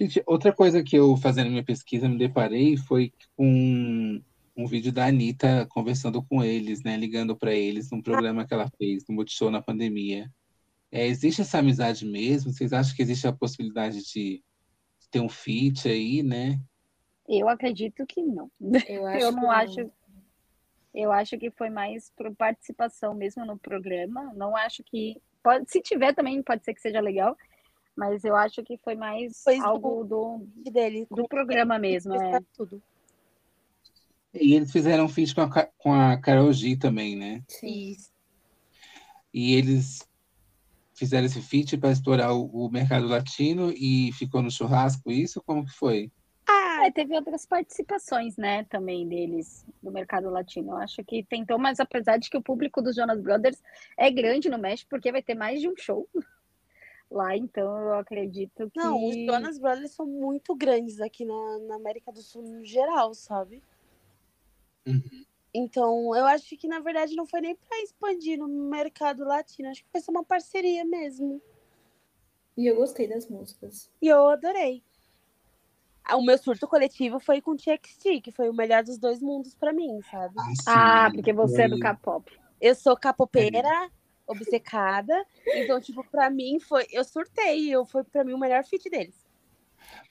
Gente, 0.00 0.22
outra 0.26 0.52
coisa 0.52 0.82
que 0.82 0.96
eu, 0.96 1.16
fazendo 1.16 1.50
minha 1.50 1.64
pesquisa, 1.64 2.08
me 2.08 2.16
deparei 2.18 2.76
foi 2.76 3.12
com 3.36 3.44
um 3.46 4.22
vídeo 4.66 4.92
da 4.92 5.06
Anitta 5.06 5.66
conversando 5.68 6.22
com 6.22 6.42
eles, 6.42 6.82
né? 6.82 6.96
Ligando 6.96 7.36
para 7.36 7.52
eles 7.52 7.90
num 7.90 8.00
programa 8.00 8.46
que 8.46 8.54
ela 8.54 8.70
fez 8.78 9.04
no 9.08 9.14
Multishow 9.16 9.50
na 9.50 9.60
pandemia. 9.60 10.30
É, 10.92 11.06
existe 11.06 11.40
essa 11.42 11.58
amizade 11.58 12.06
mesmo? 12.06 12.52
Vocês 12.52 12.72
acham 12.72 12.94
que 12.94 13.02
existe 13.02 13.26
a 13.26 13.32
possibilidade 13.32 14.00
de 14.04 14.42
ter 15.10 15.18
um 15.20 15.28
feat 15.28 15.88
aí, 15.88 16.22
né? 16.22 16.60
Eu 17.28 17.48
acredito 17.48 18.06
que 18.06 18.22
não. 18.22 18.48
Eu 18.88 19.06
acho 19.08 19.24
Eu 19.24 19.30
que 19.30 19.36
não 19.40 19.50
acho. 19.50 19.90
Eu 20.94 21.10
acho 21.10 21.36
que 21.36 21.50
foi 21.50 21.68
mais 21.70 22.12
por 22.16 22.32
participação 22.36 23.12
mesmo 23.14 23.44
no 23.44 23.58
programa. 23.58 24.32
Não 24.36 24.54
acho 24.56 24.84
que. 24.84 25.20
Pode, 25.42 25.68
se 25.70 25.80
tiver 25.82 26.14
também, 26.14 26.40
pode 26.42 26.64
ser 26.64 26.72
que 26.74 26.80
seja 26.80 27.00
legal. 27.00 27.36
Mas 27.96 28.24
eu 28.24 28.34
acho 28.36 28.62
que 28.62 28.76
foi 28.78 28.94
mais 28.94 29.40
Pois 29.44 29.58
do- 29.58 29.64
algo 29.64 30.04
do, 30.04 30.46
Dele. 30.70 31.06
do 31.10 31.26
programa 31.28 31.78
mesmo. 31.78 32.14
É. 32.14 32.40
Tudo. 32.56 32.80
E 34.34 34.54
eles 34.54 34.72
fizeram 34.72 35.04
um 35.04 35.08
feat 35.08 35.34
com 35.34 35.42
a, 35.42 35.66
com 35.78 35.92
a 35.92 36.16
Karol 36.16 36.52
G 36.52 36.76
também, 36.76 37.16
né? 37.16 37.42
Sim. 37.48 37.96
E 39.32 39.54
eles 39.54 40.08
fizeram 40.94 41.26
esse 41.26 41.40
feat 41.40 41.76
para 41.76 41.90
explorar 41.90 42.32
o, 42.32 42.46
o 42.46 42.70
mercado 42.70 43.06
latino 43.06 43.72
e 43.76 44.12
ficou 44.12 44.42
no 44.42 44.50
churrasco, 44.50 45.10
isso? 45.10 45.42
Como 45.42 45.64
que 45.64 45.72
foi? 45.72 46.10
Ah, 46.46 46.86
É, 46.86 46.90
teve 46.90 47.14
outras 47.14 47.46
participações, 47.46 48.36
né, 48.36 48.64
também 48.64 49.08
deles 49.08 49.66
no 49.82 49.90
mercado 49.90 50.30
latino. 50.30 50.72
Eu 50.72 50.76
acho 50.76 51.02
que 51.04 51.24
tentou, 51.24 51.58
mas 51.58 51.80
apesar 51.80 52.18
de 52.18 52.28
que 52.28 52.36
o 52.36 52.42
público 52.42 52.82
dos 52.82 52.94
Jonas 52.94 53.20
Brothers 53.20 53.60
é 53.98 54.10
grande 54.10 54.48
no 54.48 54.58
México, 54.58 54.90
porque 54.90 55.10
vai 55.10 55.22
ter 55.22 55.34
mais 55.34 55.60
de 55.60 55.68
um 55.68 55.76
show 55.76 56.08
lá, 57.10 57.36
então 57.36 57.76
eu 57.76 57.94
acredito 57.94 58.70
que. 58.70 58.78
não, 58.78 59.08
os 59.08 59.16
Jonas 59.16 59.58
Brothers 59.58 59.92
são 59.92 60.06
muito 60.06 60.54
grandes 60.54 61.00
aqui 61.00 61.24
na, 61.24 61.58
na 61.60 61.76
América 61.76 62.12
do 62.12 62.22
Sul 62.22 62.42
no 62.42 62.64
geral, 62.64 63.14
sabe? 63.14 63.62
Uhum. 64.86 65.24
Então, 65.54 66.14
eu 66.16 66.24
acho 66.26 66.56
que 66.56 66.66
na 66.66 66.80
verdade 66.80 67.14
não 67.14 67.26
foi 67.26 67.40
nem 67.40 67.54
pra 67.54 67.80
expandir 67.82 68.38
no 68.38 68.48
mercado 68.48 69.24
latino, 69.24 69.68
acho 69.68 69.84
que 69.84 69.90
foi 69.90 70.00
só 70.00 70.10
uma 70.10 70.24
parceria 70.24 70.84
mesmo. 70.84 71.40
E 72.56 72.66
eu 72.66 72.76
gostei 72.76 73.08
das 73.08 73.28
músicas. 73.28 73.90
E 74.02 74.08
eu 74.08 74.28
adorei. 74.28 74.82
Ah, 76.04 76.16
O 76.16 76.22
meu 76.24 76.36
surto 76.36 76.68
coletivo 76.68 77.18
foi 77.18 77.40
com 77.40 77.56
TXT, 77.56 78.20
que 78.20 78.30
foi 78.32 78.48
o 78.48 78.54
melhor 78.54 78.82
dos 78.84 78.98
dois 78.98 79.20
mundos 79.20 79.54
pra 79.54 79.72
mim, 79.72 80.00
sabe? 80.10 80.34
sim, 80.60 80.68
Ah, 80.68 81.10
porque 81.14 81.32
você 81.32 81.62
é 81.62 81.68
do 81.68 81.78
K-pop. 81.78 82.30
Eu 82.60 82.74
sou 82.74 82.96
capopeira, 82.96 83.90
obcecada, 84.26 85.14
então, 85.54 85.80
tipo, 85.80 86.04
pra 86.04 86.30
mim 86.30 86.58
foi. 86.60 86.86
Eu 86.90 87.04
surtei, 87.04 87.70
eu, 87.70 87.84
foi 87.86 88.04
pra 88.04 88.24
mim 88.24 88.32
o 88.34 88.38
melhor 88.38 88.64
feat 88.64 88.88
deles. 88.90 89.24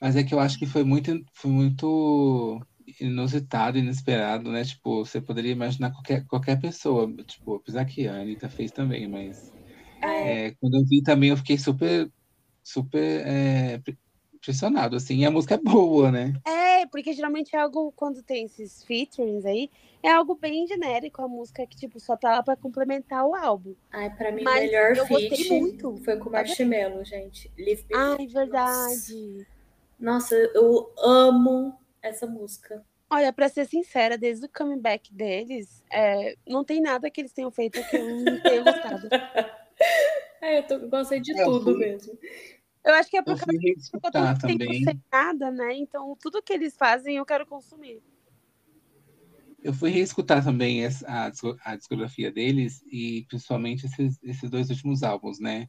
Mas 0.01 0.15
é 0.15 0.23
que 0.23 0.33
eu 0.33 0.39
acho 0.39 0.57
que 0.57 0.65
foi 0.65 0.83
muito, 0.83 1.11
foi 1.33 1.51
muito 1.51 2.59
inusitado, 2.99 3.77
inesperado, 3.77 4.51
né? 4.51 4.63
Tipo, 4.63 5.05
você 5.05 5.21
poderia 5.21 5.51
imaginar 5.51 5.91
qualquer, 5.91 6.25
qualquer 6.25 6.59
pessoa, 6.59 7.11
tipo, 7.25 7.55
apesar 7.55 7.85
que 7.85 8.07
a 8.07 8.15
Anitta 8.21 8.49
fez 8.49 8.71
também, 8.71 9.07
mas 9.07 9.51
é, 10.01 10.51
quando 10.59 10.75
eu 10.75 10.85
vi 10.85 11.01
também 11.01 11.29
eu 11.29 11.37
fiquei 11.37 11.57
super, 11.57 12.11
super 12.63 13.25
é, 13.25 13.81
impressionado, 14.33 14.95
assim, 14.95 15.19
e 15.19 15.25
a 15.25 15.31
música 15.31 15.55
é 15.55 15.57
boa, 15.57 16.11
né? 16.11 16.33
É, 16.45 16.85
porque 16.87 17.13
geralmente 17.13 17.55
é 17.55 17.59
algo, 17.59 17.93
quando 17.93 18.21
tem 18.21 18.45
esses 18.45 18.83
featurings 18.83 19.45
aí, 19.45 19.69
é 20.01 20.11
algo 20.11 20.35
bem 20.35 20.67
genérico, 20.67 21.21
a 21.21 21.27
música 21.27 21.65
que, 21.65 21.77
tipo, 21.77 21.99
só 21.99 22.17
tá 22.17 22.31
lá 22.31 22.43
pra 22.43 22.57
complementar 22.57 23.25
o 23.25 23.33
álbum. 23.33 23.73
Ai, 23.91 24.09
pra 24.09 24.31
mim, 24.31 24.41
o 24.41 24.45
Mas 24.45 24.61
melhor 24.61 24.97
eu 24.97 25.07
gostei 25.07 25.37
feat 25.37 25.49
muito. 25.49 26.01
foi 26.03 26.17
com 26.17 26.29
o 26.29 26.31
Marshmello, 26.31 27.05
gente. 27.05 27.49
Live 27.57 27.85
Ai, 27.93 28.27
verdade. 28.27 29.47
Nossa, 29.97 30.35
eu 30.35 30.91
amo 30.97 31.77
essa 32.03 32.27
música. 32.27 32.85
Olha, 33.09 33.31
pra 33.31 33.47
ser 33.47 33.65
sincera, 33.67 34.17
desde 34.17 34.45
o 34.45 34.49
comeback 34.49 35.13
deles, 35.13 35.83
é, 35.91 36.35
não 36.47 36.63
tem 36.65 36.81
nada 36.81 37.11
que 37.11 37.21
eles 37.21 37.31
tenham 37.33 37.51
feito 37.51 37.83
que 37.85 37.95
eu 37.97 38.07
não 38.07 38.39
tenha 38.39 38.61
gostado. 38.63 39.07
É, 40.41 40.59
eu, 40.59 40.67
tô, 40.67 40.79
gostei 40.89 41.21
de 41.21 41.33
Eu 41.37 41.45
tudo 41.45 41.63
fui- 41.63 41.79
mesmo. 41.79 42.17
Eu 42.83 42.93
acho 42.95 43.09
que 43.09 43.17
é 43.17 43.21
Eu 43.25 43.35
porque 43.35 43.45
fui 43.45 43.57
eu 43.93 44.01
tô 44.01 44.09
também. 44.39 44.83
sem 44.83 44.99
nada, 45.11 45.51
né? 45.51 45.73
Então, 45.75 46.17
tudo 46.21 46.41
que 46.43 46.53
eles 46.53 46.75
fazem 46.77 47.17
eu 47.17 47.25
quero 47.25 47.45
consumir. 47.45 48.01
Eu 49.63 49.73
fui 49.73 49.89
reescutar 49.89 50.43
também 50.43 50.85
a, 50.85 51.31
a 51.63 51.75
discografia 51.77 52.31
deles 52.31 52.81
e 52.91 53.25
principalmente 53.29 53.85
esses, 53.85 54.19
esses 54.21 54.49
dois 54.49 54.69
últimos 54.69 55.03
álbuns, 55.03 55.39
né? 55.39 55.67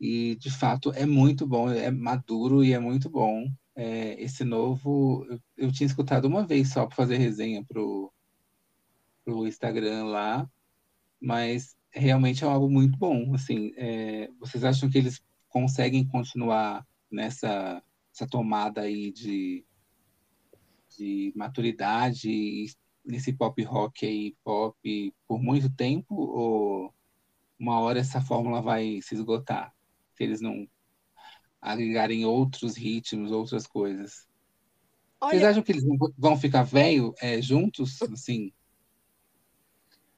E 0.00 0.36
de 0.36 0.50
fato 0.50 0.92
é 0.94 1.06
muito 1.06 1.46
bom, 1.46 1.70
é 1.70 1.90
maduro 1.90 2.64
e 2.64 2.72
é 2.72 2.80
muito 2.80 3.10
bom. 3.10 3.46
É, 3.76 4.20
esse 4.22 4.44
novo 4.44 5.24
eu, 5.28 5.40
eu 5.56 5.72
tinha 5.72 5.86
escutado 5.86 6.26
uma 6.26 6.46
vez 6.46 6.72
só 6.72 6.86
para 6.86 6.96
fazer 6.96 7.16
resenha 7.16 7.64
pro, 7.64 8.12
pro 9.24 9.46
Instagram 9.46 10.04
lá, 10.06 10.50
mas 11.20 11.76
realmente 11.90 12.44
é 12.44 12.46
álbum 12.46 12.68
muito 12.68 12.98
bom. 12.98 13.34
Assim, 13.34 13.72
é, 13.76 14.30
vocês 14.38 14.64
acham 14.64 14.88
que 14.90 14.98
eles 14.98 15.22
conseguem 15.48 16.06
continuar 16.06 16.86
nessa 17.10 17.82
essa 18.12 18.26
tomada 18.26 18.82
aí 18.82 19.12
de, 19.12 19.64
de 20.96 21.32
maturidade 21.36 22.66
nesse 23.04 23.32
pop 23.32 23.62
rock 23.62 24.04
aí, 24.04 24.36
pop, 24.44 25.14
por 25.26 25.42
muito 25.42 25.70
tempo? 25.70 26.14
Ou 26.14 26.94
uma 27.58 27.78
hora 27.80 28.00
essa 28.00 28.20
fórmula 28.20 28.60
vai 28.60 29.00
se 29.02 29.14
esgotar? 29.14 29.74
Se 30.12 30.24
eles 30.24 30.40
não 30.40 30.68
agregarem 31.60 32.24
outros 32.24 32.76
ritmos, 32.76 33.30
outras 33.30 33.66
coisas. 33.66 34.28
Vocês 35.20 35.42
Olha, 35.42 35.50
acham 35.50 35.62
que 35.62 35.72
eles 35.72 35.84
vão- 36.16 36.36
ficar 36.36 36.62
velho 36.62 37.14
é, 37.20 37.42
juntos? 37.42 38.00
Assim, 38.02 38.52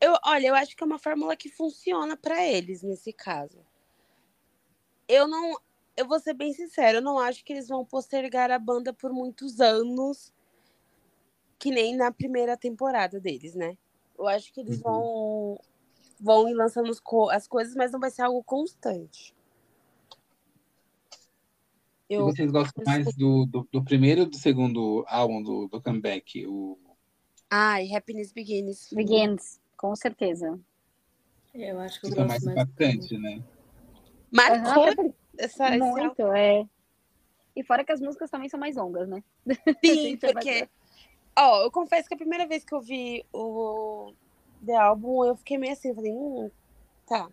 eu, 0.01 0.17
olha, 0.25 0.49
eu 0.49 0.55
acho 0.55 0.77
que 0.77 0.83
é 0.83 0.87
uma 0.87 0.99
fórmula 0.99 1.37
que 1.37 1.49
funciona 1.49 2.17
pra 2.17 2.45
eles 2.45 2.83
nesse 2.83 3.13
caso. 3.13 3.59
Eu 5.09 5.27
não, 5.27 5.61
eu 5.97 6.07
vou 6.07 6.21
ser 6.21 6.35
bem 6.35 6.53
sincera, 6.53 6.99
eu 6.99 7.03
não 7.03 7.19
acho 7.19 7.45
que 7.45 7.53
eles 7.53 7.69
vão 7.69 7.85
postergar 7.85 8.51
a 8.51 8.59
banda 8.59 8.93
por 8.93 9.13
muitos 9.13 9.61
anos, 9.61 10.33
que 11.59 11.71
nem 11.71 11.97
na 11.97 12.11
primeira 12.13 12.57
temporada 12.57 13.21
deles, 13.21 13.55
né? 13.55 13.77
Eu 14.19 14.27
acho 14.29 14.53
que 14.53 14.61
eles 14.61 14.79
Uhum. 14.79 14.83
vão 14.83 15.61
vão 16.21 16.49
ir 16.49 16.55
lançando 16.55 16.89
as 17.33 17.49
coisas, 17.49 17.75
mas 17.75 17.91
não 17.91 17.99
vai 17.99 18.11
ser 18.11 18.23
algo 18.23 18.45
constante. 18.45 19.35
E 22.13 22.15
Eu, 22.15 22.27
vocês 22.27 22.51
gostam 22.51 22.85
mais 22.85 23.07
do, 23.15 23.47
do, 23.47 23.67
do 23.73 23.83
primeiro 23.83 24.23
ou 24.23 24.27
do 24.29 24.37
segundo 24.37 25.05
álbum 25.09 25.43
do, 25.43 25.67
do 25.69 25.81
comeback? 25.81 26.47
O... 26.47 26.79
ai, 27.51 27.89
Happiness 27.95 28.33
Begins. 28.33 28.91
Begins, 28.93 29.61
com 29.77 29.97
certeza. 29.97 30.61
Eu 31.55 31.81
acho 31.81 32.01
que 32.01 32.07
eu 32.07 32.11
Fica 32.11 32.25
gosto 32.25 32.45
mais 32.45 32.45
mais. 32.45 32.59
impactante, 32.59 33.17
né? 33.19 33.43
Marcou 34.31 34.85
até 34.85 34.95
por- 34.95 35.15
essa, 35.39 35.67
álbum. 35.69 35.79
Muito, 35.79 36.23
é. 36.33 36.67
E 37.57 37.63
fora 37.65 37.85
que 37.85 37.93
as 37.93 38.01
músicas 38.01 38.31
também 38.31 38.49
são 38.49 38.61
mais 38.61 38.77
longas, 38.77 39.09
né? 39.09 39.23
Sim, 39.85 40.19
é 40.23 40.33
porque. 40.33 40.69
Ó, 41.37 41.63
eu 41.63 41.71
confesso 41.71 42.09
que 42.09 42.15
a 42.15 42.19
primeira 42.19 42.47
vez 42.47 42.63
que 42.63 42.75
eu 42.75 42.81
vi 42.81 43.25
o 43.33 44.13
The 44.67 44.77
Album, 44.77 45.25
eu 45.25 45.37
fiquei 45.37 45.57
meio 45.57 45.73
assim, 45.73 45.89
eu 45.89 45.95
falei, 45.95 46.13
hum, 46.13 46.51
tá. 47.07 47.31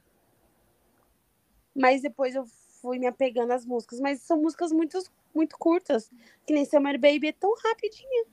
Mas 1.76 2.02
depois 2.02 2.34
eu 2.34 2.46
fui 2.82 3.00
me 3.00 3.08
apegando 3.08 3.52
às 3.52 3.66
músicas. 3.66 4.00
Mas 4.00 4.22
são 4.22 4.42
músicas 4.42 4.72
muito, 4.72 4.98
muito 5.34 5.58
curtas. 5.58 6.10
Que 6.46 6.54
nem 6.54 6.66
Summer 6.66 7.00
Baby 7.00 7.28
é 7.28 7.32
tão 7.34 7.54
rapidinho. 7.64 8.26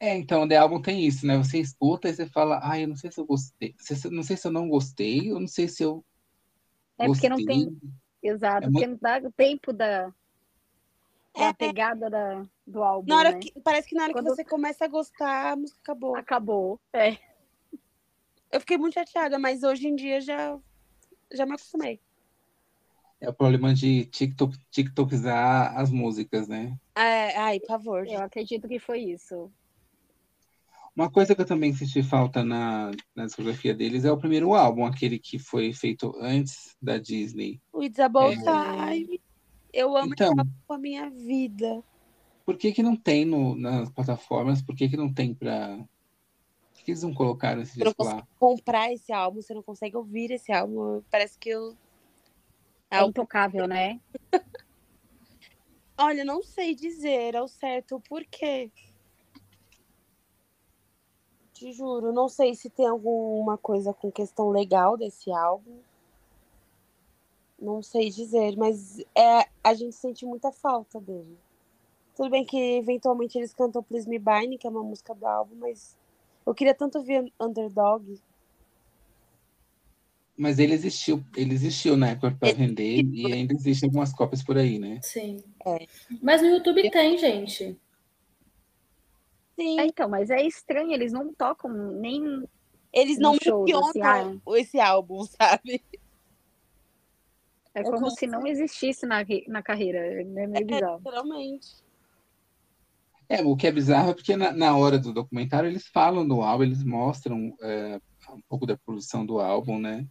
É, 0.00 0.16
então, 0.16 0.42
o 0.42 0.48
The 0.48 0.56
Album 0.56 0.82
tem 0.82 1.06
isso, 1.06 1.26
né? 1.26 1.36
Você 1.38 1.58
escuta 1.58 2.08
e 2.08 2.14
você 2.14 2.26
fala, 2.26 2.60
ah, 2.62 2.78
eu 2.78 2.88
não 2.88 2.96
sei 2.96 3.10
se 3.10 3.18
eu 3.18 3.24
gostei. 3.24 3.74
Não 4.10 4.22
sei 4.22 4.36
se 4.36 4.46
eu 4.46 4.52
não 4.52 4.68
gostei, 4.68 5.32
ou 5.32 5.40
não 5.40 5.48
sei 5.48 5.68
se 5.68 5.82
eu 5.82 6.04
É 6.98 7.06
porque 7.06 7.28
não 7.28 7.36
tem. 7.44 7.76
Exato, 8.22 8.66
É 8.66 8.70
porque 8.70 8.86
não 8.86 8.98
dá 9.00 9.18
o 9.22 9.32
tempo 9.32 9.72
da, 9.72 10.08
da 10.08 10.14
É. 11.46 11.52
pegada 11.52 12.08
da, 12.10 12.46
do 12.66 12.82
álbum. 12.82 13.08
Na 13.08 13.18
hora 13.18 13.32
né? 13.32 13.38
que, 13.38 13.52
parece 13.60 13.88
que 13.88 13.94
na 13.94 14.04
hora 14.04 14.12
Quando- 14.12 14.30
que 14.30 14.34
você 14.36 14.44
começa 14.44 14.84
a 14.84 14.88
gostar, 14.88 15.52
a 15.52 15.56
música 15.56 15.78
acabou. 15.82 16.16
Acabou. 16.16 16.80
É. 16.92 17.18
Eu 18.50 18.60
fiquei 18.60 18.76
muito 18.78 18.94
chateada, 18.94 19.38
mas 19.38 19.62
hoje 19.62 19.88
em 19.88 19.94
dia 19.96 20.20
já, 20.20 20.58
já 21.32 21.44
me 21.44 21.52
acostumei. 21.52 22.00
É 23.24 23.28
o 23.30 23.34
problema 23.34 23.72
de 23.72 24.04
TikTok, 24.04 24.56
TikTokizar 24.70 25.78
as 25.78 25.90
músicas, 25.90 26.46
né? 26.46 26.76
É, 26.94 27.34
ai, 27.38 27.58
pavor. 27.60 28.06
Eu 28.06 28.20
acredito 28.20 28.68
que 28.68 28.78
foi 28.78 29.00
isso. 29.00 29.50
Uma 30.94 31.10
coisa 31.10 31.34
que 31.34 31.40
eu 31.40 31.46
também 31.46 31.72
senti 31.72 32.02
falta 32.02 32.44
na, 32.44 32.90
na 33.16 33.24
discografia 33.24 33.74
deles 33.74 34.04
é 34.04 34.12
o 34.12 34.18
primeiro 34.18 34.54
álbum, 34.54 34.84
aquele 34.84 35.18
que 35.18 35.38
foi 35.38 35.72
feito 35.72 36.14
antes 36.20 36.76
da 36.80 36.98
Disney. 36.98 37.60
O 37.72 37.82
It's 37.82 37.98
About 37.98 38.38
É. 38.38 38.94
Time. 38.94 39.20
Eu 39.72 39.96
amo 39.96 40.12
Então, 40.12 40.34
com 40.66 40.74
a 40.74 40.78
minha 40.78 41.08
vida. 41.10 41.82
por 42.44 42.56
que 42.58 42.72
que 42.72 42.82
não 42.82 42.94
tem 42.94 43.24
no, 43.24 43.56
nas 43.56 43.90
plataformas? 43.90 44.62
Por 44.62 44.76
que 44.76 44.88
que 44.88 44.96
não 44.96 45.12
tem 45.12 45.34
pra... 45.34 45.78
Por 46.74 46.84
que 46.84 46.90
eles 46.90 47.02
não 47.02 47.14
colocaram 47.14 47.62
esse 47.62 47.72
Você 47.72 47.84
não 47.84 47.86
disco 47.86 48.04
lá? 48.04 48.10
consegue 48.12 48.28
comprar 48.38 48.92
esse 48.92 49.12
álbum, 49.12 49.40
você 49.40 49.54
não 49.54 49.62
consegue 49.62 49.96
ouvir 49.96 50.30
esse 50.30 50.52
álbum. 50.52 51.02
Parece 51.10 51.38
que 51.38 51.48
eu. 51.48 51.74
É 53.02 53.04
intocável, 53.04 53.66
né? 53.66 54.00
Olha, 55.96 56.24
não 56.24 56.42
sei 56.42 56.74
dizer 56.74 57.36
ao 57.36 57.46
certo 57.46 57.96
o 57.96 58.00
porquê. 58.00 58.70
Te 61.52 61.72
juro, 61.72 62.12
não 62.12 62.28
sei 62.28 62.54
se 62.54 62.68
tem 62.68 62.86
alguma 62.86 63.56
coisa 63.56 63.94
com 63.94 64.10
questão 64.10 64.50
legal 64.50 64.96
desse 64.96 65.30
álbum. 65.30 65.78
Não 67.58 67.80
sei 67.80 68.10
dizer, 68.10 68.56
mas 68.56 68.98
é, 69.14 69.48
a 69.62 69.72
gente 69.72 69.94
sente 69.94 70.26
muita 70.26 70.50
falta 70.50 71.00
dele. 71.00 71.38
Tudo 72.16 72.30
bem 72.30 72.44
que 72.44 72.56
eventualmente 72.76 73.38
eles 73.38 73.54
cantam 73.54 73.82
Please 73.82 74.08
Me 74.08 74.18
By, 74.18 74.58
que 74.58 74.66
é 74.66 74.70
uma 74.70 74.82
música 74.82 75.14
do 75.14 75.26
álbum, 75.26 75.56
mas 75.56 75.96
eu 76.44 76.54
queria 76.54 76.74
tanto 76.74 77.02
ver 77.02 77.32
Underdog. 77.40 78.20
Mas 80.36 80.58
ele 80.58 80.74
existiu, 80.74 81.24
ele 81.36 81.54
existiu 81.54 81.96
na 81.96 82.10
época 82.10 82.36
para 82.38 82.52
vender 82.52 83.04
e 83.04 83.32
ainda 83.32 83.54
existem 83.54 83.88
algumas 83.88 84.12
cópias 84.12 84.42
por 84.42 84.58
aí, 84.58 84.78
né? 84.78 84.98
Sim. 85.02 85.38
É. 85.64 85.86
Mas 86.20 86.42
no 86.42 86.48
YouTube 86.48 86.90
tem, 86.90 87.16
gente. 87.16 87.78
Sim, 89.54 89.78
É, 89.78 89.86
então, 89.86 90.08
mas 90.08 90.30
é 90.30 90.44
estranho, 90.44 90.92
eles 90.92 91.12
não 91.12 91.32
tocam 91.32 91.70
nem. 91.72 92.42
eles 92.92 93.18
não 93.18 93.32
mencionam 93.32 93.88
assim, 93.88 94.40
esse 94.56 94.80
álbum, 94.80 95.24
sabe? 95.24 95.80
É 97.74 97.80
Eu 97.80 97.90
como 97.90 98.10
se 98.10 98.26
não 98.26 98.46
existisse 98.46 99.06
na, 99.06 99.24
na 99.48 99.62
carreira. 99.62 99.98
É 99.98 100.24
meio 100.24 100.66
bizarro. 100.66 100.98
Literalmente. 100.98 101.84
É, 103.28 103.42
o 103.42 103.56
que 103.56 103.66
é 103.66 103.72
bizarro 103.72 104.10
é 104.10 104.14
porque 104.14 104.36
na, 104.36 104.52
na 104.52 104.76
hora 104.76 104.98
do 104.98 105.12
documentário 105.12 105.68
eles 105.68 105.86
falam 105.88 106.26
do 106.26 106.42
álbum, 106.42 106.64
eles 106.64 106.84
mostram 106.84 107.56
é, 107.60 108.00
um 108.30 108.40
pouco 108.48 108.66
da 108.66 108.76
produção 108.76 109.24
do 109.24 109.40
álbum, 109.40 109.78
né? 109.78 110.06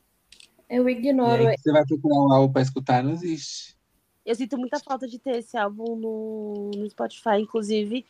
Eu 0.69 0.87
ignoro. 0.89 1.47
aí 1.47 1.57
você 1.57 1.71
vai 1.71 1.85
procurar 1.85 2.15
um 2.15 2.33
álbum 2.33 2.53
para 2.53 2.61
escutar, 2.61 3.03
não 3.03 3.11
existe. 3.11 3.77
Eu 4.25 4.35
sinto 4.35 4.57
muita 4.57 4.79
falta 4.79 5.07
de 5.07 5.19
ter 5.19 5.37
esse 5.37 5.57
álbum 5.57 5.95
no, 5.95 6.71
no 6.75 6.89
Spotify. 6.89 7.41
Inclusive, 7.41 8.05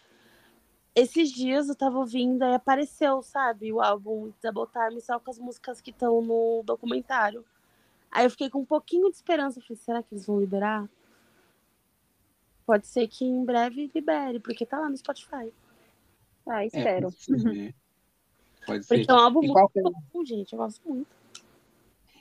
esses 0.96 1.32
dias 1.32 1.70
eu 1.70 1.76
tava 1.76 1.98
ouvindo 1.98 2.46
e 2.46 2.54
apareceu, 2.54 3.22
sabe, 3.24 3.74
o 3.74 3.82
álbum 3.82 4.32
Double 4.42 4.72
Time 4.72 5.02
só 5.02 5.20
com 5.20 5.32
as 5.32 5.40
músicas 5.40 5.82
que 5.82 5.90
estão 5.90 6.22
no 6.22 6.62
documentário. 6.64 7.44
Aí 8.12 8.26
eu 8.26 8.30
fiquei 8.30 8.50
com 8.50 8.60
um 8.60 8.66
pouquinho 8.66 9.10
de 9.10 9.16
esperança. 9.16 9.60
Eu 9.60 9.64
falei, 9.64 9.82
será 9.82 10.04
que 10.04 10.14
eles 10.14 10.26
vão 10.26 10.40
liberar? 10.40 10.88
Pode 12.66 12.86
ser 12.86 13.08
que 13.08 13.26
em 13.26 13.44
breve 13.44 13.92
libere, 13.94 14.40
porque 14.40 14.66
tá 14.66 14.80
lá 14.80 14.88
no 14.88 14.96
Spotify. 14.96 15.52
Ah, 16.46 16.64
É, 16.64 16.68
espero. 16.68 17.08
pode 17.08 17.24
ser, 17.24 17.44
né? 17.44 17.74
Pode 18.66 18.86
ser. 18.86 18.96
Porque 18.96 19.12
é 19.12 19.14
um 19.14 19.18
álbum 19.18 19.44
E 19.44 19.48
muito 19.48 19.54
qual, 19.54 19.70
que 19.70 19.80
é, 19.80 19.82
bom, 20.14 20.24
gente. 20.24 20.54
Eu 20.54 20.60
gosto 20.60 20.88
muito. 20.88 21.23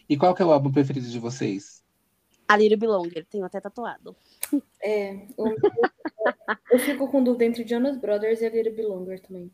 E 0.08 0.16
qual 0.16 0.34
que 0.34 0.42
é 0.42 0.44
o 0.44 0.52
álbum 0.52 0.72
preferido 0.72 1.08
de 1.08 1.18
vocês? 1.18 1.82
A 2.48 2.56
Little 2.56 2.78
Belonger, 2.78 3.24
tenho 3.26 3.44
até 3.44 3.60
tatuado. 3.60 4.16
É, 4.84 5.14
eu, 5.38 5.56
eu 6.72 6.78
fico 6.80 7.08
com 7.08 7.22
dúvida 7.22 7.44
entre 7.44 7.64
Jonas 7.64 7.96
Brothers 7.96 8.40
e 8.40 8.46
a 8.46 8.50
Little 8.50 8.74
Belonger 8.74 9.20
também. 9.20 9.48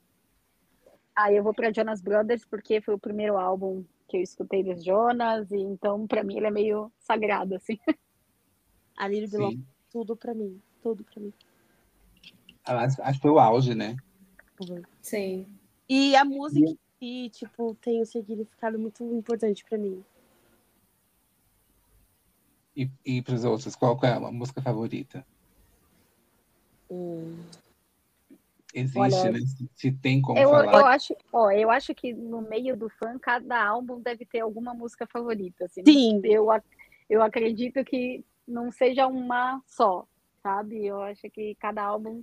Ah, 1.15 1.31
eu 1.31 1.43
vou 1.43 1.53
para 1.53 1.70
Jonas 1.70 2.01
Brothers 2.01 2.47
porque 2.47 2.81
foi 2.81 2.95
o 2.95 2.99
primeiro 2.99 3.37
álbum 3.37 3.85
que 4.09 4.16
eu 4.16 4.23
escutei 4.23 4.65
dos 4.65 4.83
Jonas, 4.83 5.51
e 5.51 5.59
então 5.59 6.07
para 6.07 6.25
mim 6.25 6.39
ele 6.39 6.47
é 6.47 6.51
meio 6.51 6.91
sagrado, 6.99 7.55
assim. 7.55 7.79
A 8.97 9.07
Little 9.07 9.29
Belonger, 9.29 9.65
tudo 9.93 10.16
pra 10.16 10.35
mim. 10.35 10.61
Tudo 10.83 11.05
pra 11.05 11.23
mim. 11.23 11.33
Acho, 12.65 13.03
acho 13.03 13.19
que 13.19 13.23
foi 13.23 13.31
o 13.31 13.39
auge, 13.39 13.75
né? 13.75 13.97
Sim. 15.03 15.47
E 15.89 16.16
a 16.16 16.25
música 16.25 16.69
em 16.69 16.79
si, 16.99 17.31
tipo, 17.31 17.75
tem 17.81 18.03
um 18.03 18.05
significado 18.05 18.79
muito 18.79 19.05
importante 19.05 19.65
pra 19.65 19.79
mim. 19.79 20.05
E, 22.79 22.89
e 23.05 23.21
para 23.21 23.35
os 23.35 23.45
outros, 23.45 23.75
qual 23.75 23.99
é 24.05 24.13
a 24.13 24.21
música 24.31 24.63
favorita? 24.63 25.27
Hum. 26.89 27.37
Existe, 28.73 28.99
Olha, 29.01 29.33
né? 29.33 29.41
Se, 29.41 29.69
se 29.75 29.93
tem 29.93 30.23
como 30.23 30.39
Eu, 30.39 30.51
falar. 30.51 30.73
eu 30.73 30.87
acho, 30.87 31.17
ó, 31.33 31.51
eu 31.51 31.71
acho 31.73 31.93
que 31.93 32.13
no 32.13 32.41
meio 32.43 32.77
do 32.77 32.89
fã, 32.89 33.19
cada 33.19 33.67
álbum 33.67 34.01
deve 34.01 34.25
ter 34.25 34.39
alguma 34.39 34.73
música 34.75 35.09
favorita. 35.09 35.65
Assim. 35.65 35.83
Sim. 35.85 36.21
Eu, 36.23 36.47
eu 37.11 37.21
acredito 37.21 37.85
que 37.85 38.25
não 38.47 38.71
seja 38.71 39.09
uma 39.09 39.61
só, 39.67 40.07
sabe? 40.41 40.87
Eu 40.87 41.03
acho 41.03 41.29
que 41.31 41.57
cada 41.57 41.83
álbum 41.83 42.23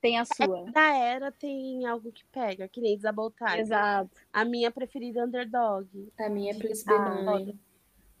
tem 0.00 0.18
a 0.18 0.24
sua. 0.24 0.64
Da 0.72 0.96
era 0.96 1.30
tem 1.30 1.84
algo 1.84 2.10
que 2.10 2.24
pega, 2.32 2.66
que 2.68 2.80
nem 2.80 2.96
Desaboltar. 2.96 3.58
Exato. 3.58 4.10
A 4.32 4.46
minha 4.46 4.70
preferida 4.70 5.20
é 5.20 5.24
Underdog, 5.24 5.86
A 6.18 6.30
minha 6.30 6.52
é 6.52 6.54
Please 6.54 6.86
Be 6.86 6.94
Ah. 6.94 7.54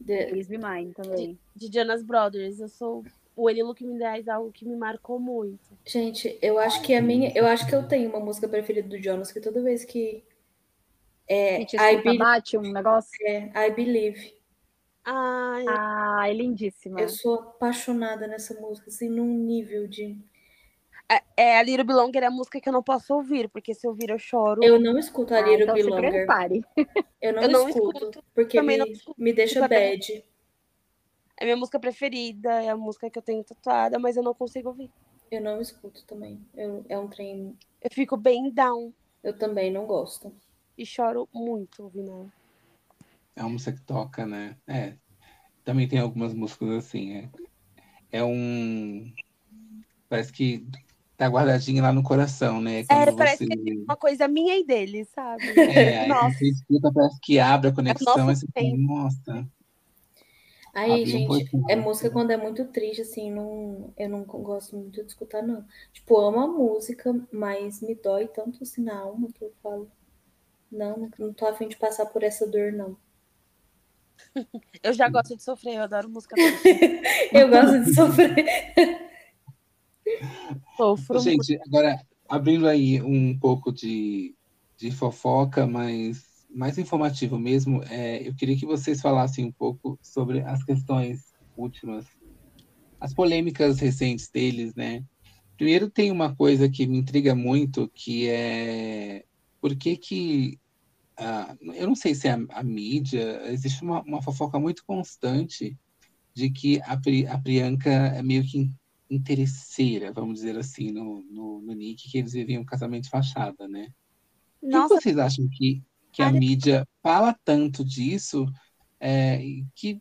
The- 0.04 0.26
Please 0.26 0.48
Be 0.48 0.58
Mine 0.58 0.92
também. 0.94 1.38
de 1.54 1.72
Jonas 1.72 2.02
Brothers. 2.02 2.60
Eu 2.60 2.68
sou. 2.68 3.04
O 3.36 3.48
Any 3.48 3.62
Look 3.64 3.84
Me 3.84 3.98
Dá 3.98 4.16
é 4.18 4.30
algo 4.30 4.52
que 4.52 4.64
me 4.64 4.76
marcou 4.76 5.18
muito. 5.18 5.76
Gente, 5.84 6.38
eu 6.40 6.58
acho 6.58 6.80
que 6.82 6.94
a 6.94 7.02
minha. 7.02 7.32
Eu 7.34 7.46
acho 7.46 7.66
que 7.66 7.74
eu 7.74 7.86
tenho 7.88 8.08
uma 8.10 8.20
música 8.20 8.46
preferida 8.48 8.88
do 8.88 9.02
Jonas, 9.02 9.32
que 9.32 9.40
toda 9.40 9.60
vez 9.62 9.84
que. 9.84 10.22
É, 11.26 11.56
gente 11.58 11.76
I, 11.76 11.96
Be- 12.02 12.18
bate 12.18 12.56
um 12.56 12.62
negócio. 12.72 13.10
é 13.22 13.50
I 13.68 13.70
Believe. 13.74 14.34
Ai, 15.04 15.64
Ah, 15.68 16.24
é 16.28 16.32
lindíssima. 16.32 17.00
Eu 17.00 17.08
sou 17.08 17.34
apaixonada 17.34 18.26
nessa 18.26 18.54
música, 18.60 18.88
assim, 18.88 19.08
num 19.08 19.26
nível 19.34 19.86
de. 19.88 20.16
É 21.36 21.58
a 21.58 21.62
Little 21.62 21.84
Belonger 21.84 22.22
é 22.22 22.26
a 22.26 22.30
música 22.30 22.60
que 22.60 22.68
eu 22.68 22.72
não 22.72 22.82
posso 22.82 23.14
ouvir, 23.14 23.48
porque 23.48 23.74
se 23.74 23.86
eu 23.86 23.90
ouvir 23.90 24.10
eu 24.10 24.18
choro. 24.18 24.62
Eu 24.64 24.80
não 24.80 24.98
escuto 24.98 25.34
a 25.34 25.38
Ah, 25.38 25.40
Little 25.42 25.62
então 25.64 25.76
se 25.76 25.82
Belonger. 25.82 26.10
prepare. 26.10 26.64
Eu 27.20 27.32
não, 27.32 27.42
Eu 27.42 27.48
não 27.48 27.68
escuto, 27.68 27.98
escuto, 27.98 28.24
porque 28.34 28.58
também 28.58 28.78
me, 28.78 28.84
não 28.84 28.92
escuto. 28.92 29.20
me 29.22 29.32
deixa 29.32 29.64
é- 29.64 29.68
bad. 29.68 30.24
É 31.36 31.44
minha 31.44 31.56
música 31.56 31.80
preferida, 31.80 32.62
é 32.62 32.68
a 32.68 32.76
música 32.76 33.10
que 33.10 33.18
eu 33.18 33.22
tenho 33.22 33.42
tatuada, 33.42 33.98
mas 33.98 34.16
eu 34.16 34.22
não 34.22 34.34
consigo 34.34 34.68
ouvir. 34.68 34.90
Eu 35.30 35.40
não 35.40 35.60
escuto 35.60 36.04
também. 36.04 36.40
Eu- 36.54 36.84
é 36.88 36.98
um 36.98 37.08
trem. 37.08 37.56
Eu 37.82 37.90
fico 37.92 38.16
bem 38.16 38.50
down 38.50 38.92
Eu 39.22 39.36
também 39.36 39.70
não 39.70 39.84
gosto. 39.86 40.32
e 40.78 40.84
choro 40.86 41.28
muito 41.32 41.82
ouvindo 41.82 42.10
ela. 42.10 42.32
É 43.36 43.40
uma 43.42 43.50
música 43.50 43.72
que 43.72 43.82
toca, 43.82 44.24
né? 44.26 44.56
É. 44.66 44.94
Também 45.64 45.88
tem 45.88 45.98
algumas 45.98 46.32
músicas 46.34 46.68
assim. 46.70 47.16
É, 47.16 47.30
é 48.18 48.24
um. 48.24 49.12
Parece 50.08 50.32
que 50.32 50.64
tá 51.16 51.26
guardadinho 51.28 51.82
lá 51.82 51.92
no 51.92 52.02
coração, 52.02 52.60
né? 52.60 52.80
É, 52.80 52.84
Quando 52.84 53.16
parece 53.16 53.46
você. 53.46 53.56
que 53.56 53.70
é 53.70 53.74
uma 53.84 53.96
coisa 53.96 54.26
minha 54.28 54.56
e 54.58 54.64
dele, 54.64 55.04
sabe? 55.04 55.46
É, 55.56 55.98
aí 56.00 56.08
Nossa. 56.08 56.38
você 56.38 56.48
escuta, 56.48 56.92
parece 56.92 57.18
que 57.20 57.38
abre 57.38 57.68
a 57.68 57.72
conexão, 57.72 58.28
aí 58.28 58.36
você 58.36 58.46
fala, 58.52 58.66
tempo. 58.66 58.82
nossa. 58.82 59.48
Aí, 60.74 60.90
Abriu 60.90 61.02
um 61.02 61.06
gente, 61.06 61.26
pouquinho. 61.28 61.64
é 61.68 61.76
música 61.76 62.10
quando 62.10 62.32
é 62.32 62.36
muito 62.36 62.64
triste, 62.64 63.02
assim, 63.02 63.30
não, 63.30 63.92
eu 63.96 64.08
não 64.08 64.24
gosto 64.24 64.76
muito 64.76 65.00
de 65.00 65.06
escutar, 65.06 65.40
não. 65.40 65.64
Tipo, 65.92 66.18
amo 66.18 66.40
a 66.40 66.48
música, 66.48 67.14
mas 67.32 67.80
me 67.80 67.94
dói 67.94 68.26
tanto 68.26 68.60
assim 68.62 68.82
na 68.82 68.98
alma 68.98 69.28
que 69.32 69.44
eu 69.44 69.52
falo. 69.62 69.88
Não, 70.70 71.08
não 71.16 71.32
tô 71.32 71.46
afim 71.46 71.68
de 71.68 71.76
passar 71.76 72.06
por 72.06 72.24
essa 72.24 72.44
dor, 72.44 72.72
não. 72.72 72.96
Eu 74.82 74.92
já 74.92 75.08
gosto 75.08 75.36
de 75.36 75.42
sofrer, 75.42 75.76
eu 75.76 75.82
adoro 75.82 76.08
música. 76.10 76.36
eu 77.32 77.48
gosto 77.48 77.84
de 77.84 77.94
sofrer. 77.94 79.03
Sofro 80.76 81.18
Gente, 81.20 81.58
agora, 81.66 82.00
abrindo 82.28 82.66
aí 82.66 83.00
um 83.00 83.38
pouco 83.38 83.72
de, 83.72 84.34
de 84.76 84.90
fofoca, 84.90 85.66
mas 85.66 86.34
mais 86.54 86.78
informativo 86.78 87.38
mesmo, 87.38 87.82
é, 87.84 88.26
eu 88.26 88.34
queria 88.34 88.56
que 88.56 88.66
vocês 88.66 89.00
falassem 89.00 89.44
um 89.44 89.52
pouco 89.52 89.98
sobre 90.00 90.40
as 90.42 90.62
questões 90.62 91.34
últimas, 91.56 92.06
as 93.00 93.12
polêmicas 93.12 93.80
recentes 93.80 94.30
deles, 94.30 94.74
né? 94.74 95.04
Primeiro 95.56 95.90
tem 95.90 96.10
uma 96.10 96.34
coisa 96.34 96.68
que 96.68 96.86
me 96.86 96.98
intriga 96.98 97.34
muito, 97.34 97.90
que 97.94 98.28
é 98.28 99.24
por 99.60 99.74
que 99.74 99.96
que 99.96 100.58
ah, 101.16 101.56
eu 101.74 101.86
não 101.86 101.94
sei 101.94 102.14
se 102.14 102.28
é 102.28 102.32
a, 102.32 102.38
a 102.50 102.62
mídia, 102.62 103.42
existe 103.46 103.82
uma, 103.82 104.02
uma, 104.02 104.22
fofoca 104.22 104.58
muito 104.58 104.84
constante 104.84 105.76
de 106.34 106.50
que 106.50 106.80
a, 106.82 106.96
Pri, 106.96 107.26
a 107.26 107.38
Priyanka 107.38 107.90
é 107.90 108.22
meio 108.22 108.44
que 108.44 108.70
interesseira, 109.10 110.12
vamos 110.12 110.40
dizer 110.40 110.56
assim, 110.58 110.90
no, 110.90 111.22
no, 111.30 111.60
no 111.60 111.72
Nick, 111.72 112.10
que 112.10 112.18
eles 112.18 112.32
viviam 112.32 112.62
um 112.62 112.66
casamento 112.66 113.08
fachada, 113.08 113.68
né? 113.68 113.88
Nossa. 114.62 114.88
Por 114.88 114.96
que 114.96 115.02
vocês 115.02 115.18
acham 115.18 115.48
que, 115.52 115.82
que 116.12 116.22
a 116.22 116.32
mídia 116.32 116.86
fala 117.02 117.36
tanto 117.44 117.84
disso 117.84 118.46
é, 118.98 119.40
que 119.74 120.00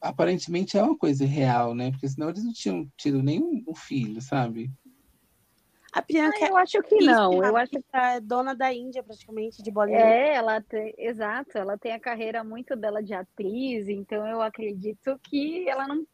aparentemente 0.00 0.78
é 0.78 0.82
uma 0.82 0.96
coisa 0.96 1.26
real, 1.26 1.74
né? 1.74 1.90
Porque 1.90 2.08
senão 2.08 2.28
eles 2.28 2.44
não 2.44 2.52
tinham 2.52 2.88
tido 2.96 3.22
nenhum 3.22 3.64
filho, 3.74 4.20
sabe? 4.20 4.70
A 5.92 6.02
Priyanka, 6.02 6.36
ah, 6.42 6.48
eu 6.48 6.56
acho 6.58 6.82
que 6.82 6.96
não. 6.96 7.42
Eu 7.42 7.56
acho 7.56 7.70
que 7.70 7.84
é 7.94 8.20
dona 8.20 8.54
da 8.54 8.70
Índia, 8.70 9.02
praticamente, 9.02 9.62
de 9.62 9.70
Bollywood. 9.70 10.02
É, 10.02 10.34
ela 10.34 10.60
tem, 10.60 10.94
exato, 10.98 11.56
ela 11.56 11.78
tem 11.78 11.92
a 11.92 11.98
carreira 11.98 12.44
muito 12.44 12.76
dela 12.76 13.02
de 13.02 13.14
atriz, 13.14 13.88
então 13.88 14.26
eu 14.26 14.42
acredito 14.42 15.18
que 15.22 15.66
ela 15.66 15.88
não, 15.88 16.06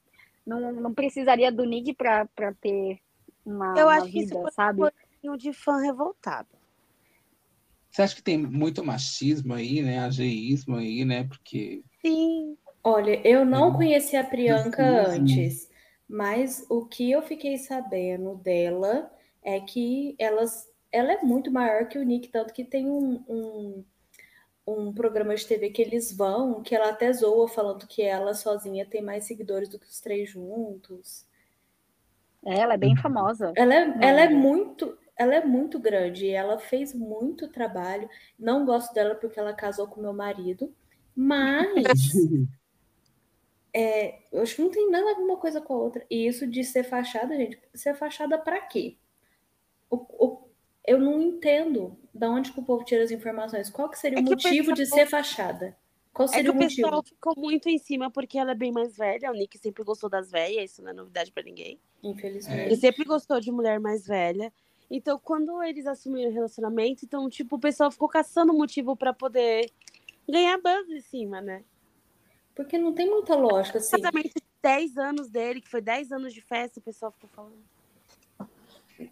não, 0.46 0.72
não 0.72 0.94
precisaria 0.94 1.50
do 1.50 1.64
Nick 1.64 1.94
para 1.94 2.26
ter 2.60 3.00
uma, 3.44 3.74
eu 3.78 3.86
uma 3.86 3.96
acho 3.96 4.06
vida, 4.06 4.34
que 4.34 4.40
isso 4.40 4.54
sabe? 4.54 4.82
Um 5.24 5.36
de 5.36 5.52
fã 5.52 5.78
revoltado. 5.78 6.48
Você 7.90 8.02
acha 8.02 8.16
que 8.16 8.22
tem 8.22 8.38
muito 8.38 8.82
machismo 8.82 9.52
aí, 9.52 9.82
né? 9.82 9.98
Ageísmo 9.98 10.76
aí, 10.76 11.04
né? 11.04 11.24
Porque. 11.24 11.82
Sim. 12.00 12.56
Olha, 12.82 13.20
eu 13.26 13.44
não 13.44 13.72
conhecia 13.74 14.22
a 14.22 14.24
Priyanka 14.24 14.82
antes, 15.08 15.70
mas 16.08 16.66
o 16.68 16.84
que 16.84 17.12
eu 17.12 17.22
fiquei 17.22 17.56
sabendo 17.56 18.34
dela 18.36 19.08
é 19.40 19.60
que 19.60 20.16
elas, 20.18 20.68
ela 20.90 21.12
é 21.12 21.22
muito 21.22 21.52
maior 21.52 21.86
que 21.86 21.98
o 21.98 22.02
Nick, 22.02 22.28
tanto 22.28 22.52
que 22.52 22.64
tem 22.64 22.90
um, 22.90 23.22
um, 23.28 23.84
um 24.66 24.92
programa 24.92 25.34
de 25.34 25.46
TV 25.46 25.70
que 25.70 25.82
eles 25.82 26.12
vão, 26.12 26.62
que 26.62 26.74
ela 26.74 26.90
até 26.90 27.12
zoa 27.12 27.48
falando 27.48 27.86
que 27.86 28.02
ela 28.02 28.34
sozinha 28.34 28.86
tem 28.86 29.02
mais 29.02 29.24
seguidores 29.24 29.68
do 29.68 29.78
que 29.78 29.86
os 29.86 30.00
três 30.00 30.30
juntos. 30.30 31.26
É, 32.44 32.58
ela 32.58 32.74
é 32.74 32.78
bem 32.78 32.96
famosa. 32.96 33.52
Ela 33.56 33.74
é, 33.74 33.94
ela 34.00 34.20
é 34.22 34.28
muito, 34.28 34.96
ela 35.16 35.34
é 35.34 35.44
muito 35.44 35.78
grande, 35.78 36.28
ela 36.28 36.58
fez 36.58 36.94
muito 36.94 37.48
trabalho. 37.48 38.08
Não 38.38 38.64
gosto 38.64 38.92
dela 38.94 39.14
porque 39.14 39.38
ela 39.38 39.52
casou 39.52 39.86
com 39.86 40.00
meu 40.00 40.12
marido, 40.12 40.72
mas 41.14 41.66
é, 43.74 44.20
eu 44.32 44.42
acho 44.42 44.56
que 44.56 44.62
não 44.62 44.70
tem 44.70 44.90
nada 44.90 45.10
a 45.10 45.14
ver 45.14 45.22
uma 45.22 45.36
coisa 45.36 45.60
com 45.60 45.74
a 45.74 45.78
outra. 45.78 46.06
E 46.10 46.26
isso 46.26 46.46
de 46.46 46.62
ser 46.64 46.84
fachada, 46.84 47.36
gente, 47.36 47.60
ser 47.74 47.94
fachada 47.94 48.38
para 48.38 48.60
quê? 48.60 48.96
o, 49.92 49.96
o, 49.96 50.41
eu 50.84 50.98
não 50.98 51.20
entendo 51.20 51.96
de 52.12 52.26
onde 52.26 52.52
que 52.52 52.60
o 52.60 52.62
povo 52.62 52.84
tira 52.84 53.04
as 53.04 53.10
informações. 53.10 53.70
Qual 53.70 53.88
que 53.88 53.98
seria 53.98 54.18
é 54.18 54.20
o 54.20 54.24
motivo 54.24 54.72
de 54.72 54.86
ser 54.86 55.06
fachada? 55.06 55.76
Qual 56.12 56.28
seria 56.28 56.50
é 56.50 56.52
que 56.52 56.58
o, 56.58 56.62
motivo? 56.62 56.82
O 56.82 56.84
pessoal 56.84 57.02
ficou 57.02 57.34
muito 57.36 57.68
em 57.68 57.78
cima 57.78 58.10
porque 58.10 58.38
ela 58.38 58.52
é 58.52 58.54
bem 58.54 58.72
mais 58.72 58.96
velha. 58.96 59.30
O 59.30 59.34
Nick 59.34 59.56
sempre 59.58 59.82
gostou 59.82 60.10
das 60.10 60.30
velhas, 60.30 60.72
isso 60.72 60.82
não 60.82 60.90
é 60.90 60.92
novidade 60.92 61.32
para 61.32 61.42
ninguém. 61.42 61.80
Infelizmente. 62.02 62.60
Ele 62.60 62.76
sempre 62.76 63.04
gostou 63.04 63.40
de 63.40 63.50
mulher 63.50 63.80
mais 63.80 64.06
velha. 64.06 64.52
Então, 64.90 65.18
quando 65.18 65.62
eles 65.62 65.86
assumiram 65.86 66.30
o 66.30 66.34
relacionamento, 66.34 67.04
então, 67.04 67.30
tipo, 67.30 67.56
o 67.56 67.60
pessoal 67.60 67.90
ficou 67.90 68.08
caçando 68.08 68.52
motivo 68.52 68.94
para 68.94 69.12
poder 69.14 69.70
ganhar 70.28 70.58
buzz 70.58 70.90
em 70.90 71.00
cima, 71.00 71.40
né? 71.40 71.64
Porque 72.54 72.76
não 72.76 72.92
tem 72.92 73.08
muita 73.08 73.34
lógica, 73.34 73.78
assim. 73.78 73.96
Casamento 73.96 74.34
de 74.34 74.42
10 74.62 74.98
anos 74.98 75.30
dele, 75.30 75.62
que 75.62 75.70
foi 75.70 75.80
10 75.80 76.12
anos 76.12 76.34
de 76.34 76.42
festa, 76.42 76.78
o 76.78 76.82
pessoal 76.82 77.10
ficou 77.10 77.30
falando. 77.30 77.64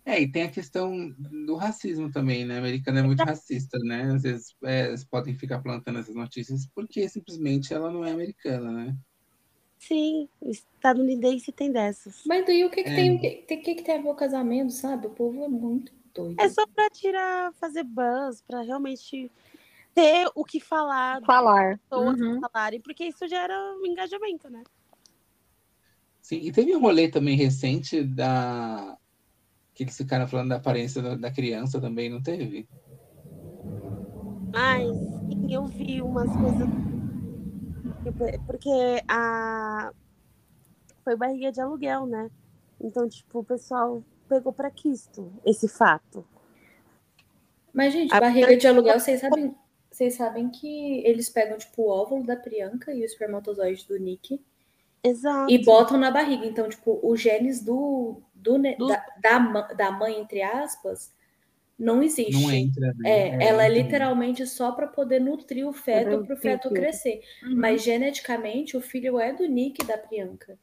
É, 0.04 0.20
e 0.20 0.30
tem 0.30 0.42
a 0.42 0.50
questão 0.50 1.14
do 1.18 1.56
racismo 1.56 2.10
também, 2.10 2.44
né? 2.44 2.56
A 2.56 2.58
americana 2.58 3.00
é 3.00 3.02
muito 3.02 3.22
racista, 3.22 3.78
né? 3.80 4.12
Às 4.14 4.22
vezes 4.22 4.56
é, 4.64 4.94
podem 5.10 5.34
ficar 5.34 5.60
plantando 5.60 5.98
essas 5.98 6.14
notícias 6.14 6.66
porque 6.74 7.08
simplesmente 7.08 7.72
ela 7.72 7.90
não 7.90 8.04
é 8.04 8.12
americana, 8.12 8.70
né? 8.70 8.96
Sim, 9.78 10.28
estadunidense 10.42 11.50
tem 11.52 11.72
dessas. 11.72 12.22
Mas 12.26 12.44
daí 12.44 12.64
o 12.64 12.70
que, 12.70 12.82
que 12.82 12.90
é. 12.90 12.94
tem, 12.94 13.16
o 13.16 13.20
que, 13.20 13.56
que, 13.56 13.74
que 13.76 13.82
tem 13.82 13.96
a 13.96 14.02
ver 14.02 14.08
o 14.08 14.14
casamento, 14.14 14.72
sabe? 14.72 15.06
O 15.06 15.10
povo 15.10 15.42
é 15.42 15.48
muito 15.48 15.92
doido. 16.14 16.38
É 16.38 16.48
só 16.48 16.66
pra 16.66 16.90
tirar, 16.90 17.52
fazer 17.54 17.84
buzz, 17.84 18.42
pra 18.42 18.60
realmente 18.60 19.30
ter 19.94 20.30
o 20.34 20.44
que 20.44 20.60
falar. 20.60 21.22
Falar. 21.24 21.80
Uhum. 21.90 22.40
falarem, 22.40 22.80
porque 22.80 23.04
isso 23.04 23.26
gera 23.26 23.54
um 23.80 23.86
engajamento, 23.86 24.50
né? 24.50 24.62
Sim, 26.20 26.40
e 26.42 26.52
teve 26.52 26.76
um 26.76 26.80
rolê 26.80 27.08
também 27.08 27.36
recente 27.36 28.04
da 28.04 28.96
que 29.80 29.84
eles 29.84 29.96
ficaram 29.96 30.28
falando 30.28 30.50
da 30.50 30.56
aparência 30.56 31.00
da, 31.00 31.14
da 31.14 31.30
criança 31.30 31.80
também, 31.80 32.10
não 32.10 32.22
teve? 32.22 32.68
Ai, 34.54 34.84
sim, 34.84 35.54
eu 35.54 35.64
vi 35.66 36.02
umas 36.02 36.30
coisas. 36.36 36.68
Porque 38.46 39.02
a. 39.08 39.90
Foi 41.02 41.16
barriga 41.16 41.50
de 41.50 41.60
aluguel, 41.62 42.04
né? 42.04 42.30
Então, 42.78 43.08
tipo, 43.08 43.38
o 43.38 43.44
pessoal 43.44 44.04
pegou 44.28 44.52
para 44.52 44.70
quisto 44.70 45.32
esse 45.46 45.66
fato. 45.66 46.24
Mas, 47.72 47.94
gente, 47.94 48.12
a 48.12 48.20
barriga 48.20 48.54
de 48.54 48.66
aluguel, 48.66 49.00
vocês 49.00 49.20
sabem, 49.20 49.54
vocês 49.90 50.14
sabem 50.14 50.50
que 50.50 51.02
eles 51.06 51.30
pegam, 51.30 51.56
tipo, 51.56 51.82
o 51.82 51.88
óvulo 51.88 52.22
da 52.22 52.36
Priyanka 52.36 52.92
e 52.92 53.00
o 53.00 53.04
espermatozoide 53.04 53.86
do 53.88 53.98
Nick. 53.98 54.44
Exato. 55.02 55.50
E 55.50 55.64
botam 55.64 55.96
na 55.96 56.10
barriga. 56.10 56.44
Então, 56.44 56.68
tipo, 56.68 57.00
os 57.02 57.18
genes 57.18 57.64
do, 57.64 58.20
do, 58.40 58.58
do... 58.58 58.88
Da, 58.88 59.06
da, 59.20 59.62
da, 59.74 59.90
mãe, 59.90 60.18
entre 60.18 60.42
aspas, 60.42 61.12
não 61.78 62.02
existe. 62.02 62.32
Não 62.32 62.50
entra. 62.50 62.94
Né? 62.98 63.10
É, 63.10 63.28
é, 63.28 63.48
ela 63.48 63.64
é 63.64 63.68
literalmente 63.68 64.46
só 64.46 64.72
para 64.72 64.86
poder 64.86 65.20
nutrir 65.20 65.66
o 65.66 65.72
feto 65.72 66.24
para 66.24 66.34
o 66.34 66.38
feto 66.38 66.70
crescer. 66.70 67.22
Uhum. 67.42 67.56
Mas 67.56 67.82
geneticamente 67.82 68.76
o 68.76 68.80
filho 68.80 69.18
é 69.18 69.32
do 69.32 69.46
Nick 69.46 69.82
e 69.82 69.86
da 69.86 69.96
Priyanka. 69.96 70.58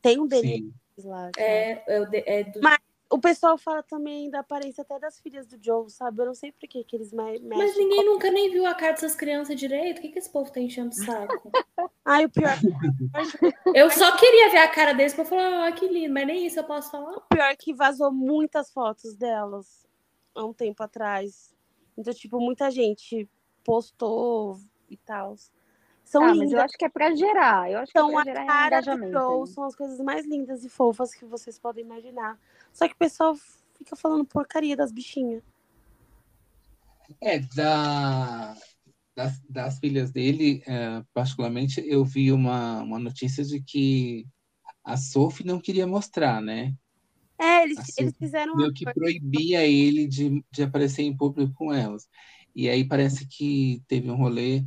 Tem 0.00 0.20
um 0.20 0.26
dele 0.26 0.72
lá. 0.98 1.30
É, 1.36 1.82
é, 1.86 2.40
é 2.40 2.44
do... 2.44 2.60
Mas 2.60 2.78
o 3.08 3.18
pessoal 3.18 3.56
fala 3.56 3.82
também 3.82 4.28
da 4.28 4.40
aparência 4.40 4.82
até 4.82 4.98
das 4.98 5.20
filhas 5.20 5.46
do 5.46 5.56
Joe, 5.62 5.88
sabe? 5.88 6.22
Eu 6.22 6.26
não 6.26 6.34
sei 6.34 6.50
por 6.50 6.66
que, 6.68 6.82
que 6.82 6.96
eles 6.96 7.12
mexem. 7.12 7.48
Mas 7.48 7.76
ninguém 7.76 8.04
com... 8.04 8.12
nunca 8.12 8.30
nem 8.30 8.50
viu 8.50 8.66
a 8.66 8.74
cara 8.74 8.92
dessas 8.92 9.14
crianças 9.14 9.58
direito. 9.58 9.98
O 9.98 10.02
que, 10.02 10.08
que 10.08 10.18
esse 10.18 10.30
povo 10.30 10.50
tá 10.50 10.60
enchendo 10.60 10.90
o 10.90 10.92
saco? 10.92 11.50
Ai, 12.04 12.24
o 12.24 12.30
pior. 12.30 12.54
eu 13.74 13.90
só 13.90 14.16
queria 14.16 14.50
ver 14.50 14.58
a 14.58 14.68
cara 14.68 14.92
deles 14.92 15.14
pra 15.14 15.24
falar, 15.24 15.66
ah, 15.66 15.72
que 15.72 15.86
lindo, 15.88 16.12
mas 16.12 16.26
nem 16.26 16.46
isso 16.46 16.58
eu 16.58 16.64
posso 16.64 16.90
falar. 16.90 17.16
O 17.16 17.20
pior 17.22 17.50
é 17.50 17.56
que 17.56 17.72
vazou 17.72 18.12
muitas 18.12 18.72
fotos 18.72 19.14
delas 19.14 19.86
há 20.34 20.44
um 20.44 20.52
tempo 20.52 20.82
atrás. 20.82 21.54
Então, 21.96 22.12
tipo, 22.12 22.40
muita 22.40 22.70
gente 22.70 23.28
postou 23.64 24.58
e 24.90 24.96
tal. 24.96 25.36
São 26.04 26.22
ah, 26.22 26.32
lindas. 26.32 26.44
mas 26.44 26.52
eu 26.52 26.60
acho 26.60 26.78
que 26.78 26.84
é 26.84 26.88
para 26.88 27.14
gerar. 27.14 27.70
Eu 27.70 27.80
acho 27.80 27.90
então, 27.90 28.08
que 28.10 28.16
é 28.16 28.22
pra 28.22 28.32
gerar 28.32 28.42
a 28.42 28.46
cara 28.46 28.80
do 28.80 29.10
Joe 29.10 29.46
são 29.48 29.64
as 29.64 29.74
coisas 29.74 30.00
mais 30.00 30.24
lindas 30.24 30.64
e 30.64 30.68
fofas 30.68 31.12
que 31.12 31.24
vocês 31.24 31.58
podem 31.58 31.84
imaginar. 31.84 32.38
Só 32.76 32.86
que 32.86 32.92
o 32.92 32.98
pessoal 32.98 33.34
fica 33.78 33.96
falando 33.96 34.26
porcaria 34.26 34.76
das 34.76 34.92
bichinhas. 34.92 35.42
É, 37.22 37.38
da, 37.38 38.54
das, 39.16 39.40
das 39.48 39.78
filhas 39.78 40.12
dele, 40.12 40.62
é, 40.66 41.02
particularmente, 41.14 41.82
eu 41.86 42.04
vi 42.04 42.30
uma, 42.30 42.82
uma 42.82 42.98
notícia 42.98 43.42
de 43.42 43.62
que 43.62 44.26
a 44.84 44.98
Sophie 44.98 45.46
não 45.46 45.58
queria 45.58 45.86
mostrar, 45.86 46.42
né? 46.42 46.74
É, 47.38 47.62
eles, 47.62 47.78
eles 47.96 48.14
fizeram. 48.18 48.54
Meio 48.54 48.74
que 48.74 48.84
proibia 48.84 49.66
ele 49.66 50.06
de, 50.06 50.44
de 50.52 50.62
aparecer 50.62 51.00
em 51.00 51.16
público 51.16 51.54
com 51.54 51.72
elas. 51.72 52.06
E 52.54 52.68
aí 52.68 52.84
parece 52.84 53.26
que 53.26 53.82
teve 53.88 54.10
um 54.10 54.16
rolê 54.16 54.62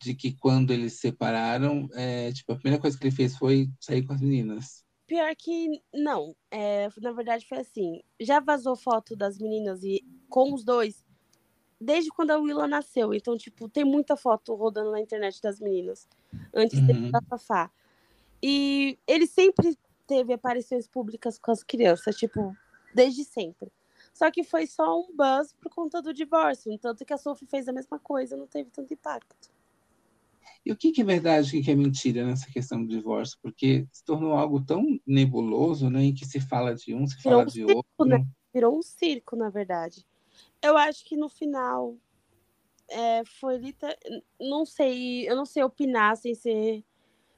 de 0.00 0.14
que 0.14 0.32
quando 0.32 0.72
eles 0.72 0.92
se 0.92 1.00
separaram, 1.00 1.88
é, 1.94 2.30
tipo, 2.30 2.52
a 2.52 2.56
primeira 2.56 2.80
coisa 2.80 2.96
que 2.96 3.04
ele 3.04 3.16
fez 3.16 3.36
foi 3.36 3.68
sair 3.80 4.04
com 4.04 4.12
as 4.12 4.20
meninas. 4.20 4.86
Pior 5.08 5.34
que 5.34 5.82
não. 5.92 6.36
É, 6.50 6.88
na 7.00 7.10
verdade 7.10 7.44
foi 7.48 7.58
assim. 7.58 8.00
Já 8.20 8.38
vazou 8.38 8.76
foto 8.76 9.16
das 9.16 9.38
meninas 9.38 9.82
e 9.82 10.04
com 10.28 10.54
os 10.54 10.62
dois 10.62 11.04
desde 11.80 12.10
quando 12.10 12.30
a 12.30 12.38
Willa 12.38 12.66
nasceu. 12.66 13.14
Então, 13.14 13.36
tipo, 13.36 13.68
tem 13.68 13.84
muita 13.84 14.16
foto 14.16 14.54
rodando 14.54 14.90
na 14.90 15.00
internet 15.00 15.40
das 15.40 15.60
meninas 15.60 16.08
antes 16.52 16.78
uhum. 16.78 17.10
da 17.10 17.22
Fafá. 17.22 17.70
E 18.42 18.98
ele 19.06 19.26
sempre 19.26 19.76
teve 20.06 20.32
aparições 20.32 20.86
públicas 20.86 21.38
com 21.38 21.50
as 21.50 21.62
crianças, 21.62 22.16
tipo, 22.16 22.56
desde 22.94 23.24
sempre. 23.24 23.72
Só 24.12 24.30
que 24.30 24.42
foi 24.42 24.66
só 24.66 25.00
um 25.00 25.14
buzz 25.14 25.52
por 25.60 25.70
conta 25.70 26.02
do 26.02 26.12
divórcio. 26.12 26.76
Tanto 26.78 27.04
que 27.04 27.12
a 27.12 27.18
Sophie 27.18 27.46
fez 27.46 27.68
a 27.68 27.72
mesma 27.72 27.98
coisa, 27.98 28.36
não 28.36 28.46
teve 28.46 28.70
tanto 28.70 28.92
impacto. 28.92 29.50
E 30.64 30.72
o 30.72 30.76
que, 30.76 30.92
que 30.92 31.00
é 31.00 31.04
verdade 31.04 31.56
e 31.56 31.60
o 31.60 31.64
que 31.64 31.70
é 31.70 31.74
mentira 31.74 32.24
nessa 32.24 32.50
questão 32.50 32.84
do 32.84 32.88
divórcio? 32.88 33.38
Porque 33.42 33.86
se 33.92 34.04
tornou 34.04 34.32
algo 34.32 34.64
tão 34.64 34.84
nebuloso, 35.06 35.88
né? 35.88 36.04
Em 36.04 36.14
que 36.14 36.26
se 36.26 36.40
fala 36.40 36.74
de 36.74 36.94
um, 36.94 37.06
se 37.06 37.16
Virou 37.16 37.30
fala 37.30 37.42
um 37.42 37.46
de 37.46 37.52
circo, 37.52 37.74
outro. 37.74 38.04
né? 38.04 38.26
Virou 38.52 38.78
um 38.78 38.82
circo, 38.82 39.36
na 39.36 39.50
verdade. 39.50 40.04
Eu 40.62 40.76
acho 40.76 41.04
que 41.04 41.16
no 41.16 41.28
final 41.28 41.96
é, 42.88 43.22
foi 43.24 43.58
liter... 43.58 43.96
não 44.40 44.64
sei, 44.64 45.28
eu 45.28 45.36
não 45.36 45.44
sei 45.44 45.62
opinar 45.62 46.16
sem 46.16 46.34
ser 46.34 46.84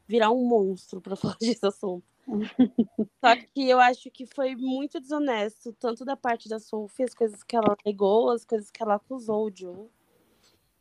virar 0.07 0.31
um 0.31 0.45
monstro 0.45 1.01
para 1.01 1.15
falar 1.16 1.37
desse 1.41 1.65
assunto. 1.65 2.05
Só 3.24 3.37
que 3.55 3.69
eu 3.69 3.78
acho 3.81 4.11
que 4.11 4.27
foi 4.27 4.55
muito 4.55 5.01
desonesto, 5.01 5.73
tanto 5.73 6.05
da 6.05 6.16
parte 6.16 6.49
da 6.49 6.59
Sophie, 6.59 7.05
as 7.05 7.15
coisas 7.15 7.43
que 7.43 7.57
ela 7.57 7.77
negou, 7.85 8.31
as 8.31 8.45
coisas 8.45 8.70
que 8.70 8.82
ela 8.82 8.95
acusou 8.95 9.47
o 9.47 9.53
Joe. 9.55 9.89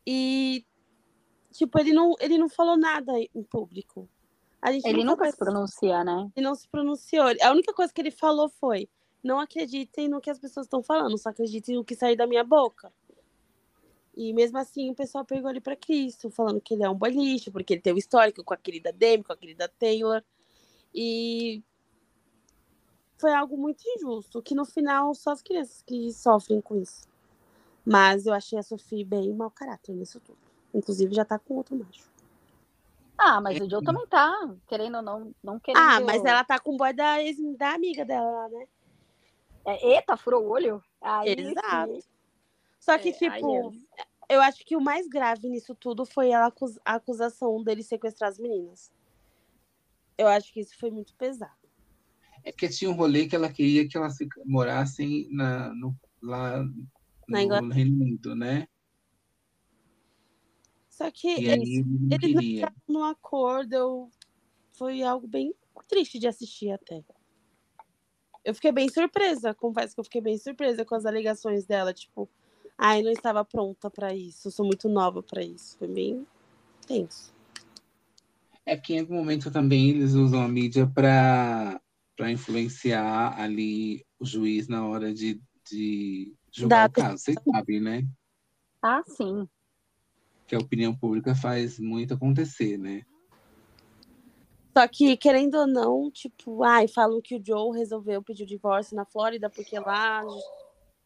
E, 0.05 0.65
tipo, 1.59 1.77
ele 1.77 1.91
não, 1.91 2.15
ele 2.19 2.37
não 2.37 2.47
falou 2.47 2.77
nada 2.77 3.11
em 3.19 3.43
público. 3.43 4.09
Ele 4.65 5.03
nunca 5.03 5.29
se 5.29 5.37
pronuncia, 5.37 6.03
né? 6.03 6.29
Ele 6.35 6.45
não 6.45 6.55
se 6.55 6.67
pronunciou. 6.67 7.25
A 7.41 7.51
única 7.51 7.73
coisa 7.73 7.93
que 7.93 8.01
ele 8.01 8.11
falou 8.11 8.49
foi: 8.49 8.89
não 9.23 9.39
acreditem 9.39 10.07
no 10.07 10.21
que 10.21 10.29
as 10.29 10.39
pessoas 10.39 10.65
estão 10.65 10.81
falando, 10.81 11.17
só 11.17 11.29
acreditem 11.29 11.75
no 11.75 11.83
que 11.83 11.95
sair 11.95 12.15
da 12.15 12.27
minha 12.27 12.43
boca. 12.43 12.91
E 14.15 14.33
mesmo 14.33 14.57
assim, 14.57 14.89
o 14.89 14.95
pessoal 14.95 15.23
pegou 15.23 15.49
ele 15.49 15.61
para 15.61 15.75
Cristo, 15.75 16.29
falando 16.29 16.59
que 16.59 16.73
ele 16.73 16.83
é 16.83 16.89
um 16.89 16.95
boliche, 16.95 17.51
porque 17.51 17.73
ele 17.73 17.81
tem 17.81 17.93
um 17.93 17.97
histórico 17.97 18.43
com 18.43 18.53
a 18.53 18.57
querida 18.57 18.91
Demi, 18.91 19.23
com 19.23 19.31
a 19.31 19.37
querida 19.37 19.69
Taylor. 19.79 20.21
E 20.93 21.63
foi 23.17 23.33
algo 23.33 23.57
muito 23.57 23.81
injusto, 23.85 24.41
que 24.41 24.55
no 24.55 24.65
final 24.65 25.13
só 25.13 25.31
as 25.31 25.41
crianças 25.41 25.81
que 25.81 26.11
sofrem 26.11 26.59
com 26.59 26.81
isso. 26.81 27.07
Mas 27.85 28.25
eu 28.25 28.33
achei 28.33 28.59
a 28.59 28.63
Sophie 28.63 29.05
bem 29.05 29.33
mau 29.33 29.49
caráter 29.49 29.93
nisso 29.93 30.19
tudo. 30.19 30.48
Inclusive 30.73 31.13
já 31.13 31.25
tá 31.25 31.37
com 31.39 31.55
outro 31.55 31.75
macho. 31.75 32.09
Ah, 33.17 33.41
mas 33.41 33.59
o 33.59 33.69
Joe 33.69 33.83
também 33.83 34.07
tá, 34.07 34.55
querendo 34.67 34.95
ou 34.97 35.01
não, 35.01 35.35
não 35.43 35.59
querendo. 35.59 35.81
Ah, 35.83 35.99
mas 35.99 36.23
ela 36.23 36.43
tá 36.43 36.57
com 36.57 36.75
o 36.75 36.77
boy 36.77 36.93
da, 36.93 37.21
ex- 37.21 37.37
da 37.57 37.73
amiga 37.73 38.05
dela 38.05 38.29
lá, 38.31 38.49
né? 38.49 38.67
É, 39.65 39.87
eita, 39.95 40.15
furou 40.15 40.45
o 40.45 40.49
olho? 40.49 40.81
Aí, 41.01 41.35
Exato. 41.37 41.93
sim. 41.93 42.03
Só 42.79 42.97
que, 42.97 43.09
É, 43.09 43.11
tipo, 43.11 43.69
aí 43.69 43.81
eu 44.29 44.41
acho 44.41 44.63
que 44.63 44.75
o 44.77 44.81
mais 44.81 45.07
grave 45.07 45.49
nisso 45.49 45.75
tudo 45.75 46.05
foi 46.05 46.29
ela 46.29 46.53
a 46.85 46.93
acusação 46.95 47.61
dele 47.61 47.83
sequestrar 47.83 48.29
as 48.29 48.39
meninas. 48.39 48.89
Eu 50.17 50.27
acho 50.27 50.53
que 50.53 50.59
isso 50.61 50.77
foi 50.79 50.89
muito 50.91 51.13
pesado. 51.15 51.51
É 52.43 52.51
porque 52.51 52.69
tinha 52.69 52.89
um 52.89 52.93
rolê 52.95 53.27
que 53.27 53.35
ela 53.35 53.51
queria 53.51 53.87
que 53.87 53.97
elas 53.97 54.15
morassem 54.45 55.27
na, 55.31 55.73
no, 55.75 55.93
lá 56.21 56.63
Na 57.27 57.39
no 57.39 57.39
Inglaterra. 57.39 57.73
Reino 57.73 58.01
Unido, 58.01 58.35
né? 58.35 58.67
Só 60.99 61.09
que 61.09 61.29
E 61.29 61.45
eles, 61.45 61.69
ele 61.69 61.85
não 62.09 62.17
eles 62.17 62.33
não 62.35 62.41
entraram 62.43 62.75
num 62.85 63.03
acordo. 63.05 63.73
Eu... 63.73 64.11
Foi 64.73 65.01
algo 65.01 65.25
bem 65.27 65.53
triste 65.87 66.19
de 66.19 66.27
assistir 66.27 66.71
até. 66.71 67.01
Eu 68.43 68.53
fiquei 68.53 68.71
bem 68.73 68.89
surpresa, 68.89 69.53
confesso 69.53 69.93
que 69.95 69.99
eu 70.01 70.03
fiquei 70.03 70.19
bem 70.19 70.37
surpresa 70.37 70.83
com 70.83 70.95
as 70.95 71.05
alegações 71.05 71.65
dela, 71.65 71.93
tipo, 71.93 72.27
ai, 72.77 73.01
não 73.01 73.11
estava 73.11 73.45
pronta 73.45 73.89
pra 73.89 74.13
isso, 74.13 74.51
sou 74.51 74.65
muito 74.65 74.89
nova 74.89 75.23
pra 75.23 75.41
isso. 75.41 75.77
Foi 75.77 75.87
bem 75.87 76.27
tenso. 76.85 77.33
É 78.65 78.75
que 78.75 78.93
em 78.95 78.99
algum 78.99 79.15
momento 79.15 79.49
também 79.49 79.91
eles 79.91 80.13
usam 80.13 80.41
a 80.41 80.47
mídia 80.49 80.85
para 80.85 81.81
para 82.17 82.29
influenciar 82.29 83.39
ali 83.39 84.05
o 84.19 84.25
juiz 84.25 84.67
na 84.67 84.85
hora 84.85 85.13
de, 85.13 85.41
de 85.69 86.35
julgar 86.51 86.89
Da- 86.89 86.89
o 86.89 86.91
caso. 86.91 87.23
Vocês 87.23 87.37
sabem, 87.49 87.79
né? 87.79 88.05
Ah, 88.81 89.01
sim. 89.05 89.47
Que 90.49 90.55
a 90.55 90.59
opinião 90.59 90.95
pública 90.95 91.35
faz 91.35 91.79
muito 91.79 92.15
acontecer, 92.15 92.75
né? 92.75 93.03
Só 94.75 94.87
que, 94.87 95.15
querendo 95.15 95.55
ou 95.59 95.67
não, 95.67 96.09
tipo, 96.09 96.63
ai, 96.63 96.87
falam 96.87 97.21
que 97.21 97.35
o 97.35 97.41
Joe 97.45 97.77
resolveu 97.77 98.23
pedir 98.23 98.43
o 98.43 98.47
divórcio 98.47 98.95
na 98.95 99.05
Flórida 99.05 99.47
porque 99.47 99.79
lá 99.79 100.23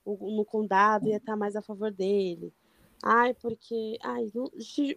no 0.05 0.45
condado 0.45 1.09
ia 1.09 1.17
estar 1.17 1.35
mais 1.35 1.57
a 1.57 1.61
favor 1.61 1.91
dele. 1.91 2.53
Ai, 3.03 3.33
porque. 3.33 3.97
Ai, 4.01 4.31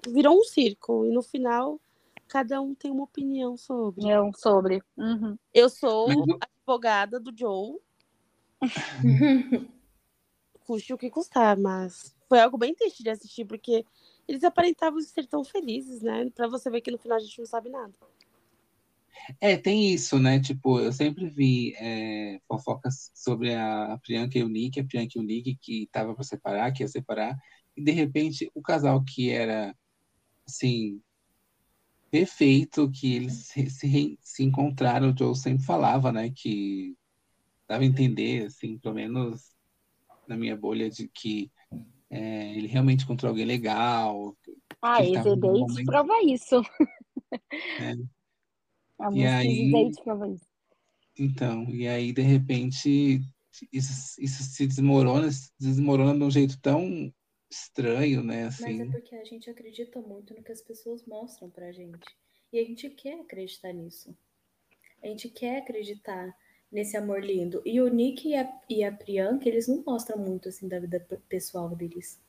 virou 0.08 0.38
um 0.38 0.44
circo. 0.44 1.04
E 1.04 1.10
no 1.10 1.22
final, 1.22 1.80
cada 2.28 2.60
um 2.60 2.72
tem 2.72 2.92
uma 2.92 3.02
opinião 3.02 3.56
sobre. 3.56 4.08
Eu 4.08 4.30
sobre. 4.36 4.80
Uhum. 4.96 5.36
Eu 5.52 5.68
sou 5.68 6.06
Mas 6.08 6.28
eu- 6.28 6.38
advogada 6.40 7.18
do 7.18 7.36
Joe, 7.36 7.78
custe 10.66 10.92
o 10.92 10.98
que 10.98 11.10
custar, 11.10 11.56
mas 11.58 12.14
foi 12.28 12.40
algo 12.40 12.58
bem 12.58 12.74
triste 12.74 13.02
de 13.02 13.10
assistir, 13.10 13.44
porque 13.44 13.84
eles 14.28 14.44
aparentavam 14.44 15.00
ser 15.00 15.26
tão 15.26 15.44
felizes, 15.44 16.02
né? 16.02 16.28
Pra 16.30 16.48
você 16.48 16.70
ver 16.70 16.80
que 16.80 16.90
no 16.90 16.98
final 16.98 17.16
a 17.16 17.20
gente 17.20 17.38
não 17.38 17.46
sabe 17.46 17.68
nada. 17.68 17.92
É, 19.40 19.56
tem 19.56 19.92
isso, 19.92 20.18
né? 20.18 20.40
Tipo, 20.40 20.80
eu 20.80 20.92
sempre 20.92 21.26
vi 21.26 21.74
é, 21.76 22.40
fofocas 22.46 23.10
sobre 23.14 23.54
a, 23.54 23.98
Priyanka 24.02 24.38
e 24.38 24.42
o 24.42 24.48
Nick, 24.48 24.78
a 24.78 24.84
Priyanka 24.84 25.18
e 25.18 25.20
o 25.20 25.24
Nick 25.24 25.56
que 25.56 25.88
tava 25.90 26.14
para 26.14 26.24
separar, 26.24 26.72
que 26.72 26.82
ia 26.82 26.88
separar, 26.88 27.36
e 27.76 27.82
de 27.82 27.92
repente 27.92 28.50
o 28.54 28.62
casal 28.62 29.02
que 29.04 29.30
era, 29.30 29.74
assim, 30.46 31.00
perfeito, 32.10 32.90
que 32.90 33.14
eles 33.14 33.46
se, 33.48 33.68
se, 33.70 34.18
se 34.20 34.42
encontraram, 34.44 35.10
o 35.10 35.18
Joe 35.18 35.34
sempre 35.34 35.64
falava, 35.64 36.12
né? 36.12 36.30
Que 36.34 36.96
dava 37.68 37.82
a 37.82 37.86
entender, 37.86 38.46
assim, 38.46 38.78
pelo 38.78 38.94
menos 38.94 39.54
na 40.26 40.36
minha 40.36 40.56
bolha, 40.56 40.90
de 40.90 41.08
que 41.08 41.50
é, 42.10 42.54
ele 42.56 42.66
realmente 42.66 43.04
encontrou 43.04 43.30
alguém 43.30 43.44
legal, 43.44 44.36
Ah, 44.82 45.02
Ele 45.02 45.14
tava 45.14 45.28
Easy 45.30 45.40
num 45.40 45.52
Date 45.52 45.60
momento- 45.70 45.86
prova 45.86 46.22
isso. 46.22 46.60
É. 47.80 47.92
A 48.98 49.06
E 49.08 49.10
música 49.10 49.36
aí- 49.36 49.72
Date 49.72 50.04
prova 50.04 50.28
isso. 50.28 50.46
Então, 51.18 51.64
e 51.70 51.88
aí, 51.88 52.12
de 52.12 52.22
repente, 52.22 53.20
isso, 53.72 54.20
isso 54.20 54.42
se 54.42 54.66
desmorona, 54.66 55.30
se 55.32 55.50
desmorona 55.58 56.14
de 56.16 56.22
um 56.24 56.30
jeito 56.30 56.60
tão 56.60 57.12
estranho, 57.50 58.22
né? 58.22 58.44
Mas 58.44 58.60
é 58.60 58.66
Assim. 58.68 58.90
porque 58.90 59.14
a 59.16 59.24
gente 59.24 59.48
acredita 59.48 60.00
muito 60.00 60.34
no 60.34 60.42
que 60.42 60.52
as 60.52 60.60
pessoas 60.62 61.04
mostram 61.06 61.50
pra 61.50 61.72
gente. 61.72 62.06
E 62.52 62.58
a 62.58 62.64
gente 62.64 62.88
quer 62.90 63.20
acreditar 63.20 63.72
nisso. 63.72 64.14
A 65.02 65.06
gente 65.08 65.28
quer 65.30 65.58
acreditar 65.58 66.34
nesse 66.76 66.96
amor 66.96 67.24
lindo. 67.24 67.62
E 67.66 67.80
o 67.80 67.88
Nick 67.88 68.28
e 68.30 68.36
a, 68.36 68.48
e 68.70 68.84
a 68.84 68.92
Priyanka, 68.92 69.48
eles 69.48 69.68
não 69.68 69.82
mostram 69.86 70.18
muito 70.18 70.48
assim 70.50 70.68
da 70.68 70.78
vida 70.80 71.00
pe- 71.00 71.18
pessoal 71.28 71.70
deles. 71.70 72.20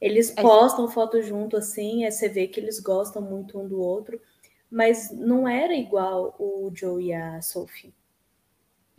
Eles 0.00 0.36
É. 0.36 0.42
postam 0.42 0.88
foto 0.88 1.22
junto 1.22 1.56
assim, 1.56 2.04
aí 2.04 2.12
você 2.12 2.28
vê 2.28 2.48
que 2.48 2.60
eles 2.60 2.80
gostam 2.80 3.22
muito 3.22 3.58
um 3.60 3.68
do 3.68 3.80
outro, 3.80 4.20
mas 4.70 5.10
não 5.12 5.48
era 5.48 5.74
igual 5.74 6.36
o 6.38 6.70
Joe 6.74 7.04
e 7.06 7.14
a 7.14 7.42
Sophie. 7.42 7.94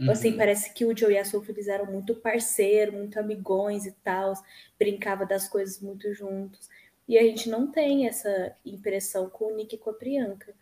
Assim, 0.07 0.31
Uhum. 0.31 0.37
parece 0.37 0.73
que 0.73 0.85
o 0.85 0.95
Joe 0.97 1.13
e 1.13 1.17
a 1.17 1.25
Sophie 1.25 1.51
eles 1.53 1.67
eram 1.67 1.85
muito 1.91 2.15
parceiro, 2.15 2.93
muito 2.93 3.19
amigões 3.19 3.85
e 3.85 3.91
tal, 4.03 4.33
brincava 4.79 5.25
das 5.25 5.47
coisas 5.49 5.79
muito 5.81 6.13
juntos. 6.13 6.69
E 7.07 7.17
a 7.17 7.23
gente 7.23 7.49
não 7.49 7.69
tem 7.71 8.07
essa 8.07 8.55
impressão 8.65 9.29
com 9.29 9.51
o 9.51 9.55
Nick 9.55 9.75
e 9.75 9.77
com 9.77 9.89
a 9.89 9.93
Priyanka. 9.93 10.53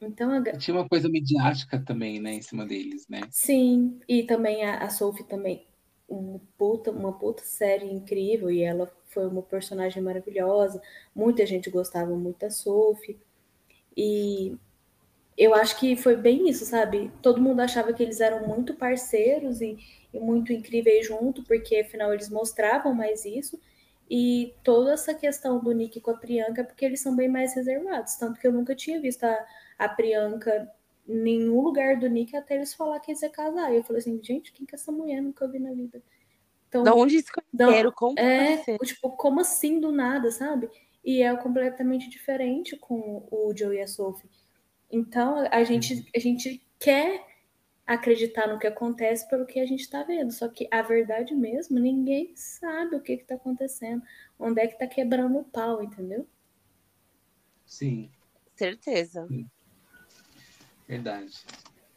Então, 0.00 0.30
a, 0.32 0.42
Tinha 0.58 0.76
uma 0.76 0.88
coisa 0.88 1.08
midiática 1.08 1.82
também, 1.82 2.20
né, 2.20 2.34
em 2.34 2.42
cima 2.42 2.66
deles, 2.66 3.06
né? 3.08 3.30
sim, 3.30 4.00
e 4.08 4.22
também 4.24 4.64
a, 4.64 4.78
a 4.84 4.90
Sophie 4.90 5.24
também, 5.24 5.66
um 6.08 6.38
puta, 6.56 6.90
uma 6.90 7.12
puta 7.18 7.42
série 7.44 7.86
incrível, 7.86 8.50
e 8.50 8.62
ela 8.62 8.90
foi 9.06 9.26
uma 9.26 9.42
personagem 9.42 10.02
maravilhosa. 10.02 10.80
Muita 11.14 11.46
gente 11.46 11.70
gostava 11.70 12.14
muito 12.16 12.40
da 12.40 12.50
Sophie. 12.50 13.18
E 13.96 14.56
eu 15.36 15.54
acho 15.54 15.78
que 15.78 15.96
foi 15.96 16.16
bem 16.16 16.48
isso, 16.48 16.64
sabe? 16.66 17.12
Todo 17.22 17.40
mundo 17.40 17.60
achava 17.60 17.92
que 17.92 18.02
eles 18.02 18.20
eram 18.20 18.46
muito 18.48 18.74
parceiros 18.74 19.60
e, 19.60 19.78
e 20.12 20.20
muito 20.20 20.52
incríveis 20.52 21.06
junto, 21.06 21.44
porque 21.44 21.76
afinal 21.78 22.12
eles 22.12 22.30
mostravam 22.30 22.94
mais 22.94 23.24
isso. 23.24 23.60
E 24.10 24.54
toda 24.64 24.92
essa 24.92 25.14
questão 25.14 25.60
do 25.60 25.72
Nick 25.72 26.00
com 26.00 26.10
a 26.12 26.16
Priyanka 26.16 26.62
é 26.62 26.64
porque 26.64 26.84
eles 26.84 27.00
são 27.00 27.14
bem 27.16 27.28
mais 27.28 27.54
reservados. 27.54 28.16
Tanto 28.16 28.40
que 28.40 28.46
eu 28.46 28.52
nunca 28.52 28.74
tinha 28.74 29.00
visto 29.00 29.24
a, 29.24 29.46
a 29.78 29.88
Priyanka 29.88 30.70
em 31.06 31.16
nenhum 31.16 31.60
lugar 31.60 31.98
do 31.98 32.08
Nick 32.08 32.36
até 32.36 32.56
eles 32.56 32.74
falar 32.74 33.00
que 33.00 33.12
eles 33.12 33.22
iam 33.22 33.30
casar. 33.30 33.72
E 33.72 33.76
eu 33.76 33.84
falei 33.84 34.00
assim, 34.00 34.20
gente, 34.22 34.52
quem 34.52 34.66
que 34.66 34.74
é 34.74 34.76
essa 34.76 34.92
mulher? 34.92 35.22
Nunca 35.22 35.46
vi 35.48 35.58
na 35.58 35.72
vida. 35.72 36.02
Então, 36.68 36.82
Da 36.82 36.94
onde 36.94 37.22
se 37.22 37.32
conheceram, 37.32 37.92
como 37.92 38.18
é, 38.18 38.62
tipo, 38.84 39.10
como 39.16 39.40
assim 39.40 39.80
do 39.80 39.90
nada, 39.90 40.30
sabe? 40.30 40.68
E 41.02 41.22
é 41.22 41.34
completamente 41.36 42.10
diferente 42.10 42.76
com 42.76 43.26
o 43.30 43.54
Joe 43.56 43.76
e 43.76 43.80
a 43.80 43.86
Sophie. 43.86 44.28
Então, 44.90 45.46
a 45.50 45.64
gente, 45.64 46.06
a 46.14 46.18
gente 46.18 46.62
quer 46.78 47.24
acreditar 47.86 48.46
no 48.46 48.58
que 48.58 48.66
acontece 48.66 49.26
pelo 49.30 49.46
que 49.46 49.60
a 49.60 49.64
gente 49.64 49.88
tá 49.88 50.02
vendo. 50.02 50.30
Só 50.30 50.46
que 50.46 50.68
a 50.70 50.82
verdade 50.82 51.34
mesmo, 51.34 51.78
ninguém 51.78 52.36
sabe 52.36 52.96
o 52.96 53.00
que 53.00 53.16
que 53.16 53.24
tá 53.24 53.36
acontecendo. 53.36 54.02
Onde 54.38 54.60
é 54.60 54.66
que 54.66 54.78
tá 54.78 54.86
quebrando 54.86 55.38
o 55.38 55.44
pau, 55.44 55.82
entendeu? 55.82 56.26
Sim, 57.64 58.10
Certeza. 58.58 59.28
Verdade. 60.88 61.32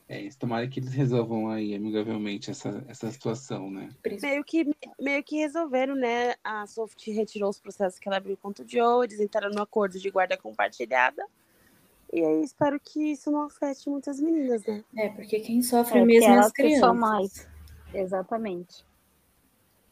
É, 0.07 0.27
tomara 0.37 0.67
que 0.67 0.81
eles 0.81 0.91
resolvam 0.91 1.49
aí 1.49 1.73
amigavelmente 1.73 2.51
essa, 2.51 2.83
essa 2.89 3.09
situação, 3.09 3.71
né? 3.71 3.89
Meio 4.21 4.43
que, 4.43 4.69
meio 4.99 5.23
que 5.23 5.37
resolveram, 5.37 5.95
né? 5.95 6.35
A 6.43 6.67
Soft 6.67 7.07
retirou 7.07 7.49
os 7.49 7.57
processos 7.57 7.97
que 7.97 8.09
ela 8.09 8.17
abriu 8.17 8.35
contra 8.35 8.65
o 8.65 8.67
Joe, 8.67 9.05
eles 9.05 9.21
entraram 9.21 9.51
no 9.51 9.61
acordo 9.61 9.97
de 9.97 10.11
guarda 10.11 10.35
compartilhada. 10.35 11.25
E 12.11 12.21
aí 12.21 12.43
espero 12.43 12.77
que 12.77 13.13
isso 13.13 13.31
não 13.31 13.43
afete 13.43 13.89
muitas 13.89 14.19
meninas, 14.19 14.65
né? 14.65 14.83
É, 14.97 15.07
porque 15.07 15.39
quem 15.39 15.61
sofre 15.61 15.99
é, 15.99 16.05
mesmo 16.05 16.29
é 16.29 16.39
as 16.39 16.51
crianças. 16.51 16.97
Mais. 16.97 17.47
Exatamente. 17.93 18.85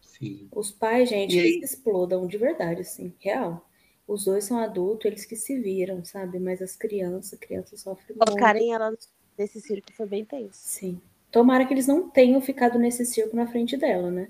Sim. 0.01 0.49
Os 0.51 0.69
pais, 0.69 1.07
gente, 1.07 1.33
e 1.33 1.39
eles 1.39 1.71
explodam 1.71 2.27
de 2.27 2.37
verdade, 2.37 2.81
assim, 2.81 3.13
real. 3.19 3.65
Os 4.09 4.25
dois 4.25 4.43
são 4.43 4.57
adultos, 4.57 5.05
eles 5.05 5.23
que 5.23 5.35
se 5.35 5.59
viram, 5.59 6.03
sabe? 6.03 6.39
Mas 6.39 6.63
as 6.63 6.75
crianças, 6.75 7.37
crianças 7.37 7.81
sofrem 7.81 8.17
muito. 8.17 8.25
Colocarem 8.25 8.73
ela 8.73 8.91
nesse 9.37 9.61
circo 9.61 9.93
foi 9.93 10.07
bem 10.07 10.25
tenso. 10.25 10.49
Sim. 10.53 10.99
Tomara 11.31 11.63
que 11.63 11.75
eles 11.75 11.85
não 11.85 12.09
tenham 12.09 12.41
ficado 12.41 12.79
nesse 12.79 13.05
circo 13.05 13.35
na 13.35 13.45
frente 13.45 13.77
dela, 13.77 14.09
né? 14.09 14.27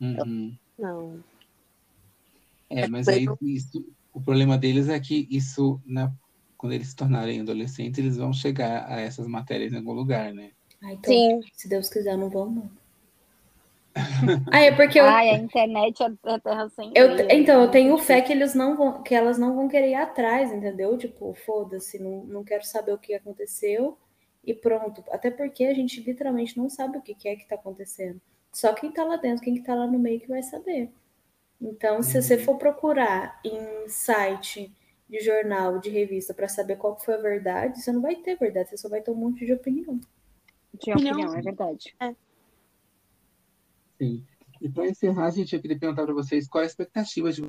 Uhum. 0.00 0.56
Não. 0.78 1.24
É, 2.70 2.86
mas 2.86 3.08
aí 3.08 3.26
isso, 3.42 3.84
o 4.12 4.20
problema 4.20 4.56
deles 4.56 4.88
é 4.88 5.00
que 5.00 5.26
isso, 5.28 5.80
na, 5.84 6.12
quando 6.56 6.72
eles 6.72 6.90
se 6.90 6.96
tornarem 6.96 7.40
adolescentes, 7.40 7.98
eles 7.98 8.18
vão 8.18 8.32
chegar 8.32 8.88
a 8.88 9.00
essas 9.00 9.26
matérias 9.26 9.72
em 9.72 9.78
algum 9.78 9.94
lugar, 9.94 10.32
né? 10.32 10.52
Ah, 10.80 10.92
então, 10.92 11.12
Sim. 11.12 11.40
Se 11.54 11.68
Deus 11.68 11.88
quiser, 11.88 12.16
não 12.16 12.30
vão, 12.30 12.48
não. 12.48 12.70
Ah, 14.50 14.60
é 14.60 14.72
porque 14.72 15.00
eu... 15.00 15.04
Ai, 15.04 15.30
a 15.30 15.34
internet 15.34 16.02
é 16.02 16.38
terra 16.38 16.68
sem 16.70 16.92
eu, 16.94 17.16
Então, 17.30 17.62
eu 17.62 17.70
tenho 17.70 17.96
fé 17.98 18.20
que 18.20 18.32
eles 18.32 18.54
não 18.54 18.76
vão, 18.76 19.02
que 19.02 19.14
elas 19.14 19.38
não 19.38 19.54
vão 19.54 19.68
querer 19.68 19.90
ir 19.90 19.94
atrás, 19.94 20.52
entendeu? 20.52 20.96
Tipo, 20.98 21.34
foda-se, 21.34 21.98
não, 22.02 22.24
não 22.24 22.44
quero 22.44 22.64
saber 22.64 22.92
o 22.92 22.98
que 22.98 23.14
aconteceu 23.14 23.96
e 24.44 24.54
pronto. 24.54 25.04
Até 25.10 25.30
porque 25.30 25.64
a 25.64 25.74
gente 25.74 26.00
literalmente 26.00 26.56
não 26.56 26.68
sabe 26.68 26.98
o 26.98 27.02
que 27.02 27.28
é 27.28 27.36
que 27.36 27.48
tá 27.48 27.54
acontecendo. 27.54 28.20
Só 28.52 28.72
quem 28.72 28.90
tá 28.90 29.04
lá 29.04 29.16
dentro, 29.16 29.44
quem 29.44 29.54
que 29.54 29.62
tá 29.62 29.74
lá 29.74 29.86
no 29.86 29.98
meio 29.98 30.20
que 30.20 30.28
vai 30.28 30.42
saber. 30.42 30.90
Então, 31.60 32.02
se 32.02 32.20
você 32.20 32.36
uhum. 32.36 32.44
for 32.44 32.56
procurar 32.56 33.38
em 33.44 33.88
site 33.88 34.72
de 35.08 35.20
jornal, 35.20 35.78
de 35.78 35.90
revista, 35.90 36.32
para 36.32 36.48
saber 36.48 36.76
qual 36.76 36.98
foi 36.98 37.14
a 37.14 37.18
verdade, 37.18 37.82
você 37.82 37.92
não 37.92 38.00
vai 38.00 38.16
ter 38.16 38.36
verdade, 38.36 38.70
você 38.70 38.76
só 38.76 38.88
vai 38.88 39.00
ter 39.02 39.10
um 39.10 39.16
monte 39.16 39.44
de 39.44 39.52
opinião. 39.52 40.00
De 40.72 40.92
opinião, 40.92 41.12
opinião 41.12 41.36
é 41.36 41.42
verdade. 41.42 41.94
É. 42.00 42.14
Sim. 44.00 44.24
E 44.62 44.68
para 44.68 44.88
encerrar, 44.88 45.30
gente, 45.30 45.54
eu 45.54 45.60
queria 45.60 45.78
perguntar 45.78 46.04
para 46.04 46.14
vocês 46.14 46.48
qual 46.48 46.62
é 46.62 46.64
a 46.64 46.68
expectativa 46.68 47.30
de 47.30 47.46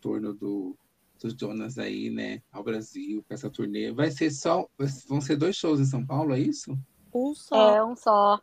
torno 0.00 0.32
do, 0.32 0.76
dos 1.20 1.34
Jonas 1.34 1.78
aí, 1.78 2.10
né, 2.10 2.42
ao 2.52 2.62
Brasil, 2.62 3.24
com 3.26 3.34
essa 3.34 3.50
turnê. 3.50 3.90
Vai 3.92 4.10
ser 4.10 4.30
só. 4.30 4.68
Vão 5.08 5.20
ser 5.20 5.36
dois 5.36 5.56
shows 5.56 5.80
em 5.80 5.84
São 5.84 6.06
Paulo, 6.06 6.32
é 6.32 6.38
isso? 6.38 6.78
Um 7.12 7.34
só. 7.34 7.76
É, 7.76 7.84
um 7.84 7.96
só. 7.96 8.40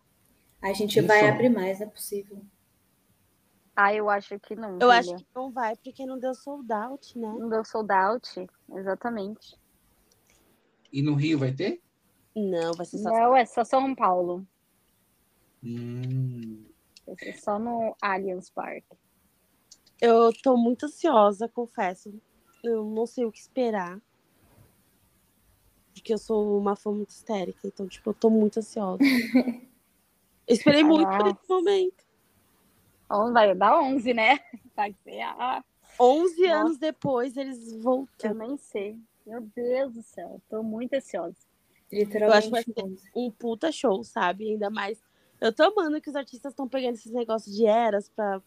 A 0.61 0.73
gente 0.73 0.99
um 0.99 1.07
vai 1.07 1.21
só. 1.21 1.27
abrir 1.27 1.49
mais, 1.49 1.79
é 1.79 1.85
possível. 1.85 2.41
Ah, 3.75 3.93
eu 3.93 4.09
acho 4.09 4.37
que 4.39 4.55
não. 4.55 4.77
Eu 4.79 4.91
acho 4.91 5.15
que 5.15 5.25
não 5.33 5.51
vai, 5.51 5.75
porque 5.77 6.05
não 6.05 6.19
deu 6.19 6.33
sold 6.35 6.71
out, 6.71 7.17
né? 7.17 7.27
Não 7.39 7.49
deu 7.49 7.63
sold 7.63 7.91
out, 7.91 8.45
exatamente. 8.75 9.57
E 10.91 11.01
no 11.01 11.15
Rio 11.15 11.39
vai 11.39 11.53
ter? 11.53 11.81
Não, 12.35 12.73
vai 12.73 12.85
ser 12.85 12.97
só. 12.99 13.09
Não, 13.09 13.35
é 13.35 13.45
só 13.45 13.63
São 13.63 13.95
Paulo. 13.95 14.45
Hum. 15.63 16.72
Vai 17.05 17.15
ser 17.17 17.37
só 17.37 17.59
no 17.59 17.95
Allianz 18.01 18.49
Park. 18.49 18.83
Eu 20.01 20.31
tô 20.41 20.57
muito 20.57 20.85
ansiosa, 20.85 21.47
confesso. 21.47 22.13
Eu 22.63 22.85
não 22.85 23.05
sei 23.05 23.25
o 23.25 23.31
que 23.31 23.39
esperar. 23.39 24.01
Porque 25.93 26.13
eu 26.13 26.17
sou 26.17 26.57
uma 26.57 26.75
fã 26.75 26.91
muito 26.91 27.11
histérica, 27.11 27.67
então, 27.67 27.87
tipo, 27.87 28.09
eu 28.09 28.13
tô 28.13 28.29
muito 28.29 28.59
ansiosa. 28.59 28.99
esperei 30.47 30.83
muito 30.83 31.09
por 31.09 31.27
esse 31.27 31.49
momento. 31.49 32.03
Vai 33.31 33.53
dar 33.53 33.79
11, 33.79 34.13
né? 34.13 34.39
Vai 34.75 34.95
ser 35.03 35.21
a. 35.21 35.63
11 35.99 36.41
Nossa. 36.41 36.55
anos 36.55 36.77
depois, 36.77 37.37
eles 37.37 37.73
voltam. 37.81 38.31
Eu 38.31 38.35
nem 38.35 38.57
sei. 38.57 38.99
Meu 39.25 39.41
Deus 39.41 39.93
do 39.93 40.01
céu, 40.01 40.41
tô 40.49 40.63
muito 40.63 40.95
ansiosa. 40.95 41.37
Literalmente. 41.91 42.49
Eu 42.49 42.57
acho 42.57 42.65
que 42.65 42.73
vai 42.73 42.93
ser 42.97 43.09
um 43.15 43.31
puta 43.31 43.71
show, 43.71 44.03
sabe? 44.03 44.51
Ainda 44.51 44.69
mais 44.69 44.99
eu 45.43 45.51
tô 45.53 45.63
amando 45.63 45.99
que 45.99 46.09
os 46.09 46.15
artistas 46.15 46.53
estão 46.53 46.67
pegando 46.67 46.95
esses 46.95 47.11
negócios 47.11 47.53
de 47.53 47.65
eras 47.65 48.07
pra, 48.07 48.41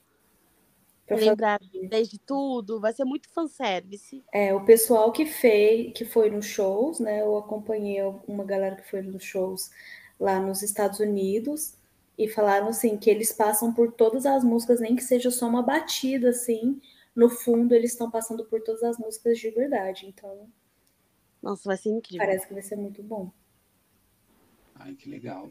pra 1.07 1.17
lembrar 1.17 1.61
desde 1.91 2.19
tudo. 2.19 2.81
Vai 2.81 2.95
ser 2.95 3.05
muito 3.05 3.29
fanservice. 3.29 4.25
É, 4.33 4.55
o 4.55 4.65
pessoal 4.65 5.13
que 5.13 5.27
fez, 5.27 5.93
que 5.93 6.07
foi 6.07 6.31
nos 6.31 6.47
shows, 6.47 6.99
né? 6.99 7.21
Eu 7.21 7.37
acompanhei 7.37 7.99
uma 8.27 8.45
galera 8.45 8.77
que 8.77 8.91
foi 8.91 9.03
nos 9.03 9.23
shows 9.23 9.71
lá 10.19 10.41
nos 10.41 10.63
Estados 10.63 10.99
Unidos 10.99 11.75
e 12.17 12.27
falaram 12.29 12.69
assim 12.69 12.97
que 12.97 13.11
eles 13.11 13.31
passam 13.31 13.75
por 13.75 13.93
todas 13.93 14.25
as 14.25 14.43
músicas, 14.43 14.81
nem 14.81 14.97
que 14.97 15.05
seja 15.05 15.31
só 15.31 15.47
uma 15.47 15.63
batida 15.63 16.31
assim. 16.31 16.81
No 17.15 17.29
fundo, 17.29 17.75
eles 17.75 17.93
estão 17.93 18.11
passando 18.11 18.45
por 18.47 18.63
todas 18.63 18.83
as 18.83 18.99
músicas 18.99 19.39
de 19.39 19.51
verdade. 19.51 20.07
Então. 20.07 20.49
Nossa, 21.43 21.69
vai 21.69 21.77
ser 21.77 21.91
incrível. 21.91 22.27
Parece 22.27 22.47
que 22.47 22.55
vai 22.55 22.63
ser 22.63 22.77
muito 22.77 23.03
bom. 23.03 23.31
Ai, 24.75 24.95
que 24.95 25.09
legal. 25.11 25.51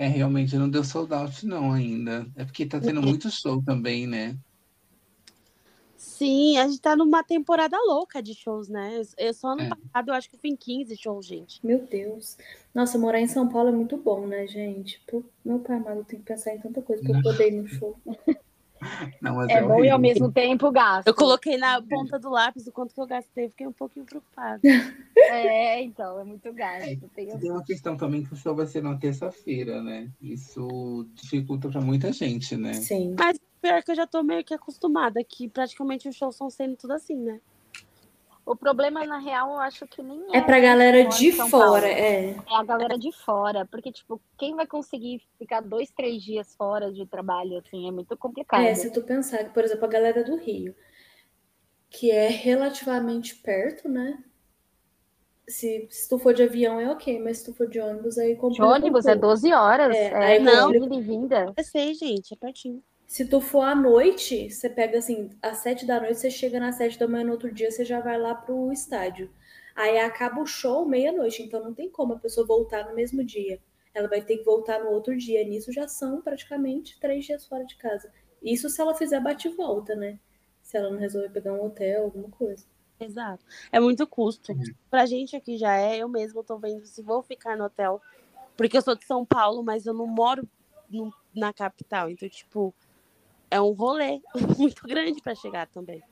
É, 0.00 0.06
realmente 0.08 0.56
não 0.56 0.70
deu 0.70 0.82
sold 0.82 1.12
out, 1.12 1.44
não, 1.44 1.74
ainda. 1.74 2.26
É 2.34 2.42
porque 2.42 2.64
tá 2.64 2.80
tendo 2.80 3.02
muito 3.02 3.30
show 3.30 3.62
também, 3.62 4.06
né? 4.06 4.34
Sim, 5.94 6.56
a 6.56 6.66
gente 6.66 6.80
tá 6.80 6.96
numa 6.96 7.22
temporada 7.22 7.76
louca 7.84 8.22
de 8.22 8.32
shows, 8.32 8.66
né? 8.66 9.02
Eu 9.18 9.34
só 9.34 9.48
ano 9.48 9.60
é. 9.60 9.68
passado 9.68 10.08
eu 10.08 10.14
acho 10.14 10.30
que 10.30 10.38
fui 10.38 10.48
em 10.48 10.56
15 10.56 10.96
shows, 10.96 11.26
gente. 11.26 11.60
Meu 11.62 11.86
Deus. 11.86 12.38
Nossa, 12.74 12.98
morar 12.98 13.20
em 13.20 13.28
São 13.28 13.46
Paulo 13.46 13.68
é 13.68 13.72
muito 13.72 13.98
bom, 13.98 14.26
né, 14.26 14.46
gente? 14.46 15.02
Pô, 15.06 15.22
meu 15.44 15.58
pai 15.58 15.76
amado, 15.76 16.02
tem 16.04 16.18
que 16.18 16.24
pensar 16.24 16.54
em 16.54 16.60
tanta 16.60 16.80
coisa 16.80 17.02
pra 17.02 17.18
eu 17.18 17.22
poder 17.22 17.52
ir 17.52 17.60
no 17.60 17.68
show. 17.68 17.94
Não, 19.20 19.42
é, 19.42 19.52
é 19.52 19.62
bom 19.62 19.84
e 19.84 19.90
ao 19.90 19.98
mesmo 19.98 20.30
tempo 20.32 20.70
gasto. 20.70 21.06
Eu 21.06 21.14
coloquei 21.14 21.56
na 21.56 21.80
ponta 21.82 22.18
do 22.18 22.30
lápis 22.30 22.66
o 22.66 22.72
quanto 22.72 22.94
que 22.94 23.00
eu 23.00 23.06
gastei, 23.06 23.48
fiquei 23.48 23.66
um 23.66 23.72
pouquinho 23.72 24.04
preocupada. 24.04 24.60
É, 25.32 25.82
então, 25.82 26.18
é 26.18 26.24
muito 26.24 26.52
gasto. 26.52 26.88
É, 26.88 26.96
tem... 27.14 27.38
tem 27.38 27.50
uma 27.52 27.62
questão 27.62 27.96
também 27.96 28.24
que 28.24 28.32
o 28.32 28.36
show 28.36 28.54
vai 28.54 28.66
ser 28.66 28.82
na 28.82 28.96
terça-feira, 28.96 29.80
né? 29.80 30.10
Isso 30.20 31.06
dificulta 31.14 31.68
para 31.68 31.80
muita 31.80 32.10
gente, 32.12 32.56
né? 32.56 32.72
Sim. 32.72 33.14
Mas 33.16 33.38
pior 33.60 33.82
que 33.82 33.92
eu 33.92 33.94
já 33.94 34.06
tô 34.06 34.22
meio 34.22 34.42
que 34.42 34.54
acostumada, 34.54 35.22
que 35.22 35.48
praticamente 35.48 36.08
os 36.08 36.16
shows 36.16 36.34
estão 36.34 36.50
sendo 36.50 36.74
tudo 36.76 36.94
assim, 36.94 37.16
né? 37.16 37.40
O 38.50 38.56
problema, 38.56 39.06
na 39.06 39.18
real, 39.18 39.52
eu 39.52 39.60
acho 39.60 39.86
que 39.86 40.02
nem 40.02 40.20
é. 40.34 40.38
É 40.38 40.40
pra 40.40 40.58
galera 40.58 41.04
de 41.04 41.30
fora, 41.30 41.86
é. 41.86 42.30
É 42.30 42.56
a 42.56 42.64
galera 42.64 42.98
de 42.98 43.12
fora. 43.12 43.64
Porque, 43.64 43.92
tipo, 43.92 44.20
quem 44.36 44.56
vai 44.56 44.66
conseguir 44.66 45.22
ficar 45.38 45.60
dois, 45.60 45.88
três 45.92 46.20
dias 46.20 46.52
fora 46.56 46.92
de 46.92 47.06
trabalho, 47.06 47.58
assim, 47.58 47.86
é 47.86 47.92
muito 47.92 48.16
complicado. 48.16 48.64
É, 48.64 48.74
se 48.74 48.92
tu 48.92 49.02
pensar 49.02 49.44
que, 49.44 49.54
por 49.54 49.62
exemplo, 49.62 49.84
a 49.84 49.88
galera 49.88 50.24
do 50.24 50.34
Rio, 50.34 50.74
que 51.88 52.10
é 52.10 52.26
relativamente 52.26 53.36
perto, 53.36 53.88
né? 53.88 54.18
Se, 55.46 55.86
se 55.88 56.08
tu 56.08 56.18
for 56.18 56.34
de 56.34 56.42
avião 56.42 56.80
é 56.80 56.90
ok, 56.90 57.20
mas 57.20 57.38
se 57.38 57.44
tu 57.44 57.54
for 57.54 57.68
de 57.68 57.78
ônibus 57.78 58.18
aí 58.18 58.34
complica. 58.34 58.64
De 58.66 58.68
ônibus 58.68 59.06
é 59.06 59.14
12 59.14 59.52
horas. 59.52 59.94
É, 59.94 60.06
é 60.06 60.16
aí 60.16 60.38
não, 60.40 60.72
complica... 60.72 61.00
vinda. 61.00 61.54
Eu 61.56 61.62
sei, 61.62 61.94
gente, 61.94 62.34
é 62.34 62.36
pertinho. 62.36 62.82
Se 63.10 63.24
tu 63.24 63.40
for 63.40 63.62
à 63.62 63.74
noite, 63.74 64.48
você 64.48 64.70
pega 64.70 64.98
assim, 64.98 65.30
às 65.42 65.58
sete 65.58 65.84
da 65.84 65.98
noite, 65.98 66.14
você 66.14 66.30
chega 66.30 66.60
nas 66.60 66.76
sete 66.76 66.96
da 66.96 67.08
manhã 67.08 67.24
no 67.24 67.32
outro 67.32 67.52
dia, 67.52 67.68
você 67.68 67.84
já 67.84 67.98
vai 68.00 68.16
lá 68.16 68.36
pro 68.36 68.72
estádio. 68.72 69.28
Aí 69.74 69.98
acaba 69.98 70.40
o 70.40 70.46
show 70.46 70.86
meia-noite, 70.86 71.42
então 71.42 71.60
não 71.60 71.74
tem 71.74 71.90
como 71.90 72.12
a 72.12 72.18
pessoa 72.20 72.46
voltar 72.46 72.88
no 72.88 72.94
mesmo 72.94 73.24
dia. 73.24 73.60
Ela 73.92 74.06
vai 74.06 74.22
ter 74.22 74.36
que 74.38 74.44
voltar 74.44 74.78
no 74.78 74.90
outro 74.90 75.16
dia. 75.16 75.44
Nisso 75.44 75.72
já 75.72 75.88
são 75.88 76.22
praticamente 76.22 77.00
três 77.00 77.24
dias 77.24 77.44
fora 77.44 77.64
de 77.64 77.74
casa. 77.74 78.12
Isso 78.40 78.68
se 78.68 78.80
ela 78.80 78.94
fizer 78.94 79.18
bate-volta, 79.18 79.96
né? 79.96 80.20
Se 80.62 80.76
ela 80.76 80.88
não 80.88 80.98
resolver 81.00 81.30
pegar 81.30 81.52
um 81.52 81.64
hotel, 81.64 82.04
alguma 82.04 82.28
coisa. 82.28 82.64
Exato. 83.00 83.44
É 83.72 83.80
muito 83.80 84.06
custo. 84.06 84.52
Uhum. 84.52 84.62
Pra 84.88 85.04
gente 85.04 85.34
aqui 85.34 85.58
já 85.58 85.76
é, 85.76 85.98
eu 85.98 86.08
mesmo 86.08 86.44
tô 86.44 86.58
vendo 86.58 86.86
se 86.86 87.02
vou 87.02 87.24
ficar 87.24 87.56
no 87.56 87.64
hotel. 87.64 88.00
Porque 88.56 88.76
eu 88.76 88.82
sou 88.82 88.94
de 88.94 89.04
São 89.04 89.26
Paulo, 89.26 89.64
mas 89.64 89.84
eu 89.84 89.94
não 89.94 90.06
moro 90.06 90.48
no, 90.88 91.12
na 91.34 91.52
capital. 91.52 92.08
Então, 92.08 92.28
tipo, 92.28 92.72
é 93.50 93.60
um 93.60 93.72
rolê 93.72 94.20
muito 94.58 94.86
grande 94.86 95.20
para 95.20 95.34
chegar 95.34 95.66
também. 95.66 96.02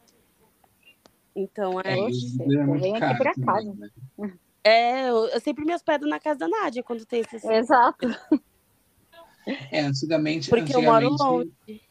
Então 1.34 1.80
é. 1.80 1.98
é 1.98 2.96
aqui 2.96 3.18
para 3.18 3.34
casa. 3.34 3.74
Né? 4.18 4.32
É, 4.64 5.08
eu, 5.08 5.28
eu, 5.28 5.40
sempre 5.40 5.64
me 5.64 5.74
hospedo 5.74 6.06
na 6.06 6.18
casa 6.18 6.40
da 6.40 6.48
Nádia 6.48 6.82
quando 6.82 7.06
tem 7.06 7.20
esses. 7.20 7.44
Exato. 7.44 8.08
É, 9.70 9.80
antigamente. 9.80 10.50
Porque 10.50 10.72
antigamente, 10.72 11.04
eu 11.04 11.26
moro 11.26 11.44
longe. 11.66 11.82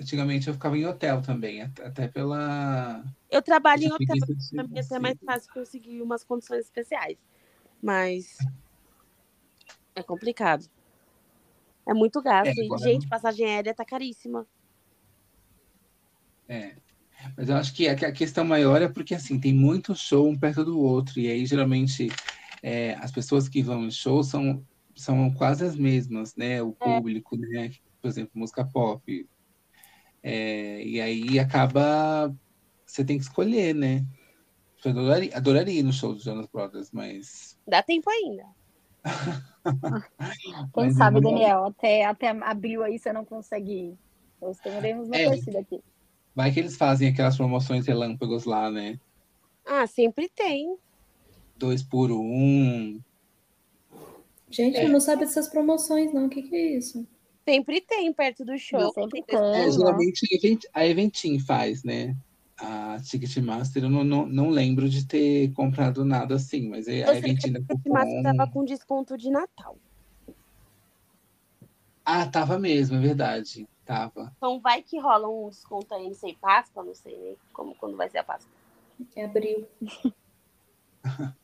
Antigamente 0.00 0.48
eu 0.48 0.54
ficava 0.54 0.76
em 0.76 0.86
hotel 0.86 1.20
também, 1.20 1.62
até 1.62 2.08
pela. 2.08 3.04
Eu 3.30 3.42
trabalho 3.42 3.84
em 3.84 3.92
hotel, 3.92 4.16
para 4.50 4.64
mim 4.64 4.78
é 4.78 4.80
até 4.80 4.98
mais 4.98 5.18
fácil 5.24 5.52
conseguir 5.52 6.00
umas 6.02 6.24
condições 6.24 6.64
especiais. 6.64 7.18
Mas 7.80 8.38
é 9.94 10.02
complicado. 10.02 10.68
É 11.86 11.92
muito 11.92 12.22
gasto. 12.22 12.58
É, 12.58 12.64
e, 12.64 12.78
gente, 12.78 13.08
passagem 13.08 13.46
aérea 13.46 13.74
tá 13.74 13.84
caríssima. 13.84 14.46
É. 16.52 16.76
Mas 17.36 17.48
eu 17.48 17.56
acho 17.56 17.74
que 17.74 17.88
a 17.88 18.12
questão 18.12 18.44
maior 18.44 18.82
é 18.82 18.88
porque 18.88 19.14
assim, 19.14 19.40
tem 19.40 19.54
muito 19.54 19.94
show 19.94 20.28
um 20.28 20.38
perto 20.38 20.64
do 20.64 20.78
outro, 20.78 21.20
e 21.20 21.28
aí 21.30 21.46
geralmente 21.46 22.08
é, 22.62 22.94
as 22.94 23.10
pessoas 23.12 23.48
que 23.48 23.62
vão 23.62 23.86
em 23.86 23.90
show 23.90 24.22
são, 24.22 24.64
são 24.96 25.32
quase 25.32 25.64
as 25.64 25.76
mesmas, 25.76 26.34
né? 26.36 26.62
O 26.62 26.76
É. 26.80 26.84
público, 26.84 27.36
né? 27.36 27.70
Por 28.00 28.08
exemplo, 28.08 28.32
música 28.34 28.64
pop. 28.64 29.28
É, 30.22 30.84
e 30.84 31.00
aí 31.00 31.38
acaba. 31.38 32.34
Você 32.86 33.04
tem 33.04 33.16
que 33.16 33.24
escolher, 33.24 33.74
né? 33.74 34.04
Eu 34.84 34.90
adoraria, 34.90 35.36
adoraria 35.36 35.80
ir 35.80 35.82
no 35.82 35.92
show 35.92 36.12
dos 36.12 36.24
Jonas 36.24 36.46
Brothers, 36.52 36.90
mas. 36.92 37.56
Dá 37.66 37.82
tempo 37.82 38.10
ainda. 38.10 38.44
Quem 40.74 40.84
mas 40.84 40.96
sabe, 40.96 41.20
Daniel, 41.20 41.66
até, 41.66 42.04
até 42.04 42.28
abril 42.30 42.82
aí 42.82 42.98
você 42.98 43.12
não 43.12 43.24
consegue 43.24 43.72
ir. 43.72 43.98
Nós 44.40 44.58
teremos 44.58 45.08
uma 45.08 45.18
É. 45.18 45.24
torcida 45.24 45.60
aqui. 45.60 45.80
Vai 46.34 46.50
que 46.52 46.60
eles 46.60 46.76
fazem 46.76 47.08
aquelas 47.08 47.36
promoções 47.36 47.86
relâmpagos 47.86 48.44
lá, 48.44 48.70
né? 48.70 48.98
Ah, 49.66 49.86
sempre 49.86 50.28
tem. 50.34 50.76
Dois 51.56 51.82
por 51.82 52.10
um. 52.10 53.00
Gente, 54.50 54.76
É. 54.76 54.84
eu 54.86 54.88
não 54.90 55.00
sabe 55.00 55.20
dessas 55.24 55.48
promoções, 55.48 56.12
não. 56.12 56.26
O 56.26 56.28
que, 56.28 56.42
que 56.42 56.54
é 56.56 56.76
isso? 56.76 57.06
Sempre 57.46 57.80
tem 57.80 58.12
perto 58.12 58.44
do 58.44 58.56
show. 58.58 58.92
Sempre 58.92 59.22
Tem- 59.22 59.38
tem, 59.38 59.38
É, 59.66 59.70
geralmente 59.70 60.26
a 60.30 60.36
Event- 60.36 60.64
a 60.72 60.86
Eventim 60.86 61.38
faz, 61.38 61.82
né? 61.84 62.16
A 62.58 62.98
Ticketmaster, 63.02 63.82
eu 63.82 63.90
não, 63.90 64.04
não, 64.04 64.26
não 64.26 64.48
lembro 64.50 64.88
de 64.88 65.04
ter 65.06 65.52
comprado 65.52 66.04
nada 66.04 66.36
assim, 66.36 66.68
mas 66.68 66.86
a 66.86 66.92
Eu 66.92 67.06
sei 67.08 67.16
Eventim 67.18 67.52
da 67.52 67.60
Mas 67.60 67.68
Cupom. 68.08 68.22
tava 68.22 68.50
com 68.50 68.64
desconto 68.64 69.16
de 69.18 69.30
Natal. 69.30 69.76
Ah, 72.04 72.26
tava 72.26 72.58
mesmo, 72.58 72.96
é 72.96 73.00
verdade. 73.00 73.66
Tava. 73.84 74.32
Então 74.36 74.60
vai 74.60 74.82
que 74.82 74.98
rola 74.98 75.28
um 75.28 75.48
desconto 75.48 75.92
aí, 75.94 76.06
não 76.06 76.14
sei, 76.14 76.36
Páscoa, 76.36 76.84
não 76.84 76.94
sei 76.94 77.18
nem 77.18 77.36
como, 77.52 77.74
quando 77.74 77.96
vai 77.96 78.08
ser 78.08 78.18
a 78.18 78.24
Páscoa. 78.24 78.52
É 79.16 79.24
abril. 79.24 79.66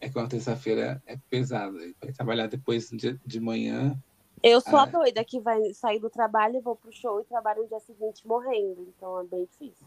É 0.00 0.08
que 0.08 0.18
uma 0.18 0.28
terça-feira 0.28 1.02
é 1.06 1.16
pesada. 1.30 1.76
Vai 2.00 2.12
trabalhar 2.12 2.46
depois 2.46 2.88
de, 2.90 3.18
de 3.24 3.40
manhã. 3.40 4.00
Eu 4.42 4.60
sou 4.60 4.78
a 4.78 4.82
Ah. 4.82 4.86
doida 4.86 5.24
que 5.24 5.40
vai 5.40 5.72
sair 5.74 6.00
do 6.00 6.10
trabalho, 6.10 6.60
vou 6.60 6.76
pro 6.76 6.92
show 6.92 7.20
e 7.20 7.24
trabalho 7.24 7.62
no 7.62 7.68
dia 7.68 7.80
seguinte 7.80 8.26
morrendo. 8.26 8.92
Então 8.96 9.20
é 9.20 9.24
bem 9.24 9.44
difícil. 9.44 9.86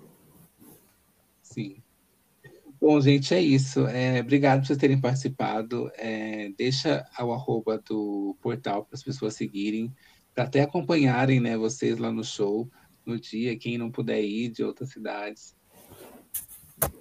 Sim. 1.42 1.84
Bom, 2.80 3.00
gente, 3.00 3.34
é 3.34 3.42
isso. 3.42 3.88
É, 3.88 4.20
obrigado 4.20 4.60
por 4.62 4.68
vocês 4.68 4.80
terem 4.80 5.00
participado. 5.00 5.92
É, 5.96 6.50
deixa 6.58 7.06
o 7.20 7.32
arroba 7.32 7.78
do 7.78 8.36
portal 8.42 8.86
para 8.86 8.96
as 8.96 9.04
pessoas 9.04 9.36
seguirem, 9.36 9.94
até 10.36 10.62
acompanharem 10.62 11.40
né, 11.40 11.58
vocês 11.58 11.98
lá 11.98 12.12
no 12.12 12.24
show, 12.24 12.68
no 13.06 13.20
dia, 13.20 13.58
quem 13.58 13.78
não 13.78 13.92
puder 13.92 14.22
ir 14.22 14.50
de 14.50 14.64
outras 14.64 14.90
cidades. 14.90 15.56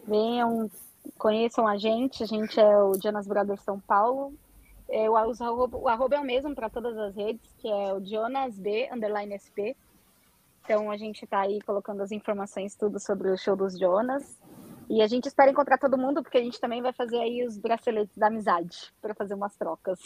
Venham, 0.07 0.71
conheçam 1.19 1.67
a 1.67 1.77
gente. 1.77 2.23
A 2.23 2.27
gente 2.27 2.59
é 2.61 2.79
o 2.79 2.95
Jonas 3.01 3.27
Brothers 3.27 3.63
São 3.63 3.81
Paulo. 3.81 4.35
É, 4.89 5.09
o, 5.09 5.15
os 5.29 5.41
arroba, 5.41 5.79
o 5.79 5.89
arroba 5.89 6.17
é 6.17 6.21
o 6.21 6.25
mesmo 6.25 6.55
para 6.55 6.69
todas 6.69 6.97
as 6.99 7.15
redes, 7.15 7.41
que 7.59 7.69
é 7.69 7.93
o 7.93 8.05
Jonas 8.05 8.59
B 8.59 8.89
underline 8.93 9.39
SP. 9.41 9.75
Então 10.65 10.91
a 10.91 10.97
gente 10.97 11.25
está 11.25 11.41
aí 11.41 11.61
colocando 11.63 12.03
as 12.03 12.11
informações 12.11 12.75
tudo 12.75 12.99
sobre 12.99 13.31
o 13.31 13.37
show 13.37 13.57
dos 13.57 13.79
Jonas. 13.79 14.39
E 14.89 15.01
a 15.03 15.07
gente 15.07 15.27
espera 15.27 15.51
encontrar 15.51 15.79
todo 15.79 15.99
mundo, 15.99 16.23
porque 16.23 16.39
a 16.39 16.43
gente 16.43 16.61
também 16.61 16.83
vai 16.83 16.93
fazer 16.93 17.19
aí 17.19 17.45
os 17.45 17.57
braceletes 17.57 18.17
da 18.17 18.27
amizade 18.27 18.93
para 19.01 19.15
fazer 19.15 19.35
umas 19.35 19.57
trocas. 19.57 19.99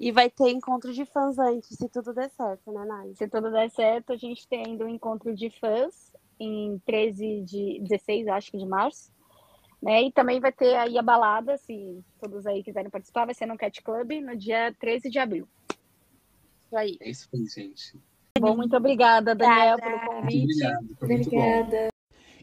E 0.00 0.12
vai 0.12 0.30
ter 0.30 0.50
encontro 0.50 0.92
de 0.92 1.04
fãs 1.06 1.38
antes, 1.38 1.76
se 1.76 1.88
tudo 1.88 2.14
der 2.14 2.30
certo, 2.30 2.70
né, 2.70 2.84
Nai? 2.84 3.12
Se 3.14 3.26
tudo 3.26 3.50
der 3.50 3.68
certo, 3.70 4.12
a 4.12 4.16
gente 4.16 4.46
tem 4.46 4.64
ainda 4.64 4.84
um 4.84 4.88
encontro 4.88 5.34
de 5.34 5.50
fãs 5.58 6.12
em 6.38 6.78
13 6.86 7.42
de 7.42 7.80
16, 7.82 8.28
acho 8.28 8.52
que 8.52 8.58
de 8.58 8.66
março. 8.66 9.10
Né? 9.82 10.04
E 10.04 10.12
também 10.12 10.40
vai 10.40 10.52
ter 10.52 10.76
aí 10.76 10.98
a 10.98 11.02
balada, 11.02 11.56
se 11.56 12.00
todos 12.20 12.46
aí 12.46 12.62
quiserem 12.62 12.90
participar, 12.90 13.24
vai 13.24 13.34
ser 13.34 13.46
no 13.46 13.56
Cat 13.56 13.82
Club 13.82 14.12
no 14.22 14.36
dia 14.36 14.74
13 14.78 15.10
de 15.10 15.18
abril. 15.18 15.48
Isso 16.66 16.76
aí. 16.76 16.96
É 17.00 17.10
isso 17.10 17.28
aí, 17.32 17.46
gente. 17.46 17.98
Bom, 18.38 18.56
muito 18.56 18.76
obrigada, 18.76 19.34
Daniel, 19.34 19.74
Obrigada. 19.74 20.00
pelo 20.00 20.20
convite. 20.20 20.44
obrigado. 20.44 20.96
Foi 20.98 21.08
muito 21.08 21.30
bom. 21.30 21.36
Obrigada. 21.36 21.97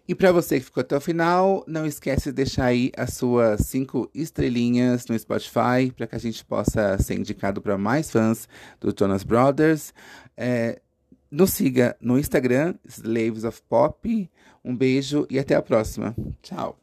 E 0.07 0.13
para 0.13 0.31
você 0.31 0.59
que 0.59 0.65
ficou 0.65 0.81
até 0.81 0.95
o 0.95 1.01
final, 1.01 1.63
não 1.67 1.85
esquece 1.85 2.29
de 2.29 2.33
deixar 2.33 2.65
aí 2.65 2.91
as 2.95 3.13
suas 3.13 3.61
cinco 3.61 4.09
estrelinhas 4.13 5.07
no 5.07 5.17
Spotify 5.17 5.91
para 5.95 6.05
que 6.05 6.15
a 6.15 6.19
gente 6.19 6.45
possa 6.45 6.97
ser 6.99 7.15
indicado 7.15 7.59
para 7.59 7.77
mais 7.77 8.11
fãs 8.11 8.47
do 8.79 8.93
Jonas 8.97 9.23
Brothers. 9.23 9.93
É, 10.37 10.79
nos 11.31 11.51
siga 11.51 11.97
no 11.99 12.19
Instagram, 12.19 12.75
Slaves 12.87 13.43
of 13.43 13.61
Pop. 13.67 14.29
Um 14.63 14.75
beijo 14.75 15.25
e 15.29 15.39
até 15.39 15.55
a 15.55 15.61
próxima. 15.61 16.15
Tchau. 16.41 16.77